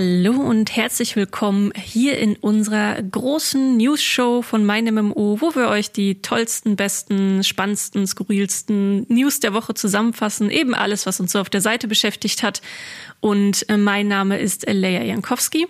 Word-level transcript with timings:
Hallo 0.00 0.34
und 0.34 0.76
herzlich 0.76 1.16
willkommen 1.16 1.72
hier 1.74 2.18
in 2.18 2.36
unserer 2.36 3.02
großen 3.02 3.76
News-Show 3.78 4.42
von 4.42 4.64
meinem 4.64 4.94
MMO, 4.94 5.40
wo 5.40 5.56
wir 5.56 5.66
euch 5.70 5.90
die 5.90 6.22
tollsten, 6.22 6.76
besten, 6.76 7.42
spannendsten, 7.42 8.06
skurrilsten 8.06 9.06
News 9.08 9.40
der 9.40 9.54
Woche 9.54 9.74
zusammenfassen. 9.74 10.50
Eben 10.50 10.72
alles, 10.72 11.04
was 11.06 11.18
uns 11.18 11.32
so 11.32 11.40
auf 11.40 11.50
der 11.50 11.62
Seite 11.62 11.88
beschäftigt 11.88 12.44
hat. 12.44 12.62
Und 13.18 13.68
äh, 13.68 13.76
mein 13.76 14.06
Name 14.06 14.38
ist 14.38 14.66
Leia 14.70 15.02
Jankowski. 15.02 15.66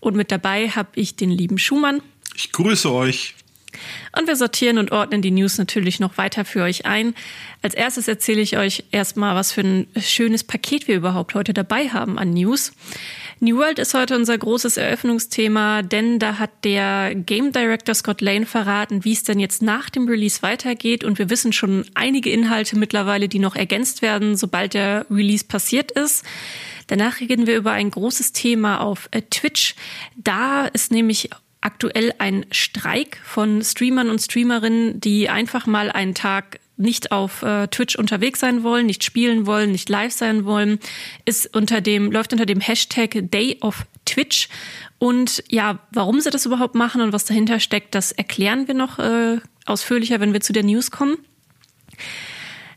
Und 0.00 0.16
mit 0.16 0.32
dabei 0.32 0.70
habe 0.70 0.88
ich 0.96 1.14
den 1.14 1.30
lieben 1.30 1.58
Schumann. 1.58 2.02
Ich 2.34 2.50
grüße 2.50 2.90
euch. 2.90 3.36
Und 4.16 4.26
wir 4.26 4.36
sortieren 4.36 4.78
und 4.78 4.90
ordnen 4.90 5.22
die 5.22 5.30
News 5.30 5.58
natürlich 5.58 6.00
noch 6.00 6.18
weiter 6.18 6.44
für 6.44 6.62
euch 6.62 6.86
ein. 6.86 7.14
Als 7.62 7.74
erstes 7.74 8.08
erzähle 8.08 8.40
ich 8.40 8.56
euch 8.56 8.84
erstmal, 8.90 9.36
was 9.36 9.52
für 9.52 9.60
ein 9.60 9.86
schönes 9.96 10.42
Paket 10.42 10.88
wir 10.88 10.96
überhaupt 10.96 11.34
heute 11.34 11.54
dabei 11.54 11.90
haben 11.90 12.18
an 12.18 12.30
News. 12.30 12.72
New 13.42 13.56
World 13.56 13.78
ist 13.78 13.94
heute 13.94 14.16
unser 14.16 14.36
großes 14.36 14.76
Eröffnungsthema, 14.76 15.80
denn 15.80 16.18
da 16.18 16.38
hat 16.38 16.50
der 16.62 17.14
Game 17.14 17.52
Director 17.52 17.94
Scott 17.94 18.20
Lane 18.20 18.44
verraten, 18.44 19.02
wie 19.06 19.14
es 19.14 19.22
denn 19.22 19.40
jetzt 19.40 19.62
nach 19.62 19.88
dem 19.88 20.06
Release 20.06 20.42
weitergeht. 20.42 21.04
Und 21.04 21.18
wir 21.18 21.30
wissen 21.30 21.54
schon 21.54 21.86
einige 21.94 22.30
Inhalte 22.30 22.76
mittlerweile, 22.76 23.28
die 23.28 23.38
noch 23.38 23.56
ergänzt 23.56 24.02
werden, 24.02 24.36
sobald 24.36 24.74
der 24.74 25.06
Release 25.10 25.46
passiert 25.46 25.90
ist. 25.90 26.22
Danach 26.88 27.20
reden 27.20 27.46
wir 27.46 27.56
über 27.56 27.72
ein 27.72 27.90
großes 27.90 28.32
Thema 28.32 28.82
auf 28.82 29.08
äh, 29.10 29.22
Twitch. 29.22 29.74
Da 30.16 30.66
ist 30.66 30.92
nämlich 30.92 31.30
aktuell 31.62 32.12
ein 32.18 32.44
Streik 32.50 33.22
von 33.24 33.62
Streamern 33.62 34.10
und 34.10 34.20
Streamerinnen, 34.20 35.00
die 35.00 35.30
einfach 35.30 35.66
mal 35.66 35.90
einen 35.90 36.14
Tag 36.14 36.59
nicht 36.80 37.12
auf 37.12 37.42
äh, 37.42 37.68
Twitch 37.68 37.96
unterwegs 37.96 38.40
sein 38.40 38.62
wollen, 38.62 38.86
nicht 38.86 39.04
spielen 39.04 39.46
wollen, 39.46 39.72
nicht 39.72 39.88
live 39.88 40.12
sein 40.12 40.44
wollen, 40.44 40.80
ist 41.24 41.54
unter 41.54 41.80
dem, 41.80 42.10
läuft 42.10 42.32
unter 42.32 42.46
dem 42.46 42.60
Hashtag 42.60 43.30
Day 43.30 43.58
of 43.60 43.86
Twitch. 44.04 44.48
Und 44.98 45.44
ja, 45.48 45.78
warum 45.92 46.20
sie 46.20 46.30
das 46.30 46.46
überhaupt 46.46 46.74
machen 46.74 47.00
und 47.00 47.12
was 47.12 47.24
dahinter 47.24 47.60
steckt, 47.60 47.94
das 47.94 48.12
erklären 48.12 48.66
wir 48.66 48.74
noch 48.74 48.98
äh, 48.98 49.38
ausführlicher, 49.66 50.20
wenn 50.20 50.32
wir 50.32 50.40
zu 50.40 50.52
der 50.52 50.64
News 50.64 50.90
kommen. 50.90 51.18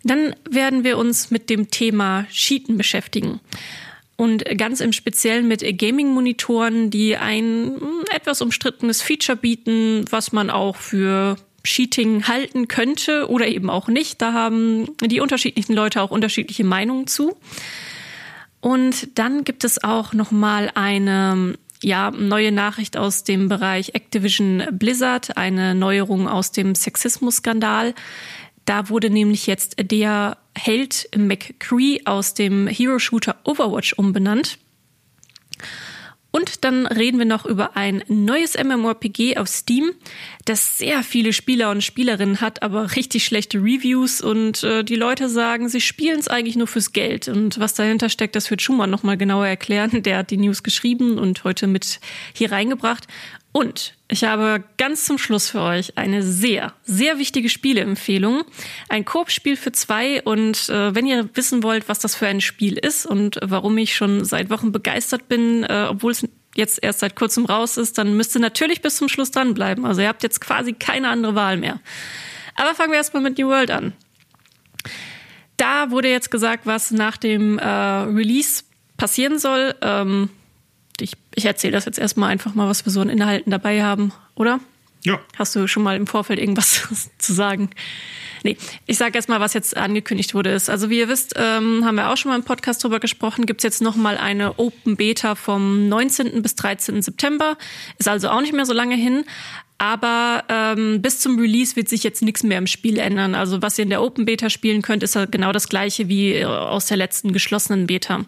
Dann 0.03 0.35
werden 0.49 0.83
wir 0.83 0.97
uns 0.97 1.31
mit 1.31 1.49
dem 1.49 1.71
Thema 1.71 2.25
Cheaten 2.29 2.77
beschäftigen 2.77 3.39
und 4.15 4.45
ganz 4.57 4.79
im 4.79 4.93
Speziellen 4.93 5.47
mit 5.47 5.61
Gaming-Monitoren, 5.77 6.89
die 6.89 7.17
ein 7.17 7.77
hm, 7.79 8.03
etwas 8.11 8.41
umstrittenes 8.41 9.01
Feature 9.01 9.37
bieten, 9.37 10.05
was 10.09 10.31
man 10.31 10.49
auch 10.49 10.75
für 10.75 11.35
Cheating 11.63 12.27
halten 12.27 12.67
könnte 12.67 13.29
oder 13.29 13.47
eben 13.47 13.69
auch 13.69 13.87
nicht. 13.87 14.21
Da 14.21 14.33
haben 14.33 14.87
die 15.01 15.21
unterschiedlichen 15.21 15.73
Leute 15.73 16.01
auch 16.01 16.11
unterschiedliche 16.11 16.63
Meinungen 16.63 17.07
zu. 17.07 17.37
Und 18.59 19.17
dann 19.17 19.43
gibt 19.43 19.63
es 19.63 19.83
auch 19.83 20.13
noch 20.13 20.31
mal 20.31 20.71
eine 20.73 21.57
ja, 21.81 22.11
neue 22.11 22.51
Nachricht 22.51 22.97
aus 22.97 23.23
dem 23.23 23.49
Bereich 23.49 23.93
Activision 23.93 24.63
Blizzard, 24.71 25.37
eine 25.37 25.75
Neuerung 25.75 26.27
aus 26.27 26.51
dem 26.51 26.75
Sexismus-Skandal. 26.75 27.93
Da 28.65 28.89
wurde 28.89 29.09
nämlich 29.09 29.47
jetzt 29.47 29.75
der 29.79 30.37
Held 30.55 31.09
McCree 31.15 31.99
aus 32.05 32.33
dem 32.33 32.67
Hero-Shooter 32.67 33.35
Overwatch 33.43 33.93
umbenannt. 33.93 34.57
Und 36.35 36.63
dann 36.63 36.87
reden 36.87 37.19
wir 37.19 37.27
noch 37.27 37.45
über 37.45 37.77
ein 37.77 38.03
neues 38.07 38.57
MMORPG 38.57 39.37
auf 39.37 39.47
Steam, 39.47 39.91
das 40.45 40.79
sehr 40.79 41.03
viele 41.03 41.31
Spieler 41.31 41.69
und 41.69 41.83
Spielerinnen 41.83 42.41
hat, 42.41 42.63
aber 42.63 42.95
richtig 42.95 43.23
schlechte 43.23 43.59
Reviews 43.59 44.19
und 44.19 44.63
äh, 44.63 44.83
die 44.83 44.95
Leute 44.95 45.29
sagen, 45.29 45.69
sie 45.69 45.79
spielen 45.79 46.19
es 46.19 46.27
eigentlich 46.27 46.55
nur 46.55 46.65
fürs 46.65 46.91
Geld. 46.91 47.27
Und 47.27 47.59
was 47.59 47.75
dahinter 47.75 48.09
steckt, 48.09 48.35
das 48.35 48.49
wird 48.49 48.63
Schumann 48.63 48.89
nochmal 48.89 49.15
genauer 49.15 49.45
erklären. 49.45 50.01
Der 50.01 50.17
hat 50.17 50.31
die 50.31 50.37
News 50.37 50.63
geschrieben 50.63 51.19
und 51.19 51.43
heute 51.43 51.67
mit 51.67 51.99
hier 52.33 52.51
reingebracht. 52.51 53.05
Und 53.53 53.93
ich 54.07 54.23
habe 54.23 54.63
ganz 54.77 55.05
zum 55.05 55.19
Schluss 55.19 55.51
für 55.51 55.61
euch 55.61 55.95
eine 55.95 56.23
sehr, 56.23 56.73
sehr 56.83 57.19
wichtige 57.19 57.49
Spieleempfehlung. 57.49 58.43
Ein 58.89 59.05
Koop-Spiel 59.05 59.57
für 59.57 59.71
zwei. 59.71 60.23
Und 60.23 60.69
äh, 60.69 60.95
wenn 60.95 61.05
ihr 61.05 61.29
wissen 61.35 61.61
wollt, 61.61 61.87
was 61.87 61.99
das 61.99 62.15
für 62.15 62.25
ein 62.25 62.41
Spiel 62.41 62.77
ist 62.79 63.05
und 63.05 63.39
warum 63.43 63.77
ich 63.77 63.95
schon 63.95 64.25
seit 64.25 64.49
Wochen 64.49 64.71
begeistert 64.71 65.29
bin, 65.29 65.63
äh, 65.65 65.85
obwohl 65.87 66.11
es 66.11 66.27
jetzt 66.55 66.81
erst 66.81 66.99
seit 66.99 67.15
kurzem 67.15 67.45
raus 67.45 67.77
ist, 67.77 67.99
dann 67.99 68.17
müsst 68.17 68.35
ihr 68.35 68.41
natürlich 68.41 68.81
bis 68.81 68.95
zum 68.95 69.07
Schluss 69.07 69.29
dranbleiben. 69.29 69.85
Also 69.85 70.01
ihr 70.01 70.07
habt 70.07 70.23
jetzt 70.23 70.41
quasi 70.41 70.73
keine 70.73 71.09
andere 71.09 71.35
Wahl 71.35 71.57
mehr. 71.57 71.79
Aber 72.55 72.73
fangen 72.73 72.91
wir 72.91 72.97
erstmal 72.97 73.21
mit 73.21 73.37
New 73.37 73.49
World 73.49 73.69
an. 73.69 73.93
Da 75.57 75.91
wurde 75.91 76.09
jetzt 76.09 76.31
gesagt, 76.31 76.65
was 76.65 76.89
nach 76.89 77.17
dem 77.17 77.59
äh, 77.59 77.67
Release 77.67 78.63
passieren 78.97 79.37
soll. 79.37 79.75
Ähm, 79.81 80.29
ich, 80.99 81.13
ich 81.35 81.45
erzähle 81.45 81.73
das 81.73 81.85
jetzt 81.85 81.99
erstmal 81.99 82.29
einfach 82.31 82.53
mal, 82.53 82.67
was 82.67 82.85
wir 82.85 82.91
so 82.91 83.01
an 83.01 83.09
Inhalten 83.09 83.51
dabei 83.51 83.83
haben, 83.83 84.11
oder? 84.35 84.59
Ja. 85.03 85.19
Hast 85.37 85.55
du 85.55 85.67
schon 85.67 85.83
mal 85.83 85.97
im 85.97 86.07
Vorfeld 86.07 86.39
irgendwas 86.39 87.09
zu 87.17 87.33
sagen? 87.33 87.69
Nee, 88.43 88.57
ich 88.85 88.97
sage 88.97 89.15
erstmal, 89.15 89.39
was 89.39 89.53
jetzt 89.53 89.75
angekündigt 89.75 90.33
wurde. 90.33 90.51
Ist. 90.51 90.69
Also 90.69 90.89
wie 90.89 90.99
ihr 90.99 91.07
wisst, 91.07 91.33
ähm, 91.37 91.83
haben 91.85 91.95
wir 91.95 92.09
auch 92.09 92.17
schon 92.17 92.29
mal 92.29 92.37
im 92.37 92.43
Podcast 92.43 92.83
drüber 92.83 92.99
gesprochen, 92.99 93.45
gibt's 93.45 93.63
jetzt 93.63 93.81
noch 93.81 93.95
mal 93.95 94.17
eine 94.17 94.59
Open 94.59 94.97
Beta 94.97 95.35
vom 95.35 95.87
19. 95.87 96.41
bis 96.41 96.55
13. 96.55 97.01
September. 97.01 97.57
Ist 97.99 98.07
also 98.07 98.29
auch 98.29 98.41
nicht 98.41 98.53
mehr 98.53 98.65
so 98.65 98.73
lange 98.73 98.95
hin. 98.95 99.23
Aber 99.83 100.45
ähm, 100.47 101.01
bis 101.01 101.19
zum 101.19 101.37
Release 101.37 101.75
wird 101.75 101.89
sich 101.89 102.05
jetzt 102.05 102.21
nichts 102.21 102.41
mehr 102.41 102.57
im 102.57 102.67
Spiel 102.67 102.99
ändern. 102.99 103.35
Also 103.35 103.61
was 103.61 103.77
ihr 103.77 103.83
in 103.83 103.89
der 103.89 104.01
Open 104.01 104.23
Beta 104.23 104.49
spielen 104.49 104.81
könnt, 104.81 105.03
ist 105.03 105.17
genau 105.29 105.51
das 105.51 105.67
gleiche 105.67 106.07
wie 106.07 106.35
äh, 106.35 106.45
aus 106.45 106.85
der 106.85 106.95
letzten 106.95 107.33
geschlossenen 107.33 107.85
Beta. 107.85 108.23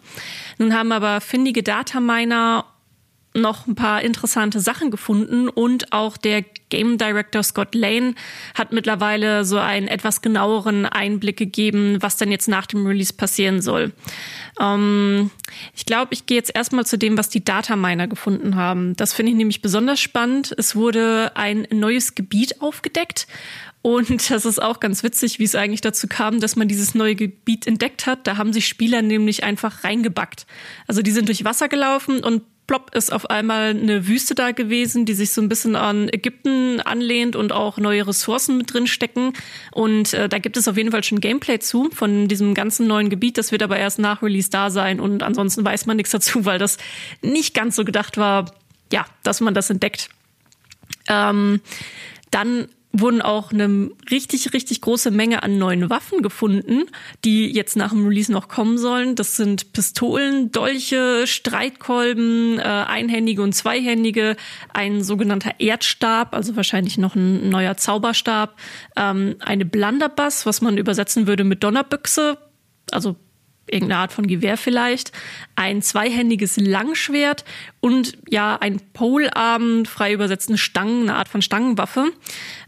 Nun 0.57 0.73
haben 0.73 0.91
aber 0.91 1.21
findige 1.21 1.63
Dataminer 1.63 2.65
noch 3.35 3.68
ein 3.68 3.75
paar 3.75 4.01
interessante 4.01 4.59
Sachen 4.59 4.91
gefunden 4.91 5.50
und 5.50 5.91
auch 5.91 6.18
der 6.18 6.44
Game 6.69 6.97
Director 6.97 7.44
Scott 7.44 7.75
Lane 7.75 8.16
hat 8.56 8.72
mittlerweile 8.72 9.46
so 9.46 9.57
einen 9.57 9.88
etwas 9.88 10.22
genaueren 10.22 10.85
Einblick 10.85 11.38
gegeben, 11.38 11.97
was 12.01 12.18
denn 12.18 12.31
jetzt 12.31 12.47
nach 12.47 12.66
dem 12.66 12.88
Release 12.88 13.13
passieren 13.13 13.62
soll. 13.62 13.91
Ähm, 14.59 15.31
ich 15.75 15.85
glaube, 15.85 16.13
ich 16.13 16.25
gehe 16.25 16.38
jetzt 16.38 16.56
erstmal 16.56 16.85
zu 16.85 16.97
dem, 16.97 17.18
was 17.18 17.29
die 17.29 17.44
Dataminer 17.44 18.07
gefunden 18.07 18.56
haben. 18.56 18.95
Das 18.95 19.13
finde 19.13 19.31
ich 19.31 19.38
nämlich 19.38 19.62
besonders 19.62 20.00
spannend. 20.00 20.53
Es 20.57 20.75
wurde 20.75 21.31
ein 21.35 21.68
neues 21.72 22.16
Gebiet 22.16 22.62
aufgedeckt 22.62 23.28
und 23.85 24.09
das 24.31 24.45
ist 24.45 24.59
auch 24.59 24.79
ganz 24.79 25.03
witzig, 25.03 25.38
wie 25.38 25.44
es 25.44 25.53
eigentlich 25.53 25.81
dazu 25.81 26.07
kam, 26.07 26.40
dass 26.40 26.56
man 26.56 26.68
dieses 26.68 26.95
neue 26.95 27.13
Gebiet 27.13 27.68
entdeckt 27.68 28.07
hat. 28.07 28.25
Da 28.25 28.38
haben 28.38 28.51
sich 28.51 28.68
Spieler 28.68 29.03
nämlich 29.03 29.44
einfach 29.44 29.84
reingebackt. 29.84 30.47
Also 30.88 31.03
die 31.03 31.12
sind 31.12 31.28
durch 31.28 31.45
Wasser 31.45 31.68
gelaufen 31.68 32.24
und 32.24 32.41
plopp 32.67 32.95
ist 32.95 33.11
auf 33.13 33.29
einmal 33.29 33.69
eine 33.69 34.07
Wüste 34.07 34.35
da 34.35 34.51
gewesen, 34.51 35.05
die 35.05 35.13
sich 35.13 35.31
so 35.31 35.41
ein 35.41 35.49
bisschen 35.49 35.75
an 35.75 36.09
Ägypten 36.09 36.81
anlehnt 36.81 37.35
und 37.35 37.51
auch 37.51 37.77
neue 37.77 38.07
Ressourcen 38.07 38.57
mit 38.57 38.73
drin 38.73 38.87
stecken. 38.87 39.33
Und 39.71 40.13
äh, 40.13 40.27
da 40.27 40.39
gibt 40.39 40.57
es 40.57 40.67
auf 40.67 40.77
jeden 40.77 40.91
Fall 40.91 41.03
schon 41.03 41.19
Gameplay 41.19 41.59
zu 41.59 41.89
von 41.91 42.27
diesem 42.27 42.53
ganzen 42.53 42.87
neuen 42.87 43.09
Gebiet. 43.09 43.37
Das 43.37 43.51
wird 43.51 43.63
aber 43.63 43.77
erst 43.77 43.99
nach 43.99 44.21
Release 44.21 44.49
da 44.49 44.69
sein 44.69 44.99
und 44.99 45.23
ansonsten 45.23 45.63
weiß 45.63 45.85
man 45.85 45.97
nichts 45.97 46.11
dazu, 46.11 46.45
weil 46.45 46.59
das 46.59 46.77
nicht 47.21 47.53
ganz 47.53 47.75
so 47.75 47.85
gedacht 47.85 48.17
war, 48.17 48.53
ja, 48.91 49.05
dass 49.23 49.41
man 49.41 49.53
das 49.53 49.69
entdeckt. 49.69 50.09
Ähm, 51.07 51.61
dann 52.31 52.67
wurden 53.00 53.22
auch 53.22 53.51
eine 53.51 53.89
richtig, 54.09 54.53
richtig 54.53 54.81
große 54.81 55.11
Menge 55.11 55.44
an 55.44 55.57
neuen 55.57 55.89
Waffen 55.89 56.22
gefunden, 56.22 56.83
die 57.23 57.51
jetzt 57.51 57.75
nach 57.75 57.89
dem 57.89 58.07
Release 58.07 58.31
noch 58.31 58.47
kommen 58.47 58.78
sollen. 58.78 59.16
Das 59.16 59.35
sind 59.35 59.73
Pistolen, 59.73 60.51
Dolche, 60.51 61.28
Streitkolben, 61.28 62.59
äh, 62.59 62.61
einhändige 62.61 63.41
und 63.41 63.53
zweihändige, 63.53 64.36
ein 64.74 65.03
sogenannter 65.03 65.56
Erdstab, 65.59 66.33
also 66.33 66.56
wahrscheinlich 66.56 66.97
noch 66.97 67.15
ein 67.15 67.50
neuer 67.50 67.77
Zauberstab, 67.77 68.57
ähm, 68.95 69.36
eine 69.39 69.65
Blunderbuss, 69.65 70.45
was 70.45 70.62
man 70.62 70.77
übersetzen 70.77 71.27
würde 71.27 71.44
mit 71.44 71.63
Donnerbüchse, 71.63 72.38
also 72.92 73.15
irgendeine 73.67 74.01
Art 74.01 74.13
von 74.13 74.27
Gewehr 74.27 74.57
vielleicht, 74.57 75.12
ein 75.56 75.81
zweihändiges 75.81 76.57
Langschwert 76.57 77.45
und 77.79 78.17
ja, 78.29 78.57
ein 78.57 78.81
Polearm, 78.94 79.85
frei 79.85 80.13
übersetzten 80.13 80.57
Stangen, 80.57 81.03
eine 81.03 81.15
Art 81.15 81.29
von 81.29 81.41
Stangenwaffe. 81.41 82.12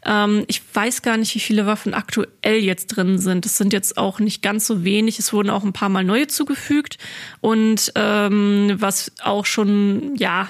Ähm, 0.05 0.43
ich 0.47 0.61
weiß 0.73 1.01
gar 1.01 1.17
nicht, 1.17 1.33
wie 1.35 1.39
viele 1.39 1.65
Waffen 1.65 1.93
aktuell 1.93 2.57
jetzt 2.59 2.87
drin 2.87 3.19
sind. 3.19 3.45
Es 3.45 3.57
sind 3.57 3.73
jetzt 3.73 3.97
auch 3.97 4.19
nicht 4.19 4.41
ganz 4.41 4.67
so 4.67 4.83
wenig. 4.83 5.19
Es 5.19 5.33
wurden 5.33 5.49
auch 5.49 5.63
ein 5.63 5.73
paar 5.73 5.89
Mal 5.89 6.03
neue 6.03 6.27
zugefügt. 6.27 6.97
Und 7.41 7.91
ähm, 7.95 8.75
was 8.77 9.11
auch 9.23 9.45
schon, 9.45 10.15
ja, 10.15 10.49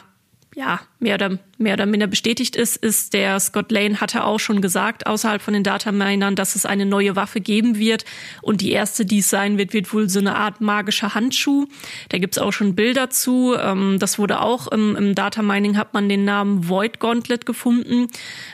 ja, 0.57 0.80
mehr 1.00 1.13
oder, 1.13 1.38
mehr 1.59 1.75
oder 1.75 1.86
minder 1.86 2.07
bestätigt 2.07 2.56
ist, 2.56 2.77
ist, 2.77 3.13
der 3.13 3.39
Scott 3.39 3.71
Lane 3.71 4.01
hatte 4.01 4.24
auch 4.24 4.39
schon 4.39 4.59
gesagt, 4.59 5.06
außerhalb 5.06 5.39
von 5.39 5.54
den 5.54 5.63
Dataminern, 5.63 6.36
dass 6.36 6.56
es 6.56 6.65
eine 6.65 6.88
neue 6.88 7.15
Waffe 7.15 7.42
geben 7.42 7.77
wird. 7.77 8.06
Und 8.42 8.62
die 8.62 8.71
erste, 8.71 9.06
die 9.06 9.19
es 9.19 9.30
sein 9.30 9.59
wird, 9.59 9.74
wird 9.74 9.94
wohl 9.94 10.09
so 10.09 10.18
eine 10.18 10.36
Art 10.36 10.59
magischer 10.59 11.13
Handschuh. 11.13 11.68
Da 12.09 12.18
gibt's 12.18 12.39
auch 12.39 12.54
schon 12.54 12.74
Bilder 12.74 13.12
zu. 13.12 13.54
Ähm, 13.54 13.98
das 14.00 14.18
wurde 14.18 14.42
auch 14.42 14.65
im, 14.65 14.95
im 14.95 15.13
Datamining 15.13 15.77
hat 15.77 15.94
man 15.94 16.09
den 16.09 16.25
Namen 16.25 16.68
Void 16.68 17.00
Gauntlet 17.00 17.45
gefunden. 17.45 18.07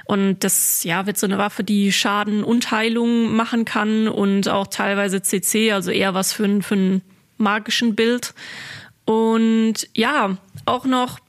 Und 0.04 0.44
das, 0.44 0.84
ja, 0.84 1.06
wird 1.06 1.18
so 1.18 1.26
eine 1.26 1.38
Waffe, 1.38 1.64
die 1.64 1.94
Schaden 1.94 2.44
und 2.44 2.70
Heilung 2.70 3.34
machen 3.34 3.64
kann 3.64 4.10
und 4.10 4.50
auch 4.50 4.68
teilweise 4.68 5.22
CC, 5.22 5.72
also 5.72 5.90
eher 5.90 6.14
was 6.14 6.34
für, 6.34 6.62
für 6.64 6.76
einen 6.76 7.02
magischen 7.38 7.96
Bild. 7.96 8.34
Und 9.06 9.88
ja, 9.94 10.38
auch 10.66 10.86
noch 10.86 11.20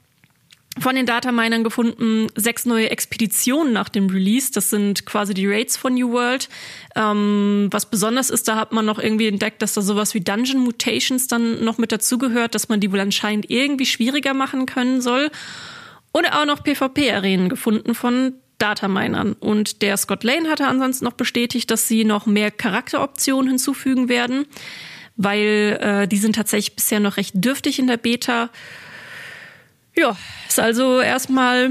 von 0.79 0.97
den 0.97 1.07
Dataminern 1.07 1.63
gefunden 1.63 2.27
sechs 2.35 2.67
neue 2.67 2.91
Expeditionen 2.91 3.73
nach 3.73 3.89
dem 3.89 4.09
Release. 4.09 4.51
Das 4.53 4.71
sind 4.71 5.07
quasi 5.07 5.33
die 5.33 5.47
Raids 5.47 5.77
von 5.77 5.95
New 5.95 6.11
World. 6.13 6.49
Ähm, 6.97 7.69
was 7.71 7.89
besonders 7.91 8.31
ist, 8.31 8.49
da 8.49 8.57
hat 8.57 8.73
man 8.73 8.85
noch 8.85 8.99
irgendwie 8.99 9.29
entdeckt, 9.29 9.63
dass 9.63 9.75
da 9.75 9.83
sowas 9.83 10.15
wie 10.15 10.21
Dungeon 10.21 10.59
Mutations 10.59 11.29
dann 11.29 11.65
noch 11.65 11.79
mit 11.79 11.93
dazugehört, 11.93 12.55
dass 12.55 12.69
man 12.69 12.81
die 12.81 12.91
wohl 12.91 13.01
anscheinend 13.01 13.51
irgendwie 13.51 13.87
schwieriger 13.87 14.35
machen 14.35 14.67
können 14.67 15.01
soll. 15.01 15.31
Und 16.11 16.27
auch 16.33 16.47
noch 16.47 16.63
PvP-Arenen 16.63 17.49
gefunden 17.49 17.95
von 17.95 18.35
Dataminern. 18.59 19.35
Und 19.35 19.83
der 19.83 19.97
Scott 19.97 20.25
Lane 20.25 20.49
hatte 20.49 20.67
ansonsten 20.67 21.05
noch 21.05 21.15
bestätigt, 21.15 21.71
dass 21.71 21.89
sie 21.89 22.05
noch 22.05 22.27
mehr 22.27 22.51
Charakteroptionen 22.51 23.49
hinzufügen 23.49 24.09
werden, 24.09 24.47
weil 25.17 25.79
äh, 25.81 26.09
die 26.09 26.17
sind 26.17 26.37
tatsächlich 26.37 26.77
bisher 26.77 27.01
noch 27.01 27.17
recht 27.17 27.35
dürftig 27.37 27.79
in 27.79 27.87
der 27.87 27.97
Beta. 27.97 28.51
Ja, 29.97 30.17
ist 30.49 30.59
also 30.59 31.01
erstmal 31.01 31.71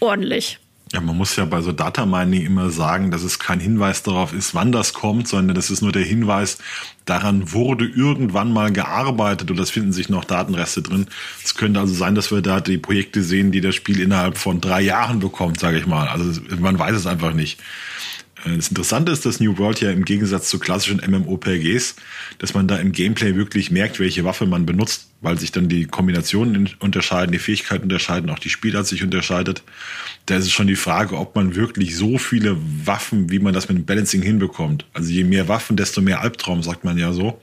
ordentlich. 0.00 0.58
Ja, 0.92 1.02
man 1.02 1.18
muss 1.18 1.36
ja 1.36 1.44
bei 1.44 1.60
so 1.60 1.72
Data 1.72 2.06
Mining 2.06 2.46
immer 2.46 2.70
sagen, 2.70 3.10
dass 3.10 3.22
es 3.22 3.38
kein 3.38 3.60
Hinweis 3.60 4.02
darauf 4.02 4.32
ist, 4.32 4.54
wann 4.54 4.72
das 4.72 4.94
kommt, 4.94 5.28
sondern 5.28 5.54
das 5.54 5.70
ist 5.70 5.82
nur 5.82 5.92
der 5.92 6.02
Hinweis, 6.02 6.56
daran 7.04 7.52
wurde 7.52 7.84
irgendwann 7.84 8.52
mal 8.52 8.72
gearbeitet 8.72 9.50
und 9.50 9.60
es 9.60 9.70
finden 9.70 9.92
sich 9.92 10.08
noch 10.08 10.24
Datenreste 10.24 10.80
drin. 10.80 11.06
Es 11.44 11.54
könnte 11.54 11.80
also 11.80 11.92
sein, 11.92 12.14
dass 12.14 12.30
wir 12.30 12.40
da 12.40 12.60
die 12.60 12.78
Projekte 12.78 13.22
sehen, 13.22 13.52
die 13.52 13.60
das 13.60 13.74
Spiel 13.74 14.00
innerhalb 14.00 14.38
von 14.38 14.62
drei 14.62 14.80
Jahren 14.80 15.20
bekommt, 15.20 15.60
sage 15.60 15.78
ich 15.78 15.86
mal. 15.86 16.08
Also 16.08 16.40
man 16.58 16.78
weiß 16.78 16.96
es 16.96 17.06
einfach 17.06 17.34
nicht. 17.34 17.60
Äh, 18.44 18.56
das 18.56 18.68
Interessante 18.68 19.12
ist, 19.12 19.26
dass 19.26 19.40
New 19.40 19.58
World 19.58 19.80
ja 19.80 19.90
im 19.90 20.04
Gegensatz 20.04 20.48
zu 20.48 20.58
klassischen 20.58 21.00
MMOPGs, 21.06 21.96
dass 22.38 22.54
man 22.54 22.68
da 22.68 22.76
im 22.76 22.92
Gameplay 22.92 23.34
wirklich 23.34 23.70
merkt, 23.70 24.00
welche 24.00 24.24
Waffe 24.24 24.46
man 24.46 24.66
benutzt, 24.66 25.08
weil 25.20 25.38
sich 25.38 25.52
dann 25.52 25.68
die 25.68 25.86
Kombinationen 25.86 26.70
unterscheiden, 26.78 27.32
die 27.32 27.38
Fähigkeiten 27.38 27.84
unterscheiden, 27.84 28.30
auch 28.30 28.38
die 28.38 28.50
Spielart 28.50 28.86
sich 28.86 29.02
unterscheidet. 29.02 29.62
Da 30.26 30.36
ist 30.36 30.44
es 30.44 30.52
schon 30.52 30.66
die 30.66 30.76
Frage, 30.76 31.16
ob 31.16 31.34
man 31.34 31.56
wirklich 31.56 31.96
so 31.96 32.18
viele 32.18 32.56
Waffen, 32.84 33.30
wie 33.30 33.38
man 33.38 33.54
das 33.54 33.68
mit 33.68 33.78
dem 33.78 33.84
Balancing 33.84 34.22
hinbekommt. 34.22 34.84
Also 34.92 35.10
je 35.10 35.24
mehr 35.24 35.48
Waffen, 35.48 35.76
desto 35.76 36.00
mehr 36.00 36.20
Albtraum, 36.20 36.62
sagt 36.62 36.84
man 36.84 36.98
ja 36.98 37.12
so. 37.12 37.40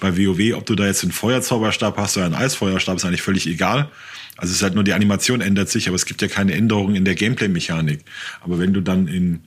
Bei 0.00 0.16
WoW, 0.16 0.56
ob 0.56 0.66
du 0.66 0.74
da 0.74 0.86
jetzt 0.86 1.02
einen 1.02 1.12
Feuerzauberstab 1.12 1.96
hast 1.96 2.16
oder 2.16 2.26
einen 2.26 2.34
Eisfeuerstab, 2.34 2.96
ist 2.96 3.04
eigentlich 3.04 3.22
völlig 3.22 3.46
egal. 3.46 3.90
Also 4.36 4.52
es 4.52 4.56
ist 4.56 4.62
halt 4.62 4.74
nur 4.74 4.84
die 4.84 4.94
Animation 4.94 5.42
ändert 5.42 5.68
sich, 5.68 5.88
aber 5.88 5.96
es 5.96 6.06
gibt 6.06 6.22
ja 6.22 6.28
keine 6.28 6.54
Änderungen 6.54 6.94
in 6.94 7.04
der 7.04 7.14
Gameplay-Mechanik. 7.14 8.00
Aber 8.40 8.58
wenn 8.58 8.72
du 8.72 8.80
dann 8.80 9.06
in 9.06 9.40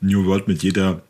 New 0.00 0.24
World 0.26 0.48
mit 0.48 0.62
jeder 0.62 1.02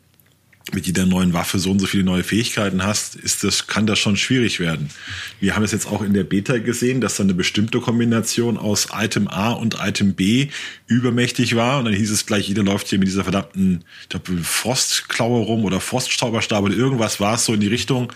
mit 0.72 0.86
jeder 0.86 1.06
neuen 1.06 1.32
Waffe 1.32 1.60
so 1.60 1.70
und 1.70 1.78
so 1.78 1.86
viele 1.86 2.02
neue 2.02 2.24
Fähigkeiten 2.24 2.82
hast, 2.82 3.14
ist 3.14 3.44
das, 3.44 3.68
kann 3.68 3.86
das 3.86 4.00
schon 4.00 4.16
schwierig 4.16 4.58
werden. 4.58 4.90
Wir 5.38 5.54
haben 5.54 5.62
es 5.62 5.70
jetzt 5.70 5.86
auch 5.86 6.02
in 6.02 6.12
der 6.12 6.24
Beta 6.24 6.58
gesehen, 6.58 7.00
dass 7.00 7.16
da 7.16 7.22
eine 7.22 7.34
bestimmte 7.34 7.78
Kombination 7.78 8.56
aus 8.58 8.88
Item 8.92 9.28
A 9.28 9.52
und 9.52 9.76
Item 9.80 10.14
B 10.14 10.48
übermächtig 10.88 11.54
war. 11.54 11.78
Und 11.78 11.84
dann 11.84 11.94
hieß 11.94 12.10
es 12.10 12.26
gleich, 12.26 12.48
jeder 12.48 12.64
läuft 12.64 12.88
hier 12.88 12.98
mit 12.98 13.06
dieser 13.06 13.22
verdammten, 13.22 13.84
ich 14.02 14.08
glaube, 14.08 14.38
Frostklaue 14.42 15.44
rum 15.44 15.64
oder 15.64 15.78
Frostzauberstab 15.78 16.64
oder 16.64 16.74
irgendwas 16.74 17.20
war 17.20 17.34
es 17.34 17.44
so 17.44 17.54
in 17.54 17.60
die 17.60 17.68
Richtung. 17.68 18.12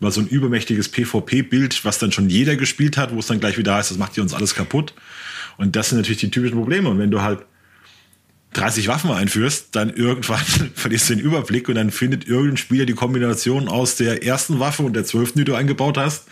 War 0.00 0.10
so 0.10 0.20
ein 0.20 0.26
übermächtiges 0.26 0.88
PvP-Bild, 0.88 1.84
was 1.84 2.00
dann 2.00 2.10
schon 2.10 2.28
jeder 2.28 2.56
gespielt 2.56 2.96
hat, 2.96 3.14
wo 3.14 3.20
es 3.20 3.28
dann 3.28 3.38
gleich 3.38 3.58
wieder 3.58 3.76
heißt, 3.76 3.92
das 3.92 3.98
macht 3.98 4.14
hier 4.14 4.24
uns 4.24 4.34
alles 4.34 4.56
kaputt. 4.56 4.92
Und 5.56 5.76
das 5.76 5.90
sind 5.90 5.98
natürlich 5.98 6.20
die 6.20 6.30
typischen 6.30 6.58
Probleme. 6.58 6.88
Und 6.88 6.98
wenn 6.98 7.12
du 7.12 7.22
halt 7.22 7.44
30 8.54 8.88
Waffen 8.88 9.10
einführst, 9.10 9.68
dann 9.72 9.90
irgendwann 9.90 10.44
verlierst 10.74 11.08
du 11.08 11.16
den 11.16 11.24
Überblick 11.24 11.68
und 11.68 11.76
dann 11.76 11.90
findet 11.90 12.26
irgendein 12.26 12.56
Spieler 12.56 12.86
die 12.86 12.94
Kombination 12.94 13.68
aus 13.68 13.96
der 13.96 14.24
ersten 14.24 14.60
Waffe 14.60 14.82
und 14.82 14.94
der 14.94 15.04
zwölften, 15.04 15.38
die 15.38 15.44
du 15.44 15.54
eingebaut 15.54 15.96
hast, 15.96 16.24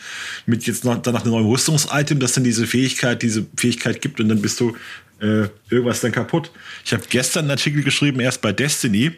mit 0.47 0.67
jetzt 0.67 0.85
noch 0.85 1.01
danach 1.01 1.23
einem 1.23 1.33
neuen 1.33 1.47
Rüstungsitem, 1.47 2.21
das 2.21 2.33
dann 2.33 2.45
diese 2.45 2.67
Fähigkeit, 2.67 3.23
diese 3.23 3.47
Fähigkeit 3.57 4.01
gibt 4.01 4.21
und 4.21 4.29
dann 4.29 4.43
bist 4.43 4.61
du 4.61 4.77
äh, 5.21 5.49
irgendwas 5.69 6.01
dann 6.01 6.13
kaputt. 6.13 6.51
Ich 6.85 6.93
habe 6.93 7.03
gestern 7.09 7.45
einen 7.45 7.53
Artikel 7.53 7.83
geschrieben, 7.83 8.21
erst 8.21 8.43
bei 8.43 8.53
Destiny, 8.53 9.13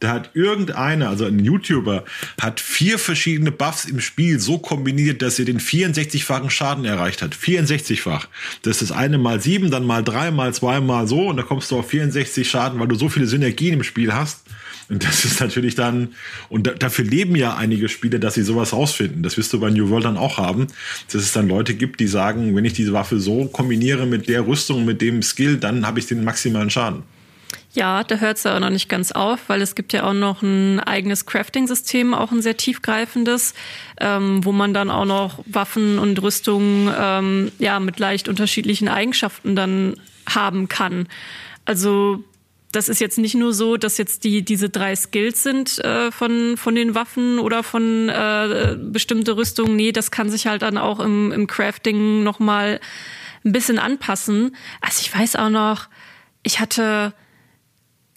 da 0.00 0.12
hat 0.12 0.30
irgendeiner, 0.34 1.10
also 1.10 1.26
ein 1.26 1.38
YouTuber, 1.38 2.04
hat 2.40 2.58
vier 2.58 2.98
verschiedene 2.98 3.52
Buffs 3.52 3.84
im 3.84 4.00
Spiel 4.00 4.40
so 4.40 4.58
kombiniert, 4.58 5.22
dass 5.22 5.38
er 5.38 5.44
den 5.44 5.60
64-fachen 5.60 6.50
Schaden 6.50 6.86
erreicht 6.86 7.22
hat. 7.22 7.34
64-fach. 7.34 8.26
Das 8.62 8.80
ist 8.82 8.92
eine 8.92 9.18
mal 9.18 9.40
sieben, 9.40 9.70
dann 9.70 9.84
mal 9.84 10.02
drei, 10.02 10.30
mal 10.30 10.52
zwei, 10.54 10.80
mal 10.80 11.06
so 11.06 11.28
und 11.28 11.36
da 11.36 11.42
kommst 11.42 11.70
du 11.70 11.78
auf 11.78 11.88
64 11.90 12.48
Schaden, 12.48 12.80
weil 12.80 12.88
du 12.88 12.94
so 12.94 13.10
viele 13.10 13.26
Synergien 13.26 13.74
im 13.74 13.82
Spiel 13.82 14.12
hast. 14.12 14.42
Und 14.88 15.04
das 15.04 15.24
ist 15.24 15.38
natürlich 15.40 15.76
dann, 15.76 16.14
und 16.48 16.66
da, 16.66 16.72
dafür 16.72 17.04
leben 17.04 17.36
ja 17.36 17.54
einige 17.56 17.88
Spieler, 17.88 18.18
dass 18.18 18.34
sie 18.34 18.42
sowas 18.42 18.72
rausfinden. 18.72 19.22
Das 19.22 19.36
wirst 19.36 19.52
du 19.52 19.60
bei 19.60 19.70
New 19.70 19.88
World 19.90 20.04
dann 20.06 20.16
auch 20.16 20.38
haben, 20.38 20.66
dass 21.12 21.22
es 21.22 21.32
dann 21.32 21.46
Leute 21.46 21.74
gibt, 21.74 22.00
die 22.00 22.08
sagen, 22.08 22.56
wenn 22.56 22.64
ich 22.64 22.72
diese 22.72 22.92
Waffe 22.92 23.20
so 23.20 23.44
kombiniere 23.46 24.06
mit 24.06 24.28
der 24.28 24.46
Rüstung, 24.46 24.84
mit 24.84 25.00
dem 25.00 25.22
Skill, 25.22 25.58
dann 25.58 25.86
habe 25.86 26.00
ich 26.00 26.06
den 26.06 26.24
maximalen 26.24 26.70
Schaden. 26.70 27.04
Ja, 27.72 28.02
da 28.02 28.16
hört 28.16 28.36
es 28.36 28.42
ja 28.42 28.56
auch 28.56 28.60
noch 28.60 28.70
nicht 28.70 28.88
ganz 28.88 29.12
auf, 29.12 29.48
weil 29.48 29.62
es 29.62 29.76
gibt 29.76 29.92
ja 29.92 30.02
auch 30.02 30.12
noch 30.12 30.42
ein 30.42 30.80
eigenes 30.80 31.24
Crafting-System, 31.24 32.14
auch 32.14 32.32
ein 32.32 32.42
sehr 32.42 32.56
tiefgreifendes, 32.56 33.54
ähm, 34.00 34.44
wo 34.44 34.50
man 34.50 34.74
dann 34.74 34.90
auch 34.90 35.04
noch 35.04 35.38
Waffen 35.46 36.00
und 36.00 36.20
Rüstungen 36.20 36.92
ähm, 36.98 37.52
ja 37.58 37.78
mit 37.78 38.00
leicht 38.00 38.28
unterschiedlichen 38.28 38.88
Eigenschaften 38.88 39.54
dann 39.54 39.94
haben 40.28 40.68
kann. 40.68 41.06
Also 41.64 42.24
das 42.72 42.88
ist 42.88 43.00
jetzt 43.00 43.18
nicht 43.18 43.36
nur 43.36 43.52
so, 43.52 43.76
dass 43.76 43.98
jetzt 43.98 44.24
die 44.24 44.42
diese 44.42 44.68
drei 44.68 44.96
Skills 44.96 45.44
sind 45.44 45.78
äh, 45.78 46.10
von 46.10 46.56
von 46.56 46.74
den 46.74 46.96
Waffen 46.96 47.38
oder 47.38 47.62
von 47.62 48.08
äh, 48.08 48.76
bestimmte 48.80 49.36
Rüstungen. 49.36 49.76
Nee, 49.76 49.92
das 49.92 50.10
kann 50.10 50.28
sich 50.28 50.48
halt 50.48 50.62
dann 50.62 50.76
auch 50.76 50.98
im, 50.98 51.30
im 51.30 51.46
Crafting 51.46 52.24
noch 52.24 52.40
mal 52.40 52.80
ein 53.44 53.52
bisschen 53.52 53.78
anpassen. 53.78 54.56
Also 54.80 55.02
ich 55.02 55.16
weiß 55.16 55.36
auch 55.36 55.50
noch, 55.50 55.88
ich 56.42 56.60
hatte 56.60 57.12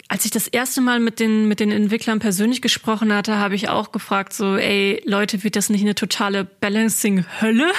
als 0.07 0.25
ich 0.25 0.31
das 0.31 0.47
erste 0.47 0.81
Mal 0.81 0.99
mit 0.99 1.19
den, 1.19 1.47
mit 1.47 1.59
den 1.59 1.71
Entwicklern 1.71 2.19
persönlich 2.19 2.61
gesprochen 2.61 3.13
hatte, 3.13 3.37
habe 3.37 3.55
ich 3.55 3.69
auch 3.69 3.91
gefragt, 3.91 4.33
so, 4.33 4.57
ey, 4.57 5.01
Leute, 5.05 5.43
wird 5.43 5.55
das 5.55 5.69
nicht 5.69 5.81
eine 5.81 5.95
totale 5.95 6.43
Balancing-Hölle? 6.43 7.71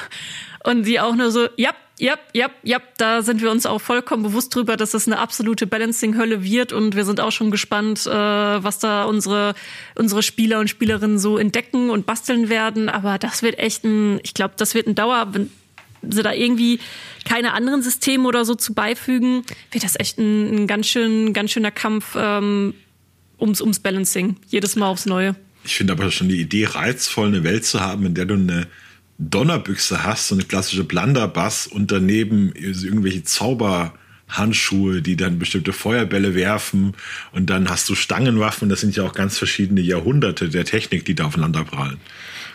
Und 0.64 0.86
die 0.86 0.98
auch 0.98 1.14
nur 1.14 1.30
so, 1.30 1.48
ja, 1.56 1.70
ja, 1.98 2.16
ja, 2.32 2.48
ja, 2.62 2.80
da 2.96 3.22
sind 3.22 3.40
wir 3.40 3.50
uns 3.50 3.66
auch 3.66 3.80
vollkommen 3.80 4.24
bewusst 4.24 4.54
drüber, 4.54 4.76
dass 4.76 4.90
das 4.90 5.06
eine 5.06 5.18
absolute 5.18 5.66
Balancing-Hölle 5.66 6.42
wird 6.42 6.72
und 6.72 6.96
wir 6.96 7.04
sind 7.04 7.20
auch 7.20 7.30
schon 7.30 7.52
gespannt, 7.52 8.06
äh, 8.06 8.10
was 8.10 8.80
da 8.80 9.04
unsere, 9.04 9.54
unsere 9.94 10.22
Spieler 10.22 10.58
und 10.58 10.68
Spielerinnen 10.68 11.18
so 11.18 11.38
entdecken 11.38 11.90
und 11.90 12.06
basteln 12.06 12.48
werden. 12.48 12.88
Aber 12.88 13.18
das 13.18 13.42
wird 13.42 13.58
echt 13.58 13.84
ein, 13.84 14.18
ich 14.24 14.34
glaube, 14.34 14.54
das 14.56 14.74
wird 14.74 14.88
ein 14.88 14.96
Dauer, 14.96 15.28
sie 16.10 16.22
da 16.22 16.32
irgendwie 16.32 16.80
keine 17.24 17.52
anderen 17.52 17.82
Systeme 17.82 18.28
oder 18.28 18.44
so 18.44 18.54
zu 18.54 18.74
beifügen, 18.74 19.44
wird 19.70 19.84
das 19.84 19.98
echt 19.98 20.18
ein, 20.18 20.54
ein 20.54 20.66
ganz 20.66 20.86
schön, 20.86 21.32
ganz 21.32 21.50
schöner 21.50 21.70
Kampf 21.70 22.16
ähm, 22.16 22.74
ums, 23.40 23.60
ums 23.60 23.78
Balancing. 23.78 24.36
Jedes 24.48 24.76
Mal 24.76 24.88
aufs 24.88 25.06
Neue. 25.06 25.34
Ich 25.64 25.76
finde 25.76 25.94
aber 25.94 26.10
schon 26.10 26.28
die 26.28 26.40
Idee 26.40 26.66
reizvoll, 26.66 27.28
eine 27.28 27.42
Welt 27.42 27.64
zu 27.64 27.80
haben, 27.80 28.04
in 28.06 28.14
der 28.14 28.26
du 28.26 28.34
eine 28.34 28.66
Donnerbüchse 29.18 30.04
hast, 30.04 30.28
so 30.28 30.34
eine 30.34 30.44
klassische 30.44 30.84
Blunderbuss 30.84 31.66
und 31.66 31.90
daneben 31.90 32.52
irgendwelche 32.54 33.22
Zauberhandschuhe, 33.22 35.02
die 35.02 35.16
dann 35.16 35.38
bestimmte 35.38 35.72
Feuerbälle 35.72 36.34
werfen 36.34 36.94
und 37.32 37.48
dann 37.48 37.70
hast 37.70 37.88
du 37.88 37.94
Stangenwaffen. 37.94 38.68
Das 38.68 38.80
sind 38.80 38.96
ja 38.96 39.04
auch 39.04 39.14
ganz 39.14 39.38
verschiedene 39.38 39.80
Jahrhunderte 39.80 40.48
der 40.48 40.64
Technik, 40.64 41.04
die 41.04 41.14
da 41.14 41.26
aufeinander 41.26 41.64
prallen. 41.64 41.98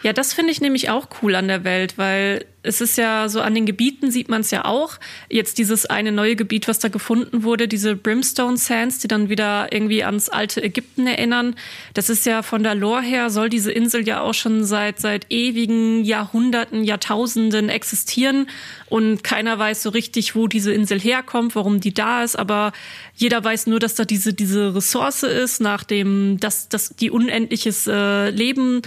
Ja, 0.03 0.13
das 0.13 0.33
finde 0.33 0.51
ich 0.51 0.61
nämlich 0.61 0.89
auch 0.89 1.07
cool 1.21 1.35
an 1.35 1.47
der 1.47 1.63
Welt, 1.63 1.97
weil 1.97 2.45
es 2.61 2.81
ist 2.81 2.97
ja 2.97 3.29
so 3.29 3.39
an 3.39 3.55
den 3.55 3.65
Gebieten 3.65 4.11
sieht 4.11 4.27
man 4.27 4.41
es 4.41 4.51
ja 4.51 4.65
auch. 4.65 4.99
Jetzt 5.29 5.59
dieses 5.59 5.85
eine 5.85 6.11
neue 6.11 6.35
Gebiet, 6.35 6.67
was 6.67 6.79
da 6.79 6.89
gefunden 6.89 7.43
wurde, 7.43 7.69
diese 7.69 7.95
Brimstone 7.95 8.57
Sands, 8.57 8.99
die 8.99 9.07
dann 9.07 9.29
wieder 9.29 9.71
irgendwie 9.71 10.03
ans 10.03 10.27
alte 10.27 10.61
Ägypten 10.61 11.07
erinnern. 11.07 11.55
Das 11.93 12.09
ist 12.09 12.25
ja 12.25 12.43
von 12.43 12.63
der 12.63 12.75
Lore 12.75 13.01
her 13.01 13.29
soll 13.29 13.49
diese 13.49 13.71
Insel 13.71 14.05
ja 14.05 14.19
auch 14.21 14.33
schon 14.33 14.65
seit 14.65 14.99
seit 14.99 15.27
ewigen 15.29 16.03
Jahrhunderten, 16.03 16.83
Jahrtausenden 16.83 17.69
existieren 17.69 18.49
und 18.87 19.23
keiner 19.23 19.57
weiß 19.57 19.81
so 19.83 19.89
richtig, 19.91 20.35
wo 20.35 20.47
diese 20.47 20.73
Insel 20.73 20.99
herkommt, 20.99 21.55
warum 21.55 21.79
die 21.79 21.93
da 21.93 22.23
ist, 22.23 22.37
aber 22.37 22.73
jeder 23.15 23.41
weiß 23.41 23.67
nur, 23.67 23.79
dass 23.79 23.95
da 23.95 24.03
diese 24.03 24.33
diese 24.33 24.75
Ressource 24.75 25.23
ist, 25.23 25.61
nachdem 25.61 26.39
das 26.41 26.67
das 26.67 26.89
die 26.89 27.09
unendliches 27.09 27.87
äh, 27.87 28.31
Leben 28.31 28.81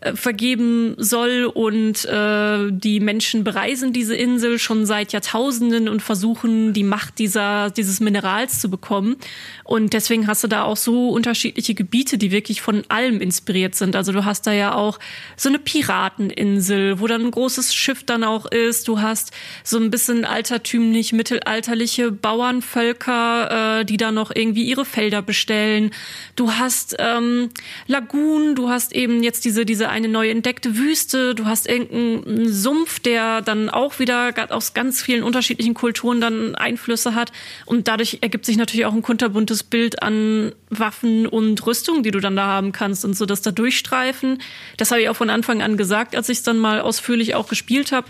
äh, 0.00 0.16
vergeben 0.16 0.96
soll 0.98 1.44
und 1.44 2.04
äh, 2.06 2.70
die 2.70 2.98
Menschen 2.98 3.11
bereisen 3.44 3.92
diese 3.92 4.14
Insel 4.14 4.58
schon 4.58 4.86
seit 4.86 5.12
Jahrtausenden 5.12 5.88
und 5.88 6.02
versuchen 6.02 6.72
die 6.72 6.84
Macht 6.84 7.18
dieser 7.18 7.70
dieses 7.70 8.00
Minerals 8.00 8.60
zu 8.60 8.70
bekommen 8.70 9.16
und 9.64 9.92
deswegen 9.92 10.26
hast 10.26 10.44
du 10.44 10.48
da 10.48 10.64
auch 10.64 10.76
so 10.76 11.08
unterschiedliche 11.08 11.74
Gebiete, 11.74 12.18
die 12.18 12.30
wirklich 12.30 12.60
von 12.60 12.82
allem 12.88 13.20
inspiriert 13.20 13.74
sind. 13.74 13.96
Also 13.96 14.12
du 14.12 14.24
hast 14.24 14.46
da 14.46 14.52
ja 14.52 14.74
auch 14.74 14.98
so 15.36 15.48
eine 15.48 15.58
Pirateninsel, 15.58 17.00
wo 17.00 17.06
dann 17.06 17.22
ein 17.22 17.30
großes 17.30 17.74
Schiff 17.74 18.04
dann 18.04 18.22
auch 18.22 18.44
ist. 18.44 18.86
Du 18.88 19.00
hast 19.00 19.32
so 19.64 19.78
ein 19.78 19.90
bisschen 19.90 20.24
altertümlich 20.24 21.12
mittelalterliche 21.12 22.12
Bauernvölker, 22.12 23.80
äh, 23.80 23.84
die 23.84 23.96
da 23.96 24.12
noch 24.12 24.30
irgendwie 24.34 24.64
ihre 24.64 24.84
Felder 24.84 25.22
bestellen. 25.22 25.90
Du 26.36 26.52
hast 26.52 26.96
ähm, 26.98 27.48
Lagunen, 27.86 28.54
du 28.54 28.68
hast 28.68 28.92
eben 28.92 29.22
jetzt 29.22 29.44
diese 29.44 29.64
diese 29.64 29.88
eine 29.88 30.08
neu 30.08 30.28
entdeckte 30.28 30.76
Wüste, 30.76 31.34
du 31.34 31.46
hast 31.46 31.68
irgendeinen 31.68 32.52
Sumpf, 32.52 33.00
der 33.04 33.42
dann 33.42 33.68
auch 33.68 33.98
wieder 33.98 34.32
aus 34.50 34.74
ganz 34.74 35.02
vielen 35.02 35.22
unterschiedlichen 35.22 35.74
Kulturen 35.74 36.20
dann 36.20 36.54
Einflüsse 36.54 37.14
hat. 37.14 37.32
Und 37.66 37.88
dadurch 37.88 38.18
ergibt 38.20 38.46
sich 38.46 38.56
natürlich 38.56 38.86
auch 38.86 38.92
ein 38.92 39.02
kunterbuntes 39.02 39.62
Bild 39.62 40.02
an 40.02 40.52
Waffen 40.70 41.26
und 41.26 41.64
Rüstungen, 41.66 42.02
die 42.02 42.10
du 42.10 42.20
dann 42.20 42.36
da 42.36 42.46
haben 42.46 42.72
kannst 42.72 43.04
und 43.04 43.14
so 43.14 43.26
das 43.26 43.42
da 43.42 43.50
durchstreifen. 43.50 44.40
Das 44.76 44.90
habe 44.90 45.02
ich 45.02 45.08
auch 45.08 45.16
von 45.16 45.30
Anfang 45.30 45.62
an 45.62 45.76
gesagt, 45.76 46.16
als 46.16 46.28
ich 46.28 46.38
es 46.38 46.44
dann 46.44 46.58
mal 46.58 46.80
ausführlich 46.80 47.34
auch 47.34 47.48
gespielt 47.48 47.92
habe. 47.92 48.08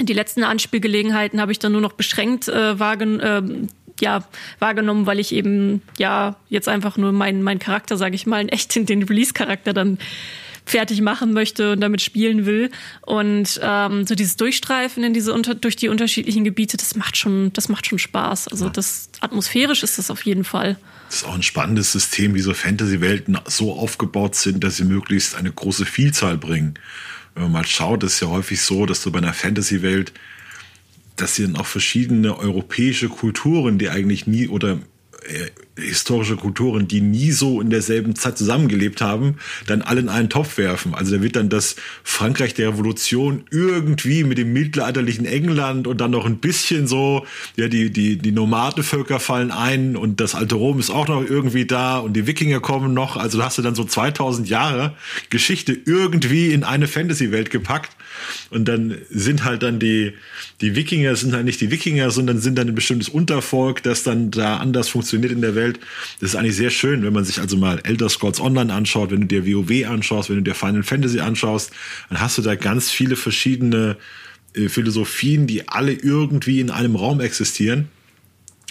Die 0.00 0.14
letzten 0.14 0.42
Anspielgelegenheiten 0.42 1.40
habe 1.40 1.52
ich 1.52 1.58
dann 1.58 1.72
nur 1.72 1.80
noch 1.80 1.92
beschränkt 1.92 2.48
äh, 2.48 2.78
wahrgen 2.78 3.20
äh, 3.20 3.42
ja, 4.00 4.24
wahrgenommen, 4.58 5.06
weil 5.06 5.20
ich 5.20 5.32
eben 5.32 5.82
ja 5.98 6.36
jetzt 6.48 6.68
einfach 6.68 6.96
nur 6.96 7.12
meinen 7.12 7.42
mein 7.42 7.58
Charakter, 7.58 7.96
sage 7.96 8.14
ich 8.14 8.26
mal, 8.26 8.40
in 8.40 8.48
echt 8.50 8.74
den 8.88 9.02
Release-Charakter 9.02 9.72
dann 9.72 9.98
fertig 10.64 11.00
machen 11.00 11.32
möchte 11.32 11.72
und 11.72 11.80
damit 11.80 12.02
spielen 12.02 12.46
will. 12.46 12.70
Und 13.02 13.60
ähm, 13.62 14.06
so 14.06 14.14
dieses 14.14 14.36
Durchstreifen 14.36 15.02
in 15.04 15.12
diese 15.12 15.32
unter, 15.32 15.54
durch 15.54 15.76
die 15.76 15.88
unterschiedlichen 15.88 16.44
Gebiete, 16.44 16.76
das 16.76 16.94
macht 16.94 17.16
schon, 17.16 17.52
das 17.52 17.68
macht 17.68 17.86
schon 17.86 17.98
Spaß. 17.98 18.48
Also 18.48 18.68
das 18.68 19.10
atmosphärisch 19.20 19.82
ist 19.82 19.98
das 19.98 20.10
auf 20.10 20.24
jeden 20.24 20.44
Fall. 20.44 20.76
Das 21.08 21.16
ist 21.16 21.24
auch 21.24 21.34
ein 21.34 21.42
spannendes 21.42 21.92
System, 21.92 22.34
wie 22.34 22.40
so 22.40 22.54
Fantasy-Welten 22.54 23.38
so 23.46 23.72
aufgebaut 23.72 24.34
sind, 24.34 24.64
dass 24.64 24.76
sie 24.76 24.84
möglichst 24.84 25.34
eine 25.34 25.52
große 25.52 25.84
Vielzahl 25.84 26.38
bringen. 26.38 26.74
Wenn 27.34 27.44
man 27.44 27.52
mal 27.52 27.66
schaut, 27.66 28.02
ist 28.04 28.20
ja 28.20 28.28
häufig 28.28 28.62
so, 28.62 28.86
dass 28.86 29.02
du 29.02 29.10
bei 29.10 29.18
einer 29.18 29.34
Fantasy-Welt 29.34 30.12
dass 31.16 31.34
sie 31.36 31.44
dann 31.44 31.56
auch 31.56 31.66
verschiedene 31.66 32.38
europäische 32.38 33.08
Kulturen, 33.08 33.78
die 33.78 33.90
eigentlich 33.90 34.26
nie 34.26 34.48
oder 34.48 34.78
historische 35.76 36.36
Kulturen, 36.36 36.86
die 36.86 37.00
nie 37.00 37.30
so 37.30 37.60
in 37.60 37.70
derselben 37.70 38.14
Zeit 38.14 38.36
zusammengelebt 38.36 39.00
haben, 39.00 39.36
dann 39.66 39.82
alle 39.82 40.00
in 40.00 40.08
einen 40.08 40.28
Topf 40.28 40.58
werfen. 40.58 40.94
Also 40.94 41.16
da 41.16 41.22
wird 41.22 41.36
dann 41.36 41.48
das 41.48 41.76
Frankreich 42.04 42.54
der 42.54 42.68
Revolution 42.68 43.44
irgendwie 43.50 44.24
mit 44.24 44.38
dem 44.38 44.52
mittelalterlichen 44.52 45.24
England 45.24 45.86
und 45.86 46.00
dann 46.00 46.10
noch 46.10 46.26
ein 46.26 46.38
bisschen 46.38 46.86
so, 46.86 47.26
ja, 47.56 47.68
die, 47.68 47.90
die, 47.90 48.16
die 48.16 48.32
Nomadenvölker 48.32 49.18
fallen 49.18 49.50
ein 49.50 49.96
und 49.96 50.20
das 50.20 50.34
alte 50.34 50.56
Rom 50.56 50.78
ist 50.78 50.90
auch 50.90 51.08
noch 51.08 51.22
irgendwie 51.22 51.66
da 51.66 51.98
und 51.98 52.14
die 52.14 52.26
Wikinger 52.26 52.60
kommen 52.60 52.92
noch. 52.92 53.16
Also 53.16 53.38
da 53.38 53.46
hast 53.46 53.58
du 53.58 53.62
dann 53.62 53.74
so 53.74 53.84
2000 53.84 54.48
Jahre 54.48 54.94
Geschichte 55.30 55.72
irgendwie 55.86 56.52
in 56.52 56.64
eine 56.64 56.86
Fantasy-Welt 56.86 57.50
gepackt 57.50 57.96
und 58.50 58.66
dann 58.66 58.98
sind 59.10 59.44
halt 59.44 59.62
dann 59.62 59.78
die, 59.78 60.12
die 60.62 60.76
Wikinger 60.76 61.16
sind 61.16 61.34
halt 61.34 61.44
nicht 61.44 61.60
die 61.60 61.70
Wikinger, 61.70 62.10
sondern 62.12 62.38
sind 62.38 62.56
dann 62.56 62.68
ein 62.68 62.74
bestimmtes 62.74 63.08
Untervolk, 63.08 63.82
das 63.82 64.04
dann 64.04 64.30
da 64.30 64.58
anders 64.58 64.88
funktioniert 64.88 65.32
in 65.32 65.42
der 65.42 65.56
Welt. 65.56 65.80
Das 66.20 66.30
ist 66.30 66.36
eigentlich 66.36 66.56
sehr 66.56 66.70
schön, 66.70 67.02
wenn 67.02 67.12
man 67.12 67.24
sich 67.24 67.40
also 67.40 67.56
mal 67.56 67.80
Elder 67.82 68.08
Scrolls 68.08 68.40
Online 68.40 68.72
anschaut, 68.72 69.10
wenn 69.10 69.22
du 69.22 69.26
dir 69.26 69.46
WoW 69.46 69.86
anschaust, 69.88 70.30
wenn 70.30 70.36
du 70.36 70.42
dir 70.42 70.54
Final 70.54 70.84
Fantasy 70.84 71.18
anschaust, 71.18 71.72
dann 72.08 72.20
hast 72.20 72.38
du 72.38 72.42
da 72.42 72.54
ganz 72.54 72.90
viele 72.90 73.16
verschiedene 73.16 73.96
äh, 74.54 74.68
Philosophien, 74.68 75.48
die 75.48 75.68
alle 75.68 75.92
irgendwie 75.92 76.60
in 76.60 76.70
einem 76.70 76.94
Raum 76.94 77.20
existieren. 77.20 77.88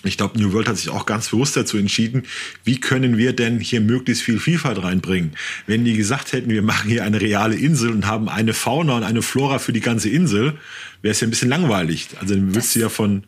Ich 0.04 0.18
glaube, 0.18 0.40
New 0.40 0.52
World 0.54 0.68
hat 0.68 0.78
sich 0.78 0.90
auch 0.90 1.06
ganz 1.06 1.30
bewusst 1.30 1.56
dazu 1.56 1.78
entschieden, 1.78 2.24
wie 2.64 2.80
können 2.80 3.18
wir 3.18 3.34
denn 3.34 3.60
hier 3.60 3.82
möglichst 3.82 4.24
viel 4.24 4.40
Vielfalt 4.40 4.82
reinbringen. 4.84 5.34
Wenn 5.68 5.86
die 5.86 5.96
gesagt 5.96 6.34
hätten, 6.34 6.50
wir 6.50 6.64
machen 6.64 6.90
hier 6.90 7.04
eine 7.04 7.22
reale 7.22 7.56
Insel 7.56 7.92
und 7.92 8.08
haben 8.08 8.28
eine 8.28 8.54
Fauna 8.54 8.98
und 8.98 9.04
eine 9.04 9.22
Flora 9.22 9.60
für 9.60 9.74
die 9.74 9.80
ganze 9.80 10.10
Insel, 10.10 10.58
wäre 11.02 11.12
es 11.12 11.22
ja 11.22 11.28
ein 11.28 11.30
bisschen 11.30 11.50
langweilig. 11.50 12.10
Also 12.20 12.34
dann 12.34 12.56
würdest 12.56 12.76
du 12.76 12.80
ja 12.80 12.90
von 12.90 13.24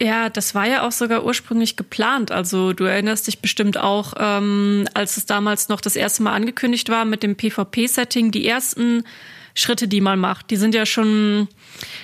ja, 0.00 0.28
das 0.28 0.56
war 0.56 0.66
ja 0.66 0.84
auch 0.84 0.90
sogar 0.90 1.24
ursprünglich 1.24 1.76
geplant. 1.76 2.32
Also 2.32 2.72
du 2.72 2.82
erinnerst 2.82 3.28
dich 3.28 3.40
bestimmt 3.40 3.78
auch, 3.78 4.14
ähm, 4.18 4.88
als 4.92 5.16
es 5.16 5.26
damals 5.26 5.68
noch 5.68 5.80
das 5.80 5.94
erste 5.94 6.24
Mal 6.24 6.32
angekündigt 6.32 6.88
war 6.88 7.04
mit 7.04 7.22
dem 7.22 7.36
PvP-Setting, 7.36 8.32
die 8.32 8.46
ersten 8.46 9.04
Schritte, 9.54 9.88
die 9.88 10.00
man 10.00 10.18
macht, 10.18 10.50
die 10.50 10.56
sind 10.56 10.74
ja 10.74 10.84
schon 10.84 11.48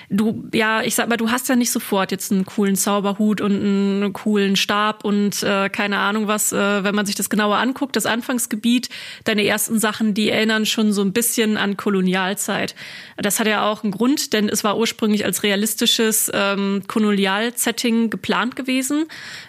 du, 0.08 0.48
ja, 0.52 0.82
ich 0.82 0.94
sag 0.94 1.08
mal, 1.08 1.16
du 1.16 1.30
hast 1.30 1.48
ja 1.48 1.56
nicht 1.56 1.70
sofort 1.70 2.10
jetzt 2.10 2.32
einen 2.32 2.44
coolen 2.44 2.76
Zauberhut 2.76 3.40
und 3.40 3.52
einen 3.52 4.12
coolen 4.12 4.56
Stab 4.56 5.04
und 5.04 5.42
äh, 5.42 5.68
keine 5.68 5.98
Ahnung 5.98 6.26
was, 6.26 6.52
äh, 6.52 6.84
wenn 6.84 6.94
man 6.94 7.06
sich 7.06 7.14
das 7.14 7.30
genauer 7.30 7.56
anguckt, 7.56 7.96
das 7.96 8.06
Anfangsgebiet, 8.06 8.88
deine 9.24 9.44
ersten 9.44 9.78
Sachen, 9.78 10.12
die 10.12 10.30
erinnern 10.30 10.66
schon 10.66 10.92
so 10.92 11.02
ein 11.02 11.12
bisschen 11.12 11.56
an 11.56 11.76
Kolonialzeit. 11.76 12.74
Das 13.16 13.38
hat 13.38 13.46
ja 13.46 13.70
auch 13.70 13.84
einen 13.84 13.92
Grund, 13.92 14.32
denn 14.32 14.48
es 14.48 14.64
war 14.64 14.76
ursprünglich 14.76 15.24
als 15.24 15.42
realistisches 15.42 16.30
ähm, 16.34 16.82
Kolonial-Setting 16.86 18.10
geplant 18.10 18.56
gewesen. 18.56 19.06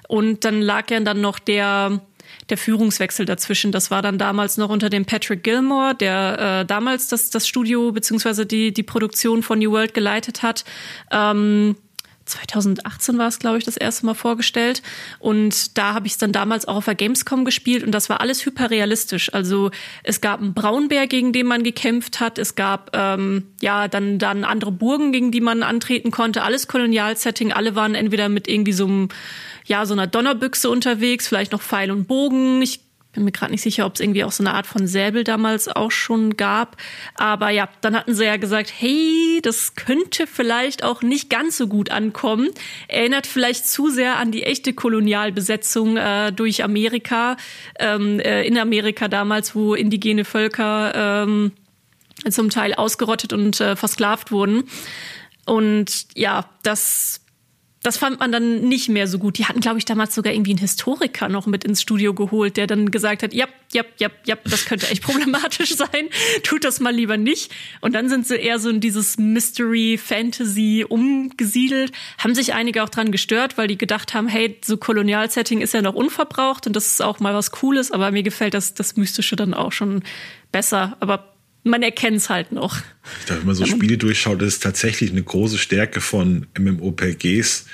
Und 0.08 0.46
dann 0.46 0.62
lag 0.62 0.92
ja 0.92 1.00
dann 1.00 1.22
noch 1.22 1.40
der 1.40 2.02
der 2.52 2.58
Führungswechsel 2.58 3.26
dazwischen. 3.26 3.72
Das 3.72 3.90
war 3.90 4.02
dann 4.02 4.18
damals 4.18 4.58
noch 4.58 4.70
unter 4.70 4.90
dem 4.90 5.06
Patrick 5.06 5.44
Gilmore, 5.44 5.96
der 5.96 6.62
äh, 6.62 6.66
damals 6.66 7.08
das, 7.08 7.32
das 7.32 7.48
Studio 7.48 7.92
beziehungsweise 7.92 8.46
die, 8.46 8.72
die 8.74 8.84
Produktion 8.84 9.42
von 9.42 9.60
New 9.60 9.72
World 9.72 9.94
geleitet 9.94 10.44
hat. 10.44 10.66
Ähm, 11.12 11.76
2018 12.26 13.18
war 13.18 13.28
es, 13.28 13.40
glaube 13.40 13.58
ich, 13.58 13.64
das 13.64 13.78
erste 13.78 14.06
Mal 14.06 14.14
vorgestellt. 14.14 14.82
Und 15.20 15.78
da 15.78 15.94
habe 15.94 16.08
ich 16.08 16.14
es 16.14 16.18
dann 16.18 16.32
damals 16.32 16.68
auch 16.68 16.76
auf 16.78 16.86
der 16.86 16.96
Gamescom 16.96 17.46
gespielt 17.46 17.84
und 17.84 17.92
das 17.92 18.10
war 18.10 18.22
alles 18.22 18.46
hyperrealistisch. 18.46 19.34
Also 19.34 19.72
es 20.04 20.22
gab 20.22 20.40
einen 20.40 20.54
Braunbär, 20.54 21.08
gegen 21.08 21.34
den 21.34 21.48
man 21.48 21.64
gekämpft 21.64 22.20
hat. 22.20 22.38
Es 22.38 22.56
gab 22.56 22.92
ähm, 22.94 23.48
ja 23.62 23.88
dann, 23.88 24.20
dann 24.20 24.44
andere 24.44 24.72
Burgen, 24.72 25.12
gegen 25.12 25.32
die 25.32 25.42
man 25.42 25.64
antreten 25.64 26.12
konnte. 26.12 26.44
Alles 26.44 26.68
Kolonialsetting. 26.68 27.52
Alle 27.52 27.76
waren 27.76 27.96
entweder 27.96 28.30
mit 28.30 28.48
irgendwie 28.48 28.74
so 28.74 28.86
einem 28.86 29.10
ja, 29.66 29.86
so 29.86 29.94
einer 29.94 30.08
Donnerbüchse 30.08 30.70
unterwegs, 30.70 31.28
vielleicht 31.28 31.52
noch 31.52 31.62
Pfeil 31.62 31.92
und 31.92 32.08
Bogen. 32.08 32.62
Ich 32.62 32.82
bin 33.14 33.26
mir 33.26 33.32
gerade 33.32 33.52
nicht 33.52 33.62
sicher, 33.62 33.86
ob 33.86 33.96
es 33.96 34.00
irgendwie 34.00 34.24
auch 34.24 34.32
so 34.32 34.44
eine 34.44 34.54
Art 34.54 34.66
von 34.66 34.88
Säbel 34.88 35.24
damals 35.24 35.68
auch 35.68 35.92
schon 35.92 36.38
gab. 36.38 36.78
Aber 37.16 37.50
ja, 37.50 37.68
dann 37.82 37.96
hatten 37.96 38.16
sie 38.16 38.26
ja 38.26 38.38
gesagt, 38.38 38.72
hey, 38.78 39.40
das 39.44 39.76
könnte 39.76 40.28
vielleicht 40.28 40.84
auch 40.84 41.02
nicht 41.02 41.30
ganz 41.30 41.58
so 41.58 41.68
gut 41.68 41.92
ankommen. 41.92 42.50
Erinnert 42.88 43.28
vielleicht 43.28 43.68
zu 43.68 43.90
sehr 43.90 44.18
an 44.18 44.32
die 44.32 44.44
echte 44.44 44.74
Kolonialbesetzung 44.74 45.98
äh, 45.98 46.32
durch 46.32 46.64
Amerika, 46.64 47.38
ähm, 47.80 48.20
äh, 48.20 48.44
in 48.44 48.58
Amerika 48.58 49.08
damals, 49.08 49.56
wo 49.56 49.76
indigene 49.76 50.24
Völker 50.24 51.24
ähm, 51.24 51.52
zum 52.30 52.50
Teil 52.50 52.74
ausgerottet 52.74 53.34
und 53.34 53.60
äh, 53.60 53.76
versklavt 53.76 54.32
wurden. 54.32 54.64
Und 55.46 56.08
ja, 56.16 56.46
das 56.64 57.21
das 57.84 57.98
fand 57.98 58.20
man 58.20 58.32
dann 58.32 58.62
nicht 58.62 58.90
mehr 58.90 59.08
so 59.08 59.18
gut. 59.18 59.40
Die 59.40 59.46
hatten, 59.46 59.60
glaube 59.60 59.80
ich, 59.80 59.86
damals 59.86 60.14
sogar 60.14 60.34
irgendwie 60.34 60.52
einen 60.52 60.60
Historiker 60.60 61.30
noch 61.30 61.48
mit 61.48 61.64
ins 61.64 61.82
Studio 61.82 62.14
geholt, 62.14 62.58
der 62.58 62.68
dann 62.68 62.92
gesagt 62.92 63.24
hat, 63.24 63.34
ja, 63.34 63.48
ja, 63.74 63.84
ja, 63.98 64.10
ja, 64.26 64.36
das 64.44 64.66
könnte 64.66 64.88
echt 64.90 65.02
problematisch 65.02 65.70
sein. 65.76 66.10
Tut 66.44 66.64
das 66.64 66.80
mal 66.80 66.94
lieber 66.94 67.18
nicht. 67.18 67.52
Und 67.80 67.94
dann 67.94 68.08
sind 68.08 68.28
sie 68.28 68.36
eher 68.36 68.60
so 68.60 68.70
in 68.70 68.82
dieses 68.82 69.18
Mystery 69.18 69.98
Fantasy 69.98 70.86
umgesiedelt. 70.88 71.92
Haben 72.20 72.36
sich 72.36 72.54
einige 72.54 72.84
auch 72.84 72.90
dran 72.90 73.12
gestört, 73.12 73.58
weil 73.58 73.68
die 73.68 73.80
gedacht 73.80 74.14
haben, 74.14 74.28
hey, 74.28 74.60
so 74.64 74.78
Kolonialsetting 74.78 75.62
ist 75.62 75.74
ja 75.74 75.82
noch 75.82 75.96
unverbraucht 75.96 76.68
und 76.68 76.76
das 76.76 76.86
ist 76.86 77.02
auch 77.02 77.20
mal 77.20 77.34
was 77.34 77.50
Cooles. 77.50 77.92
Aber 77.92 78.12
mir 78.12 78.24
gefällt 78.24 78.54
das, 78.54 78.76
das 78.76 78.96
Mystische 78.96 79.36
dann 79.36 79.56
auch 79.56 79.72
schon 79.72 80.04
besser. 80.52 80.98
Aber 81.00 81.31
man 81.64 81.84
erkennt 81.84 82.18
es 82.18 82.30
halt 82.30 82.52
noch. 82.52 82.78
Ich 83.20 83.26
dachte, 83.26 83.42
wenn 83.42 83.48
man 83.48 83.56
so 83.56 83.66
Spiele 83.66 83.98
durchschaut, 83.98 84.42
das 84.42 84.56
ist 84.56 84.64
tatsächlich 84.64 85.12
eine 85.12 85.24
große 85.24 85.58
Stärke 85.58 86.02
von 86.02 86.48
MMOPGs, 86.58 87.66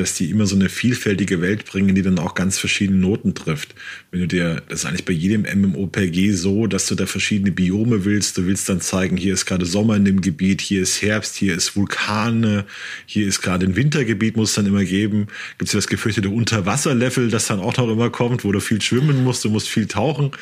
dass 0.00 0.14
die 0.14 0.30
immer 0.30 0.46
so 0.46 0.56
eine 0.56 0.68
vielfältige 0.68 1.40
Welt 1.40 1.66
bringen, 1.66 1.94
die 1.94 2.02
dann 2.02 2.18
auch 2.18 2.34
ganz 2.34 2.58
verschiedene 2.58 2.98
Noten 2.98 3.34
trifft. 3.34 3.74
Wenn 4.10 4.20
du 4.20 4.26
dir, 4.26 4.62
das 4.68 4.80
ist 4.80 4.86
eigentlich 4.86 5.04
bei 5.04 5.12
jedem 5.12 5.42
MMOPG 5.42 6.32
so, 6.32 6.66
dass 6.66 6.86
du 6.86 6.94
da 6.94 7.06
verschiedene 7.06 7.52
Biome 7.52 8.04
willst. 8.04 8.38
Du 8.38 8.46
willst 8.46 8.68
dann 8.68 8.80
zeigen, 8.80 9.16
hier 9.16 9.34
ist 9.34 9.46
gerade 9.46 9.66
Sommer 9.66 9.96
in 9.96 10.04
dem 10.04 10.20
Gebiet, 10.20 10.60
hier 10.60 10.82
ist 10.82 11.02
Herbst, 11.02 11.36
hier 11.36 11.54
ist 11.54 11.76
Vulkane, 11.76 12.64
hier 13.06 13.26
ist 13.26 13.42
gerade 13.42 13.66
ein 13.66 13.76
Wintergebiet, 13.76 14.36
muss 14.36 14.50
es 14.50 14.54
dann 14.56 14.66
immer 14.66 14.84
geben. 14.84 15.28
Gibt 15.58 15.68
es 15.68 15.72
das 15.72 15.86
gefürchtete 15.86 16.30
Unterwasserlevel, 16.30 17.30
das 17.30 17.46
dann 17.46 17.60
auch 17.60 17.76
noch 17.76 17.88
immer 17.88 18.10
kommt, 18.10 18.44
wo 18.44 18.52
du 18.52 18.60
viel 18.60 18.80
schwimmen 18.80 19.22
musst, 19.22 19.44
du 19.44 19.50
musst 19.50 19.68
viel 19.68 19.86
tauchen. 19.86 20.32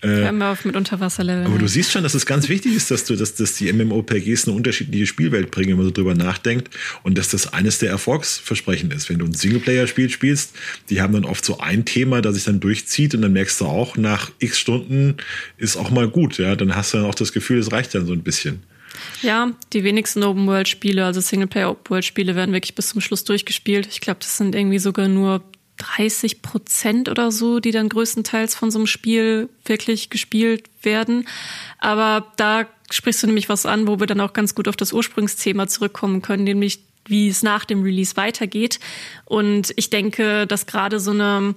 Äh, 0.00 0.08
Hör 0.08 0.32
mal 0.32 0.52
auf 0.52 0.64
mit 0.64 0.76
Unterwasserlevel. 0.76 1.46
Aber 1.46 1.58
du 1.58 1.66
siehst 1.66 1.90
schon, 1.90 2.04
dass 2.04 2.14
es 2.14 2.24
ganz 2.24 2.48
wichtig 2.48 2.74
ist, 2.74 2.90
dass 2.90 3.04
du, 3.04 3.16
dass, 3.16 3.34
dass 3.34 3.54
die 3.54 3.72
MMOPGs 3.72 4.46
eine 4.46 4.56
unterschiedliche 4.56 5.06
Spielwelt 5.06 5.50
bringen, 5.50 5.70
wenn 5.70 5.78
man 5.78 5.86
so 5.86 5.90
drüber 5.90 6.14
nachdenkt. 6.14 6.70
Und 7.02 7.18
dass 7.18 7.30
das 7.30 7.52
eines 7.52 7.78
der 7.78 7.90
Erfolgsversprechen 7.90 8.87
ist. 8.90 9.08
Wenn 9.08 9.18
du 9.18 9.26
ein 9.26 9.34
Singleplayer-Spiel 9.34 10.10
spielst, 10.10 10.54
die 10.90 11.00
haben 11.00 11.12
dann 11.12 11.24
oft 11.24 11.44
so 11.44 11.58
ein 11.58 11.84
Thema, 11.84 12.20
das 12.20 12.34
sich 12.34 12.44
dann 12.44 12.60
durchzieht 12.60 13.14
und 13.14 13.22
dann 13.22 13.32
merkst 13.32 13.60
du 13.60 13.66
auch, 13.66 13.96
nach 13.96 14.30
x 14.38 14.58
Stunden 14.58 15.16
ist 15.56 15.76
auch 15.76 15.90
mal 15.90 16.08
gut. 16.08 16.38
Ja, 16.38 16.56
dann 16.56 16.74
hast 16.74 16.92
du 16.92 16.98
dann 16.98 17.06
auch 17.06 17.14
das 17.14 17.32
Gefühl, 17.32 17.58
es 17.58 17.72
reicht 17.72 17.94
dann 17.94 18.06
so 18.06 18.12
ein 18.12 18.22
bisschen. 18.22 18.62
Ja, 19.22 19.52
die 19.72 19.84
wenigsten 19.84 20.22
Open-World-Spiele, 20.22 21.04
also 21.04 21.20
Singleplayer-Open-World-Spiele, 21.20 22.34
werden 22.34 22.52
wirklich 22.52 22.74
bis 22.74 22.88
zum 22.88 23.00
Schluss 23.00 23.24
durchgespielt. 23.24 23.88
Ich 23.90 24.00
glaube, 24.00 24.20
das 24.20 24.36
sind 24.36 24.54
irgendwie 24.54 24.78
sogar 24.78 25.08
nur 25.08 25.42
30 25.78 26.42
Prozent 26.42 27.08
oder 27.08 27.30
so, 27.30 27.60
die 27.60 27.70
dann 27.70 27.88
größtenteils 27.88 28.54
von 28.54 28.70
so 28.70 28.78
einem 28.78 28.86
Spiel 28.86 29.48
wirklich 29.64 30.10
gespielt 30.10 30.68
werden. 30.82 31.26
Aber 31.78 32.32
da 32.36 32.66
sprichst 32.90 33.22
du 33.22 33.26
nämlich 33.26 33.48
was 33.48 33.66
an, 33.66 33.86
wo 33.86 34.00
wir 34.00 34.06
dann 34.06 34.20
auch 34.20 34.32
ganz 34.32 34.54
gut 34.54 34.68
auf 34.68 34.76
das 34.76 34.92
Ursprungsthema 34.92 35.68
zurückkommen 35.68 36.22
können, 36.22 36.44
nämlich 36.44 36.80
wie 37.08 37.28
es 37.28 37.42
nach 37.42 37.64
dem 37.64 37.82
Release 37.82 38.16
weitergeht. 38.16 38.80
Und 39.24 39.72
ich 39.76 39.90
denke, 39.90 40.46
dass 40.46 40.66
gerade 40.66 41.00
so 41.00 41.10
eine 41.10 41.54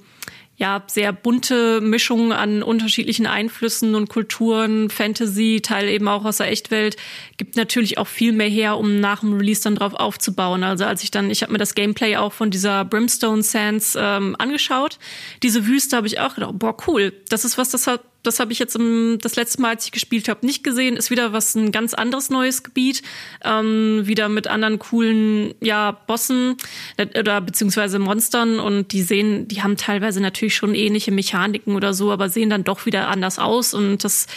ja 0.61 0.83
sehr 0.85 1.11
bunte 1.11 1.81
Mischung 1.81 2.33
an 2.33 2.61
unterschiedlichen 2.61 3.25
Einflüssen 3.25 3.95
und 3.95 4.09
Kulturen, 4.09 4.91
Fantasy, 4.91 5.59
Teil 5.63 5.87
eben 5.89 6.07
auch 6.07 6.23
aus 6.23 6.37
der 6.37 6.51
Echtwelt, 6.51 6.97
gibt 7.37 7.55
natürlich 7.55 7.97
auch 7.97 8.07
viel 8.07 8.31
mehr 8.31 8.47
her, 8.47 8.77
um 8.77 8.99
nach 8.99 9.21
dem 9.21 9.33
Release 9.33 9.63
dann 9.63 9.73
drauf 9.73 9.95
aufzubauen. 9.95 10.63
Also 10.63 10.85
als 10.85 11.03
ich 11.03 11.09
dann, 11.09 11.31
ich 11.31 11.41
habe 11.41 11.51
mir 11.51 11.57
das 11.57 11.73
Gameplay 11.73 12.15
auch 12.15 12.31
von 12.31 12.51
dieser 12.51 12.85
Brimstone 12.85 13.41
Sands 13.41 13.97
ähm, 13.99 14.35
angeschaut. 14.37 14.99
Diese 15.41 15.65
Wüste 15.65 15.97
habe 15.97 16.05
ich 16.05 16.19
auch 16.19 16.35
gedacht, 16.35 16.53
boah, 16.53 16.77
cool, 16.87 17.11
das 17.29 17.43
ist 17.43 17.57
was, 17.57 17.71
das 17.71 17.87
hat 17.87 18.01
das 18.23 18.39
habe 18.39 18.51
ich 18.51 18.59
jetzt 18.59 18.75
im, 18.75 19.17
das 19.21 19.35
letzte 19.35 19.61
Mal, 19.61 19.69
als 19.71 19.85
ich 19.85 19.91
gespielt 19.91 20.29
habe, 20.29 20.45
nicht 20.45 20.63
gesehen. 20.63 20.95
Ist 20.95 21.11
wieder 21.11 21.33
was 21.33 21.55
ein 21.55 21.71
ganz 21.71 21.93
anderes 21.93 22.29
neues 22.29 22.63
Gebiet, 22.63 23.01
ähm, 23.43 24.01
wieder 24.05 24.29
mit 24.29 24.47
anderen 24.47 24.79
coolen 24.79 25.53
ja 25.61 25.91
Bossen 25.91 26.57
äh, 26.97 27.19
oder 27.19 27.41
beziehungsweise 27.41 27.99
Monstern 27.99 28.59
und 28.59 28.91
die 28.91 29.01
sehen, 29.01 29.47
die 29.47 29.63
haben 29.63 29.77
teilweise 29.77 30.21
natürlich 30.21 30.55
schon 30.55 30.75
ähnliche 30.75 31.11
Mechaniken 31.11 31.75
oder 31.75 31.93
so, 31.93 32.11
aber 32.11 32.29
sehen 32.29 32.49
dann 32.49 32.63
doch 32.63 32.85
wieder 32.85 33.07
anders 33.07 33.39
aus 33.39 33.73
und 33.73 34.03
das 34.03 34.27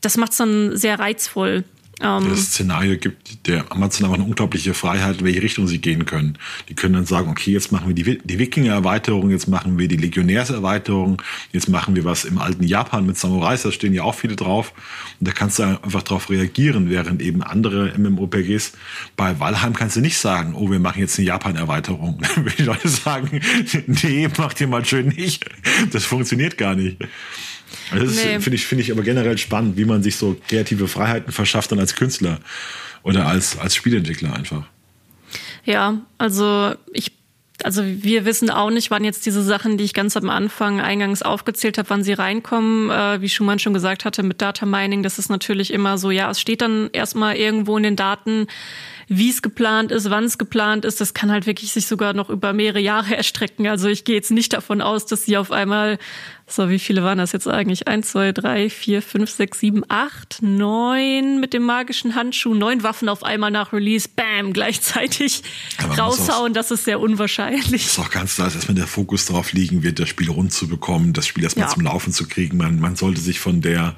das 0.00 0.16
macht's 0.18 0.36
dann 0.36 0.76
sehr 0.76 0.98
reizvoll. 0.98 1.64
Um, 2.02 2.28
das 2.28 2.48
Szenario 2.48 2.98
gibt 2.98 3.46
der 3.46 3.72
Amazon 3.72 4.04
aber 4.04 4.16
eine 4.16 4.24
unglaubliche 4.24 4.74
Freiheit, 4.74 5.20
in 5.20 5.24
welche 5.24 5.40
Richtung 5.40 5.66
sie 5.66 5.78
gehen 5.78 6.04
können. 6.04 6.36
Die 6.68 6.74
können 6.74 6.92
dann 6.92 7.06
sagen, 7.06 7.30
okay, 7.30 7.52
jetzt 7.52 7.72
machen 7.72 7.88
wir 7.88 7.94
die, 7.94 8.18
die 8.22 8.38
Wikinger-Erweiterung, 8.38 9.30
jetzt 9.30 9.48
machen 9.48 9.78
wir 9.78 9.88
die 9.88 9.96
Legionärs-Erweiterung, 9.96 11.22
jetzt 11.52 11.70
machen 11.70 11.96
wir 11.96 12.04
was 12.04 12.26
im 12.26 12.36
alten 12.36 12.64
Japan 12.64 13.06
mit 13.06 13.16
Samurais, 13.16 13.62
da 13.62 13.72
stehen 13.72 13.94
ja 13.94 14.02
auch 14.02 14.14
viele 14.14 14.36
drauf. 14.36 14.74
Und 15.20 15.28
da 15.28 15.32
kannst 15.32 15.58
du 15.58 15.62
einfach 15.62 16.02
drauf 16.02 16.28
reagieren, 16.28 16.90
während 16.90 17.22
eben 17.22 17.42
andere 17.42 17.98
MMOPGs, 17.98 18.72
bei 19.16 19.40
Valheim 19.40 19.72
kannst 19.72 19.96
du 19.96 20.00
nicht 20.00 20.18
sagen, 20.18 20.54
oh, 20.54 20.70
wir 20.70 20.80
machen 20.80 21.00
jetzt 21.00 21.18
eine 21.18 21.28
Japan-Erweiterung. 21.28 22.20
Wenn 22.34 22.56
die 22.58 22.64
Leute 22.64 22.88
sagen, 22.90 23.40
nee, 23.86 24.28
macht 24.36 24.60
ihr 24.60 24.68
mal 24.68 24.84
schön 24.84 25.08
nicht. 25.08 25.46
Das 25.92 26.04
funktioniert 26.04 26.58
gar 26.58 26.74
nicht. 26.74 26.98
Das 27.92 28.14
nee. 28.16 28.40
finde 28.40 28.54
ich, 28.54 28.66
finde 28.66 28.82
ich 28.82 28.92
aber 28.92 29.02
generell 29.02 29.38
spannend, 29.38 29.76
wie 29.76 29.84
man 29.84 30.02
sich 30.02 30.16
so 30.16 30.36
kreative 30.48 30.88
Freiheiten 30.88 31.32
verschafft 31.32 31.72
dann 31.72 31.78
als 31.78 31.94
Künstler 31.94 32.40
oder 33.02 33.26
als, 33.26 33.58
als 33.58 33.74
Spielentwickler 33.74 34.34
einfach. 34.34 34.64
Ja, 35.64 36.00
also 36.18 36.74
ich 36.92 37.12
also 37.64 37.82
wir 37.84 38.24
wissen 38.24 38.50
auch 38.50 38.70
nicht, 38.70 38.90
wann 38.90 39.04
jetzt 39.04 39.24
diese 39.26 39.42
Sachen, 39.42 39.78
die 39.78 39.84
ich 39.84 39.94
ganz 39.94 40.16
am 40.16 40.28
Anfang 40.28 40.80
eingangs 40.80 41.22
aufgezählt 41.22 41.78
habe, 41.78 41.88
wann 41.90 42.04
sie 42.04 42.12
reinkommen. 42.12 42.90
Äh, 42.90 43.20
wie 43.20 43.28
Schumann 43.28 43.58
schon 43.58 43.74
gesagt 43.74 44.04
hatte, 44.04 44.22
mit 44.22 44.42
Data 44.42 44.66
Mining, 44.66 45.02
das 45.02 45.18
ist 45.18 45.30
natürlich 45.30 45.72
immer 45.72 45.98
so, 45.98 46.10
ja, 46.10 46.30
es 46.30 46.40
steht 46.40 46.60
dann 46.60 46.90
erstmal 46.92 47.36
irgendwo 47.36 47.76
in 47.76 47.82
den 47.82 47.96
Daten, 47.96 48.46
wie 49.08 49.30
es 49.30 49.40
geplant 49.40 49.92
ist, 49.92 50.10
wann 50.10 50.24
es 50.24 50.36
geplant 50.36 50.84
ist, 50.84 51.00
das 51.00 51.14
kann 51.14 51.30
halt 51.30 51.46
wirklich 51.46 51.72
sich 51.72 51.86
sogar 51.86 52.12
noch 52.12 52.28
über 52.28 52.52
mehrere 52.52 52.80
Jahre 52.80 53.16
erstrecken. 53.16 53.66
Also 53.66 53.88
ich 53.88 54.04
gehe 54.04 54.16
jetzt 54.16 54.30
nicht 54.30 54.52
davon 54.52 54.80
aus, 54.80 55.06
dass 55.06 55.24
sie 55.24 55.36
auf 55.36 55.52
einmal, 55.52 55.98
so 56.48 56.68
wie 56.70 56.80
viele 56.80 57.04
waren 57.04 57.18
das 57.18 57.30
jetzt 57.30 57.46
eigentlich? 57.46 57.86
Eins, 57.86 58.10
zwei, 58.10 58.32
drei, 58.32 58.68
vier, 58.68 59.02
fünf, 59.02 59.30
sechs, 59.30 59.60
sieben, 59.60 59.84
acht, 59.88 60.38
neun 60.42 61.38
mit 61.38 61.54
dem 61.54 61.62
magischen 61.62 62.16
Handschuh, 62.16 62.54
neun 62.54 62.82
Waffen 62.82 63.08
auf 63.08 63.22
einmal 63.22 63.52
nach 63.52 63.72
Release, 63.72 64.08
bam, 64.08 64.52
gleichzeitig 64.52 65.42
raushauen. 65.96 66.52
Das 66.52 66.72
ist 66.72 66.84
sehr 66.84 66.98
unwahrscheinlich. 66.98 67.86
Ist 67.86 67.98
auch 68.00 68.10
ganz 68.10 68.34
klar, 68.34 68.48
dass 68.48 68.56
erstmal 68.56 68.74
der 68.74 68.88
Fokus 68.88 69.26
darauf 69.26 69.52
liegen 69.52 69.84
wird, 69.84 70.00
das 70.00 70.08
Spiel 70.08 70.30
rund 70.30 70.52
zu 70.52 70.66
bekommen, 70.66 71.12
das 71.12 71.28
Spiel 71.28 71.44
erstmal 71.44 71.68
ja. 71.68 71.72
zum 71.72 71.84
Laufen 71.84 72.12
zu 72.12 72.26
kriegen. 72.26 72.56
Man, 72.56 72.80
man 72.80 72.96
sollte 72.96 73.20
sich 73.20 73.38
von 73.38 73.60
der 73.60 73.94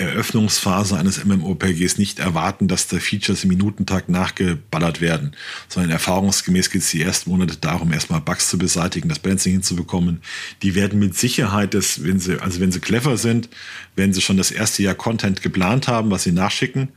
Eröffnungsphase 0.00 0.96
eines 0.96 1.24
MMORPGs 1.24 1.98
nicht 1.98 2.18
erwarten, 2.18 2.66
dass 2.66 2.88
da 2.88 2.98
Features 2.98 3.44
im 3.44 3.50
Minutentag 3.50 4.08
nachgeballert 4.08 5.00
werden, 5.00 5.36
sondern 5.68 5.92
erfahrungsgemäß 5.92 6.70
geht 6.70 6.82
es 6.82 6.90
die 6.90 7.02
ersten 7.02 7.30
Monate 7.30 7.56
darum, 7.56 7.92
erstmal 7.92 8.20
Bugs 8.20 8.48
zu 8.48 8.58
beseitigen, 8.58 9.08
das 9.08 9.18
Balancing 9.18 9.52
hinzubekommen. 9.52 10.22
Die 10.62 10.74
werden 10.74 10.98
mit 10.98 11.16
Sicherheit, 11.16 11.74
das, 11.74 12.02
wenn 12.02 12.18
sie, 12.18 12.40
also 12.40 12.60
wenn 12.60 12.72
sie 12.72 12.80
clever 12.80 13.16
sind, 13.16 13.48
werden 13.94 14.12
sie 14.12 14.22
schon 14.22 14.36
das 14.36 14.50
erste 14.50 14.82
Jahr 14.82 14.94
Content 14.94 15.42
geplant 15.42 15.86
haben, 15.86 16.10
was 16.10 16.24
sie 16.24 16.32
nachschicken. 16.32 16.88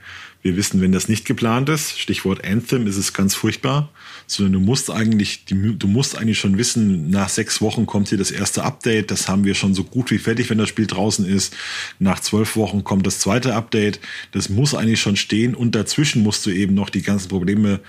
Wir 0.42 0.58
wissen, 0.58 0.82
wenn 0.82 0.92
das 0.92 1.08
nicht 1.08 1.26
geplant 1.26 1.70
ist, 1.70 2.00
Stichwort 2.00 2.44
Anthem, 2.46 2.86
ist 2.88 2.98
es 2.98 3.14
ganz 3.14 3.34
furchtbar, 3.34 3.90
sondern 4.28 4.54
du 4.54 4.60
musst 4.60 4.90
eigentlich, 4.90 5.46
du 5.46 5.88
musst 5.88 6.18
eigentlich 6.18 6.40
schon 6.40 6.58
wissen, 6.58 7.10
nach 7.10 7.30
sechs 7.30 7.62
Wochen 7.62 7.86
kommt 7.86 8.10
hier 8.10 8.18
das 8.18 8.32
erste 8.32 8.64
Update, 8.64 9.12
das 9.12 9.28
haben 9.28 9.44
wir 9.46 9.56
schon 9.56 9.74
so 9.74 9.84
gut 9.84 10.12
wie 10.12 10.18
fertig, 10.18 10.50
wenn 10.50 10.58
das 10.58 10.70
Spiel 10.70 10.88
draußen 10.88 11.26
ist. 11.26 11.56
Nach 12.00 12.20
zwölf 12.20 12.56
Wochen 12.56 12.84
kommt 12.84 13.06
das 13.06 13.20
zweite 13.20 13.56
Update, 13.56 14.00
das 14.32 14.50
muss 14.50 14.74
eigentlich 14.74 15.02
schon 15.02 15.16
stehen 15.16 15.56
und 15.56 15.76
dazwischen 15.76 16.24
musst 16.24 16.46
du 16.46 16.50
eben 16.50 16.74
noch 16.74 16.90
die 16.90 17.02
ganzen 17.02 17.30
Probleme 17.30 17.80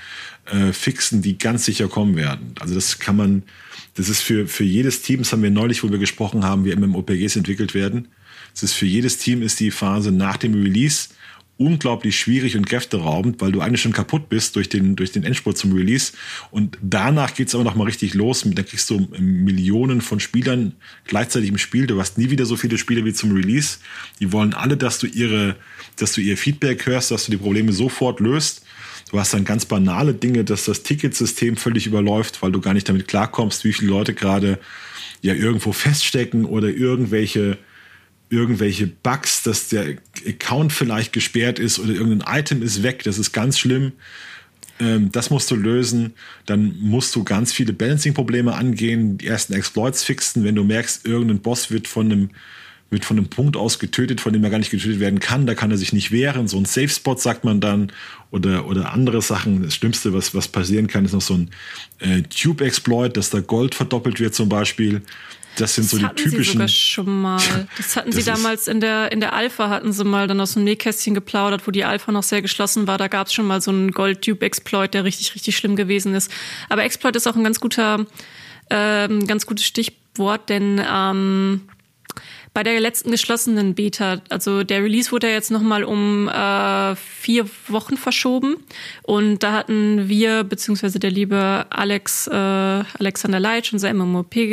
äh, 0.46 0.72
fixen, 0.72 1.22
die 1.22 1.38
ganz 1.38 1.64
sicher 1.64 1.88
kommen 1.88 2.16
werden. 2.16 2.54
Also 2.60 2.74
das 2.74 2.98
kann 2.98 3.16
man, 3.16 3.42
das 3.94 4.08
ist 4.08 4.22
für, 4.22 4.46
für 4.46 4.64
jedes 4.64 5.02
Team, 5.02 5.20
das 5.20 5.32
haben 5.32 5.42
wir 5.42 5.50
neulich, 5.50 5.82
wo 5.82 5.90
wir 5.90 5.98
gesprochen 5.98 6.44
haben, 6.44 6.64
wie 6.64 6.74
MMOPGs 6.74 7.36
entwickelt 7.36 7.74
werden. 7.74 8.08
Es 8.54 8.62
ist 8.62 8.74
für 8.74 8.86
jedes 8.86 9.18
Team 9.18 9.42
ist 9.42 9.58
die 9.60 9.70
Phase 9.70 10.12
nach 10.12 10.36
dem 10.36 10.54
Release 10.54 11.08
unglaublich 11.56 12.18
schwierig 12.18 12.56
und 12.56 12.66
kräfteraubend, 12.66 13.40
weil 13.40 13.52
du 13.52 13.60
eigentlich 13.60 13.80
schon 13.80 13.92
kaputt 13.92 14.28
bist 14.28 14.56
durch 14.56 14.68
den, 14.68 14.96
durch 14.96 15.12
den 15.12 15.22
Endspurt 15.22 15.56
zum 15.56 15.72
Release. 15.72 16.12
Und 16.50 16.78
danach 16.82 17.32
geht's 17.34 17.54
aber 17.54 17.62
noch 17.62 17.76
mal 17.76 17.84
richtig 17.84 18.14
los. 18.14 18.42
Da 18.44 18.62
kriegst 18.62 18.90
du 18.90 19.06
Millionen 19.18 20.00
von 20.00 20.18
Spielern 20.18 20.72
gleichzeitig 21.06 21.50
im 21.50 21.58
Spiel. 21.58 21.86
Du 21.86 22.00
hast 22.00 22.18
nie 22.18 22.30
wieder 22.30 22.44
so 22.44 22.56
viele 22.56 22.76
Spieler 22.76 23.04
wie 23.04 23.12
zum 23.12 23.32
Release. 23.32 23.78
Die 24.18 24.32
wollen 24.32 24.52
alle, 24.52 24.76
dass 24.76 24.98
du 24.98 25.06
ihre, 25.06 25.54
dass 25.96 26.12
du 26.12 26.20
ihr 26.20 26.36
Feedback 26.36 26.86
hörst, 26.86 27.12
dass 27.12 27.26
du 27.26 27.30
die 27.30 27.38
Probleme 27.38 27.72
sofort 27.72 28.18
löst. 28.18 28.64
Du 29.12 29.20
hast 29.20 29.32
dann 29.32 29.44
ganz 29.44 29.64
banale 29.64 30.12
Dinge, 30.12 30.42
dass 30.42 30.64
das 30.64 30.82
Ticketsystem 30.82 31.56
völlig 31.56 31.86
überläuft, 31.86 32.42
weil 32.42 32.50
du 32.50 32.60
gar 32.60 32.74
nicht 32.74 32.88
damit 32.88 33.06
klarkommst, 33.06 33.64
wie 33.64 33.72
viele 33.72 33.90
Leute 33.90 34.12
gerade 34.12 34.58
ja 35.22 35.34
irgendwo 35.34 35.72
feststecken 35.72 36.46
oder 36.46 36.68
irgendwelche 36.68 37.58
irgendwelche 38.34 38.86
Bugs, 38.86 39.42
dass 39.42 39.68
der 39.68 39.96
Account 40.26 40.72
vielleicht 40.72 41.12
gesperrt 41.12 41.58
ist 41.58 41.78
oder 41.78 41.92
irgendein 41.92 42.40
Item 42.40 42.62
ist 42.62 42.82
weg, 42.82 43.02
das 43.04 43.18
ist 43.18 43.32
ganz 43.32 43.58
schlimm. 43.58 43.92
Ähm, 44.80 45.12
das 45.12 45.30
musst 45.30 45.50
du 45.50 45.56
lösen. 45.56 46.14
Dann 46.46 46.76
musst 46.80 47.14
du 47.14 47.24
ganz 47.24 47.52
viele 47.52 47.72
Balancing-Probleme 47.72 48.54
angehen, 48.54 49.18
die 49.18 49.26
ersten 49.26 49.52
Exploits 49.52 50.02
fixen. 50.02 50.44
Wenn 50.44 50.54
du 50.54 50.64
merkst, 50.64 51.06
irgendein 51.06 51.40
Boss 51.40 51.70
wird 51.70 51.88
von 51.88 52.10
einem 52.10 52.30
wird 52.90 53.04
von 53.04 53.16
einem 53.16 53.28
Punkt 53.28 53.56
aus 53.56 53.78
getötet, 53.78 54.20
von 54.20 54.32
dem 54.32 54.44
er 54.44 54.50
gar 54.50 54.58
nicht 54.58 54.70
getötet 54.70 55.00
werden 55.00 55.18
kann. 55.18 55.46
Da 55.46 55.54
kann 55.54 55.70
er 55.70 55.76
sich 55.76 55.92
nicht 55.92 56.12
wehren. 56.12 56.46
So 56.48 56.58
ein 56.58 56.64
Safe 56.64 56.88
Spot 56.88 57.16
sagt 57.16 57.42
man 57.42 57.60
dann 57.60 57.90
oder 58.30 58.66
oder 58.66 58.92
andere 58.92 59.20
Sachen. 59.20 59.62
Das 59.62 59.74
Schlimmste, 59.74 60.12
was 60.12 60.34
was 60.34 60.48
passieren 60.48 60.86
kann, 60.86 61.04
ist 61.04 61.12
noch 61.12 61.20
so 61.20 61.34
ein 61.34 61.50
äh, 61.98 62.22
Tube 62.22 62.60
Exploit, 62.60 63.16
dass 63.16 63.30
da 63.30 63.40
Gold 63.40 63.74
verdoppelt 63.74 64.20
wird 64.20 64.34
zum 64.34 64.48
Beispiel. 64.48 65.02
Das 65.56 65.74
sind 65.74 65.84
das 65.84 65.90
so 65.90 65.98
die 65.98 66.14
typischen. 66.14 66.44
Sie 66.44 66.52
sogar 66.52 66.68
schon 66.68 67.22
mal. 67.22 67.68
Das 67.76 67.96
hatten 67.96 68.10
das 68.10 68.16
sie 68.16 68.24
damals 68.24 68.68
in 68.68 68.80
der 68.80 69.12
in 69.12 69.20
der 69.20 69.32
Alpha 69.32 69.68
hatten 69.68 69.92
sie 69.92 70.04
mal 70.04 70.26
dann 70.26 70.40
aus 70.40 70.54
dem 70.54 70.64
Nähkästchen 70.64 71.14
geplaudert, 71.14 71.66
wo 71.66 71.70
die 71.70 71.84
Alpha 71.84 72.12
noch 72.12 72.22
sehr 72.22 72.42
geschlossen 72.42 72.86
war. 72.86 72.98
Da 72.98 73.08
gab 73.08 73.28
es 73.28 73.34
schon 73.34 73.46
mal 73.46 73.60
so 73.60 73.70
einen 73.70 73.92
Gold 73.92 74.22
Tube 74.22 74.42
Exploit, 74.42 74.92
der 74.94 75.04
richtig 75.04 75.34
richtig 75.34 75.56
schlimm 75.56 75.76
gewesen 75.76 76.14
ist. 76.14 76.30
Aber 76.68 76.84
Exploit 76.84 77.16
ist 77.16 77.26
auch 77.26 77.36
ein 77.36 77.44
ganz 77.44 77.60
guter 77.60 78.06
ähm, 78.70 79.26
ganz 79.26 79.46
gutes 79.46 79.66
Stichwort, 79.66 80.48
denn 80.48 80.82
ähm, 80.86 81.62
bei 82.54 82.62
der 82.62 82.78
letzten 82.78 83.10
geschlossenen 83.10 83.74
Beta, 83.74 84.22
also 84.28 84.62
der 84.62 84.84
Release 84.84 85.10
wurde 85.10 85.26
ja 85.26 85.32
jetzt 85.32 85.50
nochmal 85.50 85.82
um 85.82 86.28
äh, 86.28 86.94
vier 86.94 87.46
Wochen 87.66 87.96
verschoben. 87.96 88.58
Und 89.02 89.42
da 89.42 89.50
hatten 89.52 90.08
wir, 90.08 90.44
beziehungsweise 90.44 91.00
der 91.00 91.10
liebe 91.10 91.66
Alex, 91.68 92.28
äh, 92.28 92.32
Alexander 92.32 93.40
Leitsch, 93.40 93.72
unser 93.72 93.92
MMORPG-Autor, 93.92 94.44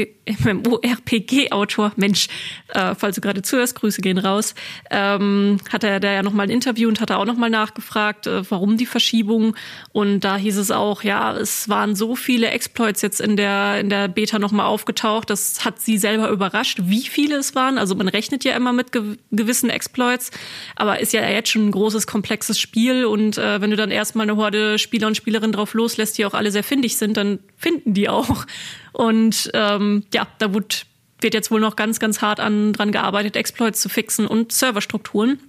Mensch, 1.95 2.27
äh, 2.69 2.95
falls 2.95 3.17
du 3.17 3.21
gerade 3.21 3.43
zuhörst, 3.43 3.75
Grüße 3.75 4.01
gehen 4.01 4.17
raus, 4.17 4.55
ähm, 4.89 5.57
hat 5.71 5.83
er 5.83 5.99
da 5.99 6.11
ja 6.11 6.23
nochmal 6.23 6.47
ein 6.47 6.51
Interview 6.51 6.89
und 6.89 7.01
hat 7.01 7.11
er 7.11 7.19
auch 7.19 7.25
nochmal 7.25 7.51
nachgefragt, 7.51 8.25
äh, 8.25 8.49
warum 8.49 8.77
die 8.77 8.87
Verschiebung. 8.87 9.55
Und 9.91 10.21
da 10.21 10.37
hieß 10.37 10.57
es 10.57 10.71
auch, 10.71 11.03
ja, 11.03 11.37
es 11.37 11.69
waren 11.69 11.95
so 11.95 12.15
viele 12.15 12.49
Exploits 12.49 13.03
jetzt 13.03 13.21
in 13.21 13.37
der, 13.37 13.79
in 13.79 13.91
der 13.91 14.07
Beta 14.07 14.39
nochmal 14.39 14.65
aufgetaucht, 14.65 15.29
das 15.29 15.63
hat 15.63 15.79
sie 15.79 15.99
selber 15.99 16.29
überrascht, 16.29 16.79
wie 16.81 17.03
viele 17.03 17.35
es 17.35 17.53
waren, 17.53 17.77
also 17.77 17.90
also 17.91 17.97
man 17.97 18.07
rechnet 18.07 18.45
ja 18.45 18.55
immer 18.55 18.71
mit 18.71 18.93
ge 18.93 19.17
gewissen 19.31 19.69
Exploits, 19.69 20.31
aber 20.77 21.01
ist 21.01 21.11
ja 21.11 21.27
jetzt 21.27 21.49
schon 21.49 21.67
ein 21.67 21.71
großes, 21.71 22.07
komplexes 22.07 22.57
Spiel 22.57 23.03
und 23.03 23.37
äh, 23.37 23.59
wenn 23.59 23.69
du 23.69 23.75
dann 23.75 23.91
erstmal 23.91 24.29
eine 24.29 24.37
Horde 24.37 24.79
Spieler 24.79 25.07
und 25.07 25.17
Spielerinnen 25.17 25.51
drauf 25.51 25.73
loslässt, 25.73 26.17
die 26.17 26.25
auch 26.25 26.33
alle 26.33 26.51
sehr 26.51 26.63
findig 26.63 26.95
sind, 26.95 27.17
dann 27.17 27.39
finden 27.57 27.93
die 27.93 28.07
auch. 28.07 28.45
Und 28.93 29.51
ähm, 29.53 30.05
ja, 30.13 30.25
da 30.37 30.53
wird, 30.53 30.85
wird 31.19 31.33
jetzt 31.33 31.51
wohl 31.51 31.59
noch 31.59 31.75
ganz, 31.75 31.99
ganz 31.99 32.21
hart 32.21 32.39
an, 32.39 32.71
dran 32.71 32.93
gearbeitet, 32.93 33.35
Exploits 33.35 33.81
zu 33.81 33.89
fixen 33.89 34.25
und 34.25 34.53
Serverstrukturen. 34.53 35.39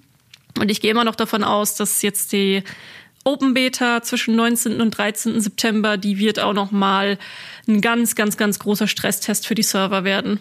Und 0.58 0.68
ich 0.68 0.80
gehe 0.80 0.90
immer 0.90 1.04
noch 1.04 1.14
davon 1.14 1.44
aus, 1.44 1.76
dass 1.76 2.02
jetzt 2.02 2.32
die 2.32 2.64
Open 3.22 3.54
Beta 3.54 4.02
zwischen 4.02 4.34
19. 4.34 4.80
und 4.80 4.90
13. 4.90 5.40
September, 5.40 5.96
die 5.96 6.18
wird 6.18 6.40
auch 6.40 6.54
noch 6.54 6.72
mal 6.72 7.18
ein 7.68 7.80
ganz, 7.80 8.16
ganz, 8.16 8.36
ganz 8.36 8.58
großer 8.58 8.88
Stresstest 8.88 9.46
für 9.46 9.54
die 9.54 9.62
Server 9.62 10.02
werden. 10.02 10.40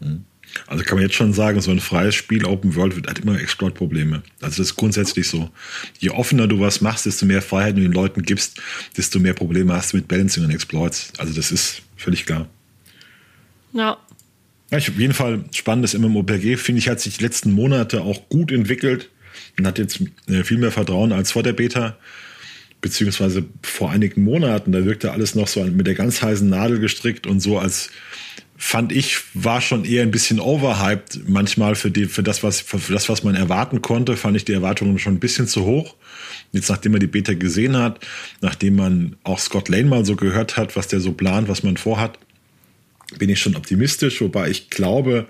Mhm. 0.00 0.24
Also 0.66 0.84
kann 0.84 0.96
man 0.96 1.02
jetzt 1.02 1.14
schon 1.14 1.32
sagen, 1.32 1.60
so 1.60 1.70
ein 1.70 1.80
freies 1.80 2.14
Spiel, 2.14 2.44
Open 2.44 2.74
World, 2.74 3.06
hat 3.06 3.18
immer 3.18 3.38
Exploit-Probleme. 3.40 4.22
Also 4.40 4.58
das 4.58 4.70
ist 4.70 4.76
grundsätzlich 4.76 5.28
so. 5.28 5.50
Je 5.98 6.10
offener 6.10 6.46
du 6.46 6.60
was 6.60 6.80
machst, 6.80 7.06
desto 7.06 7.26
mehr 7.26 7.42
Freiheit 7.42 7.76
du 7.76 7.82
den 7.82 7.92
Leuten 7.92 8.22
gibst, 8.22 8.60
desto 8.96 9.18
mehr 9.18 9.34
Probleme 9.34 9.74
hast 9.74 9.92
du 9.92 9.98
mit 9.98 10.08
Balancing 10.08 10.44
und 10.44 10.50
Exploits. 10.50 11.12
Also 11.18 11.32
das 11.32 11.50
ist 11.50 11.82
völlig 11.96 12.26
klar. 12.26 12.48
Ja. 13.72 13.98
Ja, 14.70 14.78
ich 14.78 14.88
auf 14.88 14.98
jeden 14.98 15.14
Fall 15.14 15.44
spannendes 15.52 15.96
MMORPG, 15.96 16.56
finde 16.56 16.80
ich, 16.80 16.88
hat 16.88 17.00
sich 17.00 17.18
die 17.18 17.22
letzten 17.22 17.52
Monate 17.52 18.00
auch 18.00 18.28
gut 18.28 18.50
entwickelt 18.50 19.10
und 19.58 19.66
hat 19.66 19.78
jetzt 19.78 20.00
äh, 20.28 20.42
viel 20.42 20.58
mehr 20.58 20.72
Vertrauen 20.72 21.12
als 21.12 21.30
vor 21.30 21.44
der 21.44 21.52
Beta, 21.52 21.96
beziehungsweise 22.80 23.44
vor 23.62 23.90
einigen 23.90 24.24
Monaten. 24.24 24.72
Da 24.72 24.84
wirkte 24.84 25.12
alles 25.12 25.36
noch 25.36 25.46
so 25.46 25.62
mit 25.64 25.86
der 25.86 25.94
ganz 25.94 26.20
heißen 26.20 26.48
Nadel 26.48 26.80
gestrickt 26.80 27.28
und 27.28 27.40
so 27.40 27.58
als 27.58 27.90
fand 28.56 28.92
ich, 28.92 29.18
war 29.34 29.60
schon 29.60 29.84
eher 29.84 30.02
ein 30.02 30.10
bisschen 30.10 30.40
overhyped 30.40 31.28
manchmal 31.28 31.74
für, 31.74 31.90
die, 31.90 32.06
für, 32.06 32.22
das, 32.22 32.42
was, 32.42 32.60
für 32.60 32.92
das, 32.92 33.08
was 33.08 33.22
man 33.22 33.34
erwarten 33.34 33.82
konnte, 33.82 34.16
fand 34.16 34.36
ich 34.36 34.44
die 34.44 34.52
Erwartungen 34.52 34.98
schon 34.98 35.14
ein 35.14 35.20
bisschen 35.20 35.46
zu 35.46 35.64
hoch. 35.64 35.94
Jetzt, 36.52 36.70
nachdem 36.70 36.92
man 36.92 37.00
die 37.00 37.06
Beta 37.06 37.34
gesehen 37.34 37.76
hat, 37.76 38.06
nachdem 38.40 38.76
man 38.76 39.16
auch 39.24 39.38
Scott 39.38 39.68
Lane 39.68 39.84
mal 39.84 40.04
so 40.04 40.16
gehört 40.16 40.56
hat, 40.56 40.76
was 40.76 40.88
der 40.88 41.00
so 41.00 41.12
plant, 41.12 41.48
was 41.48 41.62
man 41.62 41.76
vorhat, 41.76 42.18
bin 43.18 43.28
ich 43.28 43.40
schon 43.40 43.56
optimistisch, 43.56 44.20
wobei 44.20 44.50
ich 44.50 44.70
glaube, 44.70 45.28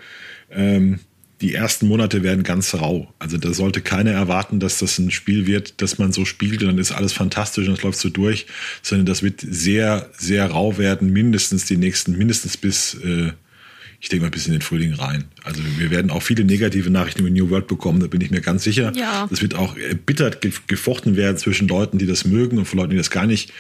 ähm, 0.51 1.01
die 1.40 1.55
ersten 1.55 1.87
Monate 1.87 2.22
werden 2.22 2.44
ganz 2.44 2.75
rau. 2.75 3.12
Also 3.18 3.37
da 3.37 3.53
sollte 3.53 3.83
keiner 3.83 4.12
erwarten, 4.12 4.59
dass 4.59 4.79
das 4.79 4.99
ein 4.99 5.11
Spiel 5.11 5.46
wird, 5.46 5.83
dass 5.83 5.99
man 5.99 6.12
so 6.12 6.25
spielt 6.25 6.62
und 6.62 6.68
dann 6.68 6.79
ist 6.79 6.92
alles 6.92 7.12
fantastisch 7.12 7.68
und 7.68 7.75
es 7.75 7.83
läuft 7.83 7.99
so 7.99 8.09
durch, 8.09 8.46
sondern 8.83 9.07
das 9.07 9.22
wird 9.22 9.40
sehr, 9.40 10.09
sehr 10.16 10.46
rau 10.46 10.79
werden, 10.79 11.12
mindestens 11.12 11.66
die 11.66 11.77
nächsten, 11.77 12.16
mindestens 12.16 12.57
bis, 12.57 12.94
äh, 12.94 13.33
ich 14.01 14.09
denke 14.09 14.25
mal, 14.25 14.31
bis 14.31 14.46
in 14.46 14.53
den 14.53 14.62
Frühling 14.62 14.94
rein. 14.94 15.25
Also 15.44 15.61
wir 15.77 15.90
werden 15.90 16.11
auch 16.11 16.22
viele 16.22 16.44
negative 16.44 16.88
Nachrichten 16.88 17.20
über 17.20 17.31
New 17.31 17.51
World 17.51 17.66
bekommen, 17.66 18.01
da 18.01 18.07
bin 18.07 18.22
ich 18.22 18.31
mir 18.31 18.40
ganz 18.40 18.64
sicher. 18.64 18.92
Ja. 18.96 19.29
Es 19.31 19.42
wird 19.42 19.55
auch 19.55 19.77
erbittert 19.77 20.40
gefochten 20.66 21.16
werden 21.16 21.37
zwischen 21.37 21.68
Leuten, 21.68 21.99
die 21.99 22.07
das 22.07 22.25
mögen 22.25 22.57
und 22.57 22.64
von 22.64 22.79
Leuten, 22.79 22.92
die 22.92 22.96
das 22.96 23.11
gar 23.11 23.27
nicht 23.27 23.53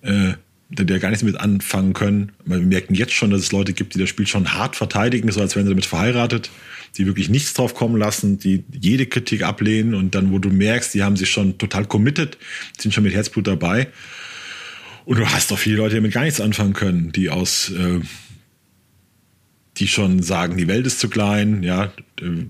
äh, 0.00 0.32
die 0.72 0.90
ja 0.90 0.98
gar 0.98 1.10
nichts 1.10 1.22
mit 1.22 1.38
anfangen 1.38 1.92
können. 1.92 2.32
Wir 2.44 2.58
merken 2.58 2.94
jetzt 2.94 3.12
schon, 3.12 3.30
dass 3.30 3.42
es 3.42 3.52
Leute 3.52 3.72
gibt, 3.72 3.94
die 3.94 3.98
das 3.98 4.08
Spiel 4.08 4.26
schon 4.26 4.54
hart 4.54 4.76
verteidigen, 4.76 5.30
so 5.30 5.40
als 5.40 5.54
wären 5.54 5.66
sie 5.66 5.72
damit 5.72 5.84
verheiratet, 5.84 6.50
die 6.96 7.06
wirklich 7.06 7.28
nichts 7.28 7.54
drauf 7.54 7.74
kommen 7.74 7.96
lassen, 7.96 8.38
die 8.38 8.64
jede 8.70 9.06
Kritik 9.06 9.42
ablehnen 9.42 9.94
und 9.94 10.14
dann, 10.14 10.30
wo 10.30 10.38
du 10.38 10.50
merkst, 10.50 10.92
die 10.94 11.02
haben 11.02 11.16
sich 11.16 11.30
schon 11.30 11.58
total 11.58 11.86
committed, 11.86 12.36
sind 12.78 12.92
schon 12.92 13.04
mit 13.04 13.14
Herzblut 13.14 13.46
dabei. 13.46 13.88
Und 15.04 15.18
du 15.18 15.28
hast 15.28 15.50
doch 15.50 15.58
viele 15.58 15.76
Leute, 15.76 15.90
die 15.90 15.96
damit 15.96 16.12
gar 16.12 16.24
nichts 16.24 16.40
anfangen 16.40 16.74
können, 16.74 17.12
die 17.12 17.30
aus, 17.30 17.70
äh, 17.70 18.00
die 19.78 19.88
schon 19.88 20.22
sagen, 20.22 20.56
die 20.56 20.68
Welt 20.68 20.86
ist 20.86 21.00
zu 21.00 21.08
klein, 21.08 21.62
ja, 21.62 21.92
äh, 22.20 22.46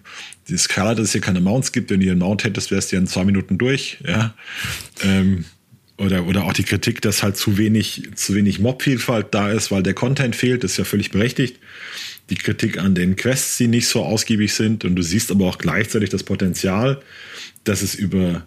die 0.49 0.59
Skala, 0.59 0.95
dass 0.95 1.07
es 1.07 1.13
hier 1.13 1.21
keine 1.21 1.41
Mounts 1.41 1.73
gibt, 1.73 1.91
wenn 1.91 2.01
du 2.01 2.11
einen 2.11 2.19
Mount 2.19 2.45
hättest, 2.45 2.71
wärst 2.71 2.91
du 2.91 2.97
ja 2.97 3.01
in 3.01 3.07
zwei 3.07 3.25
Minuten 3.25 3.59
durch, 3.59 3.99
ja. 4.07 4.35
Ähm, 5.03 5.45
oder, 5.99 6.27
oder 6.27 6.45
auch 6.45 6.53
die 6.53 6.65
Kritik, 6.65 7.01
dass 7.01 7.23
halt 7.23 7.37
zu 7.37 7.59
wenig, 7.59 8.09
zu 8.17 8.35
wenig 8.35 8.59
Mob-Vielfalt 8.59 9.29
da 9.31 9.51
ist, 9.51 9.71
weil 9.71 9.85
der 9.85 9.95
Content 9.95 10.35
fehlt, 10.35 10.65
ist 10.65 10.77
ja 10.77 10.85
völlig 10.85 11.11
berechtigt. 11.11 11.59
Die 12.31 12.37
Kritik 12.37 12.79
an 12.79 12.95
den 12.95 13.17
Quests, 13.17 13.59
die 13.59 13.69
nicht 13.69 13.89
so 13.89 14.03
ausgiebig 14.03 14.55
sind. 14.55 14.85
Und 14.85 14.97
du 14.97 15.03
siehst 15.03 15.31
aber 15.31 15.47
auch 15.47 15.59
gleichzeitig 15.59 16.11
das 16.11 16.23
Potenzial, 16.23 17.03
dass 17.65 17.83
es 17.83 17.95
über 17.95 18.47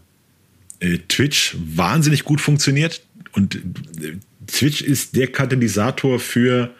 äh, 0.79 0.99
Twitch 1.07 1.55
wahnsinnig 1.57 2.23
gut 2.23 2.41
funktioniert. 2.41 3.01
Und 3.33 3.55
äh, 3.55 4.17
Twitch 4.47 4.81
ist 4.81 5.15
der 5.15 5.27
Katalysator 5.27 6.19
für 6.19 6.73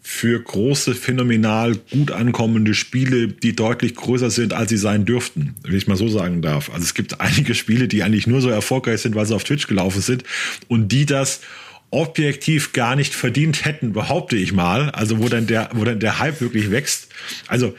für 0.00 0.40
große, 0.40 0.94
phänomenal 0.94 1.76
gut 1.90 2.12
ankommende 2.12 2.72
Spiele, 2.72 3.28
die 3.28 3.54
deutlich 3.54 3.94
größer 3.94 4.30
sind, 4.30 4.54
als 4.54 4.70
sie 4.70 4.78
sein 4.78 5.04
dürften, 5.04 5.54
wenn 5.62 5.76
ich 5.76 5.86
mal 5.86 5.96
so 5.96 6.08
sagen 6.08 6.40
darf. 6.40 6.70
Also 6.70 6.84
es 6.84 6.94
gibt 6.94 7.20
einige 7.20 7.54
Spiele, 7.54 7.88
die 7.88 8.02
eigentlich 8.02 8.26
nur 8.26 8.40
so 8.40 8.48
erfolgreich 8.48 9.02
sind, 9.02 9.14
weil 9.14 9.26
sie 9.26 9.34
auf 9.34 9.44
Twitch 9.44 9.66
gelaufen 9.66 10.00
sind 10.00 10.24
und 10.66 10.92
die 10.92 11.04
das 11.04 11.40
objektiv 11.90 12.72
gar 12.72 12.96
nicht 12.96 13.14
verdient 13.14 13.64
hätten, 13.64 13.92
behaupte 13.92 14.36
ich 14.36 14.52
mal. 14.52 14.90
Also 14.90 15.18
wo 15.18 15.28
dann 15.28 15.46
der, 15.46 15.70
wo 15.72 15.84
dann 15.84 16.00
der 16.00 16.18
Hype 16.18 16.40
wirklich 16.40 16.70
wächst. 16.70 17.08
Also 17.46 17.74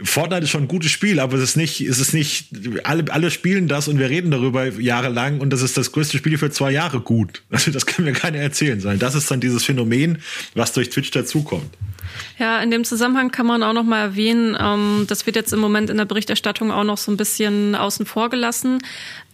Fortnite 0.00 0.44
ist 0.44 0.50
schon 0.50 0.64
ein 0.64 0.68
gutes 0.68 0.92
Spiel, 0.92 1.18
aber 1.18 1.36
es 1.36 1.42
ist 1.42 1.56
nicht, 1.56 1.80
es 1.80 1.98
ist 1.98 2.14
nicht, 2.14 2.50
alle, 2.84 3.04
alle 3.10 3.30
spielen 3.32 3.66
das 3.66 3.88
und 3.88 3.98
wir 3.98 4.08
reden 4.08 4.30
darüber 4.30 4.66
jahrelang 4.66 5.40
und 5.40 5.50
das 5.50 5.62
ist 5.62 5.76
das 5.76 5.90
größte 5.90 6.18
Spiel 6.18 6.38
für 6.38 6.50
zwei 6.50 6.70
Jahre 6.70 7.00
gut. 7.00 7.42
Also 7.50 7.72
das 7.72 7.86
kann 7.86 8.04
mir 8.04 8.12
keiner 8.12 8.38
erzählen, 8.38 8.80
sondern 8.80 9.00
das 9.00 9.16
ist 9.16 9.28
dann 9.32 9.40
dieses 9.40 9.64
Phänomen, 9.64 10.18
was 10.54 10.72
durch 10.72 10.90
Twitch 10.90 11.10
dazukommt. 11.10 11.76
Ja, 12.38 12.62
in 12.62 12.70
dem 12.70 12.84
Zusammenhang 12.84 13.32
kann 13.32 13.46
man 13.46 13.64
auch 13.64 13.72
noch 13.72 13.82
mal 13.82 14.00
erwähnen, 14.00 14.56
ähm, 14.60 15.06
das 15.08 15.26
wird 15.26 15.34
jetzt 15.34 15.52
im 15.52 15.58
Moment 15.58 15.90
in 15.90 15.96
der 15.96 16.04
Berichterstattung 16.04 16.70
auch 16.70 16.84
noch 16.84 16.98
so 16.98 17.10
ein 17.10 17.16
bisschen 17.16 17.74
außen 17.74 18.06
vor 18.06 18.30
gelassen, 18.30 18.78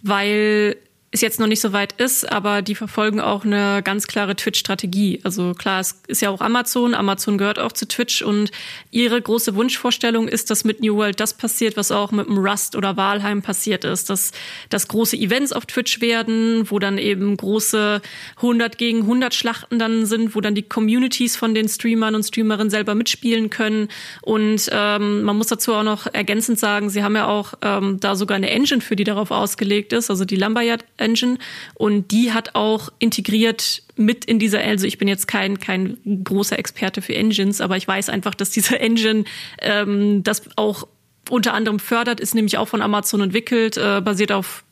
weil 0.00 0.76
es 1.14 1.20
jetzt 1.20 1.38
noch 1.38 1.46
nicht 1.46 1.60
so 1.60 1.72
weit 1.72 1.92
ist, 1.92 2.30
aber 2.30 2.60
die 2.60 2.74
verfolgen 2.74 3.20
auch 3.20 3.44
eine 3.44 3.82
ganz 3.84 4.08
klare 4.08 4.34
Twitch-Strategie. 4.34 5.20
Also 5.22 5.54
klar, 5.54 5.78
es 5.78 6.02
ist 6.08 6.22
ja 6.22 6.30
auch 6.30 6.40
Amazon, 6.40 6.92
Amazon 6.92 7.38
gehört 7.38 7.60
auch 7.60 7.70
zu 7.70 7.86
Twitch. 7.86 8.20
Und 8.22 8.50
ihre 8.90 9.22
große 9.22 9.54
Wunschvorstellung 9.54 10.26
ist, 10.26 10.50
dass 10.50 10.64
mit 10.64 10.80
New 10.80 10.96
World 10.96 11.20
das 11.20 11.34
passiert, 11.34 11.76
was 11.76 11.92
auch 11.92 12.10
mit 12.10 12.26
dem 12.26 12.38
Rust 12.38 12.74
oder 12.74 12.96
Walheim 12.96 13.42
passiert 13.42 13.84
ist, 13.84 14.10
dass, 14.10 14.32
dass 14.70 14.88
große 14.88 15.16
Events 15.16 15.52
auf 15.52 15.66
Twitch 15.66 16.00
werden, 16.00 16.68
wo 16.68 16.80
dann 16.80 16.98
eben 16.98 17.36
große 17.36 18.02
100 18.38 18.76
gegen 18.76 19.02
100 19.02 19.34
Schlachten 19.34 19.78
dann 19.78 20.06
sind, 20.06 20.34
wo 20.34 20.40
dann 20.40 20.56
die 20.56 20.62
Communities 20.62 21.36
von 21.36 21.54
den 21.54 21.68
Streamern 21.68 22.16
und 22.16 22.24
Streamerinnen 22.24 22.70
selber 22.70 22.96
mitspielen 22.96 23.50
können. 23.50 23.86
Und 24.22 24.68
ähm, 24.72 25.22
man 25.22 25.36
muss 25.36 25.46
dazu 25.46 25.74
auch 25.74 25.84
noch 25.84 26.12
ergänzend 26.12 26.58
sagen, 26.58 26.90
sie 26.90 27.04
haben 27.04 27.14
ja 27.14 27.28
auch 27.28 27.54
ähm, 27.62 28.00
da 28.00 28.16
sogar 28.16 28.36
eine 28.36 28.50
Engine 28.50 28.80
für, 28.80 28.96
die 28.96 29.04
darauf 29.04 29.30
ausgelegt 29.30 29.92
ist, 29.92 30.10
also 30.10 30.24
die 30.24 30.36
Lumberyard 30.36 30.84
Engine. 31.04 31.38
Und 31.74 32.10
die 32.10 32.32
hat 32.32 32.54
auch 32.54 32.90
integriert 32.98 33.82
mit 33.96 34.24
in 34.24 34.38
dieser, 34.38 34.60
also 34.60 34.86
ich 34.86 34.98
bin 34.98 35.08
jetzt 35.08 35.28
kein, 35.28 35.58
kein 35.60 35.98
großer 36.24 36.58
Experte 36.58 37.02
für 37.02 37.14
Engines, 37.14 37.60
aber 37.60 37.76
ich 37.76 37.86
weiß 37.86 38.08
einfach, 38.08 38.34
dass 38.34 38.50
diese 38.50 38.80
Engine 38.80 39.24
ähm, 39.60 40.22
das 40.22 40.42
auch 40.56 40.88
unter 41.30 41.54
anderem 41.54 41.78
fördert, 41.78 42.20
ist 42.20 42.34
nämlich 42.34 42.58
auch 42.58 42.68
von 42.68 42.82
Amazon 42.82 43.20
entwickelt, 43.20 43.76
äh, 43.76 44.00
basiert 44.00 44.32
auf 44.32 44.63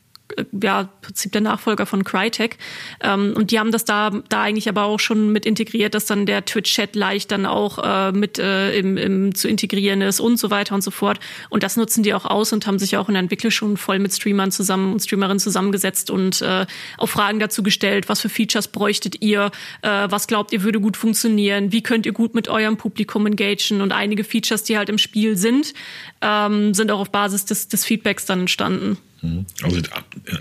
ja, 0.61 0.89
Prinzip 1.01 1.31
der 1.31 1.41
Nachfolger 1.41 1.85
von 1.85 2.03
Crytek. 2.03 2.57
Ähm, 3.01 3.33
und 3.35 3.51
die 3.51 3.59
haben 3.59 3.71
das 3.71 3.85
da, 3.85 4.11
da 4.29 4.41
eigentlich 4.41 4.69
aber 4.69 4.83
auch 4.83 4.99
schon 4.99 5.31
mit 5.31 5.45
integriert, 5.45 5.95
dass 5.95 6.05
dann 6.05 6.25
der 6.25 6.45
Twitch-Chat 6.45 6.95
leicht 6.95 7.31
dann 7.31 7.45
auch 7.45 7.79
äh, 7.83 8.11
mit 8.11 8.39
äh, 8.39 8.77
im, 8.77 8.97
im, 8.97 9.35
zu 9.35 9.47
integrieren 9.47 10.01
ist 10.01 10.19
und 10.19 10.37
so 10.37 10.49
weiter 10.49 10.75
und 10.75 10.83
so 10.83 10.91
fort. 10.91 11.19
Und 11.49 11.63
das 11.63 11.77
nutzen 11.77 12.03
die 12.03 12.13
auch 12.13 12.25
aus 12.25 12.53
und 12.53 12.67
haben 12.67 12.79
sich 12.79 12.97
auch 12.97 13.07
in 13.07 13.13
der 13.13 13.21
Entwicklung 13.21 13.51
schon 13.51 13.77
voll 13.77 13.99
mit 13.99 14.13
Streamern 14.13 14.51
zusammen 14.51 14.93
und 14.93 14.99
Streamerinnen 15.01 15.39
zusammengesetzt 15.39 16.09
und 16.09 16.41
äh, 16.41 16.65
auch 16.97 17.09
Fragen 17.09 17.39
dazu 17.39 17.63
gestellt, 17.63 18.09
was 18.09 18.21
für 18.21 18.29
Features 18.29 18.67
bräuchtet 18.67 19.21
ihr, 19.21 19.51
äh, 19.81 20.07
was 20.09 20.27
glaubt 20.27 20.53
ihr 20.53 20.63
würde 20.63 20.79
gut 20.79 20.97
funktionieren, 20.97 21.71
wie 21.71 21.83
könnt 21.83 22.05
ihr 22.05 22.13
gut 22.13 22.35
mit 22.35 22.47
eurem 22.47 22.77
Publikum 22.77 23.25
engagen 23.25 23.81
und 23.81 23.91
einige 23.91 24.23
Features, 24.23 24.63
die 24.63 24.77
halt 24.77 24.89
im 24.89 24.97
Spiel 24.97 25.37
sind, 25.37 25.73
ähm, 26.21 26.73
sind 26.73 26.91
auch 26.91 26.99
auf 26.99 27.11
Basis 27.11 27.45
des, 27.45 27.67
des 27.67 27.85
Feedbacks 27.85 28.25
dann 28.25 28.41
entstanden. 28.41 28.97
Mhm. 29.23 29.45
Also 29.63 29.79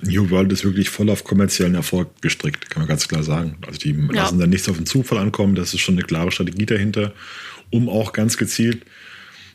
New 0.02 0.28
World 0.30 0.52
ist 0.52 0.64
wirklich 0.64 0.90
voll 0.90 1.08
auf 1.08 1.24
kommerziellen 1.24 1.76
Erfolg 1.76 2.20
gestrickt, 2.20 2.68
kann 2.68 2.82
man 2.82 2.88
ganz 2.88 3.08
klar 3.08 3.22
sagen. 3.22 3.56
Also 3.66 3.78
die 3.78 3.92
ja. 3.92 4.22
lassen 4.22 4.38
dann 4.38 4.50
nichts 4.50 4.68
auf 4.68 4.76
den 4.76 4.86
Zufall 4.86 5.18
ankommen, 5.18 5.54
das 5.54 5.72
ist 5.72 5.80
schon 5.80 5.94
eine 5.94 6.04
klare 6.04 6.32
Strategie 6.32 6.66
dahinter, 6.66 7.12
um 7.70 7.88
auch 7.88 8.12
ganz 8.12 8.36
gezielt 8.36 8.84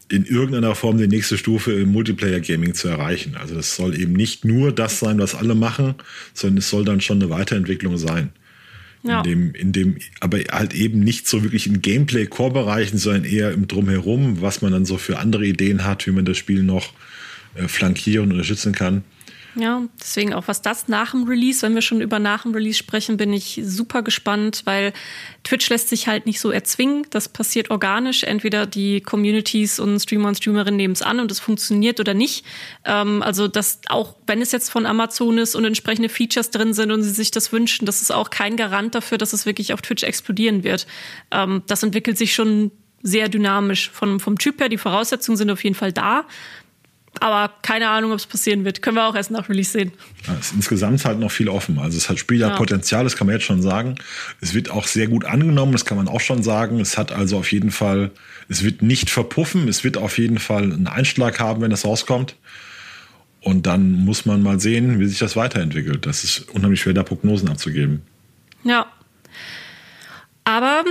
in 0.09 0.23
irgendeiner 0.23 0.73
Form 0.73 0.97
die 0.97 1.07
nächste 1.07 1.37
Stufe 1.37 1.73
im 1.73 1.91
Multiplayer 1.91 2.39
Gaming 2.39 2.73
zu 2.73 2.87
erreichen. 2.87 3.35
Also 3.35 3.55
das 3.55 3.75
soll 3.75 3.99
eben 3.99 4.13
nicht 4.13 4.45
nur 4.45 4.71
das 4.71 4.99
sein, 4.99 5.19
was 5.19 5.35
alle 5.35 5.53
machen, 5.53 5.95
sondern 6.33 6.59
es 6.59 6.69
soll 6.69 6.85
dann 6.85 7.01
schon 7.01 7.21
eine 7.21 7.29
Weiterentwicklung 7.29 7.97
sein. 7.97 8.29
Ja. 9.03 9.19
In 9.19 9.23
dem, 9.23 9.53
in 9.53 9.71
dem, 9.73 9.97
aber 10.21 10.39
halt 10.51 10.73
eben 10.73 11.01
nicht 11.01 11.27
so 11.27 11.43
wirklich 11.43 11.67
in 11.67 11.81
Gameplay-Core-Bereichen, 11.81 12.97
sondern 12.97 13.25
eher 13.25 13.51
im 13.51 13.67
Drumherum, 13.67 14.41
was 14.41 14.61
man 14.61 14.71
dann 14.71 14.85
so 14.85 14.97
für 14.97 15.19
andere 15.19 15.45
Ideen 15.45 15.83
hat, 15.83 16.07
wie 16.07 16.11
man 16.11 16.25
das 16.25 16.37
Spiel 16.37 16.63
noch 16.63 16.93
äh, 17.55 17.67
flankieren 17.67 18.27
und 18.27 18.31
unterstützen 18.31 18.73
kann. 18.73 19.03
Ja, 19.59 19.81
deswegen 19.99 20.35
auch 20.35 20.47
was 20.47 20.61
das 20.61 20.87
nach 20.87 21.11
dem 21.11 21.23
Release, 21.23 21.63
wenn 21.63 21.73
wir 21.73 21.81
schon 21.81 21.99
über 21.99 22.19
nach 22.19 22.43
dem 22.43 22.53
Release 22.53 22.77
sprechen, 22.77 23.17
bin 23.17 23.33
ich 23.33 23.59
super 23.63 24.03
gespannt, 24.03 24.61
weil 24.65 24.93
Twitch 25.43 25.67
lässt 25.69 25.89
sich 25.89 26.07
halt 26.07 26.27
nicht 26.27 26.39
so 26.39 26.51
erzwingen. 26.51 27.07
Das 27.09 27.27
passiert 27.27 27.71
organisch. 27.71 28.23
Entweder 28.23 28.67
die 28.67 29.01
Communities 29.01 29.79
und 29.79 29.99
Streamer 29.99 30.27
und 30.27 30.37
Streamerinnen 30.37 30.77
nehmen 30.77 30.93
es 30.93 31.01
an 31.01 31.19
und 31.19 31.31
es 31.31 31.39
funktioniert 31.39 31.99
oder 31.99 32.13
nicht. 32.13 32.45
Ähm, 32.85 33.23
also, 33.23 33.47
dass 33.47 33.79
auch 33.87 34.15
wenn 34.27 34.43
es 34.43 34.51
jetzt 34.51 34.69
von 34.69 34.85
Amazon 34.85 35.39
ist 35.39 35.55
und 35.55 35.65
entsprechende 35.65 36.09
Features 36.09 36.51
drin 36.51 36.73
sind 36.73 36.91
und 36.91 37.01
sie 37.01 37.09
sich 37.09 37.31
das 37.31 37.51
wünschen, 37.51 37.87
das 37.87 38.03
ist 38.03 38.11
auch 38.11 38.29
kein 38.29 38.57
Garant 38.57 38.93
dafür, 38.93 39.17
dass 39.17 39.33
es 39.33 39.47
wirklich 39.47 39.73
auf 39.73 39.81
Twitch 39.81 40.03
explodieren 40.03 40.63
wird. 40.63 40.85
Ähm, 41.31 41.63
das 41.65 41.81
entwickelt 41.81 42.19
sich 42.19 42.35
schon 42.35 42.69
sehr 43.01 43.27
dynamisch 43.27 43.89
von, 43.89 44.19
vom 44.19 44.37
Typ 44.37 44.59
her. 44.59 44.69
Die 44.69 44.77
Voraussetzungen 44.77 45.37
sind 45.37 45.49
auf 45.49 45.63
jeden 45.63 45.75
Fall 45.75 45.93
da. 45.93 46.25
Aber 47.19 47.53
keine 47.62 47.89
Ahnung, 47.89 48.12
ob 48.12 48.19
es 48.19 48.25
passieren 48.25 48.65
wird. 48.65 48.82
Können 48.82 48.97
wir 48.97 49.06
auch 49.06 49.15
erst 49.15 49.32
nach 49.32 49.49
Release 49.49 49.71
sehen. 49.71 49.91
Ja, 50.27 50.36
es 50.39 50.47
ist 50.47 50.56
insgesamt 50.56 51.03
halt 51.06 51.19
noch 51.19 51.32
viel 51.32 51.49
offen. 51.49 51.80
Also 51.80 51.97
es 51.97 52.10
hat 52.10 52.19
Spielerpotenzial, 52.19 53.01
ja. 53.01 53.03
das 53.03 53.15
kann 53.15 53.27
man 53.27 53.36
jetzt 53.36 53.45
schon 53.45 53.62
sagen. 53.62 53.95
Es 54.41 54.53
wird 54.53 54.69
auch 54.69 54.88
sehr 54.88 55.08
gut 55.08 55.25
angenommen, 55.25 55.71
das 55.71 55.86
kann 55.86 55.97
man 55.97 56.08
auch 56.08 56.21
schon 56.21 56.43
sagen. 56.43 56.80
Es 56.80 56.97
hat 56.97 57.12
also 57.12 57.38
auf 57.38 57.51
jeden 57.51 57.71
Fall, 57.71 58.12
es 58.49 58.63
wird 58.63 58.82
nicht 58.82 59.10
verpuffen, 59.10 59.67
es 59.67 59.84
wird 59.84 59.97
auf 59.97 60.17
jeden 60.17 60.39
Fall 60.39 60.63
einen 60.63 60.88
Einschlag 60.88 61.39
haben, 61.39 61.62
wenn 61.62 61.71
es 61.71 61.86
rauskommt. 61.86 62.36
Und 63.41 63.65
dann 63.65 63.91
muss 63.91 64.25
man 64.25 64.41
mal 64.41 64.60
sehen, 64.60 64.99
wie 64.99 65.06
sich 65.06 65.19
das 65.19 65.36
weiterentwickelt. 65.36 66.06
Das 66.06 66.23
ist 66.23 66.49
unheimlich 66.49 66.82
schwer, 66.82 66.93
da 66.93 67.03
Prognosen 67.03 67.49
abzugeben. 67.49 68.01
Ja. 68.63 68.88
Aber 70.43 70.84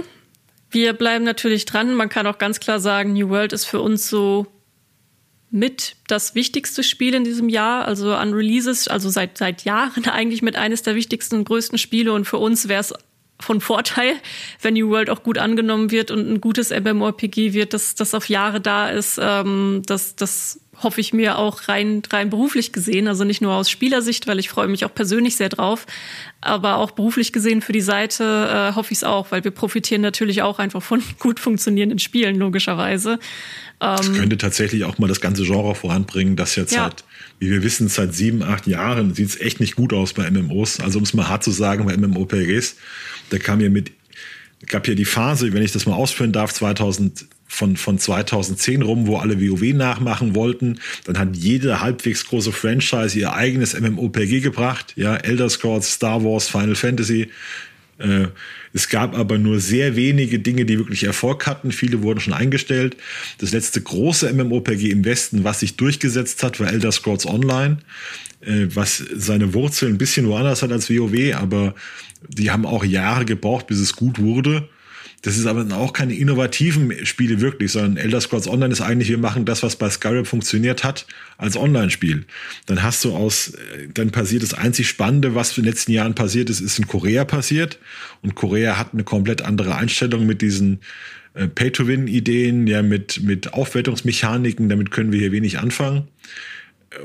Wir 0.70 0.92
bleiben 0.92 1.24
natürlich 1.24 1.64
dran. 1.64 1.94
Man 1.94 2.08
kann 2.08 2.26
auch 2.26 2.38
ganz 2.38 2.60
klar 2.60 2.80
sagen, 2.80 3.12
New 3.12 3.28
World 3.28 3.52
ist 3.52 3.64
für 3.64 3.80
uns 3.80 4.08
so 4.08 4.46
mit 5.50 5.96
das 6.08 6.34
wichtigste 6.34 6.82
Spiel 6.82 7.14
in 7.14 7.24
diesem 7.24 7.48
Jahr, 7.48 7.84
also 7.84 8.12
an 8.12 8.32
Releases, 8.32 8.88
also 8.88 9.08
seit, 9.08 9.38
seit 9.38 9.64
Jahren 9.64 10.04
eigentlich 10.08 10.42
mit 10.42 10.56
eines 10.56 10.82
der 10.82 10.94
wichtigsten 10.94 11.36
und 11.36 11.44
größten 11.44 11.78
Spiele. 11.78 12.12
Und 12.12 12.24
für 12.24 12.38
uns 12.38 12.68
wäre 12.68 12.80
es 12.80 12.94
von 13.38 13.60
Vorteil, 13.60 14.14
wenn 14.62 14.74
New 14.74 14.90
World 14.90 15.10
auch 15.10 15.22
gut 15.22 15.38
angenommen 15.38 15.90
wird 15.90 16.10
und 16.10 16.28
ein 16.28 16.40
gutes 16.40 16.70
MMORPG 16.70 17.52
wird, 17.52 17.74
das, 17.74 17.94
das 17.94 18.14
auf 18.14 18.28
Jahre 18.28 18.60
da 18.60 18.88
ist. 18.88 19.18
Ähm, 19.20 19.82
das, 19.86 20.16
das 20.16 20.60
hoffe 20.82 21.00
ich 21.00 21.12
mir 21.12 21.38
auch 21.38 21.68
rein, 21.68 22.02
rein 22.10 22.30
beruflich 22.30 22.72
gesehen, 22.72 23.08
also 23.08 23.24
nicht 23.24 23.40
nur 23.40 23.54
aus 23.54 23.70
Spielersicht, 23.70 24.26
weil 24.26 24.38
ich 24.38 24.48
freue 24.48 24.68
mich 24.68 24.84
auch 24.84 24.94
persönlich 24.94 25.36
sehr 25.36 25.48
drauf, 25.48 25.86
aber 26.40 26.76
auch 26.76 26.90
beruflich 26.90 27.32
gesehen 27.32 27.62
für 27.62 27.72
die 27.72 27.80
Seite 27.80 28.70
äh, 28.72 28.74
hoffe 28.74 28.92
ich 28.92 28.98
es 28.98 29.04
auch, 29.04 29.30
weil 29.30 29.42
wir 29.44 29.50
profitieren 29.50 30.02
natürlich 30.02 30.42
auch 30.42 30.58
einfach 30.58 30.82
von 30.82 31.02
gut 31.18 31.40
funktionierenden 31.40 31.98
Spielen, 31.98 32.36
logischerweise. 32.36 33.18
Das 33.78 34.06
ähm, 34.06 34.14
könnte 34.14 34.38
tatsächlich 34.38 34.84
auch 34.84 34.98
mal 34.98 35.08
das 35.08 35.20
ganze 35.20 35.44
Genre 35.44 35.74
voranbringen, 35.74 36.36
das 36.36 36.56
jetzt 36.56 36.72
ja. 36.72 36.84
seit, 36.84 37.04
wie 37.38 37.50
wir 37.50 37.62
wissen, 37.62 37.88
seit 37.88 38.14
sieben, 38.14 38.42
acht 38.42 38.66
Jahren 38.66 39.14
sieht 39.14 39.28
es 39.28 39.40
echt 39.40 39.60
nicht 39.60 39.76
gut 39.76 39.92
aus 39.92 40.12
bei 40.12 40.30
MMOs. 40.30 40.80
Also 40.80 40.98
um 40.98 41.04
es 41.04 41.14
mal 41.14 41.28
hart 41.28 41.44
zu 41.44 41.50
sagen, 41.50 41.86
bei 41.86 41.96
MMOPGs, 41.96 42.76
da 43.30 43.38
kam 43.38 43.60
ja 43.60 43.68
mit, 43.68 43.92
gab 44.66 44.88
ja 44.88 44.94
die 44.94 45.04
Phase, 45.04 45.52
wenn 45.52 45.62
ich 45.62 45.72
das 45.72 45.86
mal 45.86 45.94
ausführen 45.94 46.32
darf, 46.32 46.52
2000 46.52 47.26
von, 47.46 47.76
von 47.76 47.98
2010 47.98 48.82
rum, 48.82 49.06
wo 49.06 49.16
alle 49.16 49.40
WoW 49.40 49.72
nachmachen 49.72 50.34
wollten. 50.34 50.80
Dann 51.04 51.18
hat 51.18 51.36
jede 51.36 51.80
halbwegs 51.80 52.26
große 52.26 52.52
Franchise 52.52 53.18
ihr 53.18 53.32
eigenes 53.32 53.78
MMOPG 53.78 54.40
gebracht. 54.40 54.92
Ja, 54.96 55.16
Elder 55.16 55.48
Scrolls, 55.48 55.92
Star 55.92 56.24
Wars, 56.24 56.48
Final 56.48 56.74
Fantasy. 56.74 57.28
Äh, 57.98 58.26
es 58.72 58.88
gab 58.88 59.16
aber 59.16 59.38
nur 59.38 59.58
sehr 59.60 59.96
wenige 59.96 60.38
Dinge, 60.38 60.66
die 60.66 60.78
wirklich 60.78 61.04
Erfolg 61.04 61.46
hatten. 61.46 61.72
Viele 61.72 62.02
wurden 62.02 62.20
schon 62.20 62.34
eingestellt. 62.34 62.96
Das 63.38 63.52
letzte 63.52 63.80
große 63.80 64.32
MMOPG 64.32 64.90
im 64.90 65.04
Westen, 65.04 65.44
was 65.44 65.60
sich 65.60 65.76
durchgesetzt 65.76 66.42
hat, 66.42 66.60
war 66.60 66.70
Elder 66.70 66.92
Scrolls 66.92 67.26
Online, 67.26 67.78
äh, 68.42 68.66
was 68.74 68.98
seine 69.14 69.54
Wurzeln 69.54 69.94
ein 69.94 69.98
bisschen 69.98 70.26
woanders 70.28 70.62
hat 70.62 70.72
als 70.72 70.90
WoW, 70.90 71.34
aber 71.34 71.74
die 72.28 72.50
haben 72.50 72.66
auch 72.66 72.84
Jahre 72.84 73.24
gebraucht, 73.24 73.66
bis 73.66 73.78
es 73.78 73.94
gut 73.94 74.18
wurde. 74.18 74.68
Das 75.26 75.36
ist 75.36 75.46
aber 75.46 75.76
auch 75.76 75.92
keine 75.92 76.14
innovativen 76.14 77.04
Spiele 77.04 77.40
wirklich, 77.40 77.72
sondern 77.72 77.96
Elder 77.96 78.20
Scrolls 78.20 78.46
Online 78.46 78.72
ist 78.72 78.80
eigentlich, 78.80 79.08
wir 79.08 79.18
machen 79.18 79.44
das, 79.44 79.64
was 79.64 79.74
bei 79.74 79.90
Skyrim 79.90 80.24
funktioniert 80.24 80.84
hat, 80.84 81.04
als 81.36 81.56
Online-Spiel. 81.56 82.26
Dann 82.66 82.84
hast 82.84 83.04
du 83.04 83.12
aus, 83.12 83.54
dann 83.92 84.12
passiert 84.12 84.44
das 84.44 84.54
einzig 84.54 84.86
Spannende, 84.86 85.34
was 85.34 85.58
in 85.58 85.64
den 85.64 85.70
letzten 85.70 85.90
Jahren 85.90 86.14
passiert 86.14 86.48
ist, 86.48 86.60
ist 86.60 86.78
in 86.78 86.86
Korea 86.86 87.24
passiert. 87.24 87.80
Und 88.22 88.36
Korea 88.36 88.78
hat 88.78 88.92
eine 88.92 89.02
komplett 89.02 89.42
andere 89.42 89.74
Einstellung 89.74 90.26
mit 90.26 90.42
diesen 90.42 90.78
äh, 91.34 91.48
Pay-to-Win-Ideen, 91.48 92.68
ja, 92.68 92.82
mit, 92.82 93.20
mit 93.24 93.52
Aufwertungsmechaniken, 93.52 94.68
damit 94.68 94.92
können 94.92 95.10
wir 95.10 95.18
hier 95.18 95.32
wenig 95.32 95.58
anfangen 95.58 96.06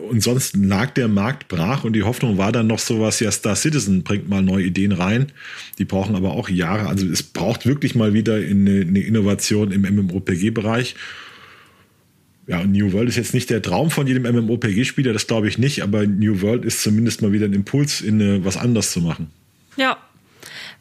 und 0.09 0.21
sonst 0.21 0.55
lag 0.55 0.91
der 0.91 1.07
Markt 1.07 1.47
brach 1.47 1.83
und 1.83 1.93
die 1.93 2.03
Hoffnung 2.03 2.37
war 2.37 2.51
dann 2.51 2.67
noch 2.67 2.79
sowas, 2.79 3.19
ja, 3.19 3.31
Star 3.31 3.55
Citizen 3.55 4.03
bringt 4.03 4.29
mal 4.29 4.41
neue 4.41 4.65
Ideen 4.65 4.91
rein. 4.91 5.31
Die 5.77 5.85
brauchen 5.85 6.15
aber 6.15 6.31
auch 6.31 6.49
Jahre. 6.49 6.87
Also 6.87 7.07
es 7.07 7.23
braucht 7.23 7.65
wirklich 7.65 7.95
mal 7.95 8.13
wieder 8.13 8.35
eine, 8.35 8.81
eine 8.81 8.99
Innovation 8.99 9.71
im 9.71 9.81
MMOPG-Bereich. 9.81 10.95
Ja, 12.47 12.59
und 12.59 12.71
New 12.71 12.91
World 12.91 13.09
ist 13.09 13.17
jetzt 13.17 13.33
nicht 13.33 13.49
der 13.49 13.61
Traum 13.61 13.91
von 13.91 14.07
jedem 14.07 14.23
MMOPG-Spieler, 14.23 15.13
das 15.13 15.27
glaube 15.27 15.47
ich 15.47 15.57
nicht, 15.57 15.83
aber 15.83 16.05
New 16.05 16.41
World 16.41 16.65
ist 16.65 16.81
zumindest 16.81 17.21
mal 17.21 17.31
wieder 17.31 17.45
ein 17.45 17.53
Impuls, 17.53 18.01
in 18.01 18.21
eine, 18.21 18.43
was 18.43 18.57
anders 18.57 18.91
zu 18.91 18.99
machen. 18.99 19.31
Ja, 19.77 19.97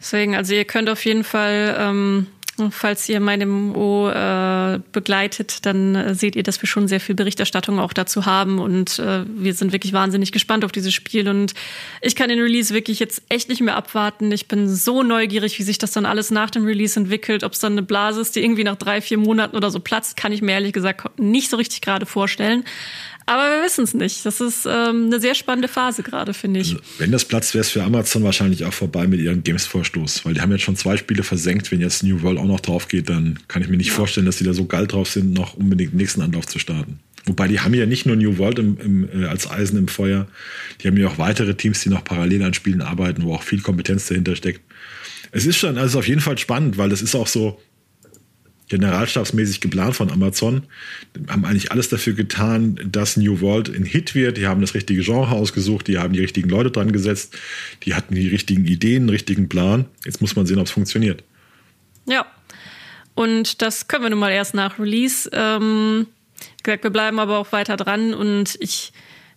deswegen, 0.00 0.34
also 0.34 0.54
ihr 0.54 0.64
könnt 0.64 0.88
auf 0.88 1.04
jeden 1.04 1.22
Fall 1.22 1.76
ähm, 1.78 2.26
Falls 2.70 3.08
ihr 3.08 3.20
meine 3.20 3.46
MMO 3.46 4.10
äh, 4.10 4.80
begleitet, 4.92 5.64
dann 5.64 5.94
äh, 5.94 6.14
seht 6.14 6.36
ihr, 6.36 6.42
dass 6.42 6.60
wir 6.60 6.68
schon 6.68 6.88
sehr 6.88 7.00
viel 7.00 7.14
Berichterstattung 7.14 7.78
auch 7.78 7.92
dazu 7.92 8.26
haben 8.26 8.58
und 8.58 8.98
äh, 8.98 9.24
wir 9.26 9.54
sind 9.54 9.72
wirklich 9.72 9.92
wahnsinnig 9.92 10.32
gespannt 10.32 10.64
auf 10.64 10.72
dieses 10.72 10.92
Spiel 10.92 11.28
und 11.28 11.54
ich 12.02 12.14
kann 12.16 12.28
den 12.28 12.40
Release 12.40 12.74
wirklich 12.74 12.98
jetzt 12.98 13.22
echt 13.28 13.48
nicht 13.48 13.60
mehr 13.60 13.76
abwarten. 13.76 14.30
Ich 14.32 14.48
bin 14.48 14.68
so 14.68 15.02
neugierig, 15.02 15.58
wie 15.58 15.62
sich 15.62 15.78
das 15.78 15.92
dann 15.92 16.06
alles 16.06 16.30
nach 16.30 16.50
dem 16.50 16.64
Release 16.64 16.98
entwickelt, 16.98 17.44
ob 17.44 17.52
es 17.52 17.60
dann 17.60 17.72
eine 17.72 17.82
Blase 17.82 18.20
ist, 18.20 18.36
die 18.36 18.44
irgendwie 18.44 18.64
nach 18.64 18.76
drei, 18.76 19.00
vier 19.00 19.18
Monaten 19.18 19.56
oder 19.56 19.70
so 19.70 19.80
platzt, 19.80 20.16
kann 20.16 20.32
ich 20.32 20.42
mir 20.42 20.52
ehrlich 20.52 20.72
gesagt 20.72 21.18
nicht 21.18 21.50
so 21.50 21.56
richtig 21.56 21.80
gerade 21.80 22.06
vorstellen. 22.06 22.64
Aber 23.30 23.42
wir 23.44 23.62
wissen 23.62 23.84
es 23.84 23.94
nicht. 23.94 24.26
Das 24.26 24.40
ist 24.40 24.66
ähm, 24.66 25.06
eine 25.06 25.20
sehr 25.20 25.36
spannende 25.36 25.68
Phase 25.68 26.02
gerade, 26.02 26.34
finde 26.34 26.58
ich. 26.58 26.72
Also, 26.72 26.82
wenn 26.98 27.12
das 27.12 27.24
Platz 27.24 27.54
wäre, 27.54 27.60
es 27.60 27.70
für 27.70 27.84
Amazon 27.84 28.24
wahrscheinlich 28.24 28.64
auch 28.64 28.72
vorbei 28.72 29.06
mit 29.06 29.20
ihrem 29.20 29.44
Games-Vorstoß. 29.44 30.24
Weil 30.24 30.34
die 30.34 30.40
haben 30.40 30.50
jetzt 30.50 30.62
schon 30.62 30.74
zwei 30.74 30.96
Spiele 30.96 31.22
versenkt. 31.22 31.70
Wenn 31.70 31.80
jetzt 31.80 32.02
New 32.02 32.22
World 32.22 32.38
auch 32.38 32.44
noch 32.50 32.60
drauf 32.60 32.88
geht, 32.88 33.08
dann 33.08 33.38
kann 33.48 33.62
ich 33.62 33.68
mir 33.68 33.76
nicht 33.76 33.92
vorstellen, 33.92 34.26
dass 34.26 34.36
die 34.36 34.44
da 34.44 34.52
so 34.52 34.66
geil 34.66 34.86
drauf 34.86 35.08
sind, 35.08 35.32
noch 35.32 35.54
unbedingt 35.54 35.92
den 35.92 35.98
nächsten 35.98 36.22
Anlauf 36.22 36.46
zu 36.46 36.58
starten. 36.58 37.00
Wobei 37.26 37.48
die 37.48 37.60
haben 37.60 37.74
ja 37.74 37.86
nicht 37.86 38.06
nur 38.06 38.16
New 38.16 38.38
World 38.38 38.58
im, 38.58 38.78
im, 38.80 39.22
äh, 39.22 39.26
als 39.26 39.50
Eisen 39.50 39.78
im 39.78 39.88
Feuer, 39.88 40.26
die 40.80 40.88
haben 40.88 40.96
ja 40.96 41.08
auch 41.08 41.18
weitere 41.18 41.54
Teams, 41.54 41.80
die 41.80 41.90
noch 41.90 42.04
parallel 42.04 42.42
an 42.42 42.54
Spielen 42.54 42.82
arbeiten, 42.82 43.22
wo 43.24 43.34
auch 43.34 43.42
viel 43.42 43.60
Kompetenz 43.60 44.06
dahinter 44.08 44.36
steckt. 44.36 44.60
Es 45.32 45.46
ist 45.46 45.58
schon, 45.58 45.78
also 45.78 45.98
auf 45.98 46.08
jeden 46.08 46.20
Fall 46.20 46.38
spannend, 46.38 46.76
weil 46.78 46.88
das 46.88 47.02
ist 47.02 47.14
auch 47.14 47.26
so, 47.26 47.60
generalstabsmäßig 48.70 49.60
geplant 49.60 49.96
von 49.96 50.10
Amazon. 50.10 50.62
Die 51.14 51.30
haben 51.30 51.44
eigentlich 51.44 51.72
alles 51.72 51.90
dafür 51.90 52.14
getan, 52.14 52.78
dass 52.90 53.16
New 53.16 53.40
World 53.40 53.68
ein 53.68 53.84
Hit 53.84 54.14
wird. 54.14 54.38
Die 54.38 54.46
haben 54.46 54.62
das 54.62 54.74
richtige 54.74 55.02
Genre 55.02 55.32
ausgesucht, 55.32 55.88
die 55.88 55.98
haben 55.98 56.14
die 56.14 56.20
richtigen 56.20 56.48
Leute 56.48 56.70
dran 56.70 56.92
gesetzt, 56.92 57.36
die 57.84 57.94
hatten 57.94 58.14
die 58.14 58.28
richtigen 58.28 58.64
Ideen, 58.64 59.02
einen 59.02 59.10
richtigen 59.10 59.48
Plan. 59.48 59.84
Jetzt 60.04 60.20
muss 60.22 60.36
man 60.36 60.46
sehen, 60.46 60.58
ob 60.58 60.66
es 60.66 60.70
funktioniert. 60.70 61.22
Ja. 62.06 62.26
Und 63.20 63.60
das 63.60 63.86
können 63.86 64.04
wir 64.04 64.08
nun 64.08 64.18
mal 64.18 64.30
erst 64.30 64.54
nach 64.54 64.78
Release. 64.78 65.28
Ähm, 65.34 66.06
gesagt, 66.62 66.84
wir 66.84 66.90
bleiben 66.90 67.18
aber 67.18 67.36
auch 67.36 67.52
weiter 67.52 67.76
dran 67.76 68.14
und 68.14 68.56
ich 68.60 68.94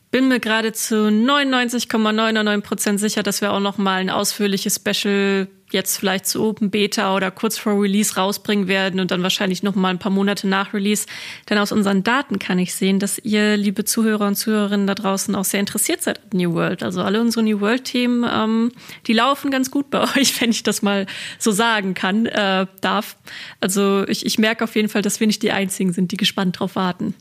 bin 0.09 0.29
mir 0.29 0.39
gerade 0.39 0.71
zu 0.71 1.09
99,99 1.09 2.61
Prozent 2.61 2.99
sicher, 3.01 3.23
dass 3.23 3.41
wir 3.41 3.51
auch 3.51 3.59
noch 3.59 3.77
mal 3.77 3.99
ein 3.99 4.09
ausführliches 4.09 4.77
Special 4.77 5.49
jetzt 5.73 5.97
vielleicht 5.97 6.25
zu 6.25 6.43
Open 6.43 6.69
Beta 6.69 7.15
oder 7.15 7.31
kurz 7.31 7.57
vor 7.57 7.81
Release 7.81 8.15
rausbringen 8.15 8.67
werden 8.67 8.99
und 8.99 9.11
dann 9.11 9.23
wahrscheinlich 9.23 9.63
noch 9.63 9.75
mal 9.75 9.89
ein 9.89 9.99
paar 9.99 10.11
Monate 10.11 10.47
nach 10.47 10.73
Release. 10.73 11.05
Denn 11.49 11.57
aus 11.57 11.71
unseren 11.71 12.03
Daten 12.03 12.39
kann 12.39 12.59
ich 12.59 12.73
sehen, 12.73 12.99
dass 12.99 13.19
ihr, 13.19 13.57
liebe 13.57 13.83
Zuhörer 13.83 14.27
und 14.27 14.35
Zuhörerinnen 14.35 14.87
da 14.87 14.95
draußen, 14.95 15.35
auch 15.35 15.45
sehr 15.45 15.59
interessiert 15.59 16.01
seid 16.01 16.19
an 16.19 16.37
New 16.37 16.53
World. 16.53 16.83
Also 16.83 17.01
alle 17.01 17.19
unsere 17.19 17.43
New 17.43 17.59
World-Themen, 17.59 18.25
ähm, 18.31 18.71
die 19.07 19.13
laufen 19.13 19.51
ganz 19.51 19.69
gut 19.71 19.89
bei 19.89 20.01
euch, 20.17 20.39
wenn 20.39 20.51
ich 20.51 20.63
das 20.63 20.81
mal 20.81 21.05
so 21.39 21.51
sagen 21.51 21.93
kann, 21.93 22.25
äh, 22.27 22.67
darf. 22.81 23.17
Also 23.59 24.07
ich, 24.07 24.25
ich 24.25 24.37
merke 24.37 24.63
auf 24.63 24.75
jeden 24.75 24.89
Fall, 24.89 25.01
dass 25.01 25.19
wir 25.19 25.27
nicht 25.27 25.43
die 25.43 25.51
Einzigen 25.51 25.91
sind, 25.91 26.11
die 26.11 26.17
gespannt 26.17 26.59
drauf 26.59 26.75
warten. 26.75 27.15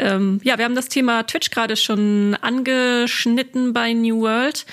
Ähm, 0.00 0.40
ja, 0.42 0.56
wir 0.56 0.64
haben 0.64 0.74
das 0.74 0.88
Thema 0.88 1.24
Twitch 1.24 1.50
gerade 1.50 1.76
schon 1.76 2.34
angeschnitten 2.40 3.74
bei 3.74 3.92
New 3.92 4.22
World. 4.22 4.64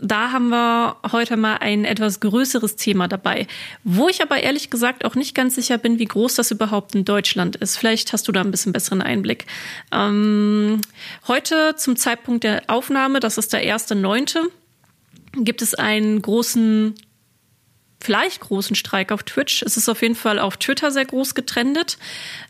Da 0.00 0.30
haben 0.30 0.48
wir 0.50 0.96
heute 1.10 1.36
mal 1.36 1.56
ein 1.56 1.84
etwas 1.84 2.20
größeres 2.20 2.76
Thema 2.76 3.08
dabei, 3.08 3.48
wo 3.82 4.08
ich 4.08 4.22
aber 4.22 4.40
ehrlich 4.40 4.70
gesagt 4.70 5.04
auch 5.04 5.16
nicht 5.16 5.34
ganz 5.34 5.56
sicher 5.56 5.76
bin, 5.76 5.98
wie 5.98 6.04
groß 6.04 6.36
das 6.36 6.52
überhaupt 6.52 6.94
in 6.94 7.04
Deutschland 7.04 7.56
ist. 7.56 7.76
Vielleicht 7.76 8.12
hast 8.12 8.28
du 8.28 8.32
da 8.32 8.40
ein 8.40 8.52
bisschen 8.52 8.72
besseren 8.72 9.02
Einblick. 9.02 9.46
Ähm, 9.90 10.80
heute 11.26 11.74
zum 11.76 11.96
Zeitpunkt 11.96 12.44
der 12.44 12.62
Aufnahme, 12.68 13.18
das 13.18 13.38
ist 13.38 13.52
der 13.52 13.64
erste 13.64 13.96
Neunte, 13.96 14.42
gibt 15.36 15.62
es 15.62 15.74
einen 15.74 16.22
großen 16.22 16.94
vielleicht 18.00 18.40
großen 18.40 18.76
Streik 18.76 19.10
auf 19.12 19.22
Twitch. 19.24 19.62
Es 19.62 19.76
ist 19.76 19.88
auf 19.88 20.02
jeden 20.02 20.14
Fall 20.14 20.38
auf 20.38 20.56
Twitter 20.56 20.90
sehr 20.90 21.04
groß 21.04 21.34
getrendet. 21.34 21.98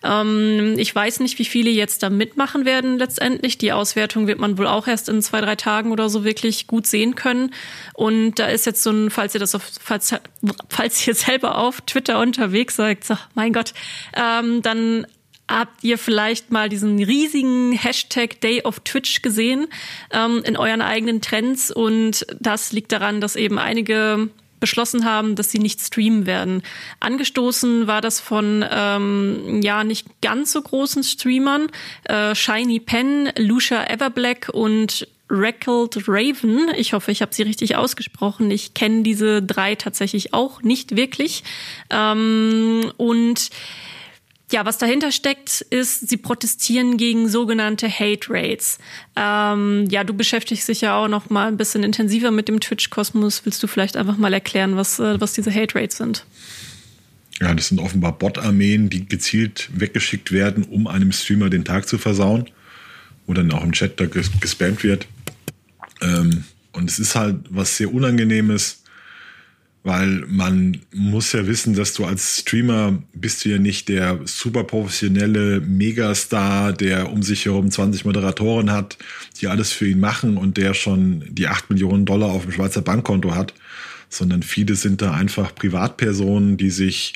Ähm, 0.03 0.75
ich 0.79 0.95
weiß 0.95 1.21
nicht, 1.21 1.39
wie 1.39 1.45
viele 1.45 1.71
jetzt 1.71 2.03
da 2.03 2.11
mitmachen 2.11 2.65
werden 2.65 2.99
letztendlich. 2.99 3.59
Die 3.59 3.73
Auswertung 3.73 4.27
wird 4.27 4.39
man 4.39 4.59
wohl 4.59 4.67
auch 4.67 4.87
erst 4.87 5.09
in 5.09 5.23
zwei, 5.23 5.41
drei 5.41 5.57
Tagen 5.57 5.93
oder 5.93 6.09
so 6.09 6.25
wirklich 6.25 6.67
gut 6.67 6.87
sehen 6.87 7.15
können. 7.15 7.55
Und 7.95 8.39
da 8.39 8.47
ist 8.47 8.67
jetzt 8.67 8.83
so 8.83 8.91
ein, 8.91 9.11
falls 9.11 9.35
ihr 9.35 9.41
das 9.41 9.55
auf, 9.55 9.63
falls, 9.81 10.15
falls 10.69 11.07
ihr 11.07 11.15
selber 11.17 11.59
auf 11.59 11.81
Twitter 11.83 12.21
unterwegs 12.21 12.77
seid, 12.77 13.05
so, 13.05 13.17
mein 13.35 13.53
Gott, 13.53 13.73
ähm, 14.15 14.61
dann 14.63 15.07
habt 15.51 15.83
ihr 15.83 15.97
vielleicht 15.97 16.53
mal 16.53 16.69
diesen 16.69 17.03
riesigen 17.03 17.73
Hashtag 17.73 18.41
Day 18.43 18.63
of 18.65 18.81
Twitch 18.81 19.23
gesehen 19.23 19.69
ähm, 20.11 20.43
in 20.45 20.59
euren 20.59 20.83
eigenen 20.83 21.23
Trends 21.23 21.71
und 21.71 22.27
das 22.39 22.73
liegt 22.73 22.93
daran, 22.93 23.23
dass 23.23 23.35
eben 23.35 23.59
einige 23.59 24.29
beschlossen 24.61 25.05
haben, 25.05 25.35
dass 25.35 25.51
sie 25.51 25.59
nicht 25.59 25.81
streamen 25.81 26.27
werden. 26.27 26.63
Angestoßen 27.01 27.87
war 27.87 28.01
das 28.01 28.21
von 28.21 28.65
ähm, 28.71 29.61
ja 29.63 29.85
nicht 29.85 30.07
ganz 30.21 30.53
so 30.53 30.63
großen 30.63 31.03
Streamern, 31.03 31.69
äh, 32.05 32.35
Shiny 32.35 32.81
Pen, 32.81 33.31
Lucia 33.37 33.85
Everblack 33.85 34.51
und 34.53 35.07
Reckled 35.31 36.09
Raven. 36.09 36.69
Ich 36.77 36.93
hoffe, 36.93 37.11
ich 37.13 37.21
habe 37.21 37.35
sie 37.35 37.43
richtig 37.43 37.77
ausgesprochen. 37.77 38.51
Ich 38.51 38.75
kenne 38.75 39.03
diese 39.03 39.43
drei 39.43 39.75
tatsächlich 39.75 40.33
auch 40.33 40.63
nicht 40.63 40.97
wirklich. 40.97 41.45
Ähm, 41.91 42.93
und 42.97 43.51
ja, 44.51 44.65
was 44.65 44.79
dahinter 44.79 45.13
steckt, 45.13 45.61
ist, 45.61 46.09
sie 46.09 46.17
protestieren 46.17 46.97
gegen 46.97 47.29
sogenannte 47.29 47.89
Hate 47.89 48.29
Rates. 48.31 48.79
Ähm, 49.15 49.87
ja, 49.91 50.05
du 50.05 50.15
beschäftigst 50.15 50.69
dich 50.69 50.81
ja 50.81 50.97
auch 50.97 51.09
noch 51.09 51.29
mal 51.29 51.49
ein 51.49 51.57
bisschen 51.57 51.83
intensiver 51.83 52.31
mit 52.31 52.49
dem 52.49 52.61
Twitch-Kosmos. 52.61 53.45
Willst 53.45 53.63
du 53.63 53.67
vielleicht 53.67 53.97
einfach 53.97 54.17
mal 54.17 54.33
erklären, 54.33 54.77
was, 54.77 54.99
äh, 54.99 55.21
was 55.21 55.35
diese 55.35 55.55
Hate 55.55 55.75
Rates 55.75 55.99
sind? 55.99 56.25
Ja, 57.41 57.55
das 57.55 57.69
sind 57.69 57.79
offenbar 57.79 58.19
Bot-Armeen, 58.19 58.91
die 58.91 59.07
gezielt 59.07 59.69
weggeschickt 59.73 60.33
werden, 60.33 60.65
um 60.65 60.87
einem 60.87 61.13
Streamer 61.13 61.51
den 61.51 61.65
Tag 61.65 61.87
zu 61.87 61.99
versauen. 61.99 62.49
Wo 63.27 63.35
dann 63.35 63.53
auch 63.53 63.63
im 63.63 63.73
Chat 63.73 64.01
da 64.01 64.07
gespammt 64.07 64.83
wird. 64.83 65.07
Ähm, 66.01 66.45
und 66.73 66.89
es 66.89 66.99
ist 66.99 67.15
halt 67.15 67.37
was 67.51 67.77
sehr 67.77 67.93
Unangenehmes, 67.93 68.83
weil 69.89 70.27
man 70.29 70.83
muss 70.93 71.33
ja 71.33 71.47
wissen, 71.47 71.75
dass 71.75 71.95
du 71.95 72.05
als 72.05 72.41
Streamer 72.41 73.03
bist 73.15 73.43
du 73.43 73.49
ja 73.49 73.59
nicht 73.59 73.89
der 73.89 74.21
super 74.27 74.63
professionelle 74.63 75.63
Megastar, 75.63 76.75
der 76.75 77.11
um 77.11 77.23
sich 77.23 77.47
herum 77.47 77.71
20 77.71 78.05
Moderatoren 78.05 78.71
hat, 78.71 78.99
die 79.41 79.49
alles 79.49 79.73
für 79.73 79.89
ihn 79.89 79.99
machen 79.99 80.37
und 80.37 80.59
der 80.59 80.75
schon 80.75 81.25
die 81.31 81.49
8 81.49 81.71
Millionen 81.71 82.05
Dollar 82.05 82.29
auf 82.29 82.43
dem 82.43 82.53
Schweizer 82.53 82.83
Bankkonto 82.83 83.35
hat, 83.35 83.55
sondern 84.11 84.43
viele 84.43 84.75
sind 84.75 85.01
da 85.01 85.13
einfach 85.15 85.55
Privatpersonen, 85.55 86.59
die 86.59 86.69
sich 86.69 87.15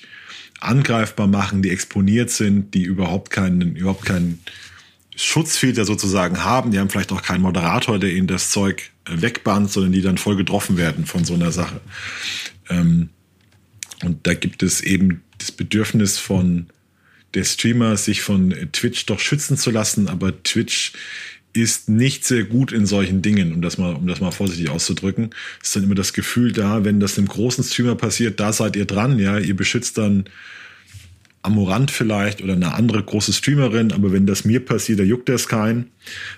angreifbar 0.59 1.27
machen, 1.27 1.61
die 1.61 1.69
exponiert 1.69 2.31
sind, 2.31 2.73
die 2.73 2.85
überhaupt 2.85 3.31
keinen, 3.31 3.77
überhaupt 3.77 4.07
keinen 4.07 4.41
Schutzfilter 5.15 5.85
sozusagen 5.85 6.43
haben. 6.43 6.71
Die 6.71 6.79
haben 6.79 6.89
vielleicht 6.89 7.13
auch 7.13 7.23
keinen 7.23 7.43
Moderator, 7.43 7.99
der 7.99 8.13
ihnen 8.13 8.29
das 8.29 8.51
Zeug 8.51 8.91
äh, 9.05 9.21
wegbannt, 9.21 9.71
sondern 9.71 9.93
die 9.93 10.03
dann 10.03 10.19
voll 10.19 10.37
getroffen 10.37 10.77
werden 10.77 11.07
von 11.07 11.25
so 11.25 11.35
einer 11.35 11.53
Sache. 11.53 11.81
Ähm, 12.69 13.11
und 14.03 14.27
da 14.27 14.35
gibt 14.35 14.63
es 14.63 14.81
eben 14.81 15.23
das 15.39 15.53
Bedürfnis 15.53 16.19
von 16.19 16.67
der 17.35 17.45
Streamer, 17.45 17.97
sich 17.97 18.23
von 18.23 18.55
Twitch 18.73 19.07
doch 19.07 19.21
schützen 19.21 19.57
zu 19.57 19.71
lassen, 19.71 20.09
aber 20.09 20.43
Twitch 20.43 20.93
ist 21.55 21.89
nicht 21.89 22.25
sehr 22.25 22.45
gut 22.45 22.73
in 22.73 22.87
solchen 22.87 23.21
Dingen, 23.21 23.53
um 23.53 23.63
das 23.63 23.77
mal, 23.77 23.95
um 23.95 24.07
das 24.07 24.21
mal 24.21 24.31
vorsichtig 24.31 24.71
auszudrücken. 24.71 25.31
Ist 25.63 25.77
dann 25.77 25.85
immer 25.85 25.95
das 25.95 26.13
Gefühl 26.13 26.53
da, 26.53 26.85
wenn 26.85 26.99
das 26.99 27.19
einem 27.19 27.29
großen 27.29 27.63
Streamer 27.63 27.95
passiert, 27.95 28.41
da 28.41 28.53
seid 28.53 28.75
ihr 28.77 28.87
dran, 28.87 29.19
ja, 29.19 29.39
ihr 29.39 29.55
beschützt 29.55 29.99
dann 29.99 30.25
Amorant 31.43 31.91
vielleicht 31.91 32.41
oder 32.41 32.55
eine 32.55 32.75
andere 32.75 33.03
große 33.03 33.33
Streamerin, 33.33 33.93
aber 33.93 34.13
wenn 34.13 34.27
das 34.27 34.45
mir 34.45 34.65
passiert, 34.65 35.01
da 35.01 35.03
juckt 35.03 35.29
das 35.29 35.49
keinen. 35.49 35.91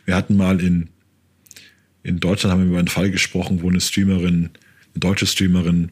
Wir 0.05 0.17
hatten 0.17 0.37
mal 0.37 0.61
in, 0.61 0.89
in 2.03 2.21
Deutschland 2.21 2.53
haben 2.53 2.63
wir 2.63 2.71
über 2.71 2.79
einen 2.79 2.89
Fall 2.89 3.11
gesprochen, 3.11 3.63
wo 3.63 3.69
eine 3.69 3.81
Streamerin, 3.81 4.51
eine 4.95 5.01
deutsche 5.01 5.27
Streamerin 5.27 5.91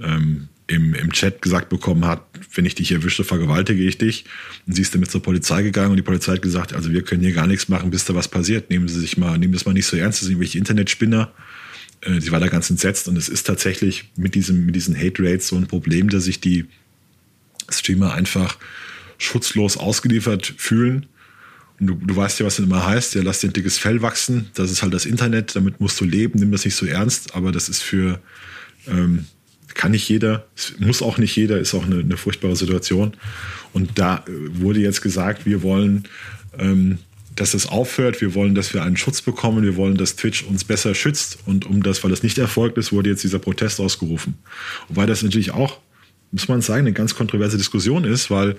ähm, 0.00 0.48
im, 0.66 0.94
im 0.94 1.12
Chat 1.12 1.42
gesagt 1.42 1.68
bekommen 1.68 2.06
hat, 2.06 2.22
wenn 2.54 2.64
ich 2.64 2.74
dich 2.74 2.92
erwische, 2.92 3.22
vergewaltige 3.22 3.82
ich 3.82 3.98
dich. 3.98 4.24
Und 4.66 4.74
sie 4.74 4.82
ist 4.82 4.94
damit 4.94 5.10
zur 5.10 5.22
Polizei 5.22 5.62
gegangen 5.62 5.90
und 5.90 5.96
die 5.96 6.02
Polizei 6.02 6.32
hat 6.32 6.42
gesagt, 6.42 6.72
also 6.72 6.90
wir 6.90 7.02
können 7.02 7.22
hier 7.22 7.32
gar 7.32 7.46
nichts 7.46 7.68
machen, 7.68 7.90
bis 7.90 8.04
da 8.06 8.14
was 8.14 8.28
passiert. 8.28 8.70
Nehmen 8.70 8.88
Sie 8.88 8.98
sich 8.98 9.18
mal, 9.18 9.38
nehmen 9.38 9.52
das 9.52 9.66
mal 9.66 9.74
nicht 9.74 9.86
so 9.86 9.96
ernst, 9.96 10.20
das 10.20 10.26
sind 10.26 10.32
irgendwelche 10.32 10.58
Internetspinner. 10.58 11.32
Äh, 12.00 12.20
sie 12.20 12.32
war 12.32 12.40
da 12.40 12.48
ganz 12.48 12.70
entsetzt 12.70 13.08
und 13.08 13.16
es 13.16 13.28
ist 13.28 13.46
tatsächlich 13.46 14.10
mit 14.16 14.34
diesem, 14.34 14.64
mit 14.64 14.74
diesen 14.74 14.96
Hate 14.96 15.22
Rates 15.22 15.48
so 15.48 15.56
ein 15.56 15.66
Problem, 15.66 16.08
dass 16.08 16.24
sich 16.24 16.40
die 16.40 16.66
Streamer 17.68 18.14
einfach 18.14 18.56
schutzlos 19.18 19.76
ausgeliefert 19.76 20.54
fühlen. 20.56 21.06
Und 21.78 21.88
du, 21.88 21.94
du 21.94 22.16
weißt 22.16 22.40
ja, 22.40 22.46
was 22.46 22.56
das 22.56 22.64
immer 22.64 22.86
heißt, 22.86 23.14
ja, 23.16 23.22
lass 23.22 23.40
dir 23.40 23.48
ein 23.48 23.52
dickes 23.52 23.78
Fell 23.78 24.00
wachsen. 24.00 24.48
Das 24.54 24.70
ist 24.70 24.82
halt 24.82 24.94
das 24.94 25.04
Internet, 25.04 25.56
damit 25.56 25.80
musst 25.80 26.00
du 26.00 26.04
leben, 26.04 26.38
nimm 26.38 26.52
das 26.52 26.64
nicht 26.64 26.76
so 26.76 26.86
ernst, 26.86 27.34
aber 27.34 27.52
das 27.52 27.68
ist 27.68 27.82
für 27.82 28.20
ähm, 28.86 29.26
kann 29.74 29.92
nicht 29.92 30.08
jeder, 30.08 30.46
muss 30.78 31.02
auch 31.02 31.18
nicht 31.18 31.36
jeder, 31.36 31.58
ist 31.58 31.74
auch 31.74 31.84
eine, 31.84 32.00
eine 32.00 32.16
furchtbare 32.16 32.56
Situation. 32.56 33.14
Und 33.72 33.98
da 33.98 34.24
äh, 34.26 34.30
wurde 34.60 34.80
jetzt 34.80 35.02
gesagt, 35.02 35.46
wir 35.46 35.62
wollen, 35.62 36.04
ähm, 36.58 36.98
dass 37.36 37.54
es 37.54 37.66
aufhört, 37.66 38.20
wir 38.20 38.34
wollen, 38.34 38.54
dass 38.54 38.72
wir 38.72 38.82
einen 38.82 38.96
Schutz 38.96 39.20
bekommen, 39.20 39.64
wir 39.64 39.76
wollen, 39.76 39.96
dass 39.96 40.16
Twitch 40.16 40.44
uns 40.44 40.64
besser 40.64 40.94
schützt. 40.94 41.38
Und 41.46 41.66
um 41.66 41.82
das, 41.82 42.02
weil 42.04 42.10
das 42.10 42.22
nicht 42.22 42.38
erfolgt 42.38 42.78
ist, 42.78 42.92
wurde 42.92 43.10
jetzt 43.10 43.24
dieser 43.24 43.40
Protest 43.40 43.80
ausgerufen. 43.80 44.38
Wobei 44.88 45.06
das 45.06 45.22
natürlich 45.22 45.50
auch, 45.50 45.80
muss 46.30 46.48
man 46.48 46.62
sagen, 46.62 46.80
eine 46.80 46.92
ganz 46.92 47.14
kontroverse 47.14 47.56
Diskussion 47.56 48.04
ist, 48.04 48.30
weil 48.30 48.56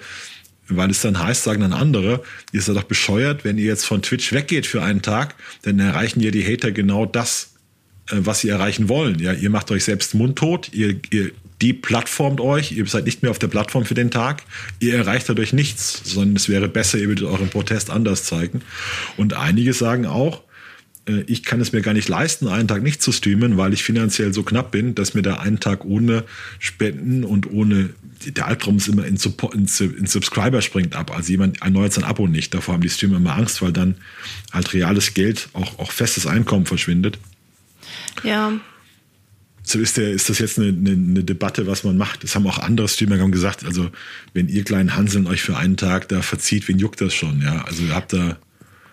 weil 0.68 0.90
es 0.90 1.02
dann 1.02 1.22
heißt, 1.22 1.44
sagen 1.44 1.62
dann 1.62 1.74
andere, 1.74 2.24
ihr 2.52 2.62
seid 2.62 2.76
doch 2.76 2.84
bescheuert, 2.84 3.44
wenn 3.44 3.58
ihr 3.58 3.66
jetzt 3.66 3.86
von 3.86 4.02
Twitch 4.02 4.34
weggeht 4.34 4.66
für 4.66 4.82
einen 4.82 5.02
Tag, 5.02 5.36
dann 5.62 5.80
erreichen 5.80 6.22
ja 6.22 6.32
die 6.32 6.44
Hater 6.44 6.72
genau 6.72 7.06
das, 7.06 7.55
was 8.12 8.40
sie 8.40 8.50
erreichen 8.50 8.90
wollen. 8.90 9.20
Ja, 9.20 9.34
ihr 9.34 9.50
macht 9.50 9.72
euch 9.72 9.84
selbst 9.84 10.14
mundtot, 10.14 10.70
ihr, 10.74 11.00
ihr 11.12 11.32
die 11.62 11.74
plattformt 11.74 12.42
euch, 12.42 12.74
ihr 12.74 12.86
seid 12.86 13.06
nicht 13.06 13.22
mehr 13.22 13.32
auf 13.32 13.40
der 13.40 13.48
Plattform 13.48 13.86
für 13.86 13.94
den 13.94 14.12
Tag, 14.12 14.44
ihr 14.80 14.96
erreicht 14.96 15.30
dadurch 15.30 15.54
nichts, 15.54 16.02
sondern 16.04 16.36
es 16.36 16.50
wäre 16.50 16.68
besser, 16.68 16.98
ihr 16.98 17.08
würdet 17.08 17.26
euren 17.26 17.50
Protest 17.50 17.90
anders 17.90 18.26
zeigen. 18.26 18.62
Und 19.18 19.34
einige 19.34 19.74
sagen 19.74 20.06
auch, 20.06 20.42
äh, 21.08 21.22
ich 21.28 21.44
kann 21.44 21.62
es 21.62 21.72
mir 21.72 21.82
gar 21.82 21.94
nicht 21.94 22.10
leisten, 22.10 22.48
einen 22.48 22.68
Tag 22.68 22.84
nicht 22.84 23.02
zu 23.02 23.12
streamen, 23.12 23.58
weil 23.58 23.74
ich 23.74 23.84
finanziell 23.84 24.34
so 24.34 24.44
knapp 24.44 24.72
bin, 24.72 24.96
dass 24.96 25.14
mir 25.14 25.22
da 25.22 25.38
einen 25.38 25.60
Tag 25.60 25.86
ohne 25.86 26.26
Spenden 26.60 27.24
und 27.24 27.50
ohne, 27.52 27.92
der 28.26 28.48
Albtraum 28.48 28.78
ist 28.78 28.88
immer 28.88 29.06
in, 29.06 29.18
in, 29.54 29.68
in 29.98 30.08
Subscriber 30.08 30.62
springt 30.62 30.96
ab. 30.96 31.16
Also 31.16 31.32
jemand 31.32 31.62
erneuert 31.62 31.94
sein 31.94 32.04
Abo 32.04 32.28
nicht. 32.28 32.54
Davor 32.54 32.74
haben 32.74 32.82
die 32.82 32.90
Streamer 32.90 33.18
immer 33.18 33.36
Angst, 33.36 33.62
weil 33.62 33.72
dann 33.72 33.96
halt 34.52 34.74
reales 34.74 35.14
Geld, 35.14 35.50
auch, 35.54 35.80
auch 35.80 35.92
festes 35.92 36.28
Einkommen 36.28 36.66
verschwindet. 36.66 37.18
Ja. 38.24 38.54
So 39.64 39.80
ist, 39.80 39.98
der, 39.98 40.12
ist 40.12 40.30
das 40.30 40.38
jetzt 40.40 40.60
eine, 40.60 40.68
eine, 40.68 40.92
eine 40.92 41.24
Debatte, 41.24 41.66
was 41.66 41.84
man 41.84 41.98
macht. 41.98 42.24
Das 42.24 42.36
haben 42.36 42.46
auch 42.46 42.60
andere 42.60 42.88
Streamer 42.88 43.18
gesagt. 43.30 43.66
Also, 43.66 43.90
wenn 44.34 44.48
ihr 44.48 44.64
kleinen 44.64 44.96
Hanseln 44.96 45.26
euch 45.26 45.42
für 45.42 45.58
einen 45.58 45.76
Tag 45.76 46.08
da 46.10 46.22
verzieht, 46.22 46.68
wen 46.68 46.78
juckt 46.78 47.02
das 47.02 47.14
schon? 47.14 47.42
Ja, 47.42 47.64
also 47.66 47.84
ihr 47.84 47.96
habt 47.96 48.14
da. 48.14 48.38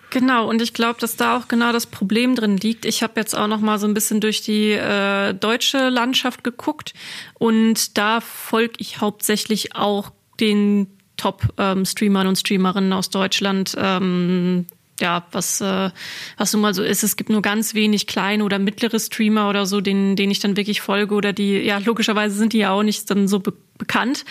Genau, 0.09 0.47
und 0.47 0.61
ich 0.61 0.73
glaube, 0.73 0.99
dass 0.99 1.15
da 1.15 1.37
auch 1.37 1.47
genau 1.47 1.71
das 1.71 1.87
Problem 1.87 2.35
drin 2.35 2.57
liegt. 2.57 2.85
Ich 2.85 3.01
habe 3.01 3.19
jetzt 3.19 3.35
auch 3.35 3.47
noch 3.47 3.61
mal 3.61 3.79
so 3.79 3.87
ein 3.87 3.95
bisschen 3.95 4.19
durch 4.19 4.41
die 4.41 4.71
äh, 4.71 5.33
deutsche 5.33 5.89
Landschaft 5.89 6.43
geguckt 6.43 6.93
und 7.35 7.97
da 7.97 8.21
folge 8.21 8.75
ich 8.77 9.01
hauptsächlich 9.01 9.75
auch 9.75 10.11
den 10.39 10.87
Top-Streamern 11.17 12.25
ähm, 12.25 12.29
und 12.29 12.35
Streamerinnen 12.35 12.93
aus 12.93 13.09
Deutschland. 13.09 13.75
Ähm, 13.77 14.67
ja, 14.99 15.25
was, 15.31 15.59
äh, 15.61 15.89
was 16.37 16.53
nun 16.53 16.61
mal 16.61 16.73
so 16.73 16.83
ist. 16.83 17.03
Es 17.03 17.15
gibt 17.15 17.29
nur 17.29 17.41
ganz 17.41 17.73
wenig 17.73 18.07
kleine 18.07 18.43
oder 18.43 18.59
mittlere 18.59 18.99
Streamer 18.99 19.49
oder 19.49 19.65
so, 19.65 19.81
denen, 19.81 20.15
denen 20.15 20.31
ich 20.31 20.39
dann 20.39 20.55
wirklich 20.55 20.81
folge 20.81 21.15
oder 21.15 21.33
die, 21.33 21.57
ja, 21.59 21.79
logischerweise 21.79 22.35
sind 22.35 22.53
die 22.53 22.59
ja 22.59 22.71
auch 22.71 22.83
nicht 22.83 23.09
dann 23.09 23.27
so 23.27 23.39
be 23.39 23.53
bekannt. 23.75 24.23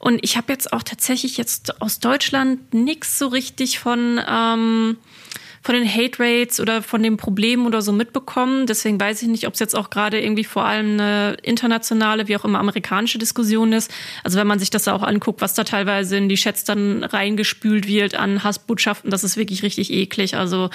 Und 0.00 0.18
ich 0.22 0.36
habe 0.36 0.52
jetzt 0.52 0.72
auch 0.72 0.82
tatsächlich 0.82 1.36
jetzt 1.36 1.80
aus 1.80 2.00
Deutschland 2.00 2.74
nichts 2.74 3.18
so 3.18 3.28
richtig 3.28 3.78
von, 3.78 4.20
ähm, 4.28 4.96
von 5.62 5.74
den 5.74 5.86
Hate 5.86 6.18
Rates 6.18 6.58
oder 6.58 6.82
von 6.82 7.02
den 7.02 7.16
Problemen 7.16 7.66
oder 7.66 7.82
so 7.82 7.92
mitbekommen. 7.92 8.66
Deswegen 8.66 8.98
weiß 8.98 9.20
ich 9.22 9.28
nicht, 9.28 9.46
ob 9.46 9.54
es 9.54 9.60
jetzt 9.60 9.76
auch 9.76 9.90
gerade 9.90 10.20
irgendwie 10.20 10.44
vor 10.44 10.64
allem 10.64 10.92
eine 10.92 11.36
internationale, 11.42 12.28
wie 12.28 12.36
auch 12.36 12.44
immer 12.44 12.58
amerikanische 12.58 13.18
Diskussion 13.18 13.72
ist. 13.72 13.92
Also 14.24 14.38
wenn 14.38 14.46
man 14.46 14.58
sich 14.58 14.70
das 14.70 14.88
auch 14.88 15.02
anguckt, 15.02 15.42
was 15.42 15.54
da 15.54 15.64
teilweise 15.64 16.16
in 16.16 16.28
die 16.30 16.36
Chats 16.36 16.64
dann 16.64 17.04
reingespült 17.04 17.86
wird 17.86 18.14
an 18.14 18.42
Hassbotschaften, 18.42 19.10
das 19.10 19.22
ist 19.22 19.36
wirklich 19.36 19.62
richtig 19.62 19.92
eklig. 19.92 20.36
Also 20.36 20.70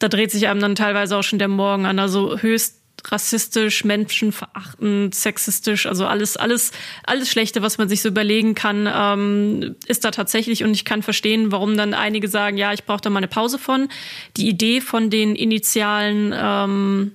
da 0.00 0.08
dreht 0.08 0.32
sich 0.32 0.48
einem 0.48 0.60
dann 0.60 0.74
teilweise 0.74 1.16
auch 1.16 1.22
schon 1.22 1.38
der 1.38 1.48
Morgen 1.48 1.86
an. 1.86 2.00
Also 2.00 2.38
höchst 2.38 2.82
rassistisch, 3.04 3.84
menschenverachtend, 3.84 5.14
sexistisch, 5.14 5.86
also 5.86 6.06
alles, 6.06 6.36
alles, 6.36 6.72
alles 7.04 7.30
Schlechte, 7.30 7.62
was 7.62 7.78
man 7.78 7.88
sich 7.88 8.02
so 8.02 8.08
überlegen 8.08 8.54
kann, 8.54 8.88
ähm, 8.92 9.76
ist 9.86 10.04
da 10.04 10.10
tatsächlich. 10.10 10.64
Und 10.64 10.72
ich 10.72 10.84
kann 10.84 11.02
verstehen, 11.02 11.52
warum 11.52 11.76
dann 11.76 11.94
einige 11.94 12.28
sagen, 12.28 12.56
ja, 12.56 12.72
ich 12.72 12.84
brauche 12.84 13.00
da 13.00 13.10
mal 13.10 13.18
eine 13.18 13.28
Pause 13.28 13.58
von. 13.58 13.88
Die 14.36 14.48
Idee 14.48 14.80
von 14.80 15.10
den 15.10 15.36
initialen 15.36 16.34
ähm, 16.36 17.12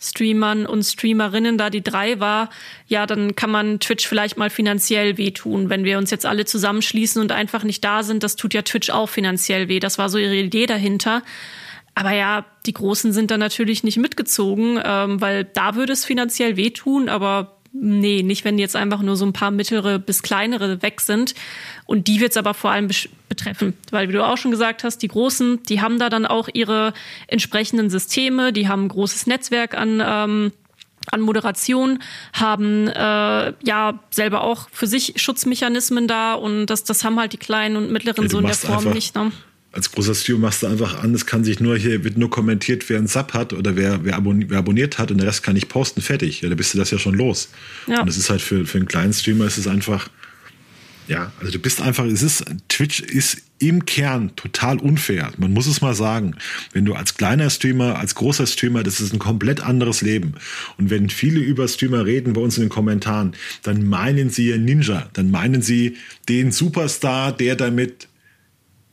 Streamern 0.00 0.66
und 0.66 0.82
Streamerinnen 0.84 1.58
da 1.58 1.70
die 1.70 1.82
drei 1.82 2.20
war, 2.20 2.50
ja, 2.86 3.06
dann 3.06 3.34
kann 3.34 3.50
man 3.50 3.80
Twitch 3.80 4.06
vielleicht 4.06 4.36
mal 4.36 4.50
finanziell 4.50 5.18
wehtun. 5.18 5.70
Wenn 5.70 5.84
wir 5.84 5.98
uns 5.98 6.10
jetzt 6.10 6.26
alle 6.26 6.44
zusammenschließen 6.44 7.20
und 7.20 7.32
einfach 7.32 7.64
nicht 7.64 7.82
da 7.82 8.02
sind, 8.02 8.22
das 8.22 8.36
tut 8.36 8.54
ja 8.54 8.62
Twitch 8.62 8.90
auch 8.90 9.08
finanziell 9.08 9.68
weh. 9.68 9.80
Das 9.80 9.98
war 9.98 10.08
so 10.08 10.18
ihre 10.18 10.36
Idee 10.36 10.66
dahinter. 10.66 11.22
Aber 11.96 12.12
ja, 12.12 12.44
die 12.66 12.74
Großen 12.74 13.14
sind 13.14 13.30
da 13.30 13.38
natürlich 13.38 13.82
nicht 13.82 13.96
mitgezogen, 13.96 14.78
ähm, 14.84 15.18
weil 15.22 15.44
da 15.44 15.76
würde 15.76 15.94
es 15.94 16.04
finanziell 16.04 16.58
wehtun, 16.58 17.08
aber 17.08 17.56
nee, 17.72 18.22
nicht 18.22 18.44
wenn 18.44 18.58
jetzt 18.58 18.76
einfach 18.76 19.00
nur 19.00 19.16
so 19.16 19.24
ein 19.24 19.32
paar 19.32 19.50
mittlere 19.50 19.98
bis 19.98 20.22
kleinere 20.22 20.82
weg 20.82 21.00
sind. 21.00 21.34
Und 21.86 22.06
die 22.06 22.20
wird 22.20 22.32
es 22.32 22.36
aber 22.36 22.52
vor 22.52 22.70
allem 22.70 22.90
betreffen, 23.30 23.72
weil 23.90 24.10
wie 24.10 24.12
du 24.12 24.22
auch 24.22 24.36
schon 24.36 24.50
gesagt 24.50 24.84
hast, 24.84 24.98
die 24.98 25.08
Großen, 25.08 25.62
die 25.62 25.80
haben 25.80 25.98
da 25.98 26.10
dann 26.10 26.26
auch 26.26 26.50
ihre 26.52 26.92
entsprechenden 27.28 27.88
Systeme, 27.88 28.52
die 28.52 28.68
haben 28.68 28.84
ein 28.84 28.88
großes 28.88 29.26
Netzwerk 29.26 29.74
an 29.74 30.02
ähm, 30.04 30.52
an 31.08 31.20
Moderation, 31.20 32.00
haben 32.32 32.88
äh, 32.88 33.52
ja 33.62 34.00
selber 34.10 34.42
auch 34.42 34.68
für 34.72 34.88
sich 34.88 35.14
Schutzmechanismen 35.16 36.08
da 36.08 36.34
und 36.34 36.66
das, 36.66 36.82
das 36.82 37.04
haben 37.04 37.18
halt 37.18 37.32
die 37.32 37.38
kleinen 37.38 37.76
und 37.76 37.92
mittleren 37.92 38.24
ja, 38.24 38.28
so 38.28 38.38
in 38.40 38.46
der 38.46 38.54
Form 38.54 38.90
nicht. 38.90 39.14
Ne? 39.14 39.30
Als 39.76 39.92
großer 39.92 40.14
Studio 40.14 40.38
machst 40.38 40.62
du 40.62 40.66
einfach 40.66 41.02
an, 41.02 41.14
es 41.14 41.26
kann 41.26 41.44
sich 41.44 41.60
nur 41.60 41.76
hier, 41.76 42.02
wird 42.02 42.16
nur 42.16 42.30
kommentiert, 42.30 42.88
wer 42.88 42.96
einen 42.96 43.08
Sub 43.08 43.34
hat 43.34 43.52
oder 43.52 43.76
wer, 43.76 44.04
wer, 44.04 44.16
abon 44.16 44.48
wer 44.48 44.58
abonniert 44.58 44.96
hat 44.98 45.10
und 45.10 45.18
der 45.18 45.26
Rest 45.26 45.42
kann 45.42 45.54
ich 45.54 45.68
posten, 45.68 46.00
fertig. 46.00 46.40
Ja, 46.40 46.48
da 46.48 46.54
bist 46.54 46.72
du 46.72 46.78
das 46.78 46.90
ja 46.90 46.98
schon 46.98 47.14
los. 47.14 47.50
Ja. 47.86 48.00
Und 48.00 48.08
das 48.08 48.16
ist 48.16 48.30
halt 48.30 48.40
für, 48.40 48.64
für 48.64 48.78
einen 48.78 48.88
kleinen 48.88 49.12
Streamer 49.12 49.44
ist 49.44 49.58
es 49.58 49.66
einfach, 49.66 50.08
Ja, 51.08 51.30
also 51.38 51.52
du 51.52 51.58
bist 51.58 51.80
einfach, 51.80 52.04
es 52.06 52.22
ist, 52.22 52.44
Twitch 52.68 53.00
ist 53.00 53.42
im 53.58 53.84
Kern 53.86 54.34
total 54.34 54.78
unfair. 54.78 55.32
Man 55.38 55.52
muss 55.52 55.66
es 55.66 55.80
mal 55.80 55.94
sagen. 55.94 56.34
Wenn 56.72 56.84
du 56.84 56.94
als 56.94 57.14
kleiner 57.14 57.48
Streamer, 57.48 57.98
als 57.98 58.14
großer 58.14 58.46
Streamer, 58.46 58.82
das 58.82 59.00
ist 59.00 59.12
ein 59.12 59.18
komplett 59.18 59.60
anderes 59.60 60.02
Leben. 60.02 60.34
Und 60.78 60.90
wenn 60.90 61.08
viele 61.08 61.40
über 61.40 61.68
Streamer 61.68 62.04
reden 62.04 62.32
bei 62.32 62.40
uns 62.40 62.56
in 62.56 62.64
den 62.64 62.70
Kommentaren, 62.70 63.34
dann 63.62 63.86
meinen 63.86 64.30
sie 64.30 64.56
Ninja, 64.58 65.08
dann 65.12 65.30
meinen 65.30 65.62
sie 65.62 65.96
den 66.28 66.50
Superstar, 66.50 67.32
der 67.32 67.56
damit, 67.56 68.08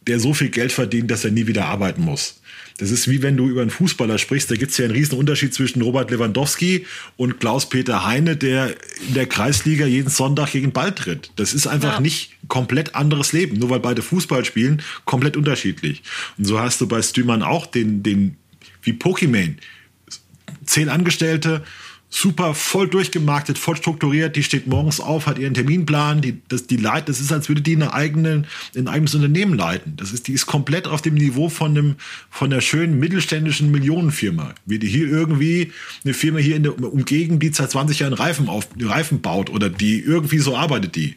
der 0.07 0.19
so 0.19 0.33
viel 0.33 0.49
Geld 0.49 0.71
verdient, 0.71 1.09
dass 1.11 1.25
er 1.25 1.31
nie 1.31 1.47
wieder 1.47 1.65
arbeiten 1.65 2.01
muss. 2.01 2.41
Das 2.77 2.89
ist 2.89 3.07
wie 3.07 3.21
wenn 3.21 3.37
du 3.37 3.47
über 3.47 3.61
einen 3.61 3.69
Fußballer 3.69 4.17
sprichst. 4.17 4.49
Da 4.49 4.55
gibt 4.55 4.71
es 4.71 4.77
ja 4.77 4.85
einen 4.85 4.93
riesen 4.93 5.17
Unterschied 5.17 5.53
zwischen 5.53 5.81
Robert 5.81 6.09
Lewandowski 6.09 6.85
und 7.17 7.39
Klaus-Peter 7.39 8.05
Heine, 8.05 8.35
der 8.35 8.75
in 9.07 9.13
der 9.13 9.27
Kreisliga 9.27 9.85
jeden 9.85 10.09
Sonntag 10.09 10.51
gegen 10.51 10.67
den 10.67 10.73
Ball 10.73 10.93
tritt. 10.93 11.31
Das 11.35 11.53
ist 11.53 11.67
einfach 11.67 11.95
ja. 11.95 11.99
nicht 11.99 12.31
komplett 12.47 12.95
anderes 12.95 13.31
Leben. 13.31 13.59
Nur 13.59 13.69
weil 13.69 13.79
beide 13.79 14.01
Fußball 14.01 14.43
spielen, 14.43 14.81
komplett 15.05 15.37
unterschiedlich. 15.37 16.01
Und 16.37 16.45
so 16.45 16.59
hast 16.59 16.81
du 16.81 16.87
bei 16.87 17.01
Streamern 17.01 17.43
auch 17.43 17.67
den, 17.67 18.01
den 18.01 18.37
wie 18.81 18.93
Pokémon. 18.93 19.55
Zehn 20.65 20.89
Angestellte, 20.89 21.63
super 22.13 22.53
voll 22.53 22.87
durchgemarktet, 22.87 23.57
voll 23.57 23.75
strukturiert. 23.75 24.35
Die 24.35 24.43
steht 24.43 24.67
morgens 24.67 24.99
auf, 24.99 25.25
hat 25.25 25.39
ihren 25.39 25.55
Terminplan. 25.55 26.21
Die, 26.21 26.41
das, 26.47 26.67
die 26.67 26.77
leitet, 26.77 27.09
das 27.09 27.19
ist, 27.19 27.31
als 27.31 27.49
würde 27.49 27.61
die 27.61 27.75
eine 27.75 27.93
eigene, 27.93 28.43
ein 28.77 28.87
eigenes 28.87 29.15
Unternehmen 29.15 29.57
leiten. 29.57 29.95
Das 29.97 30.11
ist, 30.11 30.27
die 30.27 30.33
ist 30.33 30.45
komplett 30.45 30.87
auf 30.87 31.01
dem 31.01 31.15
Niveau 31.15 31.49
von 31.49 31.71
einem, 31.71 31.95
von 32.29 32.53
einer 32.53 32.61
schönen 32.61 32.99
mittelständischen 32.99 33.71
Millionenfirma. 33.71 34.53
Wie 34.67 34.77
die 34.77 34.87
hier 34.87 35.07
irgendwie 35.07 35.71
eine 36.03 36.13
Firma 36.13 36.37
hier 36.37 36.55
in 36.55 36.63
der 36.63 36.93
Umgegend, 36.93 37.41
die 37.41 37.51
seit 37.51 37.71
20 37.71 37.99
Jahren 37.99 38.13
Reifen 38.13 38.47
auf, 38.47 38.67
Reifen 38.79 39.21
baut 39.21 39.49
oder 39.49 39.69
die 39.69 39.99
irgendwie 39.99 40.39
so 40.39 40.55
arbeitet 40.55 40.95
die. 40.95 41.15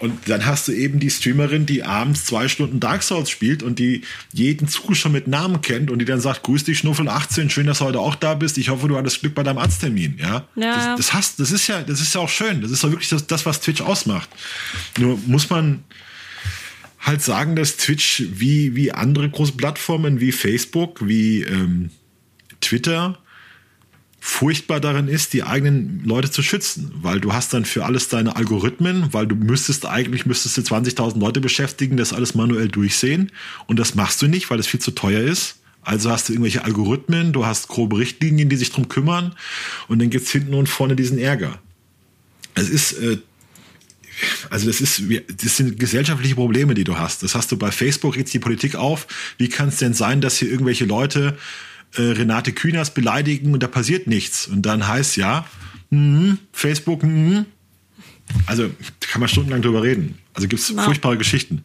Und 0.00 0.28
dann 0.28 0.46
hast 0.46 0.68
du 0.68 0.72
eben 0.72 1.00
die 1.00 1.10
Streamerin, 1.10 1.66
die 1.66 1.82
abends 1.82 2.24
zwei 2.24 2.48
Stunden 2.48 2.80
Dark 2.80 3.02
Souls 3.02 3.30
spielt 3.30 3.62
und 3.62 3.78
die 3.78 4.02
jeden 4.32 4.68
Zuschauer 4.68 5.10
mit 5.10 5.26
Namen 5.26 5.60
kennt 5.60 5.90
und 5.90 5.98
die 5.98 6.04
dann 6.04 6.20
sagt, 6.20 6.42
grüß 6.44 6.64
dich 6.64 6.78
Schnuffel 6.78 7.08
18, 7.08 7.50
schön, 7.50 7.66
dass 7.66 7.78
du 7.78 7.84
heute 7.84 8.00
auch 8.00 8.14
da 8.14 8.34
bist. 8.34 8.58
Ich 8.58 8.68
hoffe, 8.68 8.88
du 8.88 8.96
hattest 8.96 9.20
Glück 9.20 9.34
bei 9.34 9.42
deinem 9.42 9.58
Arzttermin. 9.58 10.18
Ja, 10.18 10.46
ja. 10.54 10.74
Das, 10.74 10.96
das, 10.96 11.14
hast, 11.14 11.40
das 11.40 11.52
ist 11.52 11.66
ja, 11.66 11.82
das 11.82 12.00
ist 12.00 12.14
ja 12.14 12.20
auch 12.20 12.28
schön. 12.28 12.60
Das 12.60 12.70
ist 12.70 12.84
doch 12.84 12.90
wirklich 12.90 13.08
das, 13.08 13.26
das, 13.26 13.46
was 13.46 13.60
Twitch 13.60 13.80
ausmacht. 13.80 14.28
Nur 14.98 15.18
muss 15.26 15.50
man 15.50 15.84
halt 17.00 17.22
sagen, 17.22 17.56
dass 17.56 17.76
Twitch 17.76 18.24
wie, 18.30 18.76
wie 18.76 18.92
andere 18.92 19.28
große 19.28 19.52
Plattformen 19.52 20.20
wie 20.20 20.32
Facebook, 20.32 21.06
wie 21.06 21.42
ähm, 21.42 21.90
Twitter, 22.60 23.18
furchtbar 24.20 24.80
darin 24.80 25.08
ist, 25.08 25.32
die 25.32 25.44
eigenen 25.44 26.02
Leute 26.04 26.30
zu 26.30 26.42
schützen, 26.42 26.92
weil 27.02 27.20
du 27.20 27.32
hast 27.32 27.54
dann 27.54 27.64
für 27.64 27.84
alles 27.84 28.08
deine 28.08 28.36
Algorithmen, 28.36 29.12
weil 29.12 29.26
du 29.26 29.36
müsstest 29.36 29.86
eigentlich 29.86 30.26
müsstest 30.26 30.56
du 30.56 30.60
20.000 30.62 31.18
Leute 31.18 31.40
beschäftigen, 31.40 31.96
das 31.96 32.12
alles 32.12 32.34
manuell 32.34 32.68
durchsehen 32.68 33.30
und 33.66 33.78
das 33.78 33.94
machst 33.94 34.20
du 34.20 34.26
nicht, 34.26 34.50
weil 34.50 34.58
es 34.58 34.66
viel 34.66 34.80
zu 34.80 34.90
teuer 34.90 35.22
ist. 35.22 35.56
Also 35.82 36.10
hast 36.10 36.28
du 36.28 36.32
irgendwelche 36.32 36.64
Algorithmen, 36.64 37.32
du 37.32 37.46
hast 37.46 37.68
grobe 37.68 37.98
Richtlinien, 37.98 38.48
die 38.48 38.56
sich 38.56 38.72
drum 38.72 38.88
kümmern 38.88 39.34
und 39.86 40.00
dann 40.00 40.10
gibt's 40.10 40.30
hinten 40.30 40.54
und 40.54 40.68
vorne 40.68 40.96
diesen 40.96 41.18
Ärger. 41.18 41.58
Es 42.54 42.68
ist 42.68 42.92
äh, 42.94 43.18
also 44.50 44.66
das 44.66 44.80
ist, 44.80 45.02
das 45.42 45.56
sind 45.56 45.78
gesellschaftliche 45.78 46.34
Probleme, 46.34 46.74
die 46.74 46.84
du 46.84 46.98
hast. 46.98 47.22
Das 47.22 47.36
hast 47.36 47.52
du 47.52 47.56
bei 47.56 47.70
Facebook 47.70 48.16
jetzt 48.16 48.34
die 48.34 48.40
Politik 48.40 48.74
auf. 48.74 49.06
Wie 49.38 49.48
kann 49.48 49.68
es 49.68 49.76
denn 49.76 49.94
sein, 49.94 50.20
dass 50.20 50.38
hier 50.38 50.50
irgendwelche 50.50 50.84
Leute 50.84 51.38
äh, 51.94 52.02
Renate 52.02 52.52
Künast 52.52 52.94
beleidigen 52.94 53.52
und 53.52 53.62
da 53.62 53.68
passiert 53.68 54.06
nichts. 54.06 54.46
Und 54.46 54.62
dann 54.62 54.86
heißt 54.86 55.16
ja, 55.16 55.46
mh, 55.90 56.38
Facebook, 56.52 57.02
mh. 57.02 57.44
also 58.46 58.70
kann 59.00 59.20
man 59.20 59.28
stundenlang 59.28 59.62
drüber 59.62 59.82
reden. 59.82 60.18
Also 60.34 60.48
gibt 60.48 60.62
es 60.62 60.70
furchtbare 60.70 61.16
Geschichten. 61.16 61.64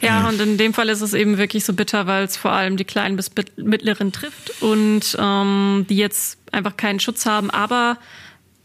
Ja, 0.00 0.28
und 0.28 0.40
in 0.40 0.58
dem 0.58 0.74
Fall 0.74 0.88
ist 0.88 1.00
es 1.00 1.14
eben 1.14 1.38
wirklich 1.38 1.64
so 1.64 1.72
bitter, 1.72 2.06
weil 2.06 2.24
es 2.24 2.36
vor 2.36 2.52
allem 2.52 2.76
die 2.76 2.84
kleinen 2.84 3.16
bis 3.16 3.30
mittleren 3.56 4.12
trifft 4.12 4.60
und 4.60 5.16
ähm, 5.18 5.86
die 5.88 5.96
jetzt 5.96 6.38
einfach 6.50 6.76
keinen 6.76 7.00
Schutz 7.00 7.24
haben. 7.24 7.50
Aber 7.50 7.98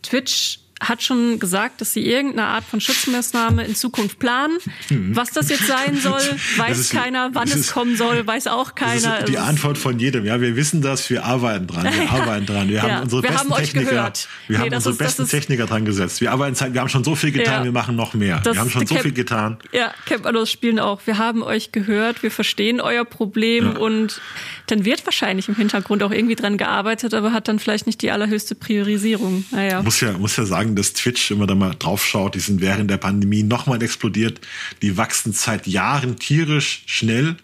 Twitch 0.02 0.60
hat 0.80 1.02
schon 1.02 1.40
gesagt, 1.40 1.82
dass 1.82 1.94
sie 1.94 2.06
irgendeine 2.06 2.48
Art 2.50 2.64
von 2.64 2.80
Schutzmaßnahme 2.80 3.64
in 3.66 3.76
Zukunft 3.76 4.20
planen. 4.20 4.58
Mhm. 4.90 5.16
Was 5.16 5.32
das 5.32 5.50
jetzt 5.50 5.66
sein 5.66 5.98
soll, 5.98 6.22
weiß 6.58 6.78
ist, 6.78 6.92
keiner. 6.92 7.32
Wann 7.34 7.48
es 7.48 7.72
kommen 7.72 7.98
soll, 7.98 8.26
weiß 8.26 8.48
auch 8.48 8.76
keiner. 8.76 9.24
die 9.24 9.38
Antwort 9.38 9.78
von 9.78 9.98
jedem. 9.98 10.26
Ja, 10.26 10.40
wir 10.40 10.56
wissen 10.56 10.82
das, 10.82 11.10
wir 11.10 11.26
arbeiten 11.26 11.68
dran. 11.68 11.86
Wir 11.86 12.12
arbeiten 12.12 12.46
dran. 12.46 12.70
Wir 12.70 12.76
ja, 12.76 12.84
haben 12.84 13.04
unsere 13.04 13.24
wir 13.24 13.30
besten 13.30 13.52
haben 13.52 13.60
Techniker. 13.60 13.90
Gehört. 13.90 14.28
Wir 14.48 14.60
nee, 14.60 14.66
haben 14.66 14.74
unsere 14.76 14.92
ist, 14.92 14.98
besten 14.98 15.24
ist, 15.24 15.32
Techniker 15.32 15.66
dran 15.66 15.86
gesetzt. 15.86 16.22
Wir 16.22 16.32
arbeiten, 16.32 16.74
wir 16.74 16.82
haben 16.82 16.90
schon 16.90 17.04
so 17.04 17.16
viel 17.16 17.32
getan, 17.32 17.60
ja, 17.60 17.64
wir 17.64 17.72
machen 17.72 17.96
noch 17.96 18.14
mehr. 18.14 18.42
Wir 18.44 18.60
haben 18.60 18.70
schon 18.70 18.86
so 18.86 18.94
Camp, 18.94 19.04
viel 19.04 19.14
getan. 19.14 19.58
Ja, 19.72 19.92
Camp 20.06 20.26
Allos 20.26 20.52
spielen 20.52 20.80
auch. 20.80 21.02
Wir 21.06 21.18
haben 21.18 21.42
euch 21.42 21.72
gehört, 21.72 22.22
wir 22.22 22.32
verstehen 22.32 22.82
euer 22.82 23.06
Problem 23.06 23.66
ja. 23.74 23.80
und 23.80 24.22
dann 24.68 24.86
wird 24.86 25.06
wahrscheinlich 25.06 25.48
im 25.48 25.56
Hintergrund 25.56 26.04
auch 26.04 26.12
irgendwie 26.12 26.36
dran 26.36 26.58
gearbeitet, 26.58 27.14
aber 27.14 27.32
hat 27.32 27.48
dann 27.48 27.58
vielleicht 27.58 27.88
nicht 27.88 28.02
die 28.02 28.12
allerhöchste 28.12 28.54
Priorisierung. 28.54 29.46
Naja. 29.52 29.82
Muss 29.82 30.02
ja, 30.02 30.12
muss 30.14 30.36
ja 30.36 30.46
sagen, 30.46 30.67
dass 30.76 30.94
Twitch, 30.94 31.32
wenn 31.32 31.40
man 31.40 31.48
da 31.48 31.56
mal 31.56 31.76
drauf 31.78 32.06
schaut, 32.06 32.36
die 32.36 32.40
sind 32.40 32.62
während 32.62 32.90
der 32.90 32.98
Pandemie 32.98 33.44
nochmal 33.44 33.82
explodiert. 33.82 34.42
Die 34.82 34.98
wachsen 34.98 35.34
seit 35.34 35.68
Jahren 35.68 36.18
tierisch 36.18 36.84
schnell. 36.86 37.38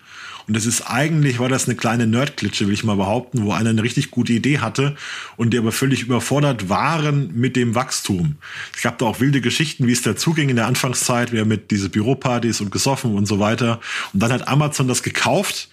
Und 0.47 0.55
das 0.57 0.65
ist 0.65 0.82
eigentlich, 0.82 1.39
war 1.39 1.47
das 1.47 1.67
eine 1.67 1.78
kleine 1.78 2.05
Nerdklitsche, 2.05 2.67
will 2.67 2.74
ich 2.74 2.84
mal 2.84 2.97
behaupten, 2.97 3.43
wo 3.43 3.53
einer 3.53 3.69
eine 3.69 3.82
richtig 3.82 4.11
gute 4.11 4.34
Idee 4.34 4.59
hatte 4.59 4.95
und 5.38 5.53
die 5.53 5.57
aber 5.57 5.71
völlig 5.71 6.01
überfordert 6.01 6.67
waren 6.67 7.34
mit 7.34 7.55
dem 7.55 7.76
Wachstum. 7.76 8.36
Es 8.76 8.82
gab 8.82 8.97
da 8.97 9.05
auch 9.05 9.21
wilde 9.21 9.39
Geschichten, 9.39 9.88
wie 9.88 9.93
es 9.93 10.01
dazuging 10.01 10.49
in 10.49 10.57
der 10.57 10.67
Anfangszeit, 10.67 11.32
wer 11.32 11.45
mit 11.45 11.71
diese 11.71 11.88
Büropartys 11.88 12.59
und 12.59 12.71
gesoffen 12.71 13.15
und 13.15 13.26
so 13.26 13.39
weiter. 13.39 13.80
Und 14.11 14.21
dann 14.21 14.34
hat 14.34 14.47
Amazon 14.47 14.89
das 14.89 15.01
gekauft 15.01 15.69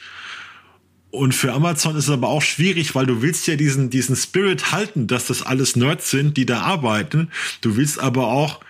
und 1.11 1.35
für 1.35 1.53
Amazon 1.53 1.97
ist 1.97 2.05
es 2.05 2.11
aber 2.11 2.29
auch 2.29 2.43
schwierig, 2.43 2.95
weil 2.95 3.07
du 3.07 3.23
willst 3.23 3.47
ja 3.47 3.57
diesen, 3.57 3.91
diesen 3.91 4.15
Spirit 4.17 4.73
halten, 4.73 5.07
dass 5.07 5.27
das 5.27 5.43
alles 5.43 5.75
Nerds 5.77 6.11
sind, 6.11 6.37
die 6.37 6.47
da 6.47 6.61
arbeiten. 6.61 7.31
Du 7.63 7.77
willst 7.77 7.99
aber 7.99 8.29
auch 8.29 8.61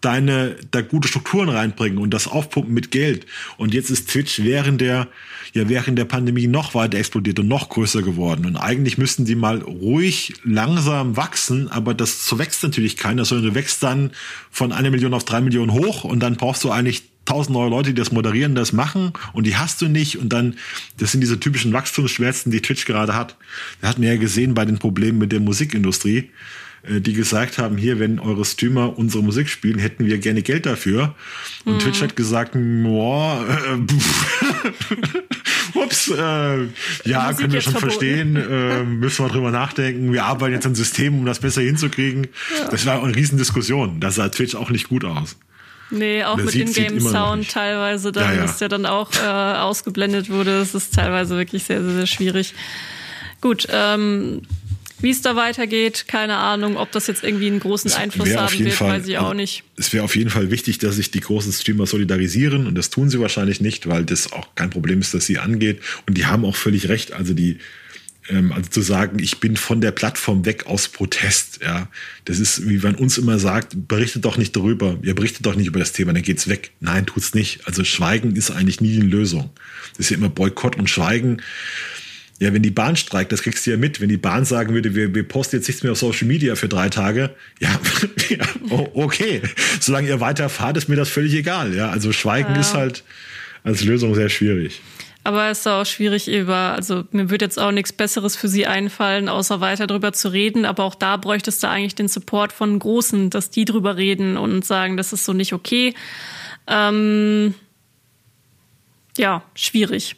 deine, 0.00 0.56
da 0.70 0.82
gute 0.82 1.08
Strukturen 1.08 1.48
reinbringen 1.48 1.98
und 1.98 2.12
das 2.12 2.26
aufpumpen 2.26 2.74
mit 2.74 2.90
Geld. 2.90 3.26
Und 3.56 3.74
jetzt 3.74 3.90
ist 3.90 4.08
Twitch 4.10 4.40
während 4.40 4.80
der, 4.80 5.08
ja, 5.52 5.68
während 5.68 5.98
der 5.98 6.04
Pandemie 6.04 6.46
noch 6.46 6.74
weiter 6.74 6.98
explodiert 6.98 7.38
und 7.38 7.48
noch 7.48 7.68
größer 7.68 8.02
geworden. 8.02 8.44
Und 8.46 8.56
eigentlich 8.56 8.98
müssten 8.98 9.24
die 9.24 9.34
mal 9.34 9.60
ruhig 9.60 10.34
langsam 10.44 11.16
wachsen, 11.16 11.68
aber 11.68 11.94
das 11.94 12.26
so 12.26 12.38
wächst 12.38 12.62
natürlich 12.62 12.96
keiner, 12.96 13.24
sondern 13.24 13.50
du 13.50 13.54
wächst 13.54 13.82
dann 13.82 14.10
von 14.50 14.72
einer 14.72 14.90
Million 14.90 15.14
auf 15.14 15.24
drei 15.24 15.40
Millionen 15.40 15.72
hoch 15.72 16.04
und 16.04 16.20
dann 16.20 16.36
brauchst 16.36 16.64
du 16.64 16.70
eigentlich 16.70 17.13
tausend 17.24 17.54
neue 17.54 17.70
Leute, 17.70 17.90
die 17.90 17.94
das 17.94 18.12
moderieren, 18.12 18.54
das 18.54 18.72
machen 18.72 19.12
und 19.32 19.46
die 19.46 19.56
hast 19.56 19.80
du 19.80 19.88
nicht 19.88 20.18
und 20.18 20.30
dann, 20.30 20.56
das 20.98 21.12
sind 21.12 21.20
diese 21.20 21.40
typischen 21.40 21.72
Wachstumsschmerzen, 21.72 22.52
die 22.52 22.60
Twitch 22.62 22.84
gerade 22.84 23.14
hat. 23.14 23.36
Wir 23.80 23.88
hatten 23.88 24.02
ja 24.02 24.16
gesehen 24.16 24.54
bei 24.54 24.64
den 24.64 24.78
Problemen 24.78 25.18
mit 25.18 25.32
der 25.32 25.40
Musikindustrie, 25.40 26.30
äh, 26.82 27.00
die 27.00 27.12
gesagt 27.14 27.58
haben, 27.58 27.76
hier, 27.76 27.98
wenn 27.98 28.18
eure 28.18 28.44
Streamer 28.44 28.98
unsere 28.98 29.22
Musik 29.22 29.48
spielen, 29.48 29.78
hätten 29.78 30.06
wir 30.06 30.18
gerne 30.18 30.42
Geld 30.42 30.66
dafür. 30.66 31.14
Und 31.64 31.74
mhm. 31.74 31.78
Twitch 31.80 32.02
hat 32.02 32.16
gesagt, 32.16 32.52
boah, 32.54 33.44
äh, 33.48 33.78
ups, 35.78 36.08
äh, 36.08 36.66
ja, 37.04 37.32
können 37.32 37.52
wir 37.52 37.60
schon 37.60 37.72
verboten. 37.72 37.90
verstehen, 37.90 38.36
äh, 38.50 38.84
müssen 38.84 39.24
wir 39.24 39.30
drüber 39.30 39.50
nachdenken. 39.50 40.12
Wir 40.12 40.24
arbeiten 40.24 40.54
jetzt 40.54 40.66
an 40.66 40.74
Systemen, 40.74 41.20
um 41.20 41.26
das 41.26 41.38
besser 41.38 41.62
hinzukriegen. 41.62 42.28
Ja. 42.58 42.68
Das 42.68 42.86
war 42.86 43.02
eine 43.02 43.14
Riesendiskussion. 43.14 44.00
Das 44.00 44.16
sah 44.16 44.28
Twitch 44.28 44.54
auch 44.54 44.70
nicht 44.70 44.88
gut 44.88 45.04
aus. 45.04 45.36
Nee, 45.94 46.24
auch 46.24 46.36
mit 46.36 46.54
Ingame-Sound 46.54 47.50
teilweise, 47.50 48.12
dann, 48.12 48.24
ja, 48.24 48.34
ja. 48.34 48.42
dass 48.42 48.58
der 48.58 48.68
dann 48.68 48.86
auch 48.86 49.10
äh, 49.14 49.26
ausgeblendet 49.26 50.30
wurde. 50.30 50.58
Das 50.58 50.74
ist 50.74 50.94
teilweise 50.94 51.36
wirklich 51.36 51.64
sehr, 51.64 51.82
sehr, 51.82 51.94
sehr 51.94 52.06
schwierig. 52.06 52.54
Gut, 53.40 53.66
ähm, 53.70 54.42
wie 55.00 55.10
es 55.10 55.20
da 55.20 55.36
weitergeht, 55.36 56.06
keine 56.08 56.36
Ahnung. 56.36 56.76
Ob 56.76 56.90
das 56.92 57.06
jetzt 57.06 57.24
irgendwie 57.24 57.48
einen 57.48 57.60
großen 57.60 57.90
es 57.90 57.96
Einfluss 57.96 58.34
haben 58.34 58.58
wird, 58.58 58.72
Fall, 58.72 59.00
weiß 59.00 59.06
ich 59.06 59.18
auch 59.18 59.34
nicht. 59.34 59.62
Es 59.76 59.92
wäre 59.92 60.02
auf 60.02 60.16
jeden 60.16 60.30
Fall 60.30 60.50
wichtig, 60.50 60.78
dass 60.78 60.96
sich 60.96 61.10
die 61.10 61.20
großen 61.20 61.52
Streamer 61.52 61.86
solidarisieren 61.86 62.66
und 62.66 62.74
das 62.74 62.90
tun 62.90 63.10
sie 63.10 63.20
wahrscheinlich 63.20 63.60
nicht, 63.60 63.86
weil 63.86 64.04
das 64.04 64.32
auch 64.32 64.48
kein 64.54 64.70
Problem 64.70 65.00
ist, 65.00 65.12
dass 65.12 65.26
sie 65.26 65.38
angeht. 65.38 65.80
Und 66.06 66.16
die 66.16 66.26
haben 66.26 66.44
auch 66.44 66.56
völlig 66.56 66.88
recht. 66.88 67.12
Also 67.12 67.34
die 67.34 67.58
also 68.30 68.70
zu 68.70 68.80
sagen, 68.80 69.18
ich 69.18 69.38
bin 69.38 69.56
von 69.56 69.80
der 69.80 69.90
Plattform 69.90 70.44
weg 70.44 70.66
aus 70.66 70.88
Protest, 70.88 71.60
ja, 71.62 71.88
das 72.24 72.38
ist, 72.38 72.68
wie 72.68 72.78
man 72.78 72.94
uns 72.94 73.18
immer 73.18 73.38
sagt, 73.38 73.88
berichtet 73.88 74.24
doch 74.24 74.38
nicht 74.38 74.56
darüber, 74.56 74.98
ihr 75.02 75.14
berichtet 75.14 75.44
doch 75.44 75.56
nicht 75.56 75.66
über 75.66 75.78
das 75.78 75.92
Thema, 75.92 76.12
dann 76.12 76.22
geht's 76.22 76.48
weg. 76.48 76.72
Nein, 76.80 77.06
tut's 77.06 77.34
nicht. 77.34 77.66
Also 77.66 77.84
Schweigen 77.84 78.34
ist 78.34 78.50
eigentlich 78.50 78.80
nie 78.80 78.96
eine 78.96 79.04
Lösung. 79.04 79.50
Das 79.90 80.06
ist 80.06 80.10
ja 80.10 80.16
immer 80.16 80.30
Boykott 80.30 80.76
und 80.76 80.88
Schweigen. 80.88 81.42
Ja, 82.40 82.52
wenn 82.52 82.62
die 82.62 82.70
Bahn 82.70 82.96
streikt, 82.96 83.30
das 83.30 83.42
kriegst 83.42 83.64
du 83.66 83.70
ja 83.70 83.76
mit. 83.76 84.00
Wenn 84.00 84.08
die 84.08 84.16
Bahn 84.16 84.44
sagen 84.44 84.74
würde, 84.74 84.94
wir, 84.94 85.14
wir 85.14 85.22
posten 85.22 85.56
jetzt 85.56 85.68
nichts 85.68 85.82
mehr 85.82 85.92
auf 85.92 85.98
Social 85.98 86.26
Media 86.26 86.56
für 86.56 86.68
drei 86.68 86.88
Tage, 86.88 87.30
ja, 87.60 87.80
ja 88.28 88.44
okay. 88.94 89.42
Solange 89.80 90.08
ihr 90.08 90.20
weiterfahrt, 90.20 90.76
ist 90.76 90.88
mir 90.88 90.96
das 90.96 91.08
völlig 91.08 91.34
egal. 91.34 91.74
Ja, 91.74 91.90
also 91.90 92.12
Schweigen 92.12 92.54
ja. 92.54 92.60
ist 92.60 92.74
halt 92.74 93.04
als 93.62 93.84
Lösung 93.84 94.14
sehr 94.14 94.28
schwierig. 94.28 94.80
Aber 95.24 95.48
es 95.48 95.60
ist 95.60 95.66
auch 95.66 95.86
schwierig 95.86 96.28
über, 96.28 96.74
also 96.74 97.04
mir 97.10 97.30
wird 97.30 97.40
jetzt 97.40 97.58
auch 97.58 97.72
nichts 97.72 97.94
Besseres 97.94 98.36
für 98.36 98.48
sie 98.48 98.66
einfallen, 98.66 99.30
außer 99.30 99.60
weiter 99.60 99.86
drüber 99.86 100.12
zu 100.12 100.28
reden. 100.28 100.66
Aber 100.66 100.84
auch 100.84 100.94
da 100.94 101.16
bräuchtest 101.16 101.62
du 101.62 101.68
eigentlich 101.68 101.94
den 101.94 102.08
Support 102.08 102.52
von 102.52 102.78
Großen, 102.78 103.30
dass 103.30 103.48
die 103.48 103.64
drüber 103.64 103.96
reden 103.96 104.36
und 104.36 104.66
sagen, 104.66 104.98
das 104.98 105.14
ist 105.14 105.24
so 105.24 105.32
nicht 105.32 105.54
okay. 105.54 105.94
Ähm, 106.66 107.54
ja, 109.16 109.42
schwierig. 109.54 110.16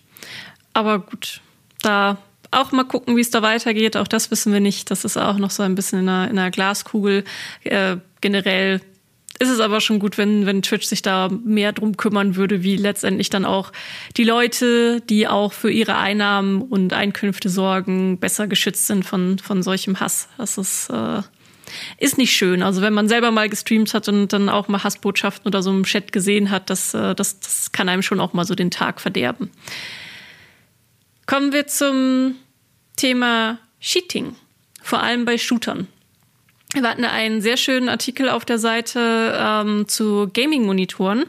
Aber 0.72 0.98
gut, 0.98 1.40
da 1.82 2.18
auch 2.50 2.72
mal 2.72 2.84
gucken, 2.84 3.16
wie 3.16 3.20
es 3.20 3.30
da 3.30 3.42
weitergeht. 3.42 3.96
Auch 3.96 4.08
das 4.08 4.30
wissen 4.30 4.52
wir 4.52 4.60
nicht. 4.60 4.90
Das 4.90 5.04
ist 5.04 5.16
auch 5.16 5.38
noch 5.38 5.50
so 5.50 5.62
ein 5.62 5.76
bisschen 5.76 6.00
in 6.00 6.08
einer, 6.08 6.30
in 6.30 6.38
einer 6.38 6.50
Glaskugel. 6.50 7.24
Äh, 7.62 7.98
generell 8.20 8.80
ist 9.38 9.50
es 9.50 9.60
aber 9.60 9.80
schon 9.80 9.98
gut, 9.98 10.18
wenn, 10.18 10.46
wenn 10.46 10.62
Twitch 10.62 10.86
sich 10.86 11.02
da 11.02 11.28
mehr 11.28 11.72
drum 11.72 11.96
kümmern 11.96 12.36
würde, 12.36 12.62
wie 12.62 12.76
letztendlich 12.76 13.30
dann 13.30 13.44
auch 13.44 13.72
die 14.16 14.24
Leute, 14.24 15.00
die 15.02 15.28
auch 15.28 15.52
für 15.52 15.70
ihre 15.70 15.96
Einnahmen 15.96 16.62
und 16.62 16.92
Einkünfte 16.92 17.48
sorgen, 17.48 18.18
besser 18.18 18.46
geschützt 18.46 18.86
sind 18.86 19.04
von, 19.04 19.38
von 19.38 19.62
solchem 19.62 20.00
Hass. 20.00 20.28
Das 20.38 20.56
ist, 20.56 20.88
äh, 20.90 21.22
ist 21.98 22.18
nicht 22.18 22.34
schön. 22.34 22.62
Also 22.62 22.80
wenn 22.80 22.94
man 22.94 23.08
selber 23.08 23.30
mal 23.30 23.48
gestreamt 23.48 23.92
hat 23.94 24.08
und 24.08 24.32
dann 24.32 24.48
auch 24.48 24.68
mal 24.68 24.82
Hassbotschaften 24.82 25.46
oder 25.46 25.62
so 25.62 25.70
im 25.70 25.84
Chat 25.84 26.12
gesehen 26.12 26.50
hat, 26.50 26.70
das, 26.70 26.94
äh, 26.94 27.14
das, 27.14 27.40
das 27.40 27.72
kann 27.72 27.88
einem 27.88 28.02
schon 28.02 28.20
auch 28.20 28.32
mal 28.32 28.44
so 28.44 28.54
den 28.54 28.70
Tag 28.70 29.00
verderben. 29.00 29.50
Kommen 31.26 31.52
wir 31.52 31.66
zum 31.66 32.36
Thema 32.96 33.58
Cheating, 33.80 34.36
vor 34.80 35.02
allem 35.02 35.24
bei 35.24 35.36
Shootern. 35.36 35.88
Wir 36.72 36.82
hatten 36.82 37.04
einen 37.04 37.40
sehr 37.40 37.56
schönen 37.56 37.88
Artikel 37.88 38.28
auf 38.28 38.44
der 38.44 38.58
Seite 38.58 39.36
ähm, 39.38 39.88
zu 39.88 40.28
Gaming-Monitoren. 40.32 41.26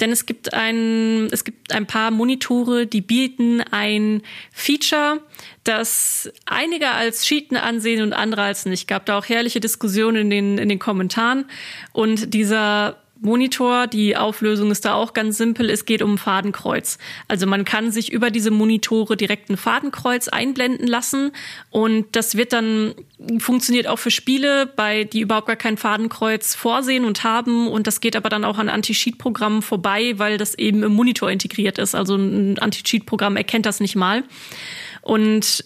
Denn 0.00 0.10
es 0.10 0.26
gibt 0.26 0.52
ein, 0.52 1.28
es 1.30 1.44
gibt 1.44 1.72
ein 1.72 1.86
paar 1.86 2.10
Monitore, 2.10 2.86
die 2.86 3.02
bieten 3.02 3.60
ein 3.70 4.22
Feature, 4.50 5.20
das 5.62 6.32
einige 6.44 6.90
als 6.90 7.24
Cheaten 7.24 7.56
ansehen 7.56 8.02
und 8.02 8.12
andere 8.12 8.42
als 8.42 8.66
nicht. 8.66 8.88
Gab 8.88 9.06
da 9.06 9.16
auch 9.16 9.28
herrliche 9.28 9.60
Diskussionen 9.60 10.22
in 10.22 10.30
den, 10.30 10.58
in 10.58 10.68
den 10.68 10.80
Kommentaren. 10.80 11.44
Und 11.92 12.34
dieser 12.34 13.01
Monitor. 13.22 13.86
Die 13.86 14.16
Auflösung 14.16 14.70
ist 14.70 14.84
da 14.84 14.94
auch 14.94 15.12
ganz 15.12 15.38
simpel. 15.38 15.70
Es 15.70 15.84
geht 15.84 16.02
um 16.02 16.18
Fadenkreuz. 16.18 16.98
Also 17.28 17.46
man 17.46 17.64
kann 17.64 17.90
sich 17.90 18.12
über 18.12 18.30
diese 18.30 18.50
Monitore 18.50 19.16
direkt 19.16 19.50
ein 19.50 19.56
Fadenkreuz 19.56 20.28
einblenden 20.28 20.86
lassen 20.86 21.32
und 21.70 22.06
das 22.12 22.36
wird 22.36 22.52
dann 22.52 22.94
funktioniert 23.38 23.86
auch 23.86 23.98
für 23.98 24.10
Spiele, 24.10 24.66
bei 24.66 25.04
die 25.04 25.20
überhaupt 25.20 25.46
gar 25.46 25.56
kein 25.56 25.76
Fadenkreuz 25.76 26.54
vorsehen 26.54 27.04
und 27.04 27.24
haben 27.24 27.68
und 27.68 27.86
das 27.86 28.00
geht 28.00 28.16
aber 28.16 28.28
dann 28.28 28.44
auch 28.44 28.58
an 28.58 28.68
Anti-Cheat-Programmen 28.68 29.62
vorbei, 29.62 30.14
weil 30.18 30.38
das 30.38 30.56
eben 30.56 30.82
im 30.82 30.92
Monitor 30.92 31.30
integriert 31.30 31.78
ist. 31.78 31.94
Also 31.94 32.16
ein 32.16 32.58
Anti-Cheat-Programm 32.58 33.36
erkennt 33.36 33.66
das 33.66 33.80
nicht 33.80 33.94
mal. 33.94 34.24
Und 35.02 35.64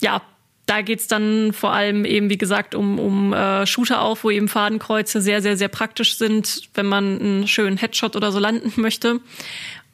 ja, 0.00 0.20
da 0.66 0.80
geht's 0.80 1.08
dann 1.08 1.52
vor 1.52 1.72
allem 1.72 2.04
eben, 2.04 2.30
wie 2.30 2.38
gesagt, 2.38 2.74
um, 2.74 2.98
um 2.98 3.32
äh, 3.32 3.66
Shooter 3.66 4.00
auf, 4.00 4.24
wo 4.24 4.30
eben 4.30 4.48
Fadenkreuze 4.48 5.20
sehr, 5.20 5.42
sehr, 5.42 5.56
sehr 5.56 5.68
praktisch 5.68 6.16
sind, 6.16 6.68
wenn 6.74 6.86
man 6.86 7.20
einen 7.20 7.48
schönen 7.48 7.76
Headshot 7.76 8.14
oder 8.16 8.30
so 8.30 8.38
landen 8.38 8.72
möchte. 8.80 9.20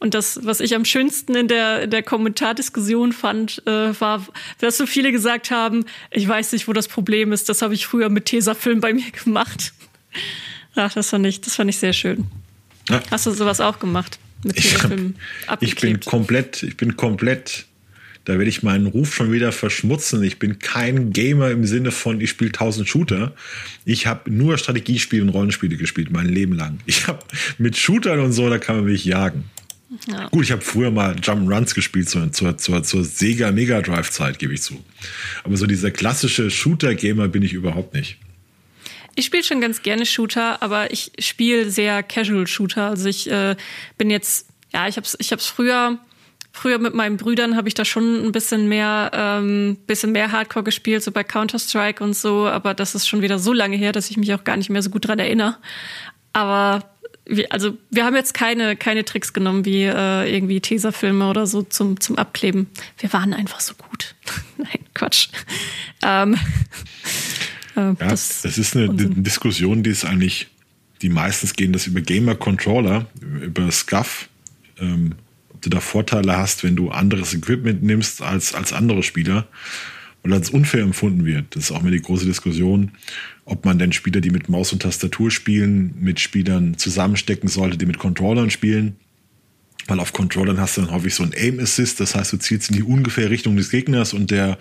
Und 0.01 0.15
das, 0.15 0.41
was 0.45 0.61
ich 0.61 0.77
am 0.77 0.85
schönsten 0.85 1.35
in 1.35 1.49
der, 1.49 1.83
in 1.83 1.91
der 1.91 2.03
Kommentardiskussion 2.03 3.13
fand, 3.13 3.63
äh, 3.67 4.01
war, 4.01 4.25
dass 4.59 4.77
so 4.77 4.87
viele 4.87 5.11
gesagt 5.11 5.51
haben, 5.51 5.87
ich 6.11 6.29
weiß 6.29 6.53
nicht, 6.53 6.69
wo 6.69 6.73
das 6.73 6.87
Problem 6.87 7.33
ist, 7.33 7.49
das 7.49 7.63
habe 7.63 7.75
ich 7.75 7.87
früher 7.87 8.09
mit 8.09 8.27
Tesafilm 8.27 8.81
bei 8.81 8.93
mir 8.93 9.11
gemacht. 9.25 9.73
Ach, 10.77 10.93
das 10.93 11.11
fand 11.11 11.27
ich, 11.27 11.41
das 11.41 11.57
fand 11.57 11.71
ich 11.71 11.79
sehr 11.79 11.93
schön. 11.93 12.27
Ja. 12.89 13.03
Hast 13.11 13.27
du 13.27 13.33
sowas 13.33 13.61
auch 13.61 13.81
gemacht? 13.81 14.19
Mit 14.45 14.57
Tesafilm 14.57 15.17
ich, 15.61 15.73
ich 15.73 15.81
bin 15.81 15.99
komplett, 15.99 16.63
ich 16.63 16.77
bin 16.77 16.97
komplett 16.97 17.67
da 18.29 18.35
werde 18.35 18.51
ich 18.51 18.63
meinen 18.63 18.87
Ruf 18.87 19.15
schon 19.15 19.33
wieder 19.33 19.53
verschmutzen. 19.53 20.23
Ich 20.23 20.39
bin 20.39 20.59
kein 20.59 21.15
Gamer 21.15 21.51
im 21.51 21.65
Sinne 21.65 21.91
von, 21.91 22.21
ich 22.21 22.29
spiele 22.29 22.53
tausend 22.53 22.87
Shooter. 22.87 23.33
Ich 23.87 24.07
habe 24.07 24.31
nur 24.31 24.59
Strategiespiele 24.59 25.23
und 25.23 25.31
Rollenspiele 25.31 25.79
gespielt, 25.79 26.11
mein 26.11 26.29
Leben 26.29 26.53
lang. 26.53 26.79
Ich 26.85 27.07
habe 27.07 27.21
mit 27.57 27.79
Shootern 27.79 28.21
und 28.21 28.33
so, 28.33 28.51
da 28.51 28.59
kann 28.59 28.77
man 28.77 28.85
mich 28.85 29.07
jagen. 29.07 29.45
Ja. 30.09 30.29
Gut, 30.29 30.45
ich 30.45 30.53
habe 30.53 30.61
früher 30.61 30.91
mal 30.91 31.15
Jump'n'Runs 31.15 31.75
gespielt 31.75 32.11
zur, 32.11 32.31
zur, 32.31 32.59
zur, 32.59 32.83
zur 32.83 33.03
Sega 33.03 33.51
Mega 33.51 33.81
Drive 33.81 34.11
Zeit, 34.11 34.39
gebe 34.39 34.53
ich 34.53 34.61
zu. 34.61 34.85
Aber 35.43 35.57
so 35.57 35.65
dieser 35.65 35.91
klassische 35.91 36.51
Shooter-Gamer 36.51 37.29
bin 37.29 37.43
ich 37.43 37.55
überhaupt 37.55 37.95
nicht. 37.95 38.19
Ich 39.15 39.25
spiele 39.25 39.43
schon 39.43 39.63
ganz 39.63 39.81
gerne 39.81 40.05
Shooter, 40.05 40.63
aber 40.63 40.93
ich 40.93 41.13
spiele 41.19 41.71
sehr 41.71 42.03
Casual 42.03 42.47
Shooter. 42.47 42.91
Also 42.91 43.09
ich 43.09 43.31
äh, 43.31 43.57
bin 43.97 44.11
jetzt, 44.11 44.49
ja, 44.75 44.87
ich 44.87 44.97
habe 44.97 45.07
es 45.07 45.17
ich 45.19 45.33
hab's 45.33 45.47
früher 45.47 45.99
Früher 46.59 46.81
mit 46.81 46.93
meinen 46.93 47.19
Brüdern 47.19 47.55
habe 47.55 47.69
ich 47.69 47.75
da 47.75 47.85
schon 47.85 48.27
ein 48.27 48.33
bisschen 48.33 48.69
mehr, 48.69 49.13
ähm, 49.15 49.77
bisschen 49.87 50.11
mehr 50.11 50.33
Hardcore 50.33 50.65
gespielt, 50.65 51.05
so 51.05 51.13
bei 51.13 51.23
Counter-Strike 51.23 52.03
und 52.03 52.17
so, 52.17 52.49
aber 52.49 52.75
das 52.75 52.97
ist 52.97 53.07
schon 53.07 53.23
wieder 53.23 53.39
so 53.39 53.53
lange 53.53 53.77
her, 53.77 53.93
dass 53.93 54.11
ich 54.11 54.17
mich 54.17 54.35
auch 54.35 54.43
gar 54.43 54.57
nicht 54.57 54.69
mehr 54.69 54.83
so 54.83 54.91
gut 54.91 55.07
dran 55.07 55.21
erinnere. 55.21 55.57
Aber 56.33 56.83
wir, 57.27 57.53
also 57.53 57.79
wir 57.91 58.05
haben 58.05 58.17
jetzt 58.17 58.35
keine, 58.35 58.75
keine 58.75 59.05
Tricks 59.05 59.33
genommen 59.33 59.67
wie 59.67 59.85
äh, 59.85 60.35
irgendwie 60.35 60.61
Tesafilme 60.61 61.31
oder 61.31 61.47
so 61.47 61.63
zum, 61.63 62.01
zum 62.01 62.19
Abkleben. 62.19 62.67
Wir 62.99 63.13
waren 63.13 63.35
einfach 63.35 63.61
so 63.61 63.75
gut. 63.75 64.17
Nein, 64.57 64.81
Quatsch. 64.95 65.29
Ähm, 66.03 66.35
äh, 67.77 67.81
ja, 67.81 67.93
das, 68.01 68.43
das 68.43 68.59
ist 68.59 68.75
eine 68.75 68.91
Unsinn. 68.91 69.23
Diskussion, 69.23 69.85
die 69.85 69.91
ist 69.91 70.05
eigentlich, 70.05 70.49
die 71.03 71.09
meistens 71.09 71.53
gehen 71.53 71.73
das 71.73 71.87
über 71.87 72.01
Gamer 72.01 72.35
Controller, 72.35 73.07
über 73.21 73.71
SCUF. 73.71 74.29
Ähm, 74.81 75.15
ob 75.59 75.63
du 75.63 75.71
da 75.71 75.81
Vorteile 75.81 76.37
hast, 76.37 76.63
wenn 76.63 76.77
du 76.77 76.91
anderes 76.91 77.35
Equipment 77.35 77.83
nimmst 77.83 78.23
als, 78.23 78.55
als 78.55 78.73
andere 78.73 79.03
Spieler 79.03 79.49
und 80.23 80.33
als 80.33 80.51
unfair 80.51 80.83
empfunden 80.83 81.25
wird. 81.25 81.57
Das 81.57 81.65
ist 81.65 81.73
auch 81.73 81.83
mir 81.83 81.91
die 81.91 82.01
große 82.01 82.27
Diskussion, 82.27 82.93
ob 83.45 83.65
man 83.65 83.77
denn 83.77 83.93
Spieler, 83.93 84.21
die 84.21 84.31
mit 84.31 84.49
Maus 84.49 84.73
und 84.73 84.83
Tastatur 84.83 85.33
spielen, 85.33 85.95
mit 85.99 86.21
Spielern 86.21 86.79
zusammenstecken 86.79 87.49
sollte, 87.49 87.77
die 87.77 87.87
mit 87.87 87.99
Controllern 87.99 88.51
spielen. 88.51 88.99
Weil 89.89 89.99
auf 89.99 90.13
Controllern 90.13 90.61
hast 90.61 90.77
du 90.77 90.83
dann 90.83 90.93
häufig 90.93 91.15
so 91.15 91.25
ein 91.25 91.33
Aim 91.35 91.59
Assist, 91.59 91.99
das 91.99 92.15
heißt, 92.15 92.33
du 92.33 92.37
zielst 92.37 92.71
in 92.71 92.77
die 92.77 92.83
ungefähr 92.85 93.31
Richtung 93.31 93.57
des 93.57 93.71
Gegners 93.71 94.13
und 94.13 94.31
der, 94.31 94.59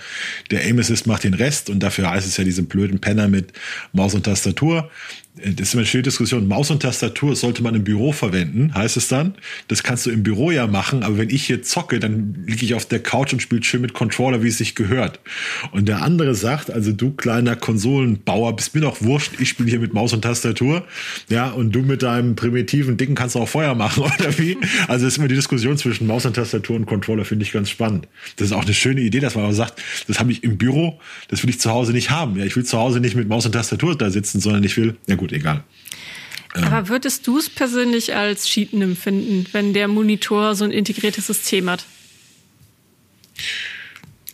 der 0.49 0.63
Aim 0.63 0.79
Assist 0.79 1.05
macht 1.05 1.25
den 1.25 1.35
Rest 1.35 1.69
und 1.69 1.81
dafür 1.81 2.09
heißt 2.09 2.25
es 2.25 2.37
ja 2.37 2.43
diese 2.43 2.63
blöden 2.63 2.99
Penner 3.01 3.27
mit 3.27 3.53
Maus 3.93 4.15
und 4.15 4.23
Tastatur. 4.23 4.89
Äh, 5.41 5.53
das 5.53 5.69
ist 5.69 5.73
immer 5.73 5.81
eine 5.81 5.87
schöne 5.87 6.03
Diskussion. 6.03 6.47
Maus 6.47 6.71
und 6.71 6.81
Tastatur 6.81 7.35
sollte 7.35 7.63
man 7.63 7.75
im 7.75 7.83
Büro 7.83 8.11
verwenden, 8.11 8.73
heißt 8.73 8.97
es 8.97 9.07
dann. 9.07 9.35
Das 9.67 9.83
kannst 9.83 10.05
du 10.05 10.11
im 10.11 10.23
Büro 10.23 10.51
ja 10.51 10.67
machen, 10.67 11.03
aber 11.03 11.17
wenn 11.17 11.29
ich 11.29 11.45
hier 11.45 11.61
zocke, 11.61 11.99
dann 11.99 12.43
liege 12.45 12.65
ich 12.65 12.73
auf 12.73 12.85
der 12.85 12.99
Couch 12.99 13.33
und 13.33 13.41
spiele 13.41 13.63
schön 13.63 13.81
mit 13.81 13.93
Controller, 13.93 14.43
wie 14.43 14.47
es 14.47 14.57
sich 14.57 14.75
gehört. 14.75 15.19
Und 15.71 15.87
der 15.87 16.01
andere 16.01 16.35
sagt, 16.35 16.71
also 16.71 16.91
du 16.91 17.11
kleiner 17.11 17.55
Konsolenbauer, 17.55 18.55
bist 18.55 18.75
mir 18.75 18.81
doch 18.81 19.01
wurscht, 19.01 19.33
ich 19.39 19.49
spiele 19.49 19.69
hier 19.69 19.79
mit 19.79 19.93
Maus 19.93 20.13
und 20.13 20.21
Tastatur. 20.21 20.85
Ja, 21.29 21.49
und 21.49 21.71
du 21.71 21.81
mit 21.81 22.03
deinem 22.03 22.35
primitiven 22.35 22.97
Dicken 22.97 23.15
kannst 23.15 23.35
auch 23.35 23.47
Feuer 23.47 23.75
machen, 23.75 24.03
oder 24.19 24.37
wie? 24.37 24.57
Also 24.87 25.05
das 25.05 25.13
ist 25.13 25.17
immer 25.17 25.27
die 25.27 25.35
Diskussion 25.35 25.77
zwischen 25.77 26.07
Maus 26.07 26.25
und 26.25 26.35
Tastatur 26.35 26.75
und 26.75 26.85
Controller, 26.85 27.25
finde 27.25 27.43
ich 27.43 27.51
ganz 27.51 27.69
spannend. 27.69 28.07
Das 28.37 28.47
ist 28.47 28.53
auch 28.53 28.63
eine 28.63 28.73
schöne 28.73 29.01
Idee, 29.01 29.19
dass 29.19 29.35
man 29.35 29.45
auch 29.45 29.51
sagt, 29.51 29.81
das 30.07 30.19
habe 30.19 30.31
ich 30.31 30.43
im 30.43 30.57
Büro, 30.57 30.99
das 31.29 31.43
will 31.43 31.49
ich 31.49 31.59
zu 31.59 31.71
Hause 31.71 31.91
nicht 31.91 32.09
haben. 32.09 32.37
Ja, 32.37 32.45
ich 32.45 32.55
will 32.55 32.65
zu 32.65 32.77
Hause 32.77 32.99
nicht 32.99 33.15
mit 33.15 33.27
Maus 33.27 33.45
und 33.45 33.51
Tastatur 33.51 33.97
da 33.97 34.09
sitzen, 34.09 34.39
sondern 34.39 34.63
ich 34.63 34.77
will, 34.77 34.95
ja 35.07 35.15
gut, 35.15 35.26
gut, 35.27 35.33
egal. 35.33 35.63
Aber 36.53 36.87
würdest 36.87 37.27
du 37.27 37.37
es 37.37 37.49
persönlich 37.49 38.15
als 38.15 38.47
Cheaten 38.47 38.81
empfinden, 38.81 39.45
wenn 39.51 39.73
der 39.73 39.87
Monitor 39.87 40.55
so 40.55 40.63
ein 40.63 40.71
integriertes 40.71 41.27
System 41.27 41.69
hat? 41.69 41.85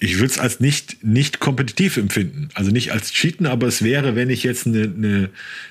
Ich 0.04 0.16
würde 0.16 0.34
es 0.34 0.38
als 0.38 0.60
nicht, 0.60 1.01
nicht 1.01 1.39
kompetitiv 1.39 1.95
empfinden. 1.95 2.49
Also 2.56 2.72
nicht 2.72 2.91
als 2.91 3.14
Cheaten, 3.14 3.45
aber 3.45 3.68
es 3.68 3.84
wäre, 3.84 4.18
wenn 4.18 4.30
ich 4.30 4.43
jetzt 4.43 4.68
eine, 4.68 4.82
eine 4.82 5.30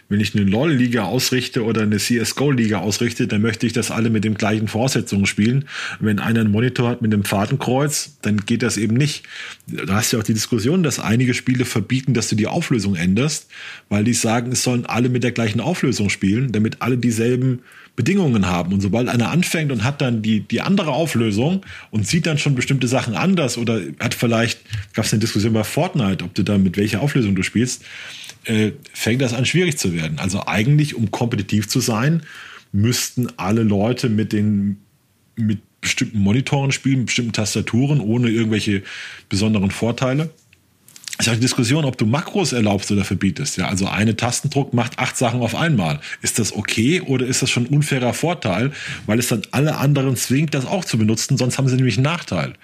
wenn 0.09 0.21
ich 0.21 0.35
eine 0.35 0.49
LOL-Liga 0.49 1.03
ausrichte 1.05 1.65
oder 1.65 1.83
eine 1.83 1.99
CSGO-Liga 1.99 2.79
ausrichte, 2.79 3.27
dann 3.27 3.43
möchte 3.43 3.67
ich, 3.67 3.75
dass 3.75 3.91
alle 3.91 4.09
mit 4.09 4.25
den 4.25 4.33
gleichen 4.33 4.69
Voraussetzungen 4.69 5.27
spielen. 5.27 5.67
Wenn 6.01 6.19
einer 6.19 6.41
einen 6.41 6.51
Monitor 6.51 6.89
hat 6.89 7.03
mit 7.03 7.13
einem 7.13 7.25
Fadenkreuz, 7.25 8.17
dann 8.23 8.39
geht 8.39 8.63
das 8.63 8.79
eben 8.79 8.97
nicht. 8.97 9.25
Da 9.67 9.97
hast 9.97 10.13
du 10.13 10.17
ja 10.17 10.23
auch 10.23 10.27
die 10.27 10.33
Diskussion, 10.33 10.83
dass 10.83 10.99
einige 10.99 11.35
Spiele 11.35 11.67
verbieten, 11.67 12.15
dass 12.15 12.29
du 12.29 12.35
die 12.35 12.47
Auflösung 12.47 12.95
änderst, 12.95 13.51
weil 13.91 14.03
die 14.03 14.15
sagen, 14.15 14.53
es 14.53 14.63
sollen 14.63 14.87
alle 14.87 15.11
mit 15.11 15.25
der 15.25 15.33
gleichen 15.33 15.61
Auflösung 15.61 16.09
spielen, 16.09 16.53
damit 16.53 16.81
alle 16.81 16.97
dieselben 16.97 17.59
Bedingungen 17.95 18.47
haben. 18.47 18.73
Und 18.73 18.81
sobald 18.81 19.09
einer 19.09 19.31
anfängt 19.31 19.71
und 19.71 19.85
hat 19.85 20.01
dann 20.01 20.23
die, 20.23 20.41
die 20.41 20.61
andere 20.61 20.93
Auflösung 20.93 21.65
und 21.91 22.07
sieht 22.07 22.27
dann 22.27 22.39
schon 22.39 22.55
bestimmte 22.55 22.89
Sachen 22.89 23.15
anders 23.15 23.59
oder 23.59 23.81
hat 24.01 24.15
vielleicht, 24.15 24.61
gab 24.95 25.05
es 25.05 25.13
eine 25.13 25.21
Diskussion 25.21 25.53
bei 25.53 25.65
Fortnite, 25.65 26.25
ob 26.25 26.35
du 26.35 26.43
da 26.43 26.57
mit 26.59 26.77
welcher 26.77 27.03
Auflösung 27.03 27.35
du 27.35 27.43
spielst, 27.43 27.85
äh, 28.45 28.73
fängt 28.93 29.21
das 29.21 29.35
an 29.35 29.45
schwierig 29.45 29.79
zu 29.79 29.95
werden. 29.95 30.19
Also 30.19 30.47
eigentlich, 30.47 30.95
um 30.95 31.11
kompetitiv 31.11 31.69
zu 31.69 31.81
sein, 31.81 32.23
müssten 32.73 33.29
alle 33.37 33.63
Leute 33.63 34.09
mit 34.09 34.33
den 34.33 34.79
mit 35.37 35.61
bestimmten 35.81 36.21
Monitoren 36.21 36.73
spielen, 36.73 37.07
bestimmten 37.07 37.33
Tastaturen, 37.33 38.01
ohne 38.01 38.31
irgendwelche 38.31 38.83
besonderen 39.29 39.71
Vorteile. 39.71 40.31
Ist 41.19 41.27
ja 41.27 41.35
die 41.35 41.41
Diskussion, 41.41 41.85
ob 41.85 41.99
du 41.99 42.07
Makros 42.07 42.53
erlaubst 42.53 42.91
oder 42.91 43.05
verbietest. 43.05 43.57
Ja, 43.57 43.69
also 43.69 43.87
eine 43.87 44.17
Tastendruck 44.17 44.73
macht 44.73 44.99
acht 44.99 45.17
Sachen 45.17 45.41
auf 45.41 45.55
einmal. 45.55 46.01
Ist 46.23 46.39
das 46.39 46.55
okay 46.55 47.01
oder 47.01 47.27
ist 47.27 47.43
das 47.43 47.51
schon 47.51 47.67
ein 47.67 47.75
unfairer 47.75 48.15
Vorteil, 48.15 48.73
weil 49.07 49.19
es 49.19 49.29
dann 49.29 49.43
alle 49.51 49.77
anderen 49.77 50.17
zwingt, 50.17 50.55
das 50.55 50.67
auch 50.67 50.85
zu 50.85 50.99
benutzen, 50.99 51.37
sonst 51.37 51.59
haben 51.59 51.69
sie 51.69 51.77
nämlich 51.77 51.99
einen 51.99 52.05
Nachteil. 52.05 52.55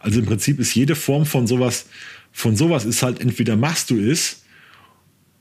Also 0.00 0.20
im 0.20 0.26
Prinzip 0.26 0.60
ist 0.60 0.74
jede 0.74 0.96
Form 0.96 1.24
von 1.24 1.46
sowas, 1.46 1.86
von 2.30 2.56
sowas 2.56 2.84
ist 2.84 3.02
halt 3.02 3.20
entweder 3.20 3.56
machst 3.56 3.90
du 3.90 3.98
es 3.98 4.42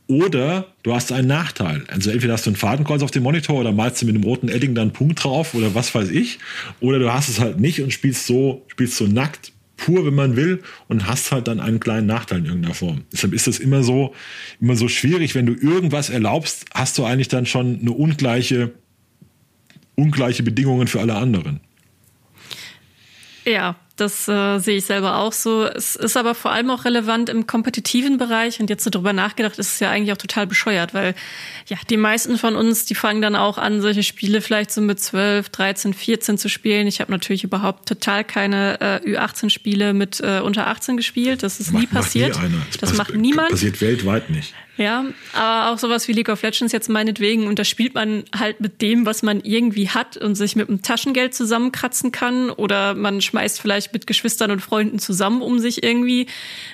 oder 0.08 0.68
du 0.84 0.94
hast 0.94 1.12
einen 1.12 1.28
Nachteil. 1.28 1.84
Also 1.88 2.12
entweder 2.12 2.34
hast 2.34 2.46
du 2.46 2.52
ein 2.52 2.56
Fadenkreuz 2.56 3.02
auf 3.02 3.12
dem 3.12 3.24
Monitor 3.24 3.60
oder 3.60 3.72
malst 3.72 4.02
du 4.02 4.06
mit 4.06 4.16
einem 4.16 4.24
roten 4.24 4.48
Edding 4.48 4.74
dann 4.74 4.84
einen 4.84 4.94
Punkt 4.94 5.24
drauf 5.24 5.54
oder 5.54 5.76
was 5.76 5.94
weiß 5.94 6.10
ich. 6.10 6.40
Oder 6.80 7.00
du 7.00 7.12
hast 7.12 7.30
es 7.30 7.40
halt 7.40 7.60
nicht 7.60 7.82
und 7.82 7.92
spielst 7.92 8.26
so, 8.26 8.66
spielst 8.68 8.96
so 8.96 9.06
nackt 9.06 9.52
pur, 9.84 10.06
wenn 10.06 10.16
man 10.16 10.38
will, 10.38 10.64
und 10.88 11.08
hast 11.08 11.32
halt 11.32 11.48
dann 11.48 11.60
einen 11.60 11.80
kleinen 11.80 12.08
Nachteil 12.08 12.40
in 12.40 12.46
irgendeiner 12.46 12.74
Form. 12.74 13.04
Deshalb 13.12 13.34
ist 13.34 13.48
das 13.48 13.60
immer 13.60 13.84
so, 13.84 14.16
immer 14.62 14.76
so 14.76 14.88
schwierig. 14.88 15.36
Wenn 15.36 15.46
du 15.46 15.54
irgendwas 15.54 16.10
erlaubst, 16.10 16.66
hast 16.74 16.98
du 16.98 17.04
eigentlich 17.04 17.28
dann 17.28 17.46
schon 17.46 17.80
eine 17.82 17.92
ungleiche, 17.92 18.72
ungleiche 19.96 20.42
Bedingungen 20.44 20.88
für 20.88 21.02
alle 21.02 21.16
anderen. 21.16 21.60
Ja, 23.46 23.76
das 23.96 24.28
äh, 24.28 24.58
sehe 24.58 24.78
ich 24.78 24.86
selber 24.86 25.18
auch 25.18 25.34
so. 25.34 25.66
Es 25.66 25.96
ist 25.96 26.18
aber 26.18 26.34
vor 26.34 26.52
allem 26.52 26.72
auch 26.72 26.84
relevant 26.84 27.30
im 27.30 27.46
kompetitiven 27.46 28.18
Bereich. 28.18 28.60
Und 28.60 28.70
jetzt 28.72 28.84
so 28.84 28.90
drüber 28.90 29.14
nachgedacht, 29.14 29.60
ist 29.60 29.74
es 29.76 29.80
ja 29.80 29.92
eigentlich 29.92 30.12
auch 30.12 30.18
total 30.18 30.48
bescheuert, 30.48 30.96
weil 30.96 31.14
ja, 31.68 31.78
die 31.90 31.98
meisten 31.98 32.40
von 32.40 32.56
uns, 32.56 32.86
die 32.86 32.96
fangen 32.96 33.22
dann 33.22 33.36
auch 33.36 33.60
an, 33.60 33.82
solche 33.82 34.02
Spiele 34.02 34.42
vielleicht 34.42 34.72
so 34.72 34.82
mit 34.82 35.00
12, 35.00 35.50
13, 35.50 35.94
14 35.94 36.38
zu 36.40 36.50
spielen. 36.50 36.88
Ich 36.88 37.02
habe 37.02 37.12
natürlich 37.12 37.44
überhaupt 37.44 37.88
total 37.88 38.24
keine 38.24 38.82
äh, 38.82 39.16
Ü18-Spiele 39.16 39.94
mit 39.94 40.20
äh, 40.22 40.40
unter 40.40 40.68
18 40.68 40.98
gespielt. 40.98 41.44
Das 41.44 41.60
ist 41.60 41.72
macht, 41.72 41.82
nie 41.82 41.88
passiert. 41.88 42.36
Macht 42.36 42.50
nie 42.50 42.58
das, 42.72 42.80
das 42.80 42.98
macht 42.98 43.16
niemand. 43.16 43.50
Passiert 43.50 43.80
weltweit 43.80 44.32
nicht. 44.32 44.56
Ja, 44.76 45.06
aber 45.34 45.72
auch 45.72 45.78
sowas 45.78 46.08
wie 46.08 46.14
League 46.14 46.30
of 46.30 46.42
Legends 46.42 46.74
jetzt 46.74 46.90
meinetwegen. 46.90 47.46
Und 47.46 47.60
da 47.60 47.64
spielt 47.64 47.94
man 47.94 48.24
halt 48.36 48.60
mit 48.60 48.82
dem, 48.82 49.06
was 49.06 49.22
man 49.22 49.42
irgendwie 49.42 49.90
hat 49.90 50.18
und 50.18 50.34
sich 50.34 50.56
mit 50.56 50.68
dem 50.68 50.82
Taschengeld 50.82 51.36
zusammenkratzen 51.36 52.12
kann. 52.12 52.50
Oder 52.50 52.96
man 52.96 53.22
schmeißt 53.22 53.62
vielleicht 53.62 53.83
mit 53.92 54.08
Geschwistern 54.08 54.52
und 54.52 54.62
Freunden 54.62 55.00
zusammen, 55.00 55.42
um 55.42 55.60
sich 55.60 55.84
irgendwie 55.84 56.28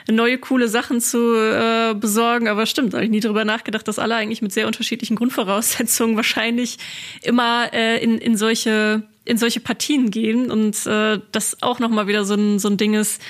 neue, 0.09 0.37
coole 0.37 0.67
Sachen 0.67 1.01
zu 1.01 1.33
äh, 1.35 1.95
besorgen. 1.95 2.47
Aber 2.47 2.65
stimmt, 2.65 2.93
habe 2.93 3.05
ich 3.05 3.09
nie 3.09 3.21
drüber 3.21 3.45
nachgedacht, 3.45 3.87
dass 3.87 3.97
alle 3.97 4.15
eigentlich 4.15 4.41
mit 4.41 4.51
sehr 4.51 4.67
unterschiedlichen 4.67 5.15
Grundvoraussetzungen 5.15 6.15
wahrscheinlich 6.15 6.77
immer 7.23 7.73
äh, 7.73 8.03
in, 8.03 8.17
in 8.17 8.37
solche 8.37 9.03
in 9.25 9.37
solche 9.37 9.59
Partien 9.59 10.09
gehen 10.09 10.49
und 10.49 10.87
äh, 10.87 11.19
das 11.31 11.61
auch 11.61 11.79
noch 11.79 11.89
mal 11.89 12.07
wieder 12.07 12.25
so 12.25 12.33
ein, 12.33 12.57
so 12.57 12.67
ein 12.67 12.77
Ding 12.77 12.95
ist, 12.95 13.21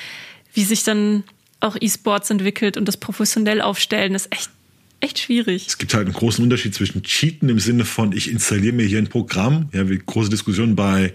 wie 0.53 0.63
sich 0.63 0.85
dann 0.85 1.25
auch 1.59 1.75
E-Sports 1.79 2.29
entwickelt 2.29 2.77
und 2.77 2.85
das 2.85 2.95
professionell 2.95 3.61
aufstellen, 3.61 4.15
ist 4.15 4.31
echt 4.33 4.49
echt 5.01 5.19
schwierig. 5.19 5.67
Es 5.67 5.77
gibt 5.77 5.93
halt 5.93 6.05
einen 6.05 6.13
großen 6.13 6.43
Unterschied 6.43 6.73
zwischen 6.73 7.03
Cheaten 7.03 7.49
im 7.49 7.59
Sinne 7.59 7.85
von, 7.85 8.11
ich 8.11 8.29
installiere 8.29 8.73
mir 8.73 8.85
hier 8.85 8.97
ein 8.97 9.07
Programm. 9.07 9.69
Ja, 9.73 9.89
wie 9.89 9.97
große 9.97 10.29
Diskussion 10.29 10.75
bei, 10.75 11.13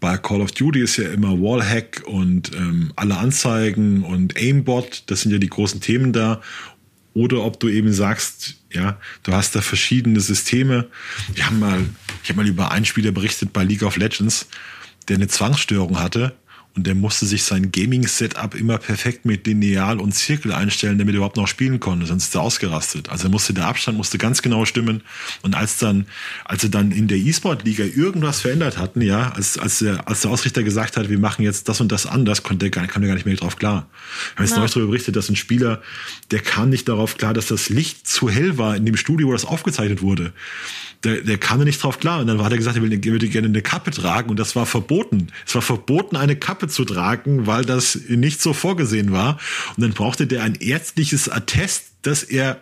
bei 0.00 0.16
Call 0.16 0.40
of 0.40 0.52
Duty 0.52 0.80
ist 0.80 0.96
ja 0.96 1.10
immer 1.10 1.40
Wallhack 1.40 2.02
und 2.06 2.52
ähm, 2.54 2.92
alle 2.96 3.18
Anzeigen 3.18 4.02
und 4.02 4.36
Aimbot. 4.36 5.04
Das 5.06 5.20
sind 5.20 5.32
ja 5.32 5.38
die 5.38 5.48
großen 5.48 5.80
Themen 5.80 6.12
da. 6.12 6.40
Oder 7.12 7.44
ob 7.44 7.60
du 7.60 7.68
eben 7.68 7.92
sagst, 7.92 8.56
ja, 8.72 8.98
du 9.24 9.32
hast 9.32 9.54
da 9.54 9.60
verschiedene 9.60 10.20
Systeme. 10.20 10.88
Wir 11.34 11.46
haben 11.46 11.58
mal, 11.58 11.84
ich 12.22 12.30
habe 12.30 12.42
mal 12.42 12.48
über 12.48 12.70
einen 12.70 12.84
Spieler 12.84 13.12
berichtet 13.12 13.52
bei 13.52 13.62
League 13.62 13.82
of 13.82 13.96
Legends, 13.96 14.48
der 15.08 15.16
eine 15.16 15.28
Zwangsstörung 15.28 16.00
hatte 16.00 16.32
und 16.76 16.86
der 16.86 16.94
musste 16.94 17.26
sich 17.26 17.42
sein 17.42 17.72
Gaming-Setup 17.72 18.54
immer 18.54 18.78
perfekt 18.78 19.24
mit 19.24 19.46
Lineal 19.46 19.98
und 19.98 20.12
Zirkel 20.12 20.52
einstellen, 20.52 20.98
damit 20.98 21.14
er 21.14 21.16
überhaupt 21.16 21.36
noch 21.36 21.48
spielen 21.48 21.80
konnte, 21.80 22.06
sonst 22.06 22.24
ist 22.24 22.34
er 22.34 22.42
ausgerastet. 22.42 23.08
Also 23.08 23.24
er 23.24 23.30
musste 23.30 23.52
der 23.52 23.66
Abstand 23.66 23.98
musste 23.98 24.18
ganz 24.18 24.40
genau 24.40 24.64
stimmen. 24.64 25.02
Und 25.42 25.56
als 25.56 25.78
dann, 25.78 26.06
als 26.44 26.62
sie 26.62 26.70
dann 26.70 26.92
in 26.92 27.08
der 27.08 27.18
E-Sport-Liga 27.18 27.84
irgendwas 27.84 28.40
verändert 28.40 28.78
hatten, 28.78 29.00
ja, 29.00 29.30
als, 29.30 29.58
als, 29.58 29.80
der, 29.80 30.06
als 30.08 30.20
der 30.20 30.30
Ausrichter 30.30 30.62
gesagt 30.62 30.96
hat, 30.96 31.08
wir 31.08 31.18
machen 31.18 31.42
jetzt 31.42 31.68
das 31.68 31.80
und 31.80 31.90
das 31.90 32.06
anders, 32.06 32.44
konnte 32.44 32.66
er 32.66 32.70
gar, 32.70 32.86
kam 32.86 33.02
er 33.02 33.08
gar 33.08 33.14
nicht 33.14 33.26
mehr 33.26 33.34
drauf 33.34 33.56
klar. 33.56 33.88
Ich 34.26 34.36
habe 34.36 34.44
jetzt 34.44 34.56
neulich 34.56 34.72
darüber 34.72 34.90
berichtet, 34.92 35.16
dass 35.16 35.28
ein 35.28 35.36
Spieler, 35.36 35.82
der 36.30 36.40
kam 36.40 36.70
nicht 36.70 36.88
darauf 36.88 37.16
klar, 37.16 37.34
dass 37.34 37.46
das 37.46 37.68
Licht 37.68 38.06
zu 38.06 38.30
hell 38.30 38.58
war 38.58 38.76
in 38.76 38.86
dem 38.86 38.96
Studio, 38.96 39.28
wo 39.28 39.32
das 39.32 39.44
aufgezeichnet 39.44 40.02
wurde 40.02 40.32
der, 41.04 41.22
der 41.22 41.38
kam 41.38 41.58
da 41.58 41.64
nicht 41.64 41.82
drauf 41.82 41.98
klar. 41.98 42.20
Und 42.20 42.26
dann 42.26 42.42
hat 42.42 42.52
er 42.52 42.58
gesagt, 42.58 42.76
er 42.76 42.82
würde 42.82 42.98
gerne 43.28 43.48
eine 43.48 43.62
Kappe 43.62 43.90
tragen 43.90 44.30
und 44.30 44.38
das 44.38 44.56
war 44.56 44.66
verboten. 44.66 45.28
Es 45.46 45.54
war 45.54 45.62
verboten, 45.62 46.16
eine 46.16 46.36
Kappe 46.36 46.68
zu 46.68 46.84
tragen, 46.84 47.46
weil 47.46 47.64
das 47.64 47.98
nicht 48.08 48.40
so 48.40 48.52
vorgesehen 48.52 49.12
war. 49.12 49.38
Und 49.76 49.82
dann 49.82 49.92
brauchte 49.92 50.26
der 50.26 50.42
ein 50.42 50.56
ärztliches 50.56 51.28
Attest, 51.28 51.84
dass 52.02 52.22
er 52.22 52.60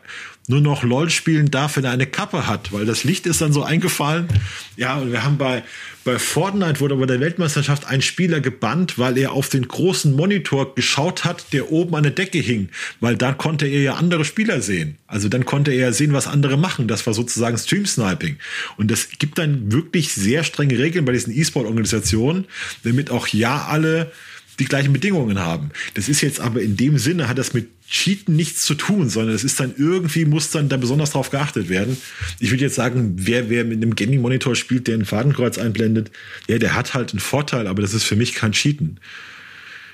nur 0.49 0.63
noch 0.63 0.83
LOL 0.83 1.11
spielen 1.11 1.51
darf, 1.51 1.77
wenn 1.77 1.85
er 1.85 1.91
eine 1.91 2.07
Kappe 2.07 2.47
hat, 2.47 2.73
weil 2.73 2.87
das 2.87 3.05
Licht 3.05 3.27
ist 3.27 3.43
dann 3.43 3.53
so 3.53 3.63
eingefallen. 3.63 4.29
Ja, 4.77 4.97
und 4.97 5.13
wir 5.13 5.23
haben 5.23 5.37
bei, 5.37 5.63
bei 6.05 6.19
Fortnite 6.19 6.81
wurde 6.81 6.97
bei 6.97 7.05
der 7.05 7.21
Weltmeisterschaft 7.21 7.87
ein 7.87 8.01
Spieler 8.01 8.41
gebannt, 8.41 8.99
weil 8.99 9.19
er 9.19 9.33
auf 9.33 9.51
den 9.51 9.69
großen 9.69 10.17
Monitor 10.17 10.75
geschaut 10.75 11.25
hat, 11.25 11.53
der 11.53 11.71
oben 11.71 11.95
an 11.95 12.03
der 12.03 12.13
Decke 12.13 12.39
hing, 12.39 12.71
weil 13.01 13.17
dann 13.17 13.37
konnte 13.37 13.67
er 13.67 13.83
ja 13.83 13.95
andere 13.95 14.25
Spieler 14.25 14.63
sehen. 14.63 14.97
Also 15.07 15.29
dann 15.29 15.45
konnte 15.45 15.71
er 15.71 15.93
sehen, 15.93 16.15
was 16.15 16.27
andere 16.27 16.57
machen. 16.57 16.89
Das 16.89 17.07
war 17.07 17.13
sozusagen 17.13 17.59
Stream 17.59 17.85
Sniping. 17.85 18.39
Und 18.79 18.91
das 18.91 19.11
gibt 19.19 19.37
dann 19.39 19.71
wirklich 19.71 20.15
sehr 20.15 20.45
strenge 20.45 20.79
Regeln 20.79 21.05
bei 21.05 21.13
diesen 21.13 21.37
E-Sport-Organisationen, 21.37 22.47
damit 22.85 23.11
auch 23.11 23.27
ja 23.29 23.67
alle 23.67 24.11
die 24.59 24.65
gleichen 24.65 24.93
Bedingungen 24.93 25.39
haben. 25.39 25.71
Das 25.95 26.09
ist 26.09 26.21
jetzt 26.21 26.41
aber 26.41 26.63
in 26.63 26.77
dem 26.77 26.99
Sinne, 26.99 27.29
hat 27.29 27.39
das 27.39 27.55
mit 27.55 27.69
Cheaten 27.89 28.37
nichts 28.37 28.63
zu 28.63 28.75
tun, 28.75 29.09
sondern 29.09 29.35
es 29.35 29.45
ist 29.45 29.59
dann 29.61 29.75
irgendwie, 29.77 30.27
muss 30.27 30.51
dann 30.51 30.69
da 30.69 30.77
besonders 30.77 31.13
drauf 31.13 31.31
geachtet 31.31 31.71
werden. 31.71 31.97
Ich 32.39 32.51
würde 32.51 32.65
jetzt 32.65 32.75
sagen, 32.75 33.15
wer, 33.17 33.49
wer 33.49 33.65
mit 33.65 33.79
einem 33.79 33.95
Gaming-Monitor 33.95 34.55
spielt, 34.57 34.89
der 34.89 34.95
ein 34.95 35.07
Fadenkreuz 35.07 35.57
einblendet, 35.57 36.11
ja, 36.49 36.59
der 36.59 36.75
hat 36.75 36.93
halt 36.93 37.13
einen 37.13 37.21
Vorteil, 37.21 37.67
aber 37.67 37.81
das 37.81 37.95
ist 37.95 38.05
für 38.05 38.17
mich 38.17 38.35
kein 38.35 38.53
Cheaten. 38.53 39.01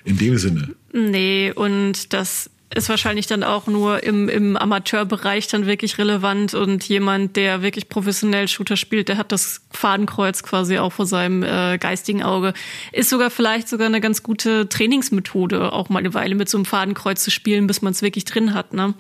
In 0.07 0.19
dem 0.19 0.37
Sinne. 0.37 0.75
Nee, 0.93 1.51
und 1.55 2.13
das 2.13 2.51
ist 2.75 2.89
wahrscheinlich 2.89 3.27
dann 3.27 3.45
auch 3.45 3.67
nur 3.67 4.03
im, 4.03 4.29
im 4.29 4.57
Amateurbereich 4.57 5.47
dann 5.47 5.67
wirklich 5.67 5.99
relevant 5.99 6.55
und 6.55 6.85
jemand, 6.89 7.37
der 7.37 7.63
wirklich 7.63 7.89
professionell 7.89 8.49
Shooter 8.49 8.77
spielt, 8.77 9.09
der 9.09 9.17
hat 9.17 9.31
das 9.31 9.61
Fadenkreuz 9.71 10.43
quasi 10.43 10.79
auch 10.79 10.93
vor 10.93 11.07
seinem 11.07 11.43
äh, 11.43 11.79
geistigen 11.79 12.23
Auge. 12.23 12.53
Ist 12.93 13.11
sogar 13.11 13.31
vielleicht 13.31 13.69
sogar 13.69 13.87
eine 13.87 14.01
ganz 14.01 14.23
gute 14.23 14.69
Trainingsmethode, 14.69 15.73
auch 15.73 15.89
mal 15.89 16.01
eine 16.01 16.15
Weile 16.15 16.35
mit 16.35 16.49
so 16.49 16.59
einem 16.59 16.65
Fadenkreuz 16.65 17.23
zu 17.23 17.31
spielen, 17.31 17.67
bis 17.67 17.81
man 17.81 17.93
es 17.93 18.03
wirklich 18.03 18.25
drin 18.25 18.55
hat. 18.55 18.73
Ne? 18.73 18.95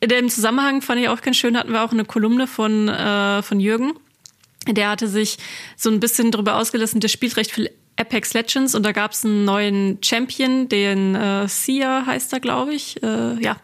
In 0.00 0.08
dem 0.08 0.28
Zusammenhang 0.28 0.82
fand 0.82 1.00
ich 1.00 1.08
auch 1.08 1.22
ganz 1.22 1.36
schön, 1.36 1.56
hatten 1.58 1.72
wir 1.72 1.82
auch 1.82 1.92
eine 1.92 2.04
Kolumne 2.04 2.46
von, 2.46 2.88
äh, 2.88 3.42
von 3.42 3.58
Jürgen. 3.58 3.94
Der 4.68 4.90
hatte 4.90 5.08
sich 5.08 5.38
so 5.76 5.90
ein 5.90 6.00
bisschen 6.00 6.30
darüber 6.30 6.56
ausgelassen, 6.56 7.00
der 7.00 7.08
spielt 7.08 7.36
recht 7.36 7.50
viel 7.50 7.70
Apex 8.00 8.32
Legends 8.32 8.74
und 8.74 8.84
da 8.84 8.92
gab 8.92 9.12
es 9.12 9.24
einen 9.24 9.44
neuen 9.44 9.98
Champion, 10.02 10.68
den 10.68 11.14
äh, 11.14 11.46
Sia 11.48 12.06
heißt 12.06 12.32
er, 12.32 12.40
glaube 12.40 12.72
ich. 12.72 13.02
Äh, 13.02 13.42
ja. 13.42 13.56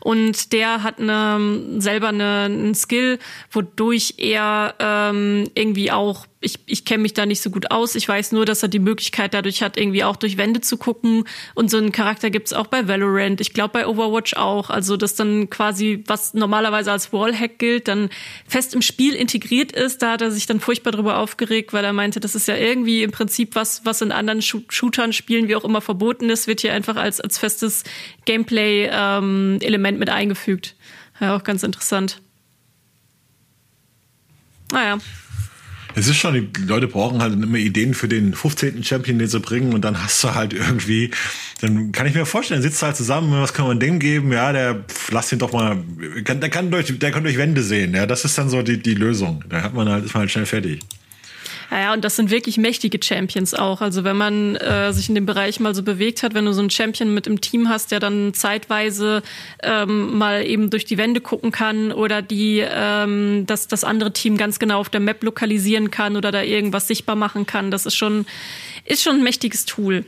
Und 0.00 0.52
der 0.52 0.82
hat 0.82 0.98
eine, 0.98 1.80
selber 1.80 2.08
eine, 2.08 2.44
einen 2.46 2.74
Skill, 2.74 3.18
wodurch 3.50 4.14
er 4.16 4.74
ähm, 4.78 5.44
irgendwie 5.54 5.92
auch 5.92 6.26
ich, 6.42 6.58
ich 6.66 6.84
kenne 6.84 7.02
mich 7.02 7.14
da 7.14 7.24
nicht 7.24 7.40
so 7.40 7.50
gut 7.50 7.70
aus. 7.70 7.94
Ich 7.94 8.06
weiß 8.06 8.32
nur, 8.32 8.44
dass 8.44 8.62
er 8.62 8.68
die 8.68 8.78
Möglichkeit 8.78 9.32
dadurch 9.32 9.62
hat, 9.62 9.76
irgendwie 9.76 10.04
auch 10.04 10.16
durch 10.16 10.36
Wände 10.36 10.60
zu 10.60 10.76
gucken. 10.76 11.24
Und 11.54 11.70
so 11.70 11.78
einen 11.78 11.92
Charakter 11.92 12.30
gibt's 12.30 12.52
auch 12.52 12.66
bei 12.66 12.88
Valorant. 12.88 13.40
Ich 13.40 13.54
glaube 13.54 13.70
bei 13.72 13.86
Overwatch 13.86 14.34
auch. 14.34 14.68
Also, 14.68 14.96
dass 14.96 15.14
dann 15.14 15.48
quasi, 15.48 16.02
was 16.06 16.34
normalerweise 16.34 16.92
als 16.92 17.12
Wallhack 17.12 17.58
gilt, 17.58 17.88
dann 17.88 18.10
fest 18.46 18.74
im 18.74 18.82
Spiel 18.82 19.14
integriert 19.14 19.72
ist. 19.72 20.02
Da 20.02 20.12
hat 20.12 20.22
er 20.22 20.30
sich 20.30 20.46
dann 20.46 20.60
furchtbar 20.60 20.90
drüber 20.90 21.18
aufgeregt, 21.18 21.72
weil 21.72 21.84
er 21.84 21.92
meinte, 21.92 22.20
das 22.20 22.34
ist 22.34 22.48
ja 22.48 22.56
irgendwie 22.56 23.02
im 23.02 23.12
Prinzip 23.12 23.54
was, 23.54 23.84
was 23.84 24.02
in 24.02 24.12
anderen 24.12 24.42
Shootern, 24.42 25.12
Spielen, 25.12 25.48
wie 25.48 25.56
auch 25.56 25.64
immer 25.64 25.80
verboten 25.80 26.28
ist, 26.28 26.46
wird 26.46 26.60
hier 26.60 26.74
einfach 26.74 26.96
als, 26.96 27.20
als 27.20 27.38
festes 27.38 27.84
Gameplay-Element 28.24 29.94
ähm, 29.94 29.98
mit 29.98 30.10
eingefügt. 30.10 30.74
Ja, 31.20 31.36
auch 31.36 31.44
ganz 31.44 31.62
interessant. 31.62 32.20
Naja. 34.72 34.98
Es 35.94 36.08
ist 36.08 36.16
schon, 36.16 36.34
die 36.34 36.62
Leute 36.62 36.88
brauchen 36.88 37.20
halt 37.20 37.34
immer 37.34 37.58
Ideen 37.58 37.94
für 37.94 38.08
den 38.08 38.34
15. 38.34 38.82
Champion, 38.82 39.18
den 39.18 39.28
sie 39.28 39.40
bringen 39.40 39.74
und 39.74 39.84
dann 39.84 40.02
hast 40.02 40.22
du 40.24 40.34
halt 40.34 40.52
irgendwie, 40.52 41.10
dann 41.60 41.92
kann 41.92 42.06
ich 42.06 42.14
mir 42.14 42.24
vorstellen, 42.24 42.62
sitzt 42.62 42.82
halt 42.82 42.96
zusammen, 42.96 43.32
was 43.32 43.52
kann 43.52 43.66
man 43.66 43.78
dem 43.78 43.98
geben? 43.98 44.32
Ja, 44.32 44.52
der, 44.52 44.84
lass 45.10 45.32
ihn 45.32 45.38
doch 45.38 45.52
mal, 45.52 45.78
der 46.26 46.50
kann 46.50 46.70
durch, 46.70 46.98
der 46.98 47.10
kann 47.10 47.24
durch 47.24 47.36
Wände 47.36 47.62
sehen, 47.62 47.94
ja, 47.94 48.06
das 48.06 48.24
ist 48.24 48.38
dann 48.38 48.48
so 48.48 48.62
die, 48.62 48.82
die 48.82 48.94
Lösung. 48.94 49.44
Da 49.48 49.62
hat 49.62 49.74
man 49.74 49.88
halt, 49.88 50.04
ist 50.04 50.14
man 50.14 50.22
halt 50.22 50.30
schnell 50.30 50.46
fertig. 50.46 50.80
Ja, 51.72 51.94
und 51.94 52.04
das 52.04 52.16
sind 52.16 52.30
wirklich 52.30 52.58
mächtige 52.58 52.98
Champions 53.02 53.54
auch. 53.54 53.80
Also 53.80 54.04
wenn 54.04 54.16
man 54.18 54.56
äh, 54.56 54.92
sich 54.92 55.08
in 55.08 55.14
dem 55.14 55.24
Bereich 55.24 55.58
mal 55.58 55.74
so 55.74 55.82
bewegt 55.82 56.22
hat, 56.22 56.34
wenn 56.34 56.44
du 56.44 56.52
so 56.52 56.60
einen 56.60 56.68
Champion 56.68 57.14
mit 57.14 57.26
im 57.26 57.40
Team 57.40 57.70
hast, 57.70 57.92
der 57.92 57.98
dann 57.98 58.34
zeitweise 58.34 59.22
ähm, 59.62 60.18
mal 60.18 60.44
eben 60.44 60.68
durch 60.68 60.84
die 60.84 60.98
Wände 60.98 61.22
gucken 61.22 61.50
kann 61.50 61.90
oder 61.90 62.20
die 62.20 62.62
ähm, 62.62 63.46
dass 63.46 63.68
das 63.68 63.84
andere 63.84 64.12
Team 64.12 64.36
ganz 64.36 64.58
genau 64.58 64.80
auf 64.80 64.90
der 64.90 65.00
Map 65.00 65.24
lokalisieren 65.24 65.90
kann 65.90 66.16
oder 66.16 66.30
da 66.30 66.42
irgendwas 66.42 66.88
sichtbar 66.88 67.16
machen 67.16 67.46
kann, 67.46 67.70
das 67.70 67.86
ist 67.86 67.96
schon 67.96 68.26
ist 68.84 69.02
schon 69.02 69.16
ein 69.16 69.22
mächtiges 69.22 69.64
Tool. 69.64 70.04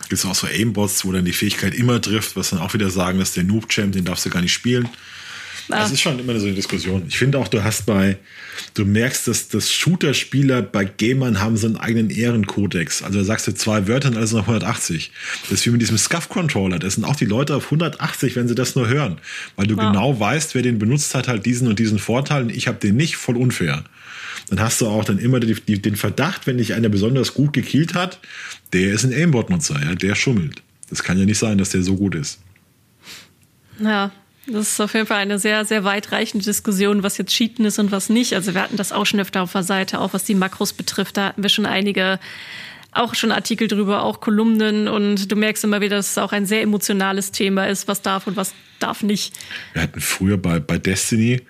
Gibt 0.00 0.12
es 0.12 0.26
auch 0.26 0.34
so 0.34 0.48
Aimbots, 0.48 1.06
wo 1.06 1.12
dann 1.12 1.24
die 1.24 1.32
Fähigkeit 1.32 1.74
immer 1.74 1.98
trifft, 2.02 2.36
was 2.36 2.50
dann 2.50 2.58
auch 2.58 2.74
wieder 2.74 2.90
sagen, 2.90 3.18
dass 3.18 3.32
der 3.32 3.44
Noob-Champ, 3.44 3.92
den 3.92 4.04
darfst 4.04 4.26
du 4.26 4.30
gar 4.30 4.42
nicht 4.42 4.52
spielen. 4.52 4.88
Ah. 5.72 5.80
Das 5.80 5.92
ist 5.92 6.00
schon 6.00 6.18
immer 6.18 6.38
so 6.38 6.46
eine 6.46 6.54
Diskussion. 6.54 7.04
Ich 7.08 7.18
finde 7.18 7.38
auch, 7.38 7.48
du 7.48 7.62
hast 7.62 7.86
bei, 7.86 8.16
du 8.74 8.84
merkst, 8.84 9.28
dass 9.28 9.48
das 9.48 9.72
Shooter-Spieler 9.72 10.62
bei 10.62 10.84
Gamern 10.84 11.40
haben 11.40 11.56
so 11.56 11.66
einen 11.66 11.76
eigenen 11.76 12.10
Ehrenkodex. 12.10 13.02
Also 13.02 13.18
da 13.18 13.24
sagst 13.24 13.46
du 13.46 13.54
zwei 13.54 13.86
Wörter 13.86 14.08
und 14.08 14.16
alles 14.16 14.32
noch 14.32 14.42
180. 14.42 15.12
Das 15.42 15.60
ist 15.60 15.66
wie 15.66 15.70
mit 15.70 15.80
diesem 15.80 15.98
Scuff-Controller. 15.98 16.78
Das 16.78 16.94
sind 16.94 17.04
auch 17.04 17.16
die 17.16 17.24
Leute 17.24 17.54
auf 17.54 17.66
180, 17.66 18.36
wenn 18.36 18.48
sie 18.48 18.54
das 18.54 18.74
nur 18.74 18.88
hören. 18.88 19.18
Weil 19.56 19.66
du 19.66 19.76
wow. 19.76 19.92
genau 19.92 20.18
weißt, 20.18 20.54
wer 20.54 20.62
den 20.62 20.78
benutzt 20.78 21.14
hat, 21.14 21.28
halt 21.28 21.46
diesen 21.46 21.68
und 21.68 21.78
diesen 21.78 21.98
Vorteil 21.98 22.42
und 22.42 22.50
ich 22.50 22.68
habe 22.68 22.78
den 22.78 22.96
nicht, 22.96 23.16
voll 23.16 23.36
unfair. 23.36 23.84
Dann 24.48 24.60
hast 24.60 24.80
du 24.80 24.88
auch 24.88 25.04
dann 25.04 25.18
immer 25.18 25.38
die, 25.38 25.54
die, 25.54 25.80
den 25.80 25.96
Verdacht, 25.96 26.46
wenn 26.46 26.58
dich 26.58 26.74
einer 26.74 26.88
besonders 26.88 27.34
gut 27.34 27.52
gekillt 27.52 27.94
hat, 27.94 28.18
der 28.72 28.92
ist 28.92 29.04
ein 29.04 29.12
Aimbot-Nutzer, 29.12 29.80
ja, 29.82 29.94
der 29.94 30.14
schummelt. 30.14 30.62
Das 30.88 31.04
kann 31.04 31.18
ja 31.18 31.24
nicht 31.24 31.38
sein, 31.38 31.58
dass 31.58 31.70
der 31.70 31.82
so 31.82 31.96
gut 31.96 32.16
ist. 32.16 32.40
Ja, 33.78 34.12
das 34.52 34.72
ist 34.72 34.80
auf 34.80 34.94
jeden 34.94 35.06
Fall 35.06 35.18
eine 35.18 35.38
sehr, 35.38 35.64
sehr 35.64 35.84
weitreichende 35.84 36.44
Diskussion, 36.44 37.02
was 37.02 37.18
jetzt 37.18 37.32
Cheaten 37.32 37.64
ist 37.64 37.78
und 37.78 37.90
was 37.90 38.08
nicht. 38.08 38.34
Also 38.34 38.54
wir 38.54 38.62
hatten 38.62 38.76
das 38.76 38.92
auch 38.92 39.06
schon 39.06 39.20
öfter 39.20 39.42
auf 39.42 39.52
der 39.52 39.62
Seite, 39.62 40.00
auch 40.00 40.12
was 40.12 40.24
die 40.24 40.34
Makros 40.34 40.72
betrifft. 40.72 41.16
Da 41.16 41.26
hatten 41.28 41.42
wir 41.42 41.50
schon 41.50 41.66
einige, 41.66 42.18
auch 42.92 43.14
schon 43.14 43.32
Artikel 43.32 43.68
drüber, 43.68 44.02
auch 44.02 44.20
Kolumnen. 44.20 44.88
Und 44.88 45.30
du 45.30 45.36
merkst 45.36 45.64
immer 45.64 45.80
wieder, 45.80 45.96
dass 45.96 46.12
es 46.12 46.18
auch 46.18 46.32
ein 46.32 46.46
sehr 46.46 46.62
emotionales 46.62 47.32
Thema 47.32 47.66
ist, 47.66 47.88
was 47.88 48.02
darf 48.02 48.26
und 48.26 48.36
was 48.36 48.54
darf 48.78 49.02
nicht. 49.02 49.34
Wir 49.72 49.82
hatten 49.82 50.00
früher 50.00 50.36
bei, 50.36 50.60
bei 50.60 50.78
Destiny, 50.78 51.42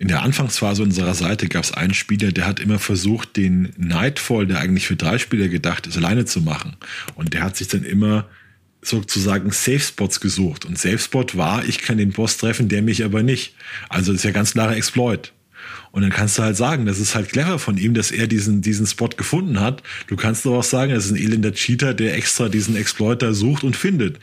in 0.00 0.08
der 0.08 0.22
Anfangsphase 0.22 0.82
unserer 0.82 1.12
Seite 1.12 1.46
gab 1.46 1.62
es 1.62 1.74
einen 1.74 1.92
Spieler, 1.92 2.32
der 2.32 2.46
hat 2.46 2.58
immer 2.58 2.78
versucht, 2.78 3.36
den 3.36 3.74
Nightfall, 3.76 4.46
der 4.46 4.58
eigentlich 4.58 4.86
für 4.86 4.96
drei 4.96 5.18
Spieler 5.18 5.48
gedacht 5.48 5.86
ist, 5.86 5.98
alleine 5.98 6.24
zu 6.24 6.40
machen. 6.40 6.76
Und 7.16 7.34
der 7.34 7.42
hat 7.42 7.58
sich 7.58 7.68
dann 7.68 7.84
immer 7.84 8.26
sozusagen 8.82 9.50
Safe 9.50 9.80
Spots 9.80 10.20
gesucht. 10.20 10.64
Und 10.64 10.78
Safe 10.78 10.98
Spot 10.98 11.26
war, 11.34 11.64
ich 11.64 11.78
kann 11.78 11.98
den 11.98 12.12
Boss 12.12 12.38
treffen, 12.38 12.68
der 12.68 12.82
mich 12.82 13.04
aber 13.04 13.22
nicht. 13.22 13.54
Also 13.88 14.12
das 14.12 14.20
ist 14.20 14.24
ja 14.24 14.30
ganz 14.30 14.52
klarer 14.52 14.76
Exploit. 14.76 15.32
Und 15.92 16.02
dann 16.02 16.10
kannst 16.10 16.38
du 16.38 16.42
halt 16.42 16.56
sagen, 16.56 16.86
das 16.86 16.98
ist 16.98 17.14
halt 17.14 17.30
clever 17.30 17.58
von 17.58 17.76
ihm, 17.76 17.94
dass 17.94 18.10
er 18.10 18.26
diesen, 18.26 18.62
diesen 18.62 18.86
Spot 18.86 19.08
gefunden 19.08 19.60
hat. 19.60 19.82
Du 20.06 20.16
kannst 20.16 20.46
aber 20.46 20.58
auch 20.58 20.64
sagen, 20.64 20.92
das 20.92 21.06
ist 21.06 21.12
ein 21.12 21.16
elender 21.16 21.52
Cheater, 21.52 21.94
der 21.94 22.14
extra 22.14 22.48
diesen 22.48 22.76
Exploiter 22.76 23.34
sucht 23.34 23.64
und 23.64 23.76
findet. 23.76 24.18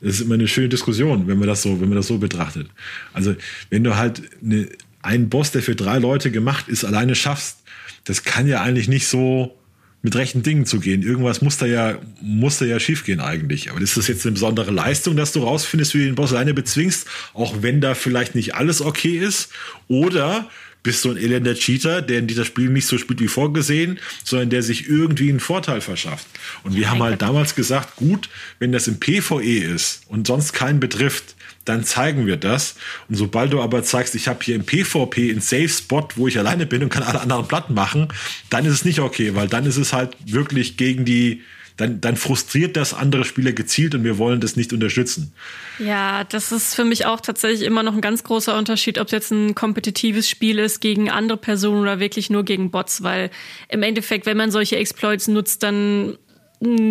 Das 0.00 0.14
ist 0.14 0.20
immer 0.22 0.34
eine 0.34 0.48
schöne 0.48 0.70
Diskussion, 0.70 1.26
wenn 1.26 1.38
man 1.38 1.46
das 1.46 1.62
so, 1.62 1.80
wenn 1.80 1.88
man 1.88 1.96
das 1.96 2.06
so 2.06 2.18
betrachtet. 2.18 2.70
Also, 3.12 3.36
wenn 3.68 3.84
du 3.84 3.96
halt 3.96 4.22
eine, 4.42 4.68
einen 5.02 5.28
Boss, 5.28 5.50
der 5.52 5.62
für 5.62 5.76
drei 5.76 5.98
Leute 5.98 6.30
gemacht 6.30 6.68
ist, 6.68 6.84
alleine 6.84 7.14
schaffst, 7.14 7.58
das 8.04 8.24
kann 8.24 8.46
ja 8.46 8.62
eigentlich 8.62 8.88
nicht 8.88 9.06
so, 9.06 9.58
mit 10.02 10.16
rechten 10.16 10.42
Dingen 10.42 10.64
zu 10.64 10.80
gehen. 10.80 11.02
Irgendwas 11.02 11.42
muss 11.42 11.58
da 11.58 11.66
ja, 11.66 11.98
muss 12.20 12.58
da 12.58 12.64
ja 12.64 12.80
schiefgehen 12.80 13.20
eigentlich. 13.20 13.70
Aber 13.70 13.80
ist 13.80 13.96
das 13.96 14.08
jetzt 14.08 14.24
eine 14.24 14.32
besondere 14.32 14.70
Leistung, 14.70 15.16
dass 15.16 15.32
du 15.32 15.42
rausfindest, 15.42 15.94
wie 15.94 15.98
du 15.98 16.04
den 16.06 16.14
Boss 16.14 16.32
alleine 16.32 16.54
bezwingst, 16.54 17.06
auch 17.34 17.62
wenn 17.62 17.80
da 17.80 17.94
vielleicht 17.94 18.34
nicht 18.34 18.54
alles 18.54 18.80
okay 18.80 19.18
ist? 19.18 19.50
Oder 19.88 20.48
bist 20.82 21.04
du 21.04 21.10
ein 21.10 21.18
elender 21.18 21.54
Cheater, 21.54 22.00
der 22.00 22.20
in 22.20 22.26
dieser 22.26 22.46
Spiel 22.46 22.70
nicht 22.70 22.86
so 22.86 22.96
spielt 22.96 23.20
wie 23.20 23.28
vorgesehen, 23.28 23.98
sondern 24.24 24.48
der 24.48 24.62
sich 24.62 24.88
irgendwie 24.88 25.28
einen 25.28 25.40
Vorteil 25.40 25.82
verschafft? 25.82 26.26
Und 26.62 26.74
wir 26.74 26.90
haben 26.90 27.02
halt 27.02 27.20
damals 27.20 27.54
gesagt, 27.54 27.96
gut, 27.96 28.30
wenn 28.58 28.72
das 28.72 28.88
im 28.88 28.98
PvE 28.98 29.42
ist 29.42 30.02
und 30.08 30.26
sonst 30.26 30.54
keinen 30.54 30.80
betrifft, 30.80 31.36
dann 31.64 31.84
zeigen 31.84 32.26
wir 32.26 32.36
das. 32.36 32.76
Und 33.08 33.16
sobald 33.16 33.52
du 33.52 33.60
aber 33.60 33.82
zeigst, 33.82 34.14
ich 34.14 34.28
habe 34.28 34.40
hier 34.42 34.56
im 34.56 34.64
PvP 34.64 35.30
einen 35.30 35.40
Safe 35.40 35.68
Spot, 35.68 36.08
wo 36.16 36.26
ich 36.26 36.38
alleine 36.38 36.66
bin 36.66 36.82
und 36.82 36.88
kann 36.88 37.02
alle 37.02 37.20
anderen 37.20 37.46
platt 37.48 37.70
machen, 37.70 38.08
dann 38.48 38.64
ist 38.64 38.72
es 38.72 38.84
nicht 38.84 39.00
okay, 39.00 39.34
weil 39.34 39.48
dann 39.48 39.66
ist 39.66 39.76
es 39.76 39.92
halt 39.92 40.16
wirklich 40.24 40.76
gegen 40.76 41.04
die, 41.04 41.42
dann, 41.76 42.00
dann 42.00 42.16
frustriert 42.16 42.76
das 42.76 42.94
andere 42.94 43.24
Spieler 43.24 43.52
gezielt 43.52 43.94
und 43.94 44.04
wir 44.04 44.18
wollen 44.18 44.40
das 44.40 44.56
nicht 44.56 44.72
unterstützen. 44.72 45.32
Ja, 45.78 46.24
das 46.24 46.52
ist 46.52 46.74
für 46.74 46.84
mich 46.84 47.06
auch 47.06 47.20
tatsächlich 47.20 47.62
immer 47.62 47.82
noch 47.82 47.94
ein 47.94 48.00
ganz 48.00 48.24
großer 48.24 48.56
Unterschied, 48.56 48.98
ob 48.98 49.06
es 49.06 49.12
jetzt 49.12 49.30
ein 49.30 49.54
kompetitives 49.54 50.28
Spiel 50.28 50.58
ist 50.58 50.80
gegen 50.80 51.10
andere 51.10 51.38
Personen 51.38 51.80
oder 51.80 52.00
wirklich 52.00 52.30
nur 52.30 52.44
gegen 52.44 52.70
Bots, 52.70 53.02
weil 53.02 53.30
im 53.68 53.82
Endeffekt, 53.82 54.26
wenn 54.26 54.36
man 54.36 54.50
solche 54.50 54.76
Exploits 54.76 55.28
nutzt, 55.28 55.62
dann 55.62 56.18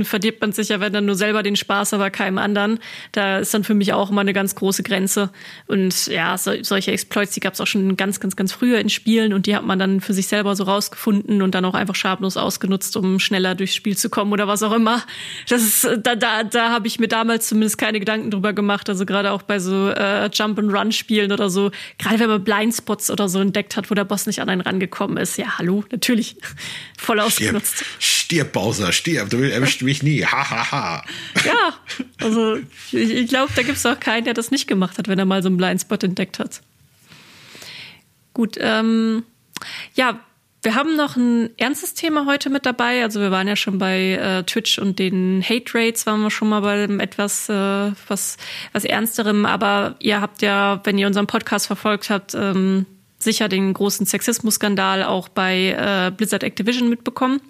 verdirbt 0.04 0.42
man 0.42 0.52
sich 0.52 0.70
ja, 0.70 0.80
wenn 0.80 0.92
dann 0.92 1.06
nur 1.06 1.16
selber 1.16 1.44
den 1.44 1.56
Spaß, 1.56 1.94
aber 1.94 2.10
keinem 2.10 2.40
anderen. 2.40 2.80
Da 3.12 3.40
ist 3.40 3.54
dann 3.54 3.64
für 3.64 3.76
mich 3.76 3.94
auch 3.94 4.10
immer 4.10 4.22
eine 4.22 4.34
ganz 4.34 4.56
große 4.56 4.82
Grenze. 4.82 5.30
Und 5.68 6.08
ja, 6.08 6.38
so, 6.38 6.52
solche 6.64 6.92
Exploits, 6.92 7.34
die 7.34 7.40
gab 7.40 7.54
es 7.54 7.62
auch 7.62 7.68
schon 7.68 7.96
ganz, 7.96 8.20
ganz, 8.20 8.36
ganz 8.36 8.52
früher 8.52 8.80
in 8.80 8.90
Spielen 8.90 9.32
und 9.32 9.46
die 9.46 9.56
hat 9.56 9.64
man 9.64 9.78
dann 9.78 10.02
für 10.02 10.14
sich 10.14 10.28
selber 10.28 10.56
so 10.56 10.64
rausgefunden 10.64 11.44
und 11.44 11.54
dann 11.54 11.66
auch 11.66 11.76
einfach 11.76 11.94
schamlos 11.94 12.36
ausgenutzt, 12.36 12.98
um 12.98 13.20
schneller 13.20 13.54
durchs 13.54 13.76
Spiel 13.76 13.96
zu 13.96 14.10
kommen 14.10 14.34
oder 14.34 14.48
was 14.48 14.64
auch 14.64 14.74
immer. 14.74 15.04
Das 15.48 15.62
ist, 15.62 15.88
da, 16.04 16.16
da, 16.16 16.44
da 16.44 16.70
habe 16.72 16.88
ich 16.88 17.00
mir 17.00 17.08
damals 17.08 17.48
zumindest 17.48 17.78
keine 17.78 18.00
Gedanken 18.00 18.32
drüber 18.32 18.54
gemacht. 18.54 18.90
Also 18.90 19.06
gerade 19.06 19.32
auch 19.32 19.44
bei 19.44 19.60
so 19.60 19.90
äh, 19.90 20.32
Jump-and-Run-Spielen 20.34 21.32
oder 21.32 21.52
so, 21.52 21.70
gerade 22.00 22.20
wenn 22.20 22.30
man 22.30 22.44
Blindspots 22.44 23.12
oder 23.12 23.30
so 23.30 23.40
entdeckt 23.40 23.78
hat, 23.78 23.92
wo 23.92 23.96
der 23.96 24.06
Boss 24.06 24.26
nicht 24.26 24.42
an 24.42 24.50
einen 24.50 24.62
rangekommen 24.62 25.18
ist. 25.18 25.38
Ja, 25.38 25.60
hallo, 25.60 25.84
natürlich. 25.92 26.38
Voll 26.98 27.20
ausgenutzt. 27.20 27.86
Stirb, 28.00 28.19
stirb 28.30 28.52
Bowser, 28.52 28.92
stirb. 28.92 29.32
Du 29.32 29.38
erwischt 29.38 29.82
mich 29.82 30.04
nie. 30.04 30.24
Ha, 30.24 30.50
ha, 30.52 30.72
ha. 30.72 31.04
Ja, 31.46 31.74
also 32.22 32.58
ich, 32.92 32.94
ich 32.94 33.28
glaube, 33.28 33.52
da 33.56 33.64
gibt 33.64 33.80
es 33.80 33.86
auch 33.88 34.00
keinen, 34.00 34.26
der 34.26 34.36
das 34.36 34.52
nicht 34.52 34.68
gemacht 34.68 35.00
hat, 35.00 35.08
wenn 35.08 35.18
er 35.18 35.26
mal 35.26 35.42
so 35.42 35.50
einen 35.50 35.58
Blindspot 35.58 36.04
entdeckt 36.04 36.38
hat. 36.38 36.62
Gut, 38.36 38.56
ähm, 38.60 39.24
ja, 39.96 40.20
wir 40.62 40.76
haben 40.76 40.96
noch 40.96 41.16
ein 41.16 41.50
ernstes 41.58 41.96
Thema 41.96 42.28
heute 42.28 42.52
mit 42.52 42.68
dabei. 42.68 43.02
Also 43.02 43.20
wir 43.20 43.32
waren 43.32 43.48
ja 43.48 43.56
schon 43.56 43.80
bei 43.80 44.12
äh, 44.12 44.44
Twitch 44.44 44.78
und 44.78 45.00
den 45.00 45.44
Hate 45.44 45.74
Rates, 45.74 46.06
waren 46.06 46.22
wir 46.22 46.30
schon 46.30 46.50
mal 46.50 46.62
bei 46.62 46.84
etwas 47.04 47.50
äh, 47.50 47.92
was, 48.08 48.38
was 48.74 48.86
Ernsterem. 48.86 49.48
Aber 49.48 49.96
ihr 49.98 50.22
habt 50.22 50.44
ja, 50.44 50.82
wenn 50.84 51.00
ihr 51.00 51.08
unseren 51.08 51.26
Podcast 51.26 51.66
verfolgt 51.66 52.12
habt, 52.12 52.36
ähm, 52.36 52.86
sicher 53.18 53.50
den 53.50 53.74
großen 53.74 54.06
Sexismus-Skandal 54.06 55.04
auch 55.04 55.30
bei 55.30 55.72
äh, 55.72 56.12
Blizzard 56.16 56.44
Activision 56.44 56.90
mitbekommen. 56.90 57.42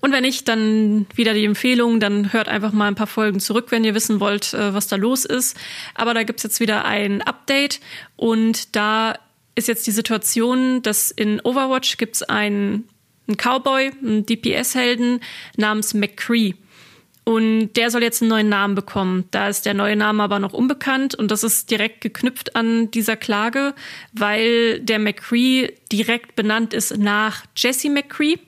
Und 0.00 0.12
wenn 0.12 0.22
nicht, 0.22 0.48
dann 0.48 1.06
wieder 1.14 1.34
die 1.34 1.44
Empfehlung, 1.44 2.00
dann 2.00 2.32
hört 2.32 2.48
einfach 2.48 2.72
mal 2.72 2.88
ein 2.88 2.94
paar 2.94 3.06
Folgen 3.06 3.38
zurück, 3.38 3.66
wenn 3.70 3.84
ihr 3.84 3.94
wissen 3.94 4.18
wollt, 4.18 4.54
äh, 4.54 4.72
was 4.74 4.88
da 4.88 4.96
los 4.96 5.24
ist. 5.24 5.56
Aber 5.94 6.14
da 6.14 6.22
gibt's 6.22 6.42
jetzt 6.42 6.60
wieder 6.60 6.84
ein 6.84 7.22
Update 7.22 7.80
und 8.16 8.74
da 8.74 9.18
ist 9.54 9.68
jetzt 9.68 9.86
die 9.86 9.92
Situation, 9.92 10.80
dass 10.82 11.10
in 11.10 11.40
Overwatch 11.40 11.98
gibt's 11.98 12.22
einen, 12.22 12.88
einen 13.28 13.36
Cowboy, 13.36 13.90
einen 14.02 14.24
DPS-Helden 14.24 15.20
namens 15.56 15.92
McCree. 15.92 16.54
Und 17.24 17.74
der 17.74 17.90
soll 17.90 18.02
jetzt 18.02 18.22
einen 18.22 18.30
neuen 18.30 18.48
Namen 18.48 18.74
bekommen. 18.74 19.24
Da 19.30 19.48
ist 19.48 19.66
der 19.66 19.74
neue 19.74 19.94
Name 19.94 20.22
aber 20.22 20.38
noch 20.38 20.54
unbekannt 20.54 21.14
und 21.14 21.30
das 21.30 21.44
ist 21.44 21.70
direkt 21.70 22.00
geknüpft 22.00 22.56
an 22.56 22.90
dieser 22.90 23.16
Klage, 23.16 23.74
weil 24.12 24.80
der 24.80 24.98
McCree 24.98 25.68
direkt 25.92 26.34
benannt 26.34 26.72
ist 26.72 26.96
nach 26.96 27.44
Jesse 27.54 27.90
McCree 27.90 28.38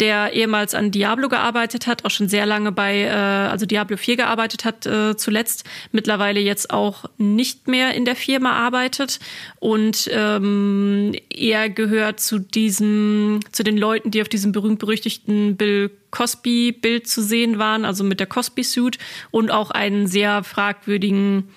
der 0.00 0.32
ehemals 0.32 0.74
an 0.74 0.90
Diablo 0.90 1.28
gearbeitet 1.28 1.86
hat, 1.86 2.04
auch 2.04 2.10
schon 2.10 2.28
sehr 2.28 2.46
lange 2.46 2.72
bei, 2.72 3.02
äh, 3.02 3.10
also 3.10 3.64
Diablo 3.64 3.96
4 3.96 4.16
gearbeitet 4.16 4.64
hat 4.64 4.86
äh, 4.86 5.16
zuletzt, 5.16 5.64
mittlerweile 5.92 6.40
jetzt 6.40 6.70
auch 6.70 7.04
nicht 7.16 7.68
mehr 7.68 7.94
in 7.94 8.04
der 8.04 8.16
Firma 8.16 8.52
arbeitet. 8.52 9.20
Und 9.60 10.10
ähm, 10.12 11.14
er 11.30 11.70
gehört 11.70 12.18
zu 12.18 12.40
diesem, 12.40 13.40
zu 13.52 13.62
den 13.62 13.78
Leuten, 13.78 14.10
die 14.10 14.20
auf 14.20 14.28
diesem 14.28 14.50
berühmt-berüchtigten 14.50 15.56
Bill 15.56 15.90
Cosby-Bild 16.10 17.06
zu 17.06 17.22
sehen 17.22 17.58
waren, 17.58 17.84
also 17.84 18.02
mit 18.02 18.18
der 18.18 18.26
Cosby-Suit 18.26 18.98
und 19.30 19.50
auch 19.50 19.70
einen 19.70 20.06
sehr 20.06 20.42
fragwürdigen 20.42 21.48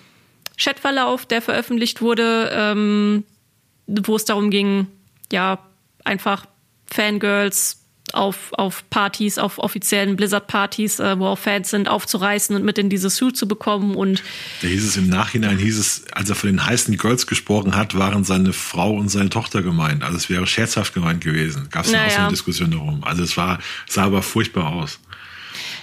Chatverlauf, 0.57 1.25
der 1.25 1.41
veröffentlicht 1.41 2.01
wurde, 2.01 2.49
ähm, 2.51 3.23
wo 3.87 4.15
es 4.15 4.25
darum 4.25 4.49
ging, 4.49 4.87
ja, 5.31 5.59
einfach 6.03 6.45
Fangirls 6.85 7.86
auf, 8.13 8.53
auf 8.53 8.89
Partys, 8.89 9.37
auf 9.37 9.59
offiziellen 9.59 10.15
Blizzard-Partys, 10.15 10.99
äh, 10.99 11.19
wo 11.19 11.27
auch 11.27 11.37
Fans 11.37 11.69
sind, 11.69 11.89
aufzureißen 11.89 12.55
und 12.55 12.63
mit 12.63 12.77
in 12.77 12.89
diese 12.89 13.09
Suit 13.09 13.35
zu 13.35 13.47
bekommen. 13.47 13.95
Und 13.95 14.23
da 14.61 14.67
hieß 14.67 14.85
es 14.85 14.97
im 14.97 15.09
Nachhinein, 15.09 15.57
hieß 15.57 15.77
es, 15.77 16.05
als 16.13 16.29
er 16.29 16.35
von 16.35 16.49
den 16.49 16.65
heißen 16.65 16.97
Girls 16.97 17.27
gesprochen 17.27 17.75
hat, 17.75 17.97
waren 17.97 18.23
seine 18.23 18.53
Frau 18.53 18.93
und 18.93 19.09
seine 19.09 19.29
Tochter 19.29 19.61
gemeint. 19.61 20.03
Also 20.03 20.17
es 20.17 20.29
wäre 20.29 20.47
scherzhaft 20.47 20.93
gemeint 20.93 21.23
gewesen. 21.23 21.67
Gab 21.69 21.85
es 21.85 21.91
naja. 21.91 22.07
auch 22.07 22.11
so 22.11 22.19
eine 22.21 22.29
Diskussion 22.29 22.71
darum. 22.71 23.03
Also 23.03 23.23
es 23.23 23.35
war, 23.35 23.59
sah 23.87 24.03
aber 24.03 24.21
furchtbar 24.21 24.73
aus. 24.73 24.99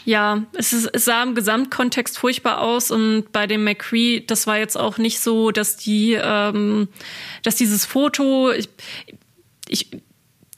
Ja, 0.06 0.44
es, 0.52 0.72
ist, 0.72 0.90
es 0.92 1.06
sah 1.06 1.22
im 1.22 1.34
Gesamtkontext 1.34 2.18
furchtbar 2.18 2.60
aus 2.60 2.90
und 2.90 3.32
bei 3.32 3.46
dem 3.46 3.64
McCree, 3.64 4.20
das 4.20 4.46
war 4.46 4.58
jetzt 4.58 4.76
auch 4.76 4.98
nicht 4.98 5.20
so, 5.20 5.50
dass 5.50 5.76
die, 5.76 6.18
ähm, 6.20 6.88
dass 7.42 7.56
dieses 7.56 7.86
Foto, 7.86 8.52
ich, 8.52 8.68
ich 9.66 9.88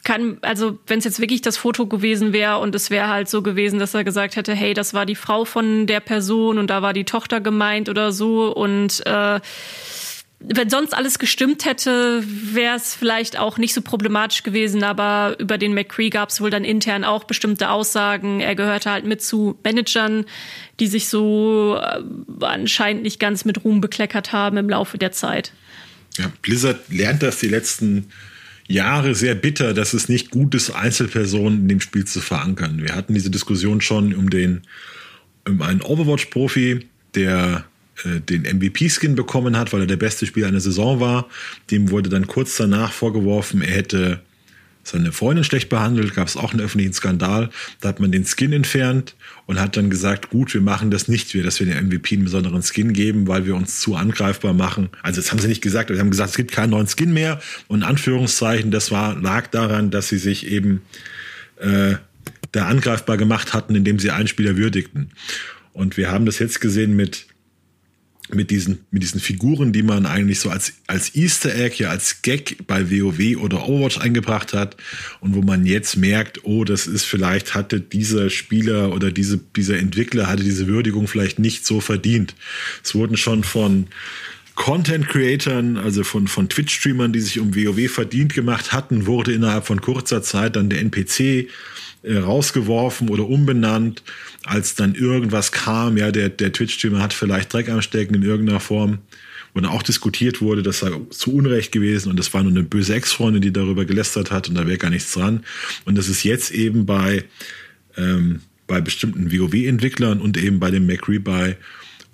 kann, 0.06 0.38
also 0.40 0.78
wenn 0.86 1.00
es 1.00 1.04
jetzt 1.04 1.20
wirklich 1.20 1.42
das 1.42 1.56
Foto 1.56 1.86
gewesen 1.86 2.32
wäre 2.32 2.58
und 2.58 2.74
es 2.76 2.90
wäre 2.90 3.08
halt 3.08 3.28
so 3.28 3.42
gewesen, 3.42 3.80
dass 3.80 3.92
er 3.92 4.04
gesagt 4.04 4.36
hätte, 4.36 4.54
hey, 4.54 4.72
das 4.72 4.94
war 4.94 5.04
die 5.04 5.16
Frau 5.16 5.44
von 5.44 5.88
der 5.88 5.98
Person 5.98 6.58
und 6.58 6.68
da 6.70 6.80
war 6.80 6.92
die 6.92 7.04
Tochter 7.04 7.40
gemeint 7.40 7.88
oder 7.88 8.12
so 8.12 8.54
und 8.54 9.04
äh, 9.04 9.40
wenn 10.38 10.70
sonst 10.70 10.94
alles 10.94 11.18
gestimmt 11.18 11.64
hätte, 11.64 12.22
wäre 12.24 12.76
es 12.76 12.94
vielleicht 12.94 13.36
auch 13.36 13.58
nicht 13.58 13.74
so 13.74 13.80
problematisch 13.80 14.44
gewesen, 14.44 14.84
aber 14.84 15.34
über 15.40 15.58
den 15.58 15.74
McCree 15.74 16.10
gab 16.10 16.28
es 16.28 16.40
wohl 16.40 16.50
dann 16.50 16.64
intern 16.64 17.02
auch 17.02 17.24
bestimmte 17.24 17.70
Aussagen. 17.70 18.40
Er 18.40 18.54
gehörte 18.54 18.90
halt 18.90 19.06
mit 19.06 19.22
zu 19.22 19.58
Managern, 19.64 20.24
die 20.78 20.86
sich 20.86 21.08
so 21.08 21.80
äh, 21.80 22.00
anscheinend 22.44 23.02
nicht 23.02 23.18
ganz 23.18 23.44
mit 23.44 23.64
Ruhm 23.64 23.80
bekleckert 23.80 24.32
haben 24.32 24.56
im 24.56 24.68
Laufe 24.68 24.98
der 24.98 25.10
Zeit. 25.10 25.52
Ja, 26.16 26.30
Blizzard 26.42 26.88
lernt 26.90 27.24
das 27.24 27.40
die 27.40 27.48
letzten 27.48 28.12
Jahre 28.68 29.14
sehr 29.14 29.34
bitter, 29.34 29.74
dass 29.74 29.92
es 29.92 30.08
nicht 30.08 30.30
gut 30.30 30.54
ist, 30.54 30.70
Einzelpersonen 30.70 31.60
in 31.60 31.68
dem 31.68 31.80
Spiel 31.80 32.04
zu 32.04 32.20
verankern. 32.20 32.82
Wir 32.82 32.94
hatten 32.94 33.14
diese 33.14 33.30
Diskussion 33.30 33.80
schon 33.80 34.14
um 34.14 34.30
den 34.30 34.62
um 35.48 35.62
einen 35.62 35.80
Overwatch-Profi, 35.80 36.86
der 37.14 37.64
äh, 38.04 38.20
den 38.20 38.42
MVP-Skin 38.42 39.14
bekommen 39.14 39.56
hat, 39.56 39.72
weil 39.72 39.82
er 39.82 39.86
der 39.86 39.96
beste 39.96 40.26
Spieler 40.26 40.48
einer 40.48 40.60
Saison 40.60 41.00
war. 41.00 41.28
Dem 41.70 41.90
wurde 41.90 42.10
dann 42.10 42.26
kurz 42.26 42.56
danach 42.56 42.92
vorgeworfen, 42.92 43.62
er 43.62 43.74
hätte 43.74 44.20
seine 44.86 45.10
Freundin 45.10 45.42
schlecht 45.42 45.68
behandelt, 45.68 46.14
gab 46.14 46.28
es 46.28 46.36
auch 46.36 46.52
einen 46.52 46.60
öffentlichen 46.60 46.92
Skandal. 46.92 47.50
Da 47.80 47.88
hat 47.88 47.98
man 47.98 48.12
den 48.12 48.24
Skin 48.24 48.52
entfernt 48.52 49.16
und 49.46 49.60
hat 49.60 49.76
dann 49.76 49.90
gesagt, 49.90 50.30
gut, 50.30 50.54
wir 50.54 50.60
machen 50.60 50.92
das 50.92 51.08
nicht, 51.08 51.34
wir, 51.34 51.42
dass 51.42 51.58
wir 51.58 51.66
dem 51.66 51.88
MVP 51.88 52.14
einen 52.14 52.24
besonderen 52.24 52.62
Skin 52.62 52.92
geben, 52.92 53.26
weil 53.26 53.46
wir 53.46 53.56
uns 53.56 53.80
zu 53.80 53.96
angreifbar 53.96 54.52
machen. 54.52 54.90
Also 55.02 55.20
das 55.20 55.32
haben 55.32 55.40
sie 55.40 55.48
nicht 55.48 55.60
gesagt, 55.60 55.90
aber 55.90 55.96
sie 55.96 56.00
haben 56.00 56.10
gesagt, 56.10 56.30
es 56.30 56.36
gibt 56.36 56.52
keinen 56.52 56.70
neuen 56.70 56.86
Skin 56.86 57.12
mehr. 57.12 57.40
Und 57.66 57.78
in 57.80 57.84
Anführungszeichen, 57.84 58.70
das 58.70 58.92
war, 58.92 59.20
lag 59.20 59.48
daran, 59.48 59.90
dass 59.90 60.08
sie 60.08 60.18
sich 60.18 60.46
eben 60.46 60.82
äh, 61.58 61.96
da 62.52 62.66
angreifbar 62.66 63.16
gemacht 63.16 63.54
hatten, 63.54 63.74
indem 63.74 63.98
sie 63.98 64.12
einen 64.12 64.28
Spieler 64.28 64.56
würdigten. 64.56 65.10
Und 65.72 65.96
wir 65.96 66.12
haben 66.12 66.26
das 66.26 66.38
jetzt 66.38 66.60
gesehen 66.60 66.94
mit 66.94 67.26
mit 68.32 68.50
diesen, 68.50 68.80
mit 68.90 69.02
diesen 69.02 69.20
Figuren, 69.20 69.72
die 69.72 69.82
man 69.82 70.06
eigentlich 70.06 70.40
so 70.40 70.50
als, 70.50 70.74
als 70.86 71.14
Easter 71.14 71.54
Egg, 71.54 71.76
ja, 71.78 71.90
als 71.90 72.22
Gag 72.22 72.66
bei 72.66 72.90
WoW 72.90 73.36
oder 73.38 73.68
Overwatch 73.68 73.98
eingebracht 73.98 74.52
hat 74.52 74.76
und 75.20 75.34
wo 75.34 75.42
man 75.42 75.66
jetzt 75.66 75.96
merkt, 75.96 76.44
oh, 76.44 76.64
das 76.64 76.86
ist 76.86 77.04
vielleicht 77.04 77.54
hatte 77.54 77.80
dieser 77.80 78.30
Spieler 78.30 78.92
oder 78.92 79.12
diese, 79.12 79.38
dieser 79.38 79.78
Entwickler 79.78 80.26
hatte 80.26 80.42
diese 80.42 80.66
Würdigung 80.66 81.06
vielleicht 81.08 81.38
nicht 81.38 81.64
so 81.64 81.80
verdient. 81.80 82.34
Es 82.82 82.94
wurden 82.94 83.16
schon 83.16 83.44
von 83.44 83.86
Content 84.56 85.06
Creatern, 85.08 85.76
also 85.76 86.02
von, 86.02 86.28
von 86.28 86.48
Twitch-Streamern, 86.48 87.12
die 87.12 87.20
sich 87.20 87.38
um 87.38 87.54
WoW 87.54 87.90
verdient 87.90 88.34
gemacht 88.34 88.72
hatten, 88.72 89.06
wurde 89.06 89.32
innerhalb 89.32 89.66
von 89.66 89.80
kurzer 89.80 90.22
Zeit 90.22 90.56
dann 90.56 90.70
der 90.70 90.80
NPC 90.80 91.48
äh, 92.06 92.18
rausgeworfen 92.18 93.08
oder 93.08 93.28
umbenannt, 93.28 94.02
als 94.44 94.74
dann 94.74 94.94
irgendwas 94.94 95.52
kam, 95.52 95.96
ja, 95.96 96.10
der, 96.10 96.28
der 96.28 96.52
Twitch-Streamer 96.52 97.02
hat 97.02 97.12
vielleicht 97.12 97.52
Dreck 97.52 97.68
am 97.68 97.82
Stecken 97.82 98.14
in 98.14 98.22
irgendeiner 98.22 98.60
Form, 98.60 98.98
dann 99.62 99.66
auch 99.66 99.82
diskutiert 99.82 100.40
wurde, 100.40 100.62
das 100.62 100.80
sei 100.80 100.90
zu 101.10 101.34
Unrecht 101.34 101.72
gewesen 101.72 102.10
und 102.10 102.18
das 102.18 102.32
war 102.34 102.42
nur 102.42 102.52
eine 102.52 102.62
böse 102.62 102.94
Ex-Freundin, 102.94 103.42
die 103.42 103.52
darüber 103.52 103.84
gelästert 103.84 104.30
hat 104.30 104.48
und 104.48 104.54
da 104.54 104.66
wäre 104.66 104.78
gar 104.78 104.90
nichts 104.90 105.12
dran. 105.12 105.44
Und 105.84 105.96
das 105.96 106.08
ist 106.08 106.24
jetzt 106.24 106.50
eben 106.52 106.86
bei, 106.86 107.24
ähm, 107.96 108.40
bei 108.66 108.80
bestimmten 108.80 109.32
WoW-Entwicklern 109.32 110.20
und 110.20 110.36
eben 110.36 110.60
bei 110.60 110.70
dem 110.70 110.86
McRae 110.86 111.18
bei 111.18 111.56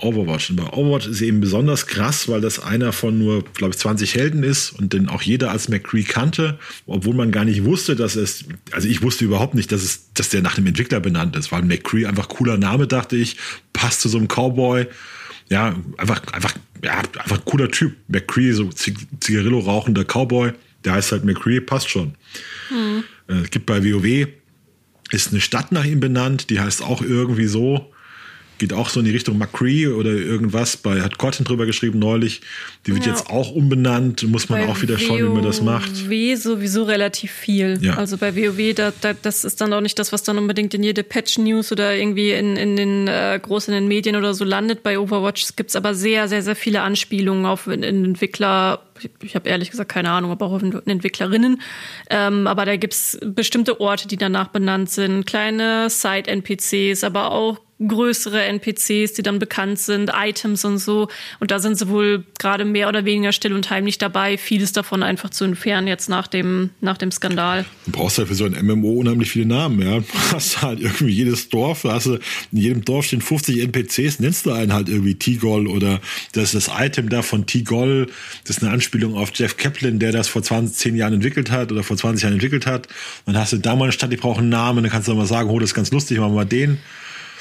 Overwatch. 0.03 0.51
Und 0.51 0.57
bei 0.57 0.65
Overwatch 0.73 1.07
ist 1.07 1.21
eben 1.21 1.41
besonders 1.41 1.87
krass, 1.87 2.29
weil 2.29 2.41
das 2.41 2.59
einer 2.59 2.93
von 2.93 3.19
nur, 3.19 3.45
glaube 3.45 3.73
ich, 3.73 3.79
20 3.79 4.15
Helden 4.15 4.43
ist 4.43 4.71
und 4.71 4.93
den 4.93 5.09
auch 5.09 5.23
jeder 5.23 5.51
als 5.51 5.69
McCree 5.69 6.03
kannte, 6.03 6.59
obwohl 6.87 7.15
man 7.15 7.31
gar 7.31 7.45
nicht 7.45 7.65
wusste, 7.65 7.97
dass 7.97 8.17
es, 8.17 8.45
also 8.73 8.89
ich 8.89 9.03
wusste 9.03 9.25
überhaupt 9.25 9.55
nicht, 9.55 9.73
dass 9.73 9.83
es, 9.83 10.13
dass 10.15 10.29
der 10.29 10.43
nach 10.43 10.57
dem 10.57 10.67
Entwickler 10.67 11.01
benannt 11.01 11.37
ist, 11.37 11.53
weil 11.53 11.63
McCree 11.63 12.07
einfach 12.07 12.29
cooler 12.29 12.59
Name, 12.59 12.87
dachte 12.87 13.17
ich, 13.17 13.37
passt 13.73 14.01
zu 14.01 14.09
so 14.09 14.19
einem 14.19 14.29
Cowboy. 14.29 14.87
Ja, 15.49 15.77
einfach, 15.99 16.23
einfach, 16.33 16.55
ja, 16.83 16.99
einfach 17.19 17.45
cooler 17.45 17.71
Typ. 17.71 17.95
McCree, 18.09 18.53
so 18.53 18.71
Zigarillo 18.71 19.61
rauchender 19.61 20.05
Cowboy, 20.05 20.53
der 20.85 20.95
heißt 20.95 21.13
halt 21.13 21.25
McCree, 21.25 21.61
passt 21.61 21.91
schon. 21.91 22.15
Hm. 22.69 23.05
Es 23.29 23.51
gibt 23.51 23.67
bei 23.67 23.85
WoW, 23.85 24.29
ist 25.11 25.31
eine 25.31 25.41
Stadt 25.41 25.73
nach 25.73 25.85
ihm 25.85 26.01
benannt, 26.01 26.51
die 26.51 26.59
heißt 26.59 26.83
auch 26.83 27.03
irgendwie 27.03 27.47
so 27.47 27.92
geht 28.63 28.73
auch 28.73 28.89
so 28.91 29.01
in 29.01 29.07
die 29.07 29.11
Richtung 29.11 29.39
McCree 29.39 29.89
oder 29.89 30.11
irgendwas. 30.11 30.77
Bei 30.77 31.01
hat 31.01 31.19
Cortin 31.19 31.45
drüber 31.45 31.67
geschrieben 31.67 31.99
neulich. 31.99 32.43
Die 32.87 32.95
wird 32.95 33.05
ja. 33.05 33.11
jetzt 33.11 33.29
auch 33.29 33.51
umbenannt. 33.51 34.23
Muss 34.29 34.49
man 34.49 34.61
bei 34.61 34.69
auch 34.69 34.81
wieder 34.81 35.01
schauen, 35.01 35.19
wie 35.19 35.35
man 35.35 35.43
das 35.43 35.61
macht. 35.61 36.09
WoW 36.09 36.39
sowieso 36.41 36.85
relativ 36.85 37.33
viel. 37.33 37.79
Ja. 37.81 37.95
Also 37.95 38.19
bei 38.19 38.37
WoW, 38.37 38.73
da, 38.73 38.93
da, 39.01 39.15
das 39.15 39.45
ist 39.45 39.61
dann 39.61 39.73
auch 39.73 39.81
nicht 39.81 39.99
das, 39.99 40.13
was 40.13 40.23
dann 40.23 40.39
unbedingt 40.39 40.75
in 40.75 40.85
jede 40.85 41.03
Patch-News 41.03 41.73
oder 41.73 41.97
irgendwie 41.97 42.31
in, 42.31 42.57
in 42.57 42.77
den 42.77 43.09
äh, 43.09 43.41
großen 43.43 43.75
in 43.75 43.83
den 43.83 43.89
Medien 43.89 44.15
oder 44.15 44.33
so 44.33 44.45
landet. 44.45 44.85
Bei 44.85 44.97
Overwatch 44.97 45.57
gibt 45.57 45.71
es 45.71 45.77
aber 45.77 45.97
sehr, 45.97 46.29
sehr, 46.29 46.43
sehr 46.43 46.55
viele 46.55 46.83
Anspielungen 46.83 47.47
auf 47.47 47.67
Entwickler 47.67 48.81
ich 49.21 49.35
habe 49.35 49.49
ehrlich 49.49 49.71
gesagt 49.71 49.91
keine 49.91 50.11
Ahnung, 50.11 50.31
aber 50.31 50.47
auch 50.47 50.63
Entwicklerinnen. 50.63 51.61
Ähm, 52.09 52.47
aber 52.47 52.65
da 52.65 52.77
gibt's 52.77 53.19
bestimmte 53.21 53.81
Orte, 53.81 54.07
die 54.07 54.17
danach 54.17 54.49
benannt 54.49 54.91
sind, 54.91 55.27
kleine 55.27 55.91
Side-NPCs, 55.91 57.03
aber 57.03 57.33
auch 57.33 57.59
größere 57.87 58.43
NPCs, 58.45 59.15
die 59.15 59.23
dann 59.23 59.39
bekannt 59.39 59.79
sind, 59.79 60.11
Items 60.15 60.65
und 60.65 60.79
so. 60.79 61.09
Und 61.41 61.51
da 61.51 61.59
sind 61.59 61.79
sie 61.79 61.89
wohl 61.89 62.25
gerade 62.39 62.65
mehr 62.65 62.89
oder 62.89 63.05
weniger 63.05 63.33
still 63.33 63.53
und 63.53 63.71
heimlich 63.71 63.99
dabei, 63.99 64.39
vieles 64.39 64.73
davon 64.73 65.03
einfach 65.03 65.31
zu 65.31 65.45
entfernen 65.45 65.87
jetzt 65.87 66.09
nach 66.09 66.27
dem, 66.27 66.71
nach 66.81 66.99
dem 66.99 67.11
Skandal. 67.11 67.65
Du 67.87 67.93
brauchst 67.93 68.19
ja 68.19 68.27
für 68.27 68.35
so 68.35 68.45
ein 68.45 68.53
MMO 68.65 68.93
unheimlich 68.93 69.31
viele 69.31 69.47
Namen, 69.47 69.81
ja. 69.81 70.01
Du 70.01 70.07
hast 70.33 70.63
halt 70.63 70.81
irgendwie 70.81 71.13
jedes 71.13 71.49
Dorf, 71.49 71.85
hast 71.85 72.07
du, 72.07 72.19
in 72.53 72.59
jedem 72.59 72.85
Dorf 72.85 73.07
stehen 73.07 73.21
50 73.21 73.61
NPCs, 73.61 74.21
nennst 74.21 74.47
du 74.47 74.53
einen 74.53 74.73
halt 74.73 74.89
irgendwie 74.89 75.15
Tigol 75.15 75.67
oder 75.67 76.01
das 76.33 76.55
ist 76.55 76.69
das 76.69 76.75
Item 76.79 77.09
da 77.09 77.23
von 77.23 77.47
Tigol, 77.47 78.07
das 78.45 78.57
ist 78.57 78.63
eine 78.63 78.73
Anspielung 78.73 79.17
auf 79.17 79.31
Jeff 79.35 79.57
Kaplan, 79.57 79.99
der 79.99 80.13
das 80.13 80.29
vor 80.29 80.43
20, 80.43 80.77
10 80.77 80.97
Jahren 80.97 81.15
entwickelt 81.15 81.51
hat 81.51 81.73
oder 81.73 81.83
vor 81.83 81.97
20 81.97 82.23
Jahren 82.23 82.35
entwickelt 82.35 82.67
hat. 82.67 82.89
Dann 83.27 83.37
hast 83.37 83.53
du 83.53 83.59
da 83.59 83.77
mal 83.77 83.85
eine 83.85 83.93
Stadt, 83.93 84.13
die 84.13 84.17
braucht 84.17 84.39
einen 84.39 84.49
Namen, 84.49 84.83
dann 84.83 84.93
kannst 84.93 85.09
du 85.09 85.15
mal 85.15 85.27
sagen, 85.27 85.51
oh, 85.51 85.59
das 85.59 85.71
ist 85.71 85.75
ganz 85.75 85.91
lustig, 85.91 86.19
machen 86.19 86.33
wir 86.33 86.37
mal 86.37 86.45
den. 86.45 86.79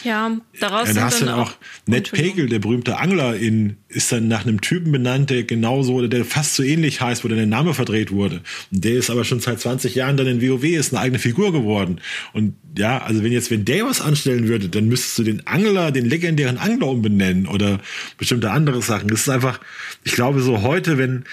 Ja, 0.03 0.37
daraus 0.59 0.89
ja, 0.89 0.93
da 0.93 1.01
hast 1.01 1.21
du 1.21 1.25
dann 1.25 1.39
auch 1.39 1.53
Ned 1.85 2.11
Pegel, 2.11 2.47
der 2.47 2.59
berühmte 2.59 2.97
Angler, 2.97 3.35
in, 3.35 3.77
ist 3.87 4.11
dann 4.11 4.27
nach 4.27 4.45
einem 4.45 4.61
Typen 4.61 4.91
benannt, 4.91 5.29
der 5.29 5.43
genauso 5.43 5.93
oder 5.93 6.07
der 6.07 6.25
fast 6.25 6.55
so 6.55 6.63
ähnlich 6.63 7.01
heißt, 7.01 7.23
wo 7.23 7.27
dann 7.27 7.37
der 7.37 7.47
Name 7.47 7.73
verdreht 7.73 8.11
wurde. 8.11 8.41
Und 8.71 8.83
der 8.83 8.93
ist 8.93 9.09
aber 9.09 9.23
schon 9.23 9.39
seit 9.39 9.59
20 9.59 9.95
Jahren 9.95 10.17
dann 10.17 10.27
in 10.27 10.41
WoW, 10.41 10.63
ist 10.63 10.93
eine 10.93 11.01
eigene 11.01 11.19
Figur 11.19 11.51
geworden. 11.51 12.01
Und 12.33 12.55
ja, 12.77 12.99
also 12.99 13.23
wenn 13.23 13.31
jetzt, 13.31 13.51
wenn 13.51 13.65
der 13.65 13.85
was 13.85 14.01
anstellen 14.01 14.47
würde, 14.47 14.69
dann 14.69 14.87
müsstest 14.87 15.19
du 15.19 15.23
den 15.23 15.45
Angler, 15.45 15.91
den 15.91 16.05
legendären 16.05 16.57
Angler 16.57 16.87
umbenennen 16.87 17.47
oder 17.47 17.79
bestimmte 18.17 18.51
andere 18.51 18.81
Sachen. 18.81 19.09
Das 19.09 19.21
ist 19.21 19.29
einfach, 19.29 19.59
ich 20.03 20.13
glaube, 20.13 20.41
so 20.41 20.61
heute, 20.61 20.97
wenn, 20.97 21.25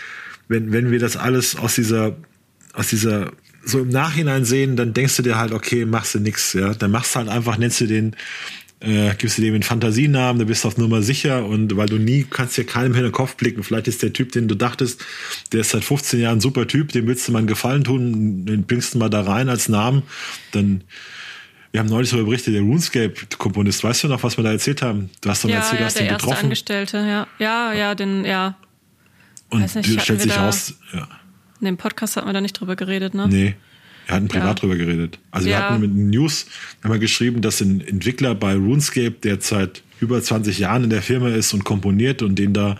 wenn, 0.48 0.72
wenn 0.72 0.90
wir 0.90 0.98
das 0.98 1.16
alles 1.16 1.56
aus 1.56 1.74
dieser, 1.74 2.16
aus 2.74 2.88
dieser 2.88 3.32
so 3.68 3.80
im 3.80 3.88
Nachhinein 3.88 4.44
sehen, 4.44 4.76
dann 4.76 4.94
denkst 4.94 5.16
du 5.16 5.22
dir 5.22 5.36
halt, 5.36 5.52
okay, 5.52 5.84
machst 5.84 6.14
du 6.14 6.20
nix, 6.20 6.52
ja. 6.54 6.74
Dann 6.74 6.90
machst 6.90 7.14
du 7.14 7.18
halt 7.18 7.28
einfach, 7.28 7.58
nennst 7.58 7.80
du 7.80 7.86
den, 7.86 8.16
äh, 8.80 9.14
gibst 9.16 9.38
du 9.38 9.42
dem 9.42 9.54
einen 9.54 9.62
Fantasienamen, 9.62 10.38
da 10.38 10.44
bist 10.44 10.64
du 10.64 10.68
auf 10.68 10.78
Nummer 10.78 11.02
sicher 11.02 11.44
und 11.44 11.76
weil 11.76 11.88
du 11.88 11.98
nie 11.98 12.24
kannst 12.28 12.56
dir 12.56 12.64
keinem 12.64 12.94
in 12.94 13.02
den 13.02 13.12
Kopf 13.12 13.36
blicken. 13.36 13.62
Vielleicht 13.62 13.88
ist 13.88 14.02
der 14.02 14.12
Typ, 14.12 14.32
den 14.32 14.48
du 14.48 14.54
dachtest, 14.54 15.04
der 15.52 15.60
ist 15.60 15.70
seit 15.70 15.84
15 15.84 16.20
Jahren 16.20 16.38
ein 16.38 16.40
super 16.40 16.66
Typ, 16.66 16.92
dem 16.92 17.06
willst 17.06 17.28
du 17.28 17.32
mal 17.32 17.38
einen 17.38 17.46
Gefallen 17.46 17.84
tun, 17.84 18.46
den 18.46 18.64
bringst 18.64 18.94
du 18.94 18.98
mal 18.98 19.10
da 19.10 19.22
rein 19.22 19.48
als 19.48 19.68
Namen, 19.68 20.02
dann 20.52 20.84
wir 21.70 21.80
haben 21.80 21.88
neulich 21.88 22.10
darüber 22.10 22.30
berichtet, 22.30 22.54
der 22.54 22.62
RuneScape-Komponist, 22.62 23.84
weißt 23.84 24.04
du 24.04 24.08
noch, 24.08 24.22
was 24.22 24.38
wir 24.38 24.44
da 24.44 24.52
erzählt 24.52 24.80
haben? 24.80 25.10
Du 25.20 25.28
hast 25.28 25.44
doch 25.44 25.50
ja, 25.50 25.56
erzählt, 25.56 25.74
ja, 25.74 25.78
du 25.78 25.84
hast 25.84 25.96
der 25.98 26.02
den 26.04 26.12
erste 26.12 26.26
getroffen. 26.26 26.44
Angestellte, 26.44 26.96
ja. 26.96 27.26
Ja, 27.38 27.72
ja, 27.74 27.94
den, 27.94 28.24
ja. 28.24 28.56
Und 29.50 29.74
nicht, 29.74 30.00
stellt 30.00 30.22
sich 30.22 30.34
raus, 30.34 30.74
ja. 30.94 31.06
In 31.60 31.66
dem 31.66 31.76
Podcast 31.76 32.16
hatten 32.16 32.28
wir 32.28 32.32
da 32.32 32.40
nicht 32.40 32.58
drüber 32.58 32.76
geredet, 32.76 33.14
ne? 33.14 33.26
Nee. 33.28 33.54
Wir 34.06 34.14
hatten 34.14 34.28
privat 34.28 34.46
ja. 34.46 34.54
drüber 34.54 34.76
geredet. 34.76 35.18
Also 35.30 35.48
ja. 35.48 35.58
wir 35.58 35.64
hatten 35.64 35.80
mit 35.80 35.94
News 35.94 36.46
wir 36.82 36.98
geschrieben, 36.98 37.42
dass 37.42 37.60
ein 37.60 37.80
Entwickler 37.80 38.34
bei 38.34 38.54
RuneScape, 38.54 39.16
der 39.22 39.40
seit 39.40 39.82
über 40.00 40.22
20 40.22 40.58
Jahren 40.58 40.84
in 40.84 40.90
der 40.90 41.02
Firma 41.02 41.28
ist 41.28 41.52
und 41.52 41.64
komponiert 41.64 42.22
und 42.22 42.38
den 42.38 42.54
da 42.54 42.78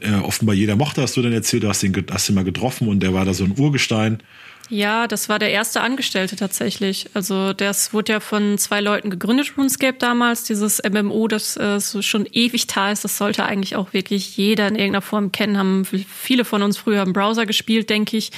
äh, 0.00 0.14
offenbar 0.14 0.54
jeder 0.54 0.76
mochte, 0.76 1.02
hast 1.02 1.16
du 1.16 1.22
dann 1.22 1.32
erzählt, 1.32 1.64
du 1.64 1.68
hast 1.68 1.82
ihn, 1.82 1.94
hast 2.10 2.28
ihn 2.28 2.34
mal 2.34 2.44
getroffen 2.44 2.88
und 2.88 3.00
der 3.00 3.12
war 3.12 3.24
da 3.24 3.34
so 3.34 3.44
ein 3.44 3.54
Urgestein. 3.58 4.22
Ja, 4.68 5.06
das 5.06 5.28
war 5.28 5.38
der 5.38 5.50
erste 5.50 5.80
Angestellte 5.80 6.34
tatsächlich. 6.34 7.08
Also 7.14 7.52
das 7.52 7.92
wurde 7.92 8.14
ja 8.14 8.20
von 8.20 8.58
zwei 8.58 8.80
Leuten 8.80 9.10
gegründet, 9.10 9.52
RuneScape 9.56 9.98
damals, 9.98 10.42
dieses 10.42 10.82
MMO, 10.82 11.28
das 11.28 11.56
äh, 11.56 11.78
so 11.78 12.02
schon 12.02 12.26
ewig 12.32 12.66
da 12.66 12.90
ist. 12.90 13.04
Das 13.04 13.16
sollte 13.16 13.44
eigentlich 13.44 13.76
auch 13.76 13.92
wirklich 13.92 14.36
jeder 14.36 14.66
in 14.66 14.74
irgendeiner 14.74 15.02
Form 15.02 15.30
kennen. 15.30 15.56
Haben 15.56 15.84
viele 15.84 16.44
von 16.44 16.62
uns 16.62 16.78
früher 16.78 17.02
im 17.02 17.12
Browser 17.12 17.46
gespielt, 17.46 17.90
denke 17.90 18.16
ich. 18.16 18.32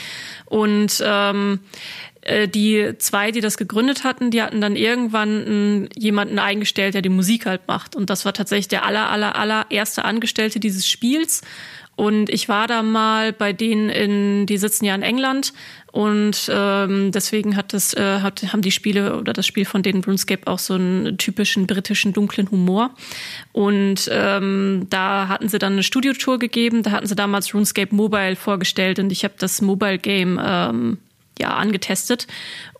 Und 0.44 1.02
ähm, 1.02 1.60
äh, 2.20 2.46
die 2.46 2.92
zwei, 2.98 3.30
die 3.30 3.40
das 3.40 3.56
gegründet 3.56 4.04
hatten, 4.04 4.30
die 4.30 4.42
hatten 4.42 4.60
dann 4.60 4.76
irgendwann 4.76 5.88
jemanden 5.96 6.38
eingestellt, 6.38 6.92
der 6.92 7.02
die 7.02 7.08
Musik 7.08 7.46
halt 7.46 7.66
macht. 7.68 7.96
Und 7.96 8.10
das 8.10 8.26
war 8.26 8.34
tatsächlich 8.34 8.68
der 8.68 8.84
aller, 8.84 9.08
aller, 9.08 9.36
aller 9.36 9.66
erste 9.70 10.04
Angestellte 10.04 10.60
dieses 10.60 10.86
Spiels. 10.86 11.40
Und 11.98 12.30
ich 12.30 12.48
war 12.48 12.68
da 12.68 12.84
mal 12.84 13.32
bei 13.32 13.52
denen 13.52 13.88
in, 13.88 14.46
die 14.46 14.56
sitzen 14.56 14.84
ja 14.84 14.94
in 14.94 15.02
England 15.02 15.52
und 15.92 16.50
ähm, 16.52 17.12
deswegen 17.12 17.56
hat 17.56 17.72
das, 17.72 17.94
äh, 17.94 18.20
hat, 18.20 18.42
haben 18.52 18.62
die 18.62 18.70
Spiele 18.70 19.16
oder 19.16 19.32
das 19.32 19.46
Spiel 19.46 19.64
von 19.64 19.82
denen 19.82 20.04
RuneScape 20.04 20.46
auch 20.46 20.58
so 20.58 20.74
einen 20.74 21.16
typischen 21.16 21.66
britischen 21.66 22.12
dunklen 22.12 22.50
Humor. 22.50 22.90
Und 23.52 24.08
ähm, 24.12 24.86
da 24.90 25.28
hatten 25.28 25.48
sie 25.48 25.58
dann 25.58 25.72
eine 25.72 25.82
Studiotour 25.82 26.38
gegeben. 26.38 26.82
Da 26.82 26.90
hatten 26.90 27.06
sie 27.06 27.14
damals 27.14 27.54
RuneScape 27.54 27.94
Mobile 27.94 28.36
vorgestellt 28.36 28.98
und 28.98 29.10
ich 29.10 29.24
habe 29.24 29.34
das 29.38 29.62
Mobile 29.62 29.98
Game 29.98 30.38
ähm, 30.42 30.98
ja 31.38 31.54
angetestet 31.54 32.26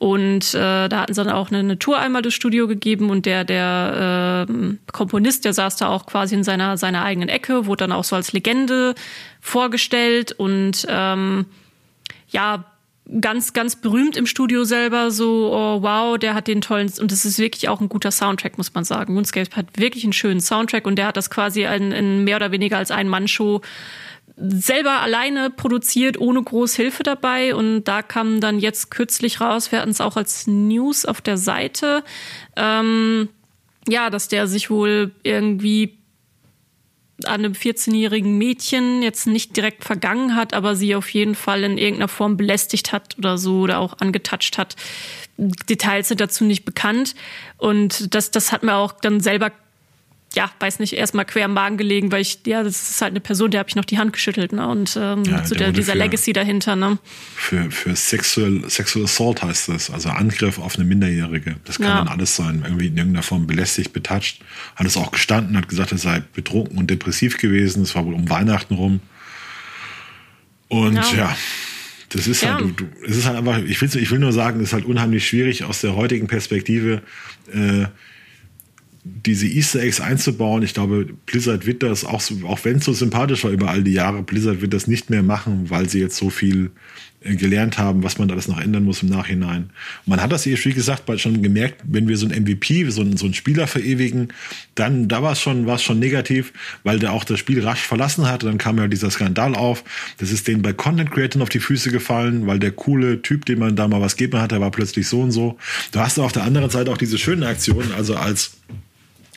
und 0.01 0.53
äh, 0.53 0.89
da 0.89 1.01
hatten 1.01 1.15
sie 1.15 1.23
dann 1.23 1.33
auch 1.33 1.49
eine, 1.51 1.61
eine 1.61 1.79
Tour 1.79 1.99
einmal 1.99 2.23
durchs 2.23 2.35
Studio 2.35 2.67
gegeben 2.67 3.09
und 3.09 3.25
der 3.25 3.45
der 3.45 4.47
äh, 4.49 4.53
Komponist 4.91 5.45
der 5.45 5.53
saß 5.53 5.77
da 5.77 5.89
auch 5.89 6.07
quasi 6.07 6.35
in 6.35 6.43
seiner 6.43 6.77
seiner 6.77 7.05
eigenen 7.05 7.29
Ecke 7.29 7.67
wurde 7.67 7.85
dann 7.85 7.93
auch 7.93 8.03
so 8.03 8.17
als 8.17 8.33
Legende 8.33 8.97
vorgestellt 9.41 10.33
und 10.33 10.85
ähm, 10.89 11.47
ja 12.31 12.65
ganz 13.21 13.53
ganz 13.55 13.77
berühmt 13.77 14.17
im 14.17 14.27
Studio 14.27 14.65
selber 14.65 15.11
so 15.11 15.51
oh, 15.53 15.83
wow 15.83 16.19
der 16.19 16.35
hat 16.35 16.47
den 16.47 16.61
tollen 16.61 16.93
und 17.01 17.11
das 17.11 17.25
ist 17.25 17.39
wirklich 17.39 17.69
auch 17.69 17.81
ein 17.81 17.89
guter 17.89 18.11
Soundtrack 18.11 18.59
muss 18.59 18.75
man 18.75 18.85
sagen 18.85 19.15
RuneScape 19.15 19.57
hat 19.57 19.67
wirklich 19.77 20.05
einen 20.05 20.13
schönen 20.13 20.41
Soundtrack 20.41 20.87
und 20.87 20.97
der 20.97 21.07
hat 21.07 21.17
das 21.17 21.31
quasi 21.31 21.65
in, 21.65 21.93
in 21.93 22.25
mehr 22.25 22.37
oder 22.37 22.53
weniger 22.53 22.77
als 22.77 22.91
ein 22.91 23.09
Mann 23.09 23.27
Show 23.27 23.63
selber 24.41 25.01
alleine 25.01 25.51
produziert, 25.51 26.19
ohne 26.21 26.43
groß 26.43 26.75
Hilfe 26.75 27.03
dabei. 27.03 27.55
Und 27.55 27.85
da 27.85 28.03
kam 28.03 28.41
dann 28.41 28.59
jetzt 28.59 28.91
kürzlich 28.91 29.41
raus, 29.41 29.73
wir 29.73 29.81
hatten 29.81 29.91
es 29.91 30.01
auch 30.01 30.17
als 30.17 30.47
News 30.47 31.05
auf 31.05 31.21
der 31.21 31.37
Seite, 31.37 32.05
ähm, 32.57 33.29
ja, 33.89 34.11
dass 34.11 34.29
der 34.29 34.47
sich 34.47 34.71
wohl 34.71 35.13
irgendwie 35.23 35.98
an 37.25 37.45
einem 37.45 37.53
14-jährigen 37.53 38.39
Mädchen 38.39 39.03
jetzt 39.03 39.27
nicht 39.27 39.57
direkt 39.57 39.85
vergangen 39.85 40.37
hat, 40.37 40.55
aber 40.55 40.77
sie 40.77 40.95
auf 40.95 41.09
jeden 41.11 41.35
Fall 41.35 41.65
in 41.65 41.79
irgendeiner 41.79 42.09
Form 42.09 42.37
belästigt 42.37 42.93
hat 42.93 43.17
oder 43.19 43.39
so 43.39 43.61
oder 43.61 43.81
auch 43.81 43.99
angetatscht 43.99 44.59
hat. 44.59 44.77
Details 45.37 46.09
sind 46.09 46.21
dazu 46.21 46.45
nicht 46.45 46.65
bekannt. 46.65 47.15
Und 47.57 48.15
das, 48.15 48.31
das 48.31 48.53
hat 48.53 48.63
mir 48.63 48.75
auch 48.75 48.93
dann 48.93 49.21
selber 49.21 49.53
ja, 50.35 50.51
weiß 50.61 50.79
nicht, 50.79 50.93
erstmal 50.93 51.25
quer 51.25 51.47
im 51.47 51.55
Magen 51.55 51.79
gelegen, 51.79 52.13
weil 52.13 52.21
ich, 52.21 52.41
ja, 52.47 52.63
das 52.63 52.91
ist 52.91 53.01
halt 53.01 53.13
eine 53.13 53.21
Person, 53.21 53.51
der 53.51 53.61
habe 53.61 53.71
ich 53.71 53.77
noch 53.77 53.85
die 53.87 53.99
Hand 53.99 54.13
geschüttelt, 54.13 54.53
ne? 54.53 54.69
Und 54.69 54.97
ähm, 55.01 55.25
ja, 55.25 55.43
zu 55.43 55.55
der, 55.55 55.73
dieser 55.73 55.93
für, 55.93 55.99
Legacy 55.99 56.33
dahinter, 56.35 56.77
ne? 56.77 56.99
Für, 57.35 57.71
für 57.71 57.97
Sexual, 57.97 58.69
Sexual 58.69 59.07
Assault 59.07 59.43
heißt 59.43 59.71
das, 59.71 59.91
also 59.91 60.11
Angriff 60.11 60.59
auf 60.59 60.77
eine 60.77 60.85
Minderjährige. 60.85 61.57
Das 61.65 61.79
kann 61.79 61.87
ja. 61.87 61.99
dann 61.99 62.09
alles 62.09 62.37
sein, 62.37 62.63
irgendwie 62.65 62.89
in 62.89 62.97
irgendeiner 62.97 63.23
Form 63.23 63.47
belästigt, 63.47 63.93
betatscht. 63.95 64.43
Hat 64.77 64.87
es 64.87 64.97
auch 64.99 65.13
gestanden, 65.13 65.57
hat 65.57 65.69
gesagt, 65.69 65.93
er 65.93 65.99
sei 65.99 66.23
betrunken 66.35 66.77
und 66.77 66.91
depressiv 66.91 67.39
gewesen. 67.39 67.83
Es 67.83 67.95
war 67.95 68.05
wohl 68.05 68.15
um 68.15 68.29
Weihnachten 68.29 68.75
rum. 68.75 69.01
Und 70.69 70.97
ja, 70.97 71.17
ja 71.17 71.37
das 72.11 72.27
ist 72.27 72.47
halt, 72.47 72.61
du, 72.61 72.71
du, 72.71 72.87
es 73.07 73.17
ist 73.17 73.27
halt 73.27 73.37
einfach, 73.37 73.59
ich 73.59 73.81
will, 73.81 73.91
ich 73.95 74.11
will 74.11 74.19
nur 74.19 74.33
sagen, 74.33 74.61
es 74.61 74.69
ist 74.69 74.73
halt 74.73 74.85
unheimlich 74.85 75.27
schwierig 75.27 75.65
aus 75.65 75.81
der 75.81 75.95
heutigen 75.95 76.27
Perspektive, 76.27 77.03
äh, 77.53 77.87
diese 79.05 79.47
Easter 79.47 79.81
Eggs 79.81 80.01
einzubauen. 80.01 80.63
Ich 80.63 80.75
glaube, 80.75 81.07
Blizzard 81.27 81.67
wird 81.67 81.83
das 81.83 82.05
auch, 82.05 82.23
auch 82.47 82.65
wenn 82.65 82.77
es 82.77 82.85
so 82.85 82.93
sympathisch 82.93 83.45
war 83.45 83.51
über 83.51 83.71
all 83.71 83.83
die 83.83 83.93
Jahre, 83.93 84.23
Blizzard 84.23 84.61
wird 84.61 84.75
das 84.75 84.87
nicht 84.87 85.11
mehr 85.11 85.23
machen, 85.23 85.71
weil 85.71 85.89
sie 85.89 86.01
jetzt 86.01 86.17
so 86.17 86.31
viel 86.31 86.71
äh, 87.21 87.35
gelernt 87.35 87.79
haben, 87.79 88.05
was 88.05 88.19
man 88.19 88.31
alles 88.31 88.47
noch 88.47 88.61
ändern 88.61 88.85
muss 88.85 89.03
im 89.03 89.09
Nachhinein. 89.09 89.71
Man 90.07 90.23
hat 90.23 90.31
das, 90.31 90.47
wie 90.47 90.73
gesagt, 90.73 91.05
bald 91.07 91.21
schon 91.21 91.43
gemerkt, 91.43 91.83
wenn 91.85 92.07
wir 92.07 92.17
so 92.17 92.27
ein 92.27 92.43
MVP, 92.43 92.89
so 92.91 93.01
einen, 93.01 93.17
so 93.17 93.25
einen 93.25 93.35
Spieler 93.35 93.67
verewigen, 93.67 94.29
dann, 94.77 95.09
da 95.09 95.21
war 95.23 95.33
es 95.33 95.41
schon, 95.41 95.67
schon 95.79 95.99
negativ, 95.99 96.53
weil 96.85 97.01
der 97.01 97.13
auch 97.13 97.25
das 97.25 97.41
Spiel 97.41 97.61
rasch 97.65 97.81
verlassen 97.81 98.29
hatte. 98.29 98.47
Dann 98.47 98.59
kam 98.59 98.79
ja 98.79 98.87
dieser 98.87 99.11
Skandal 99.11 99.57
auf. 99.57 99.83
Das 100.19 100.31
ist 100.31 100.47
denen 100.47 100.63
bei 100.63 100.73
Content 100.73 101.11
Creators 101.11 101.43
auf 101.43 101.49
die 101.49 101.61
Füße 101.61 101.91
gefallen, 101.91 102.47
weil 102.47 102.61
der 102.61 102.71
coole 102.71 103.21
Typ, 103.21 103.47
dem 103.47 103.59
man 103.59 103.75
da 103.75 103.89
mal 103.89 104.01
was 104.01 104.17
geben 104.17 104.41
hat, 104.41 104.53
der 104.53 104.61
war 104.61 104.71
plötzlich 104.71 105.09
so 105.09 105.21
und 105.23 105.33
so. 105.33 105.59
Du 105.91 105.99
hast 105.99 106.19
auf 106.19 106.33
der 106.33 106.45
anderen 106.45 106.71
Seite 106.71 106.91
auch 106.91 106.99
diese 106.99 107.19
schönen 107.19 107.43
Aktionen, 107.43 107.93
also 107.93 108.15
als 108.15 108.59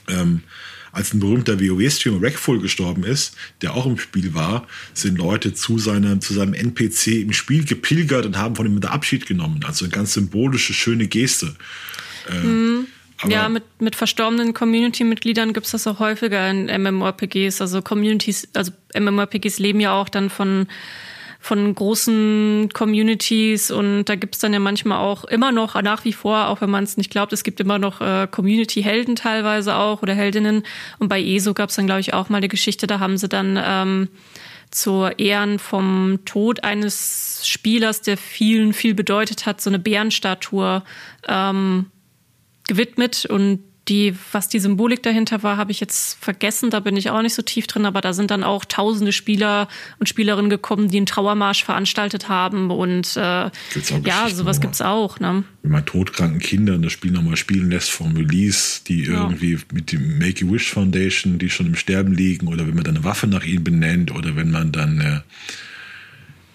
ähm, 0.08 0.44
als 0.92 1.14
ein 1.14 1.20
berühmter 1.20 1.60
WoW-Streamer 1.60 2.22
Rackful 2.22 2.60
gestorben 2.60 3.04
ist, 3.04 3.36
der 3.62 3.74
auch 3.74 3.86
im 3.86 3.98
Spiel 3.98 4.34
war, 4.34 4.68
sind 4.94 5.18
Leute 5.18 5.54
zu, 5.54 5.78
seiner, 5.78 6.20
zu 6.20 6.34
seinem 6.34 6.54
NPC 6.54 7.22
im 7.22 7.34
Spiel 7.34 7.64
gepilgert 7.64 8.26
und 8.26 8.38
haben 8.38 8.56
von 8.56 8.66
ihm 8.66 8.82
der 8.82 8.92
Abschied 8.92 9.26
genommen. 9.26 9.62
Also 9.66 9.86
eine 9.86 9.94
ganz 9.94 10.14
symbolische, 10.14 10.74
schöne 10.74 11.08
Geste. 11.08 11.56
Äh, 12.30 12.40
mhm. 12.40 12.88
ja, 13.28 13.48
mit, 13.48 13.64
mit 13.80 13.96
verstorbenen 13.96 14.54
Community-Mitgliedern 14.54 15.54
gibt 15.54 15.66
es 15.66 15.72
das 15.72 15.88
auch 15.88 16.00
häufiger 16.00 16.50
in 16.50 16.66
MMORPGs. 16.66 17.62
Also 17.62 17.82
Communities, 17.82 18.50
also 18.54 18.72
MMORPGs 18.94 19.60
leben 19.60 19.80
ja 19.80 19.94
auch 19.94 20.10
dann 20.10 20.30
von 20.30 20.68
von 21.44 21.74
großen 21.74 22.70
Communities 22.72 23.72
und 23.72 24.06
da 24.06 24.16
gibt's 24.16 24.38
dann 24.38 24.54
ja 24.54 24.60
manchmal 24.60 25.00
auch 25.00 25.24
immer 25.24 25.52
noch, 25.52 25.82
nach 25.82 26.06
wie 26.06 26.14
vor, 26.14 26.48
auch 26.48 26.62
wenn 26.62 26.70
man 26.70 26.84
es 26.84 26.98
nicht 26.98 27.10
glaubt, 27.10 27.34
es 27.34 27.44
gibt 27.44 27.60
immer 27.60 27.80
noch 27.80 28.00
äh, 28.00 28.28
Community-Helden 28.30 29.16
teilweise 29.16 29.76
auch 29.76 30.04
oder 30.04 30.14
Heldinnen. 30.14 30.64
Und 31.00 31.10
bei 31.10 31.20
ESO 31.20 31.56
gab's 31.56 31.76
dann, 31.76 31.88
glaube 31.88 32.00
ich, 32.02 32.14
auch 32.14 32.30
mal 32.30 32.38
eine 32.38 32.48
Geschichte, 32.48 32.86
da 32.86 33.00
haben 33.00 33.18
sie 33.18 33.28
dann 33.28 33.60
ähm, 33.62 34.10
zur 34.70 35.18
Ehren 35.18 35.58
vom 35.58 36.20
Tod 36.26 36.64
eines 36.64 37.42
Spielers, 37.44 38.02
der 38.02 38.18
vielen 38.18 38.72
viel 38.72 38.94
bedeutet 38.94 39.48
hat, 39.48 39.62
so 39.62 39.72
eine 39.72 39.80
Bärenstatue 39.80 40.84
ähm, 41.28 41.88
gewidmet 42.68 43.26
und 43.26 43.64
die, 43.88 44.16
was 44.32 44.48
die 44.48 44.60
Symbolik 44.60 45.02
dahinter 45.02 45.42
war, 45.42 45.58
habe 45.58 45.72
ich 45.72 45.80
jetzt 45.80 46.18
vergessen. 46.22 46.70
Da 46.70 46.80
bin 46.80 46.96
ich 46.96 47.10
auch 47.10 47.22
nicht 47.22 47.34
so 47.34 47.42
tief 47.42 47.66
drin, 47.66 47.86
aber 47.86 48.02
da 48.02 48.14
sind 48.14 48.30
dann 48.30 48.44
auch 48.44 48.64
tausende 48.64 49.12
Spieler 49.12 49.68
und 50.00 50.08
Spielerinnen 50.08 50.52
gekommen, 50.52 50.88
die 50.88 50.98
einen 50.98 51.08
Trauermarsch 51.08 51.64
veranstaltet 51.64 52.30
haben. 52.30 52.70
Und 52.70 53.18
äh, 53.18 53.50
ja, 54.04 54.30
sowas 54.32 54.62
gibt 54.62 54.76
es 54.76 54.82
auch. 54.82 55.20
Ne? 55.20 55.44
Wenn 55.64 55.72
man 55.72 55.86
todkranken 55.86 56.40
Kindern 56.40 56.84
das 56.84 56.92
Spiel 56.92 57.12
nochmal 57.12 57.38
spielen 57.38 57.72
lässt 57.72 57.90
vom 57.90 58.16
Release, 58.16 58.82
die 58.88 59.06
ja. 59.06 59.24
irgendwie 59.24 59.58
mit 59.74 59.92
dem 59.92 60.20
Make-A-Wish 60.20 60.72
Foundation, 60.72 61.40
die 61.40 61.50
schon 61.50 61.66
im 61.66 61.76
Sterben 61.76 62.14
liegen, 62.14 62.48
oder 62.48 62.68
wenn 62.68 62.76
man 62.76 62.84
dann 62.84 62.98
eine 62.98 63.04
Waffe 63.04 63.26
nach 63.26 63.44
ihnen 63.44 63.64
benennt, 63.64 64.14
oder 64.14 64.36
wenn 64.36 64.52
man 64.52 64.72
dann 64.72 65.02
äh, 65.02 65.20